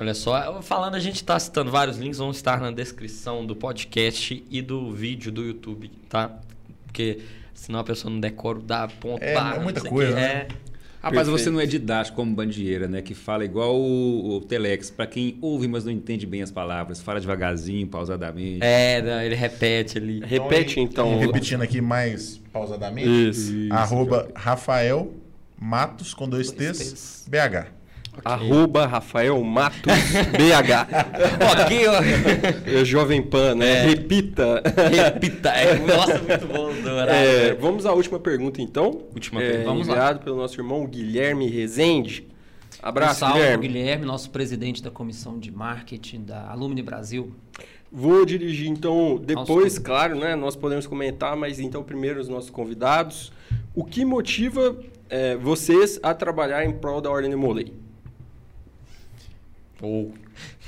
Olha 0.00 0.14
só, 0.14 0.62
falando, 0.62 0.94
a 0.94 0.98
gente 0.98 1.16
está 1.16 1.38
citando 1.38 1.70
vários 1.70 1.98
links, 1.98 2.18
vão 2.18 2.30
estar 2.30 2.58
na 2.58 2.70
descrição 2.70 3.44
do 3.44 3.54
podcast 3.54 4.42
e 4.50 4.62
do 4.62 4.90
vídeo 4.92 5.30
do 5.30 5.44
YouTube, 5.44 5.90
tá? 6.08 6.40
Porque 6.86 7.20
senão 7.52 7.80
a 7.80 7.84
pessoa 7.84 8.10
não 8.10 8.18
decora 8.18 8.58
o 8.58 8.62
da 8.62 8.88
ponto. 8.88 9.22
É, 9.22 9.34
é 9.34 9.58
muita 9.58 9.82
coisa, 9.82 10.14
né? 10.14 10.22
É, 10.22 10.48
Rapaz, 11.02 11.26
Perfeito. 11.26 11.44
você 11.44 11.50
não 11.50 11.60
é 11.60 11.66
didático 11.66 12.16
como 12.16 12.34
bandieira, 12.34 12.86
né? 12.86 13.00
Que 13.00 13.14
fala 13.14 13.44
igual 13.44 13.74
o, 13.74 14.36
o 14.36 14.40
Telex, 14.42 14.90
para 14.90 15.06
quem 15.06 15.38
ouve, 15.40 15.66
mas 15.66 15.84
não 15.84 15.92
entende 15.92 16.26
bem 16.26 16.42
as 16.42 16.50
palavras. 16.50 17.00
Fala 17.00 17.18
devagarzinho, 17.18 17.86
pausadamente. 17.86 18.60
É, 18.62 19.00
não, 19.00 19.22
ele 19.22 19.34
repete 19.34 19.96
ali. 19.96 20.18
Então, 20.18 20.28
Repete 20.28 20.80
então. 20.80 21.18
Repetindo 21.18 21.62
aqui 21.62 21.80
mais 21.80 22.38
pausadamente. 22.52 23.30
Isso. 23.30 23.52
Arroba 23.70 24.28
Rafael 24.34 25.14
Matos 25.60 26.14
com 26.14 26.26
dois 26.26 26.50
T's, 26.50 27.26
BH. 27.28 27.79
Okay. 28.20 28.32
Arroba 28.32 28.86
Rafael 28.86 29.42
Matos 29.42 29.80
BH. 30.36 31.62
ok, 31.62 31.88
ó. 31.88 32.80
É 32.80 32.84
Jovem 32.84 33.22
Pan, 33.22 33.54
né? 33.54 33.78
É. 33.78 33.86
Repita. 33.88 34.62
Repita. 34.90 35.48
É, 35.48 35.78
nossa, 35.78 36.18
muito 36.18 36.46
bom. 36.46 36.70
É, 37.10 37.54
vamos 37.54 37.86
à 37.86 37.92
última 37.92 38.18
pergunta, 38.18 38.60
então. 38.60 39.02
Última 39.14 39.40
pergunta. 39.40 39.64
Vamos 39.64 39.88
enviado 39.88 40.18
lá. 40.18 40.24
pelo 40.24 40.36
nosso 40.36 40.60
irmão 40.60 40.86
Guilherme 40.86 41.48
Rezende. 41.48 42.26
Abraço, 42.82 43.24
um 43.24 43.28
salve 43.28 43.38
Guilherme. 43.40 43.68
Guilherme, 43.68 44.06
nosso 44.06 44.30
presidente 44.30 44.82
da 44.82 44.90
comissão 44.90 45.38
de 45.38 45.50
marketing 45.50 46.22
da 46.22 46.50
Alumni 46.50 46.82
Brasil. 46.82 47.34
Vou 47.90 48.24
dirigir 48.24 48.68
então 48.68 49.20
depois, 49.22 49.78
claro, 49.78 50.16
né? 50.16 50.36
Nós 50.36 50.54
podemos 50.56 50.86
comentar, 50.86 51.36
mas 51.36 51.58
então 51.58 51.82
primeiro 51.82 52.20
os 52.20 52.28
nossos 52.28 52.50
convidados. 52.50 53.32
O 53.74 53.84
que 53.84 54.04
motiva 54.04 54.76
é, 55.08 55.36
vocês 55.36 55.98
a 56.02 56.14
trabalhar 56.14 56.64
em 56.64 56.72
prol 56.72 57.00
da 57.00 57.10
Ordem 57.10 57.30
de 57.30 57.36
Molay? 57.36 57.72
Ou, 59.80 60.14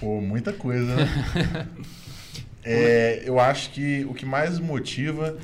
Pô, 0.01 0.21
muita 0.21 0.53
coisa, 0.53 0.97
né? 0.97 1.69
é, 2.65 3.23
eu 3.25 3.39
acho 3.39 3.71
que 3.71 4.05
o 4.09 4.15
que 4.15 4.25
mais 4.25 4.59
motiva 4.59 5.39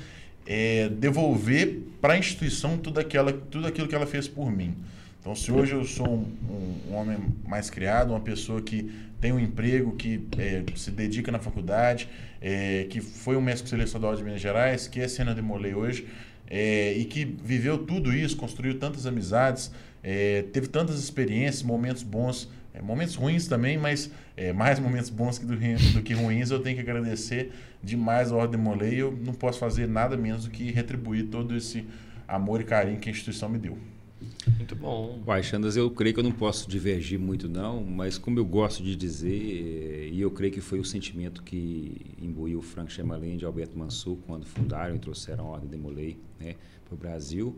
é 0.46 0.88
devolver 0.88 1.80
para 2.00 2.14
a 2.14 2.18
instituição 2.18 2.78
tudo, 2.78 3.00
aquela, 3.00 3.32
tudo 3.32 3.66
aquilo 3.66 3.86
que 3.86 3.94
ela 3.94 4.06
fez 4.06 4.26
por 4.26 4.50
mim. 4.50 4.74
Então, 5.20 5.34
se 5.34 5.52
hoje 5.52 5.72
eu 5.72 5.84
sou 5.84 6.08
um, 6.08 6.26
um, 6.48 6.90
um 6.90 6.94
homem 6.94 7.18
mais 7.46 7.68
criado, 7.68 8.10
uma 8.10 8.20
pessoa 8.20 8.62
que 8.62 8.90
tem 9.20 9.32
um 9.32 9.38
emprego, 9.38 9.94
que 9.96 10.26
é, 10.38 10.62
se 10.76 10.90
dedica 10.90 11.30
na 11.30 11.38
faculdade, 11.38 12.08
é, 12.40 12.86
que 12.88 13.00
foi 13.00 13.36
um 13.36 13.40
mestre 13.40 13.82
estadual 13.82 14.14
de 14.14 14.22
Minas 14.22 14.40
Gerais, 14.40 14.86
que 14.86 15.00
é 15.00 15.08
Senna 15.08 15.34
de 15.34 15.42
Molay 15.42 15.74
hoje, 15.74 16.06
é, 16.48 16.92
e 16.94 17.04
que 17.04 17.24
viveu 17.24 17.78
tudo 17.78 18.12
isso, 18.12 18.36
construiu 18.36 18.78
tantas 18.78 19.06
amizades, 19.06 19.70
é, 20.02 20.44
teve 20.52 20.68
tantas 20.68 20.98
experiências, 20.98 21.62
momentos 21.62 22.02
bons, 22.02 22.48
é, 22.78 22.82
momentos 22.82 23.14
ruins 23.14 23.46
também, 23.46 23.76
mas 23.76 24.10
é, 24.36 24.52
mais 24.52 24.78
momentos 24.78 25.10
bons 25.10 25.38
que 25.38 25.44
do, 25.44 25.56
do, 25.56 26.02
que 26.02 26.14
ruins, 26.14 26.50
eu 26.50 26.60
tenho 26.60 26.76
que 26.76 26.82
agradecer 26.82 27.52
demais 27.82 28.32
a 28.32 28.36
Ordem 28.36 28.60
Molay 28.60 28.94
e 28.94 28.98
eu 28.98 29.18
não 29.24 29.34
posso 29.34 29.58
fazer 29.58 29.88
nada 29.88 30.16
menos 30.16 30.44
do 30.44 30.50
que 30.50 30.70
retribuir 30.70 31.26
todo 31.26 31.56
esse 31.56 31.84
amor 32.26 32.60
e 32.60 32.64
carinho 32.64 32.98
que 32.98 33.08
a 33.08 33.12
instituição 33.12 33.48
me 33.48 33.58
deu. 33.58 33.76
Muito 34.56 34.74
bom. 34.74 35.22
Uai, 35.26 35.42
Xandas, 35.42 35.76
eu 35.76 35.88
creio 35.90 36.12
que 36.12 36.20
eu 36.20 36.24
não 36.24 36.32
posso 36.32 36.68
divergir 36.68 37.18
muito 37.18 37.48
não, 37.48 37.84
mas 37.84 38.18
como 38.18 38.38
eu 38.38 38.44
gosto 38.44 38.82
de 38.82 38.96
dizer, 38.96 40.10
e 40.12 40.20
eu 40.20 40.30
creio 40.30 40.52
que 40.52 40.60
foi 40.60 40.80
o 40.80 40.84
sentimento 40.84 41.42
que 41.42 42.14
imbuiu 42.20 42.60
Frank 42.60 42.92
Chamalin 42.92 43.38
e 43.40 43.44
Alberto 43.44 43.78
Mansur 43.78 44.18
quando 44.26 44.44
fundaram 44.44 44.96
e 44.96 44.98
trouxeram 44.98 45.46
a 45.46 45.50
Ordem 45.50 45.70
de 45.70 45.76
Molay 45.76 46.18
né, 46.40 46.56
para 46.84 46.94
o 46.94 46.98
Brasil, 46.98 47.56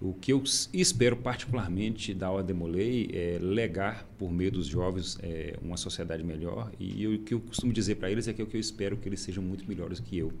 o 0.00 0.12
que 0.12 0.32
eu 0.32 0.42
espero 0.72 1.16
particularmente 1.16 2.12
da 2.12 2.30
Ordem 2.30 2.54
Molay 2.54 3.08
é 3.12 3.38
legar 3.40 4.04
por 4.18 4.30
meio 4.30 4.52
dos 4.52 4.66
jovens 4.66 5.18
é, 5.22 5.56
uma 5.62 5.76
sociedade 5.76 6.22
melhor 6.22 6.72
e 6.78 7.02
eu, 7.02 7.14
o 7.14 7.18
que 7.18 7.32
eu 7.34 7.40
costumo 7.40 7.72
dizer 7.72 7.94
para 7.94 8.10
eles 8.10 8.28
é 8.28 8.32
que, 8.32 8.42
é 8.42 8.44
que 8.44 8.56
eu 8.56 8.60
espero 8.60 8.96
que 8.96 9.08
eles 9.08 9.20
sejam 9.20 9.42
muito 9.42 9.66
melhores 9.66 10.00
que 10.00 10.18
eu. 10.18 10.32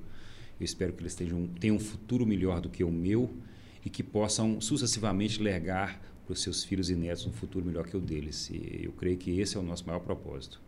Eu 0.60 0.64
espero 0.64 0.92
que 0.92 1.02
eles 1.02 1.14
tenham, 1.14 1.46
tenham 1.60 1.76
um 1.76 1.80
futuro 1.80 2.26
melhor 2.26 2.60
do 2.60 2.68
que 2.68 2.84
o 2.84 2.90
meu 2.90 3.30
e 3.84 3.90
que 3.90 4.02
possam 4.02 4.60
sucessivamente 4.60 5.40
legar 5.42 6.00
para 6.24 6.32
os 6.32 6.42
seus 6.42 6.64
filhos 6.64 6.90
e 6.90 6.94
netos 6.94 7.26
um 7.26 7.32
futuro 7.32 7.64
melhor 7.64 7.86
que 7.86 7.96
o 7.96 8.00
deles. 8.00 8.50
E 8.50 8.80
eu 8.84 8.92
creio 8.92 9.16
que 9.16 9.38
esse 9.40 9.56
é 9.56 9.60
o 9.60 9.62
nosso 9.62 9.86
maior 9.86 10.00
propósito. 10.00 10.60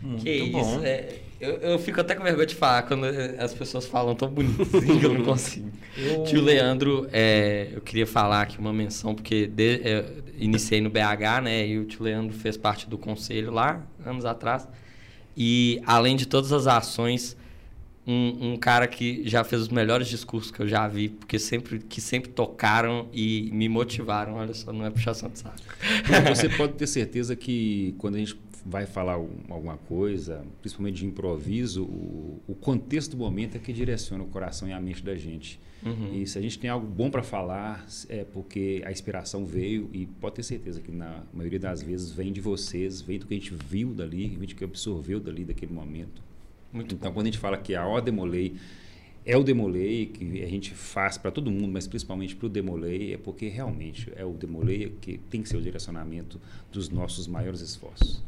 Muito 0.00 0.22
que 0.22 0.50
bom. 0.50 0.60
isso, 0.60 0.84
é, 0.84 1.20
eu, 1.40 1.54
eu 1.56 1.78
fico 1.78 2.00
até 2.00 2.14
com 2.14 2.22
vergonha 2.22 2.46
de 2.46 2.54
falar 2.54 2.82
quando 2.82 3.04
as 3.38 3.52
pessoas 3.52 3.86
falam 3.86 4.14
tão 4.14 4.28
bonitinho 4.28 5.00
que 5.00 5.06
eu 5.06 5.14
não 5.14 5.24
consigo. 5.24 5.70
eu... 5.96 6.24
Tio 6.24 6.40
Leandro, 6.40 7.08
é, 7.12 7.68
eu 7.72 7.80
queria 7.80 8.06
falar 8.06 8.42
aqui 8.42 8.58
uma 8.58 8.72
menção, 8.72 9.14
porque 9.14 9.46
de, 9.46 9.80
é, 9.82 10.04
iniciei 10.38 10.80
no 10.80 10.90
BH, 10.90 11.42
né? 11.42 11.66
E 11.66 11.78
o 11.78 11.84
tio 11.84 12.02
Leandro 12.04 12.34
fez 12.34 12.56
parte 12.56 12.88
do 12.88 12.96
conselho 12.96 13.50
lá, 13.50 13.86
anos 14.04 14.24
atrás. 14.24 14.66
E 15.36 15.80
além 15.86 16.16
de 16.16 16.26
todas 16.26 16.52
as 16.52 16.66
ações 16.66 17.36
um, 18.06 18.52
um, 18.52 18.56
cara 18.56 18.86
que 18.86 19.28
já 19.28 19.42
fez 19.42 19.62
os 19.62 19.68
melhores 19.68 20.06
discursos 20.06 20.52
que 20.52 20.60
eu 20.60 20.68
já 20.68 20.86
vi, 20.86 21.08
porque 21.08 21.38
sempre 21.40 21.80
que 21.80 22.00
sempre 22.00 22.30
tocaram 22.30 23.08
e 23.12 23.50
me 23.52 23.68
motivaram. 23.68 24.34
Olha 24.34 24.54
só, 24.54 24.72
não 24.72 24.86
é 24.86 24.90
puxação 24.90 25.28
de 25.28 25.40
saco. 25.40 25.56
Você 26.28 26.48
pode 26.56 26.74
ter 26.74 26.86
certeza 26.86 27.34
que 27.34 27.94
quando 27.98 28.14
a 28.14 28.18
gente 28.18 28.38
vai 28.68 28.84
falar 28.84 29.12
alguma 29.12 29.76
coisa, 29.76 30.44
principalmente 30.60 30.96
de 30.96 31.06
improviso, 31.06 31.84
o, 31.84 32.42
o 32.48 32.54
contexto 32.54 33.12
do 33.12 33.18
momento 33.18 33.56
é 33.56 33.60
que 33.60 33.72
direciona 33.72 34.24
o 34.24 34.26
coração 34.26 34.68
e 34.68 34.72
a 34.72 34.80
mente 34.80 35.04
da 35.04 35.14
gente. 35.16 35.60
Uhum. 35.84 36.14
E 36.14 36.26
se 36.26 36.36
a 36.36 36.42
gente 36.42 36.58
tem 36.58 36.68
algo 36.68 36.86
bom 36.86 37.08
para 37.08 37.22
falar, 37.22 37.86
é 38.08 38.24
porque 38.24 38.82
a 38.84 38.90
inspiração 38.90 39.46
veio 39.46 39.88
e 39.92 40.06
pode 40.06 40.36
ter 40.36 40.42
certeza 40.42 40.80
que 40.80 40.90
na 40.90 41.22
maioria 41.32 41.60
das 41.60 41.80
vezes 41.80 42.10
vem 42.10 42.32
de 42.32 42.40
vocês, 42.40 43.00
vem 43.00 43.18
do 43.18 43.26
que 43.26 43.34
a 43.34 43.36
gente 43.36 43.54
viu 43.54 43.94
dali, 43.94 44.28
vem 44.28 44.48
do 44.48 44.54
que 44.54 44.64
absorveu 44.64 45.20
dali 45.20 45.44
daquele 45.44 45.72
momento. 45.72 46.20
Muito 46.72 46.94
então, 46.96 47.10
bom. 47.10 47.14
quando 47.14 47.26
a 47.26 47.30
gente 47.30 47.38
fala 47.38 47.56
que 47.56 47.74
a 47.74 47.86
O 47.86 48.00
Demolei 48.00 48.56
é 49.24 49.36
o 49.36 49.42
Demolei 49.42 50.06
que 50.06 50.42
a 50.42 50.48
gente 50.48 50.72
faz 50.72 51.18
para 51.18 51.30
todo 51.30 51.50
mundo, 51.50 51.68
mas 51.68 51.86
principalmente 51.86 52.34
para 52.34 52.46
o 52.46 52.48
Demolei, 52.48 53.14
é 53.14 53.16
porque 53.16 53.48
realmente 53.48 54.10
é 54.16 54.24
o 54.24 54.32
Demolei 54.32 54.92
que 55.00 55.18
tem 55.18 55.42
que 55.42 55.48
ser 55.48 55.56
o 55.56 55.62
direcionamento 55.62 56.40
dos 56.72 56.88
nossos 56.88 57.26
maiores 57.26 57.60
esforços. 57.60 58.22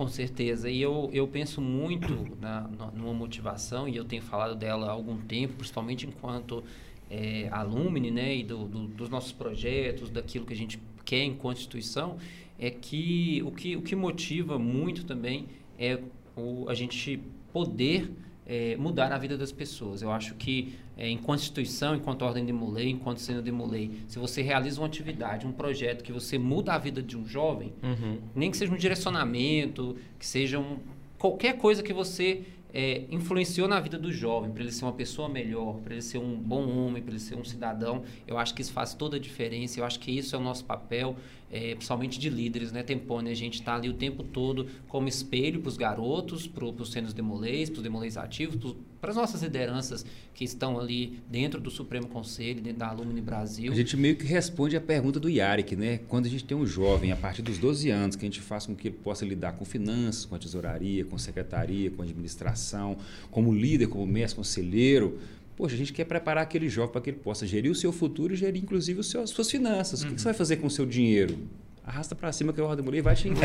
Com 0.00 0.08
certeza. 0.08 0.70
E 0.70 0.80
eu, 0.80 1.10
eu 1.12 1.28
penso 1.28 1.60
muito 1.60 2.26
na, 2.40 2.62
numa 2.94 3.12
motivação, 3.12 3.86
e 3.86 3.94
eu 3.94 4.02
tenho 4.06 4.22
falado 4.22 4.54
dela 4.54 4.86
há 4.86 4.90
algum 4.92 5.18
tempo, 5.18 5.56
principalmente 5.56 6.06
enquanto 6.06 6.64
é, 7.10 7.50
alumni, 7.52 8.10
né, 8.10 8.34
e 8.34 8.42
do, 8.42 8.64
do, 8.66 8.86
dos 8.86 9.10
nossos 9.10 9.30
projetos, 9.32 10.08
daquilo 10.08 10.46
que 10.46 10.54
a 10.54 10.56
gente 10.56 10.80
quer 11.04 11.22
enquanto 11.24 11.58
instituição, 11.58 12.16
é 12.58 12.70
que 12.70 13.42
o 13.44 13.50
que, 13.50 13.76
o 13.76 13.82
que 13.82 13.94
motiva 13.94 14.58
muito 14.58 15.04
também 15.04 15.48
é 15.78 16.00
o, 16.34 16.66
a 16.66 16.72
gente 16.72 17.20
poder 17.52 18.10
é, 18.46 18.76
mudar 18.78 19.12
a 19.12 19.18
vida 19.18 19.36
das 19.36 19.52
pessoas. 19.52 20.00
Eu 20.00 20.10
acho 20.10 20.34
que, 20.36 20.78
é, 21.00 21.08
enquanto 21.08 21.40
instituição, 21.40 21.96
enquanto 21.96 22.20
ordem 22.20 22.44
de 22.44 22.52
Mulei, 22.52 22.90
enquanto 22.90 23.20
sendo 23.20 23.40
de 23.40 23.50
Mulei, 23.50 23.90
se 24.06 24.18
você 24.18 24.42
realiza 24.42 24.78
uma 24.78 24.86
atividade, 24.86 25.46
um 25.46 25.52
projeto 25.52 26.04
que 26.04 26.12
você 26.12 26.36
muda 26.38 26.74
a 26.74 26.78
vida 26.78 27.02
de 27.02 27.16
um 27.16 27.26
jovem, 27.26 27.72
uhum. 27.82 28.18
nem 28.34 28.50
que 28.50 28.56
seja 28.58 28.70
um 28.70 28.76
direcionamento, 28.76 29.96
que 30.18 30.26
seja 30.26 30.58
um, 30.58 30.76
qualquer 31.16 31.56
coisa 31.56 31.82
que 31.82 31.94
você 31.94 32.42
é, 32.74 33.04
influenciou 33.10 33.66
na 33.66 33.80
vida 33.80 33.98
do 33.98 34.12
jovem, 34.12 34.50
para 34.50 34.62
ele 34.62 34.72
ser 34.72 34.84
uma 34.84 34.92
pessoa 34.92 35.26
melhor, 35.26 35.78
para 35.78 35.94
ele 35.94 36.02
ser 36.02 36.18
um 36.18 36.36
bom 36.36 36.68
homem, 36.68 37.02
para 37.02 37.12
ele 37.12 37.20
ser 37.20 37.34
um 37.34 37.44
cidadão, 37.44 38.02
eu 38.26 38.36
acho 38.36 38.54
que 38.54 38.60
isso 38.60 38.72
faz 38.72 38.92
toda 38.92 39.16
a 39.16 39.20
diferença, 39.20 39.80
eu 39.80 39.86
acho 39.86 39.98
que 39.98 40.10
isso 40.10 40.36
é 40.36 40.38
o 40.38 40.42
nosso 40.42 40.66
papel 40.66 41.16
é, 41.50 41.74
principalmente 41.74 42.18
de 42.18 42.30
líderes, 42.30 42.70
né, 42.70 42.82
Tempone? 42.82 43.30
A 43.30 43.34
gente 43.34 43.54
está 43.54 43.74
ali 43.74 43.88
o 43.88 43.94
tempo 43.94 44.22
todo 44.22 44.66
como 44.88 45.08
espelho 45.08 45.60
para 45.60 45.68
os 45.68 45.76
garotos, 45.76 46.46
para 46.46 46.64
os 46.64 46.92
cenos 46.92 47.12
demolês, 47.12 47.68
para 47.68 47.78
os 47.78 47.82
demolês 47.82 48.16
ativos, 48.16 48.76
para 49.00 49.10
as 49.10 49.16
nossas 49.16 49.42
lideranças 49.42 50.04
que 50.34 50.44
estão 50.44 50.78
ali 50.78 51.20
dentro 51.28 51.60
do 51.60 51.70
Supremo 51.70 52.06
Conselho, 52.06 52.60
dentro 52.60 52.78
da 52.78 52.88
Alumni 52.88 53.20
Brasil. 53.20 53.72
A 53.72 53.74
gente 53.74 53.96
meio 53.96 54.14
que 54.16 54.24
responde 54.24 54.76
a 54.76 54.80
pergunta 54.80 55.18
do 55.18 55.28
Yarik, 55.28 55.74
né? 55.74 55.98
Quando 56.06 56.26
a 56.26 56.28
gente 56.28 56.44
tem 56.44 56.56
um 56.56 56.66
jovem 56.66 57.10
a 57.10 57.16
partir 57.16 57.42
dos 57.42 57.58
12 57.58 57.90
anos, 57.90 58.14
que 58.14 58.24
a 58.24 58.28
gente 58.28 58.40
faz 58.40 58.66
com 58.66 58.74
que 58.74 58.88
ele 58.88 58.96
possa 59.02 59.24
lidar 59.24 59.52
com 59.52 59.64
finanças, 59.64 60.24
com 60.26 60.34
a 60.34 60.38
tesouraria, 60.38 61.04
com 61.04 61.16
a 61.16 61.18
secretaria, 61.18 61.90
com 61.90 62.02
a 62.02 62.04
administração, 62.04 62.96
como 63.30 63.52
líder, 63.52 63.88
como 63.88 64.06
mestre 64.06 64.36
conselheiro, 64.36 65.18
Poxa, 65.60 65.74
a 65.74 65.78
gente 65.78 65.92
quer 65.92 66.06
preparar 66.06 66.42
aquele 66.42 66.70
jovem 66.70 66.90
para 66.90 67.02
que 67.02 67.10
ele 67.10 67.18
possa 67.18 67.46
gerir 67.46 67.70
o 67.70 67.74
seu 67.74 67.92
futuro 67.92 68.32
e 68.32 68.36
gerir, 68.36 68.62
inclusive, 68.62 69.00
as 69.00 69.28
suas 69.28 69.50
finanças. 69.50 70.02
Uhum. 70.02 70.12
O 70.12 70.14
que 70.14 70.20
você 70.22 70.24
vai 70.24 70.32
fazer 70.32 70.56
com 70.56 70.68
o 70.68 70.70
seu 70.70 70.86
dinheiro? 70.86 71.36
Arrasta 71.84 72.14
para 72.14 72.32
cima 72.32 72.50
que 72.50 72.58
a 72.62 72.64
Ordem 72.64 72.78
de 72.78 72.82
Molay 72.82 73.02
vai 73.02 73.14
te 73.14 73.28
Muito 73.28 73.38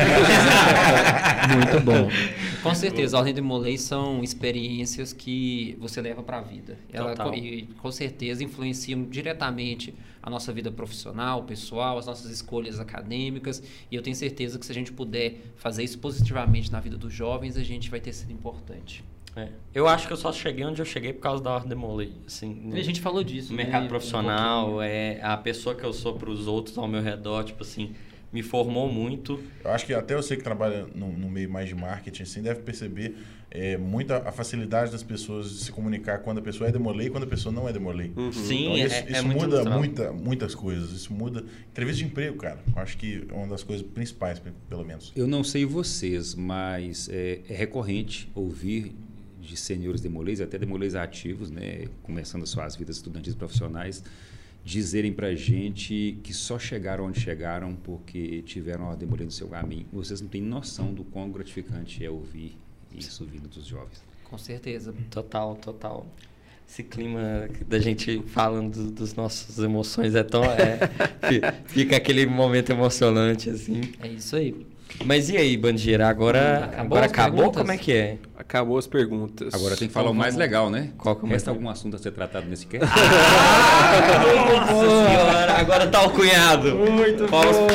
bom. 1.84 2.08
Com 2.62 2.74
certeza, 2.74 3.18
a 3.18 3.20
Ordem 3.20 3.34
de 3.34 3.42
Molay 3.42 3.76
são 3.76 4.24
experiências 4.24 5.12
que 5.12 5.76
você 5.78 6.00
leva 6.00 6.22
para 6.22 6.38
a 6.38 6.40
vida. 6.40 6.78
Ela, 6.90 7.36
e, 7.36 7.66
com 7.82 7.92
certeza, 7.92 8.42
influenciam 8.42 9.04
diretamente 9.04 9.92
a 10.22 10.30
nossa 10.30 10.54
vida 10.54 10.72
profissional, 10.72 11.42
pessoal, 11.42 11.98
as 11.98 12.06
nossas 12.06 12.30
escolhas 12.30 12.80
acadêmicas. 12.80 13.62
E 13.90 13.94
eu 13.94 14.00
tenho 14.00 14.16
certeza 14.16 14.58
que 14.58 14.64
se 14.64 14.72
a 14.72 14.74
gente 14.74 14.90
puder 14.90 15.52
fazer 15.56 15.84
isso 15.84 15.98
positivamente 15.98 16.72
na 16.72 16.80
vida 16.80 16.96
dos 16.96 17.12
jovens, 17.12 17.58
a 17.58 17.62
gente 17.62 17.90
vai 17.90 18.00
ter 18.00 18.14
sido 18.14 18.32
importante. 18.32 19.04
É. 19.36 19.48
Eu 19.74 19.86
acho 19.86 20.06
que 20.06 20.12
eu 20.12 20.16
só 20.16 20.32
cheguei 20.32 20.64
onde 20.64 20.80
eu 20.80 20.86
cheguei 20.86 21.12
por 21.12 21.20
causa 21.20 21.42
da 21.42 21.50
Ordem 21.52 21.68
Demolei. 21.68 22.12
Assim, 22.26 22.70
a 22.72 22.82
gente 22.82 23.00
falou 23.00 23.22
disso. 23.22 23.50
No 23.50 23.58
né? 23.58 23.64
mercado 23.64 23.86
profissional, 23.86 24.76
um 24.76 24.82
é 24.82 25.20
a 25.22 25.36
pessoa 25.36 25.74
que 25.74 25.84
eu 25.84 25.92
sou 25.92 26.14
para 26.14 26.30
os 26.30 26.46
outros 26.46 26.78
ao 26.78 26.88
meu 26.88 27.02
redor, 27.02 27.44
tipo 27.44 27.62
assim, 27.62 27.94
me 28.32 28.42
formou 28.42 28.90
muito. 28.90 29.38
Eu 29.62 29.70
acho 29.70 29.84
que 29.84 29.92
até 29.92 30.16
você 30.16 30.36
que 30.36 30.42
trabalha 30.42 30.86
no, 30.94 31.12
no 31.12 31.28
meio 31.28 31.50
mais 31.50 31.68
de 31.68 31.74
marketing, 31.74 32.22
assim, 32.22 32.42
deve 32.42 32.60
perceber 32.60 33.16
é, 33.50 33.76
muita 33.76 34.18
a 34.28 34.32
facilidade 34.32 34.90
das 34.90 35.02
pessoas 35.02 35.50
de 35.50 35.64
se 35.64 35.72
comunicar 35.72 36.18
quando 36.18 36.38
a 36.38 36.42
pessoa 36.42 36.68
é 36.68 36.72
demolei 36.72 37.06
e 37.06 37.10
quando 37.10 37.24
a 37.24 37.26
pessoa 37.26 37.52
não 37.52 37.68
é 37.68 37.72
demolei. 37.72 38.12
Uhum. 38.16 38.32
Sim, 38.32 38.64
então, 38.64 38.86
isso, 38.86 38.94
é, 38.94 39.04
isso 39.04 39.16
é 39.16 39.22
muda 39.22 39.64
muita, 39.64 40.12
muitas 40.12 40.54
coisas. 40.54 40.92
Isso 40.92 41.12
muda. 41.12 41.44
Entrevista 41.70 42.02
de 42.02 42.10
emprego, 42.10 42.36
cara. 42.36 42.58
Eu 42.74 42.82
acho 42.82 42.96
que 42.96 43.26
é 43.28 43.34
uma 43.34 43.46
das 43.46 43.62
coisas 43.62 43.86
principais, 43.86 44.42
pelo 44.68 44.84
menos. 44.84 45.12
Eu 45.14 45.26
não 45.26 45.44
sei 45.44 45.64
vocês, 45.64 46.34
mas 46.34 47.08
é, 47.10 47.40
é 47.48 47.54
recorrente 47.54 48.30
ouvir 48.34 48.94
de 49.46 49.56
senhores 49.56 50.00
demolês, 50.00 50.40
até 50.40 50.58
demolês 50.58 50.94
ativos, 50.94 51.50
né, 51.50 51.88
começando 52.02 52.46
suas 52.46 52.76
vidas 52.76 52.96
estudantis 52.96 53.34
profissionais, 53.34 54.02
dizerem 54.64 55.12
para 55.12 55.34
gente 55.34 56.18
que 56.24 56.34
só 56.34 56.58
chegaram 56.58 57.04
onde 57.04 57.20
chegaram 57.20 57.76
porque 57.76 58.42
tiveram 58.42 58.90
a 58.90 58.96
demolê 58.96 59.24
no 59.24 59.30
seu 59.30 59.46
caminho. 59.48 59.86
Vocês 59.92 60.20
não 60.20 60.28
têm 60.28 60.42
noção 60.42 60.92
do 60.92 61.04
quão 61.04 61.30
gratificante 61.30 62.04
é 62.04 62.10
ouvir 62.10 62.56
isso 62.92 63.24
vindo 63.24 63.48
dos 63.48 63.64
jovens. 63.64 64.02
Com 64.24 64.36
certeza. 64.36 64.92
Total, 65.08 65.54
total. 65.54 66.06
esse 66.68 66.82
clima 66.82 67.48
da 67.68 67.78
gente 67.78 68.20
falando 68.26 68.90
dos 68.90 69.14
nossos 69.14 69.56
emoções 69.58 70.16
é 70.16 70.24
tão. 70.24 70.42
É, 70.44 70.80
fica 71.66 71.96
aquele 71.96 72.26
momento 72.26 72.70
emocionante, 72.70 73.48
assim. 73.48 73.82
É 74.02 74.08
isso 74.08 74.34
aí. 74.34 74.66
Mas 75.04 75.28
e 75.28 75.36
aí, 75.36 75.56
Bandeira? 75.56 76.08
Agora 76.08 76.64
acabou? 76.64 76.80
Agora 76.84 77.06
acabou? 77.06 77.52
Como 77.52 77.72
é 77.72 77.76
que 77.76 77.92
é? 77.92 78.18
Acabou 78.36 78.78
as 78.78 78.86
perguntas. 78.86 79.54
Agora 79.54 79.76
tem 79.76 79.88
que 79.88 79.94
falar 79.94 80.06
então, 80.06 80.14
o 80.14 80.18
mais 80.18 80.36
legal, 80.36 80.70
né? 80.70 80.90
Qual 80.98 81.14
que 81.14 81.22
é 81.22 81.24
o 81.24 81.28
mais 81.28 81.42
Resta 81.42 81.50
algum 81.50 81.68
assunto 81.68 81.96
a 81.96 81.98
ser 81.98 82.12
tratado 82.12 82.46
nesse 82.46 82.66
cast? 82.66 82.86
Ah, 82.88 84.72
Nossa 84.72 85.08
senhora! 85.08 85.52
Agora 85.58 85.86
tá 85.86 86.02
o 86.02 86.10
cunhado. 86.10 86.74
Muito 86.76 87.26
Paulo 87.28 87.52
bom. 87.52 87.66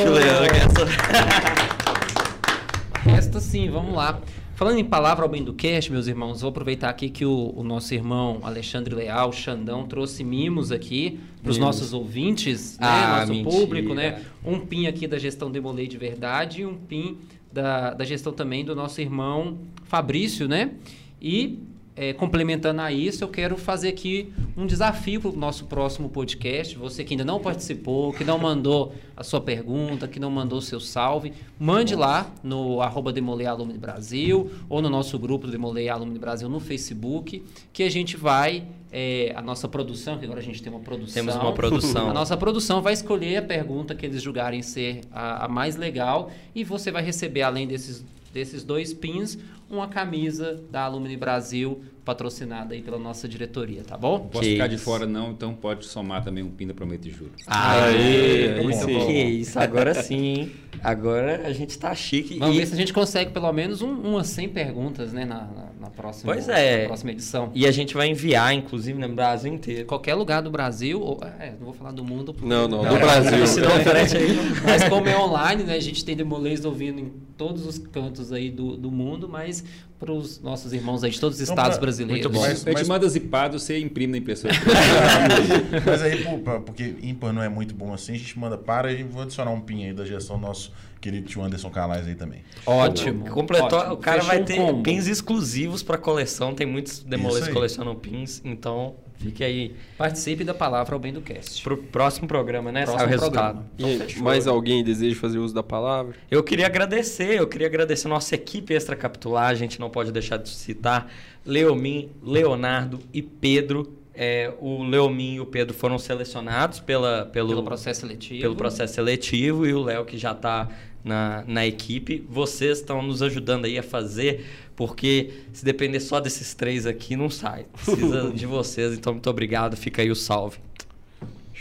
Resta 3.06 3.40
sim, 3.40 3.70
vamos 3.70 3.96
lá. 3.96 4.20
Falando 4.62 4.78
em 4.78 4.86
palavra 4.86 5.26
ao 5.26 5.28
bem 5.28 5.44
do 5.44 5.56
cast, 5.56 5.92
meus 5.92 6.06
irmãos, 6.06 6.42
vou 6.42 6.52
aproveitar 6.52 6.88
aqui 6.88 7.10
que 7.10 7.26
o, 7.26 7.52
o 7.56 7.64
nosso 7.64 7.96
irmão 7.96 8.42
Alexandre 8.44 8.94
Leal, 8.94 9.34
Xandão, 9.34 9.88
trouxe 9.88 10.24
mimos 10.24 10.72
aqui 10.72 11.20
para 11.42 11.50
os 11.50 11.58
nossos 11.58 11.94
ouvintes, 11.94 12.78
né? 12.78 12.88
Ah, 12.88 13.20
nosso 13.22 13.32
mentira. 13.34 13.50
público, 13.50 13.96
né? 13.96 14.22
Um 14.46 14.60
pin 14.60 14.86
aqui 14.86 15.08
da 15.08 15.18
gestão 15.18 15.50
Demolei 15.50 15.88
de 15.88 15.98
Verdade 15.98 16.62
e 16.62 16.66
um 16.68 16.76
pin 16.76 17.18
da, 17.52 17.96
da 17.96 18.06
gestão 18.06 18.32
também 18.32 18.64
do 18.64 18.76
nosso 18.76 19.02
irmão 19.02 19.58
Fabrício, 19.86 20.48
né? 20.48 20.76
E 21.20 21.58
é, 21.96 22.14
complementando 22.14 22.82
a 22.82 22.92
isso, 22.92 23.24
eu 23.24 23.28
quero 23.28 23.58
fazer 23.58 23.90
aqui 23.90 24.32
um 24.56 24.66
desafio 24.66 25.20
para 25.20 25.30
o 25.32 25.36
nosso 25.36 25.66
próximo 25.66 26.10
podcast. 26.10 26.78
Você 26.78 27.04
que 27.04 27.14
ainda 27.14 27.26
não 27.26 27.40
participou, 27.40 28.14
que 28.14 28.24
não 28.24 28.38
mandou 28.38 28.94
a 29.16 29.24
sua 29.24 29.42
pergunta, 29.42 30.08
que 30.08 30.20
não 30.20 30.32
mandou 30.32 30.60
o 30.60 30.62
seu 30.62 30.80
salve, 30.80 31.34
mande 31.60 31.94
lá 31.94 32.32
no 32.42 32.82
arroba 32.82 33.12
Demolei 33.12 33.46
Alumni 33.46 33.78
Brasil 33.78 34.50
ou 34.70 34.82
no 34.82 34.90
nosso 34.90 35.20
grupo 35.20 35.48
Demolei 35.48 35.90
Alumni 35.90 36.18
Brasil 36.18 36.48
no 36.48 36.60
Facebook, 36.62 37.44
que 37.74 37.84
a 37.84 37.90
gente 37.90 38.16
vai, 38.16 38.64
é, 38.90 39.34
a 39.36 39.42
nossa 39.42 39.68
produção, 39.68 40.18
que 40.18 40.24
agora 40.24 40.40
a 40.40 40.44
gente 40.44 40.64
tem 40.64 40.72
uma 40.72 40.82
produção. 40.82 41.14
Temos 41.14 41.36
uma 41.36 41.54
produção. 41.54 42.10
A 42.10 42.14
nossa 42.14 42.38
produção 42.38 42.82
vai 42.82 42.94
escolher 42.94 43.38
a 43.38 43.42
pergunta 43.42 43.94
que 43.94 44.06
eles 44.06 44.22
julgarem 44.22 44.62
ser 44.62 45.02
a, 45.12 45.46
a 45.46 45.48
mais 45.50 45.76
legal 45.76 46.32
e 46.56 46.64
você 46.64 46.90
vai 46.90 47.04
receber, 47.04 47.42
além 47.42 47.68
desses 47.68 48.06
desses 48.34 48.64
dois 48.64 48.94
pins, 48.94 49.38
uma 49.70 49.88
camisa 49.88 50.62
da 50.72 50.82
Alumni 50.84 51.16
Brasil, 51.16 51.82
patrocinada 52.04 52.74
aí 52.74 52.82
pela 52.82 52.98
nossa 52.98 53.28
diretoria, 53.28 53.84
tá 53.84 53.96
bom? 53.98 54.18
Não 54.20 54.28
posso 54.28 54.44
Que 54.44 54.52
ficar 54.54 54.68
de 54.68 54.76
isso. 54.76 54.84
fora 54.84 55.06
não, 55.06 55.32
então 55.32 55.54
pode 55.54 55.86
somar 55.86 56.24
também 56.24 56.44
um 56.44 56.50
pin 56.50 56.68
da 56.68 56.74
Promete 56.74 57.10
e 57.10 57.12
Juro. 57.12 57.32
Aê, 57.48 58.54
Aí 58.56 58.64
muito 58.64 58.78
sim. 58.80 58.94
bom. 58.94 59.06
Que 59.08 59.14
isso, 59.24 59.60
agora 59.60 59.94
sim, 59.94 60.24
hein? 60.26 60.52
Agora 60.84 61.48
a 61.48 61.54
gente 61.54 61.78
tá 61.78 61.94
chique. 61.94 62.38
Vamos 62.40 62.56
e- 62.56 62.60
ver 62.60 62.66
se 62.66 62.74
a 62.74 62.78
gente 62.78 62.92
consegue 62.94 63.32
pelo 63.32 63.52
menos 63.54 63.82
um, 63.82 63.92
umas 63.94 64.28
100 64.28 64.50
perguntas, 64.50 65.14
né, 65.14 65.26
na, 65.26 65.42
na, 65.46 65.71
na 65.82 65.90
próxima, 65.90 66.32
Pois 66.34 66.48
é. 66.48 66.84
na 66.84 66.88
próxima 66.88 67.12
edição. 67.12 67.52
E 67.56 67.66
a 67.66 67.72
gente 67.72 67.96
vai 67.96 68.08
enviar, 68.08 68.54
inclusive, 68.54 68.98
no 69.00 69.10
Brasil 69.14 69.52
inteiro. 69.52 69.86
Qualquer 69.86 70.14
lugar 70.14 70.42
do 70.42 70.52
Brasil, 70.52 71.02
ou, 71.02 71.20
é, 71.40 71.52
não 71.60 71.66
vou 71.66 71.74
falar 71.74 71.92
do 71.92 72.04
mundo. 72.04 72.34
porque- 72.34 72.48
Não, 72.48 72.68
não, 72.68 72.84
do 72.84 73.00
Brasil. 73.00 73.48
Se 73.48 73.60
não 73.60 73.72
aí. 73.72 73.82
Mas 74.64 74.88
como 74.88 75.10
é 75.10 75.18
online, 75.18 75.64
né, 75.64 75.76
a 75.76 75.80
gente 75.80 76.06
tem 76.06 76.16
demolês 76.16 76.64
ouvindo 76.64 77.00
em 77.00 77.12
todos 77.36 77.66
os 77.66 77.80
cantos 77.80 78.32
aí 78.32 78.52
do, 78.52 78.78
do 78.78 78.92
mundo, 78.92 79.28
mas 79.28 79.64
para 80.00 80.12
os 80.12 80.40
nossos 80.40 80.74
irmãos 80.74 81.04
aí 81.04 81.10
de 81.10 81.20
todos 81.20 81.38
os 81.38 81.44
Então, 81.44 81.56
estados 81.56 81.78
pra- 81.78 81.86
brasileiros. 81.88 82.24
Muito 82.26 82.30
bom. 82.34 82.42
Mas- 82.42 82.62
A 82.62 82.70
gente 82.70 82.74
mas- 82.74 82.88
manda 82.88 83.10
zipado, 83.10 83.60
você 83.60 83.80
imprime 83.80 84.12
na 84.12 84.18
impressora. 84.20 84.54
Mas 85.86 86.02
aí, 86.04 86.24
pô, 86.24 86.60
porque 86.62 86.96
ímpar 87.02 87.34
não 87.34 87.42
é 87.42 87.50
muito 87.50 87.74
bom 87.74 87.94
assim, 87.94 88.14
a 88.14 88.18
gente 88.18 88.38
manda 88.38 88.58
para 88.58 88.92
e 88.92 89.04
vou 89.04 89.24
adicionar 89.24 89.52
um 89.52 89.62
pin 89.62 89.86
aí 89.86 89.94
da 89.94 90.06
gestão 90.06 90.38
do 90.40 90.46
nosso 90.46 90.72
querido 91.02 91.28
tio 91.28 91.44
Anderson 91.44 91.70
Calais 91.70 92.08
aí 92.08 92.16
também. 92.16 92.42
Ótimo. 92.66 93.30
Completou, 93.30 93.80
ótimo. 93.80 93.94
o 93.96 93.98
cara 93.98 94.22
Fechou 94.22 94.36
vai 94.36 94.44
ter 94.46 94.56
combo. 94.58 94.84
pins 94.84 95.08
exclusivos 95.08 95.82
para 95.84 95.98
coleção. 95.98 96.54
Tem 96.54 96.66
muitos 96.68 97.00
demolês 97.00 97.48
que 97.48 97.54
colecionam 97.54 97.96
pins, 97.96 98.42
então 98.46 98.96
fique 99.18 99.44
aí 99.44 99.76
Participe 99.98 100.44
da 100.44 100.54
palavra 100.54 100.96
ao 100.96 101.00
bem 101.00 101.12
do 101.14 101.22
cast. 101.22 101.62
pro 101.64 101.78
próximo 101.78 102.28
programa, 102.28 102.72
né? 102.72 102.84
Próximo 102.84 103.00
Sai 103.00 103.08
o 103.08 103.10
resultado. 103.10 103.64
programa. 103.78 104.00
E 104.00 104.02
aí, 104.04 104.20
mais 104.22 104.48
alguém 104.48 104.84
deseja 104.84 105.20
fazer 105.20 105.40
uso 105.40 105.54
da 105.54 105.64
palavra? 105.64 106.16
Eu 106.30 106.44
queria 106.44 106.66
agradecer, 106.68 107.40
eu 107.40 107.48
queria 107.48 107.68
agradecer 107.68 108.08
a 108.08 108.10
nossa 108.10 108.36
equipe 108.36 108.74
extracapitular, 108.74 109.50
a 109.50 109.56
gente 109.56 109.80
não 109.80 109.90
pode 109.90 110.12
deixar 110.12 110.38
de 110.38 110.50
citar 110.50 111.12
Leomin, 111.46 112.12
Leonardo 112.24 113.00
e 113.14 113.22
Pedro. 113.22 113.98
É, 114.14 114.54
o 114.60 114.84
Leomin 114.84 115.36
e 115.36 115.40
o 115.40 115.46
Pedro 115.46 115.74
foram 115.74 115.98
selecionados 115.98 116.80
pela, 116.80 117.26
pelo, 117.32 117.50
Pelo 117.50 117.64
processo 117.64 118.02
seletivo. 118.02 118.42
pelo 118.42 118.56
processo 118.56 118.94
seletivo 118.96 119.66
e 119.66 119.74
o 119.74 119.82
Léo 119.82 120.04
que 120.06 120.18
já 120.18 120.32
está 120.34 120.68
na, 121.04 121.44
na 121.48 121.66
equipe. 121.66 122.26
Vocês 122.30 122.80
estão 122.80 123.02
nos 123.02 123.22
ajudando 123.22 123.66
aí 123.66 123.78
a 123.78 123.84
fazer, 123.84 124.46
porque 124.76 125.32
se 125.54 125.64
depender 125.64 126.00
só 126.00 126.20
desses 126.20 126.54
três 126.54 126.86
aqui, 126.86 127.16
não 127.16 127.30
sai. 127.30 127.66
Precisa 127.74 128.30
de 128.36 128.46
vocês, 128.46 128.94
então 128.94 129.14
muito 129.14 129.30
obrigado. 129.30 129.78
Fica 129.78 130.02
aí 130.02 130.12
o 130.12 130.16
salve. 130.16 130.58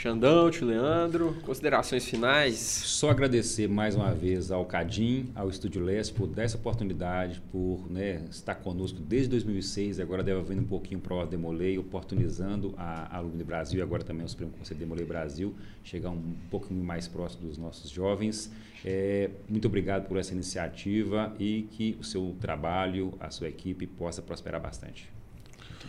Xandão, 0.01 0.51
tio 0.51 0.67
Leandro, 0.67 1.37
considerações 1.43 2.07
finais? 2.07 2.57
Só 2.57 3.11
agradecer 3.11 3.69
mais 3.69 3.95
uma 3.95 4.15
vez 4.15 4.51
ao 4.51 4.65
Cadim, 4.65 5.31
ao 5.35 5.51
Estúdio 5.51 5.85
Leste 5.85 6.15
por 6.15 6.27
dar 6.27 6.45
essa 6.45 6.57
oportunidade, 6.57 7.43
por 7.53 7.85
né, 7.91 8.25
estar 8.31 8.55
conosco 8.55 8.99
desde 8.99 9.29
2006 9.29 9.99
e 9.99 10.03
agora 10.03 10.23
deve 10.23 10.41
vindo 10.41 10.63
um 10.63 10.67
pouquinho 10.67 10.99
para 11.01 11.15
o 11.15 11.27
Demolei, 11.27 11.77
oportunizando 11.77 12.73
a 12.79 13.15
Alumni 13.15 13.45
Brasil 13.45 13.81
e 13.81 13.83
agora 13.83 14.03
também 14.03 14.25
o 14.25 14.29
Supremo 14.31 14.53
Conselho 14.53 14.81
Demolei 14.81 15.05
Brasil, 15.05 15.55
chegar 15.85 16.09
um 16.09 16.35
pouquinho 16.51 16.83
mais 16.83 17.07
próximo 17.07 17.47
dos 17.47 17.59
nossos 17.59 17.91
jovens. 17.91 18.51
É, 18.83 19.29
muito 19.47 19.69
obrigado 19.69 20.09
por 20.09 20.17
essa 20.17 20.33
iniciativa 20.33 21.31
e 21.39 21.69
que 21.73 21.99
o 22.01 22.05
seu 22.05 22.35
trabalho, 22.41 23.13
a 23.21 23.29
sua 23.29 23.49
equipe 23.49 23.87
possa 23.87 24.23
prosperar 24.23 24.63
bastante. 24.63 25.13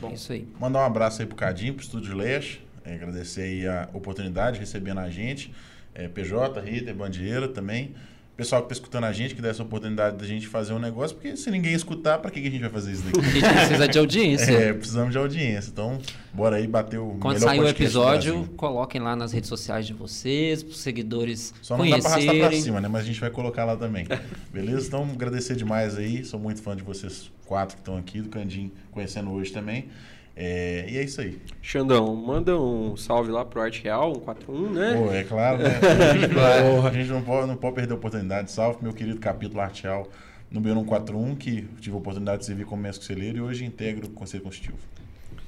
É 0.04 0.14
isso 0.14 0.34
aí. 0.34 0.46
Mandar 0.60 0.80
um 0.80 0.86
abraço 0.86 1.22
aí 1.22 1.26
pro 1.26 1.38
Cadinho, 1.38 1.76
pro 1.76 1.84
Estúdio 1.84 2.14
Leste. 2.14 2.71
É, 2.84 2.94
agradecer 2.96 3.42
aí 3.42 3.68
a 3.68 3.90
oportunidade 3.94 4.60
recebendo 4.60 5.00
a 5.00 5.10
gente. 5.10 5.54
É, 5.94 6.08
PJ, 6.08 6.60
Ritter, 6.62 6.96
Bandieira 6.96 7.48
também. 7.48 7.94
Pessoal 8.36 8.62
que 8.62 8.72
está 8.72 8.82
escutando 8.82 9.04
a 9.04 9.12
gente, 9.12 9.36
que 9.36 9.42
dá 9.42 9.50
essa 9.50 9.62
oportunidade 9.62 10.18
da 10.18 10.26
gente 10.26 10.48
fazer 10.48 10.74
um 10.74 10.80
negócio, 10.80 11.16
porque 11.16 11.36
se 11.36 11.52
ninguém 11.52 11.74
escutar, 11.74 12.18
para 12.18 12.32
que, 12.32 12.40
a 12.40 12.44
gente 12.50 12.62
vai 12.62 12.70
fazer 12.72 12.94
isso 12.94 13.04
A 13.08 13.12
daqui? 13.12 13.30
gente 13.30 13.54
precisa 13.54 13.88
de 13.88 14.00
audiência. 14.00 14.52
É, 14.58 14.74
precisamos 14.74 15.12
de 15.12 15.18
audiência. 15.18 15.70
Então, 15.70 16.00
bora 16.34 16.56
aí 16.56 16.66
bater 16.66 16.98
o 16.98 17.18
Quando 17.20 17.36
melhor 17.36 17.50
sair 17.50 17.60
o 17.60 17.68
episódio, 17.68 18.46
coloquem 18.56 19.00
lá 19.00 19.16
nas 19.16 19.32
redes 19.32 19.48
sociais 19.48 19.86
de 19.86 19.94
vocês, 19.94 20.64
para 20.64 20.72
os 20.72 20.80
seguidores 20.80 21.54
Só 21.62 21.78
não 21.78 21.88
dá 21.88 22.00
pra 22.00 22.10
arrastar 22.10 22.26
conhecerem. 22.34 22.62
cima, 22.62 22.82
né? 22.82 22.88
Mas 22.88 23.04
a 23.04 23.06
gente 23.06 23.20
vai 23.20 23.30
colocar 23.30 23.64
lá 23.66 23.76
também. 23.76 24.08
Beleza? 24.52 24.88
Então, 24.88 25.04
agradecer 25.04 25.56
demais 25.56 25.96
aí. 25.98 26.26
Sou 26.26 26.40
muito 26.40 26.64
fã 26.64 26.76
de 26.76 26.82
vocês 26.82 27.30
quatro 27.46 27.76
que 27.76 27.82
estão 27.82 27.98
aqui, 27.98 28.22
do 28.22 28.30
Candim 28.30 28.72
conhecendo 28.92 29.30
hoje 29.30 29.52
também. 29.52 29.88
É, 30.36 30.86
e 30.90 30.98
é 30.98 31.04
isso 31.04 31.22
aí. 31.22 31.38
Xandão, 31.62 32.16
manda 32.16 32.58
um 32.60 32.96
salve 32.96 33.32
lá 33.32 33.44
pro 33.44 33.62
Arte 33.62 33.84
Real, 33.84 34.14
141, 34.16 34.70
né? 34.72 34.94
Pô, 34.96 35.12
é 35.12 35.24
claro, 35.24 35.58
né? 35.60 35.80
A 36.12 36.18
gente, 36.18 36.34
não, 36.34 36.88
a 36.88 36.92
gente 36.92 37.10
não, 37.10 37.22
pode, 37.22 37.48
não 37.48 37.56
pode 37.58 37.76
perder 37.76 37.94
a 37.94 37.98
oportunidade. 37.98 38.52
Salve 38.52 38.78
pro 38.78 38.86
meu 38.86 38.94
querido 38.94 39.20
capítulo 39.20 39.62
Arteal 39.62 40.08
número 40.50 40.76
141, 40.80 41.36
que 41.36 41.62
tive 41.80 41.96
a 41.96 42.00
oportunidade 42.00 42.40
de 42.40 42.46
servir 42.46 42.66
como 42.66 42.82
mestre 42.82 43.08
conselheiro 43.08 43.38
e 43.38 43.42
hoje 43.42 43.64
integro 43.66 44.08
o 44.08 44.10
Conselho 44.10 44.44
Constitutivo. 44.44 44.78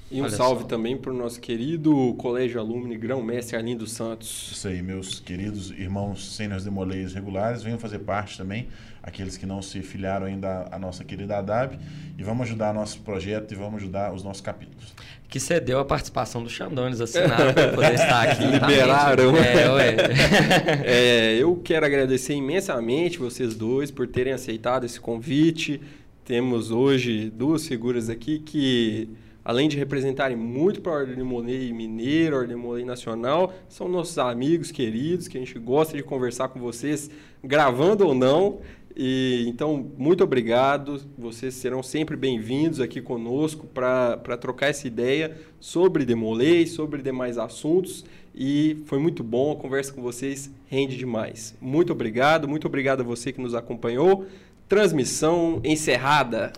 E 0.09 0.21
um 0.21 0.25
Olha 0.25 0.31
salve 0.31 0.61
só. 0.61 0.67
também 0.67 0.95
pro 0.95 1.11
nosso 1.11 1.41
querido 1.41 2.13
Colégio 2.19 2.59
Alumni 2.59 2.95
Grão-Mestre 2.95 3.55
Arlindo 3.57 3.87
Santos. 3.87 4.51
Isso 4.51 4.67
aí, 4.67 4.81
meus 4.81 5.19
queridos 5.19 5.71
irmãos 5.71 6.35
sêniores 6.35 6.63
demoleiros 6.63 7.13
regulares, 7.13 7.63
venham 7.63 7.79
fazer 7.79 7.99
parte 7.99 8.37
também, 8.37 8.67
aqueles 9.03 9.35
que 9.35 9.45
não 9.45 9.61
se 9.61 9.81
filiaram 9.81 10.25
ainda 10.25 10.65
à 10.71 10.79
nossa 10.79 11.03
querida 11.03 11.37
ADAB, 11.37 11.77
e 12.17 12.23
vamos 12.23 12.47
ajudar 12.47 12.73
nosso 12.73 13.01
projeto 13.01 13.51
e 13.51 13.55
vamos 13.55 13.81
ajudar 13.81 14.13
os 14.13 14.23
nossos 14.23 14.41
capítulos. 14.41 14.93
Que 15.27 15.39
cedeu 15.39 15.79
a 15.79 15.85
participação 15.85 16.43
do 16.43 16.49
Xandones 16.49 17.01
assinado 17.01 17.53
para 17.53 17.73
poder 17.73 17.93
estar 17.95 18.29
aqui. 18.29 18.45
Liberaram. 18.45 19.35
É, 19.35 19.71
ué. 19.71 19.95
É, 20.85 21.35
eu 21.35 21.59
quero 21.63 21.85
agradecer 21.85 22.33
imensamente 22.33 23.17
vocês 23.17 23.55
dois 23.55 23.91
por 23.91 24.07
terem 24.07 24.31
aceitado 24.31 24.85
esse 24.85 24.99
convite. 24.99 25.81
Temos 26.23 26.71
hoje 26.71 27.29
duas 27.29 27.67
figuras 27.67 28.09
aqui 28.09 28.39
que, 28.39 29.09
além 29.43 29.67
de 29.67 29.75
representarem 29.75 30.37
muito 30.37 30.79
para 30.81 30.93
a 30.93 30.95
Ordem 30.95 31.15
de 31.15 31.23
Molay 31.23 31.73
Mineiro, 31.73 32.37
Ordem 32.37 32.55
de 32.55 32.61
Molay 32.61 32.85
Nacional, 32.85 33.53
são 33.67 33.89
nossos 33.89 34.17
amigos 34.17 34.71
queridos, 34.71 35.27
que 35.27 35.37
a 35.37 35.41
gente 35.41 35.57
gosta 35.59 35.97
de 35.97 36.03
conversar 36.03 36.47
com 36.47 36.59
vocês, 36.59 37.09
gravando 37.43 38.07
ou 38.07 38.15
não. 38.15 38.59
E, 38.95 39.45
então, 39.47 39.91
muito 39.97 40.23
obrigado. 40.23 41.01
Vocês 41.17 41.55
serão 41.55 41.81
sempre 41.81 42.15
bem-vindos 42.15 42.79
aqui 42.79 43.01
conosco 43.01 43.65
para 43.67 44.37
trocar 44.37 44.67
essa 44.67 44.87
ideia 44.87 45.35
sobre 45.59 46.05
Demolei, 46.05 46.67
sobre 46.67 47.01
demais 47.01 47.37
assuntos. 47.37 48.05
E 48.35 48.83
foi 48.85 48.99
muito 48.99 49.23
bom, 49.23 49.51
a 49.51 49.55
conversa 49.55 49.93
com 49.93 50.01
vocês 50.01 50.51
rende 50.67 50.97
demais. 50.97 51.55
Muito 51.61 51.91
obrigado, 51.91 52.47
muito 52.47 52.67
obrigado 52.67 53.01
a 53.01 53.03
você 53.03 53.31
que 53.31 53.41
nos 53.41 53.53
acompanhou. 53.53 54.25
Transmissão 54.67 55.59
encerrada. 55.63 56.53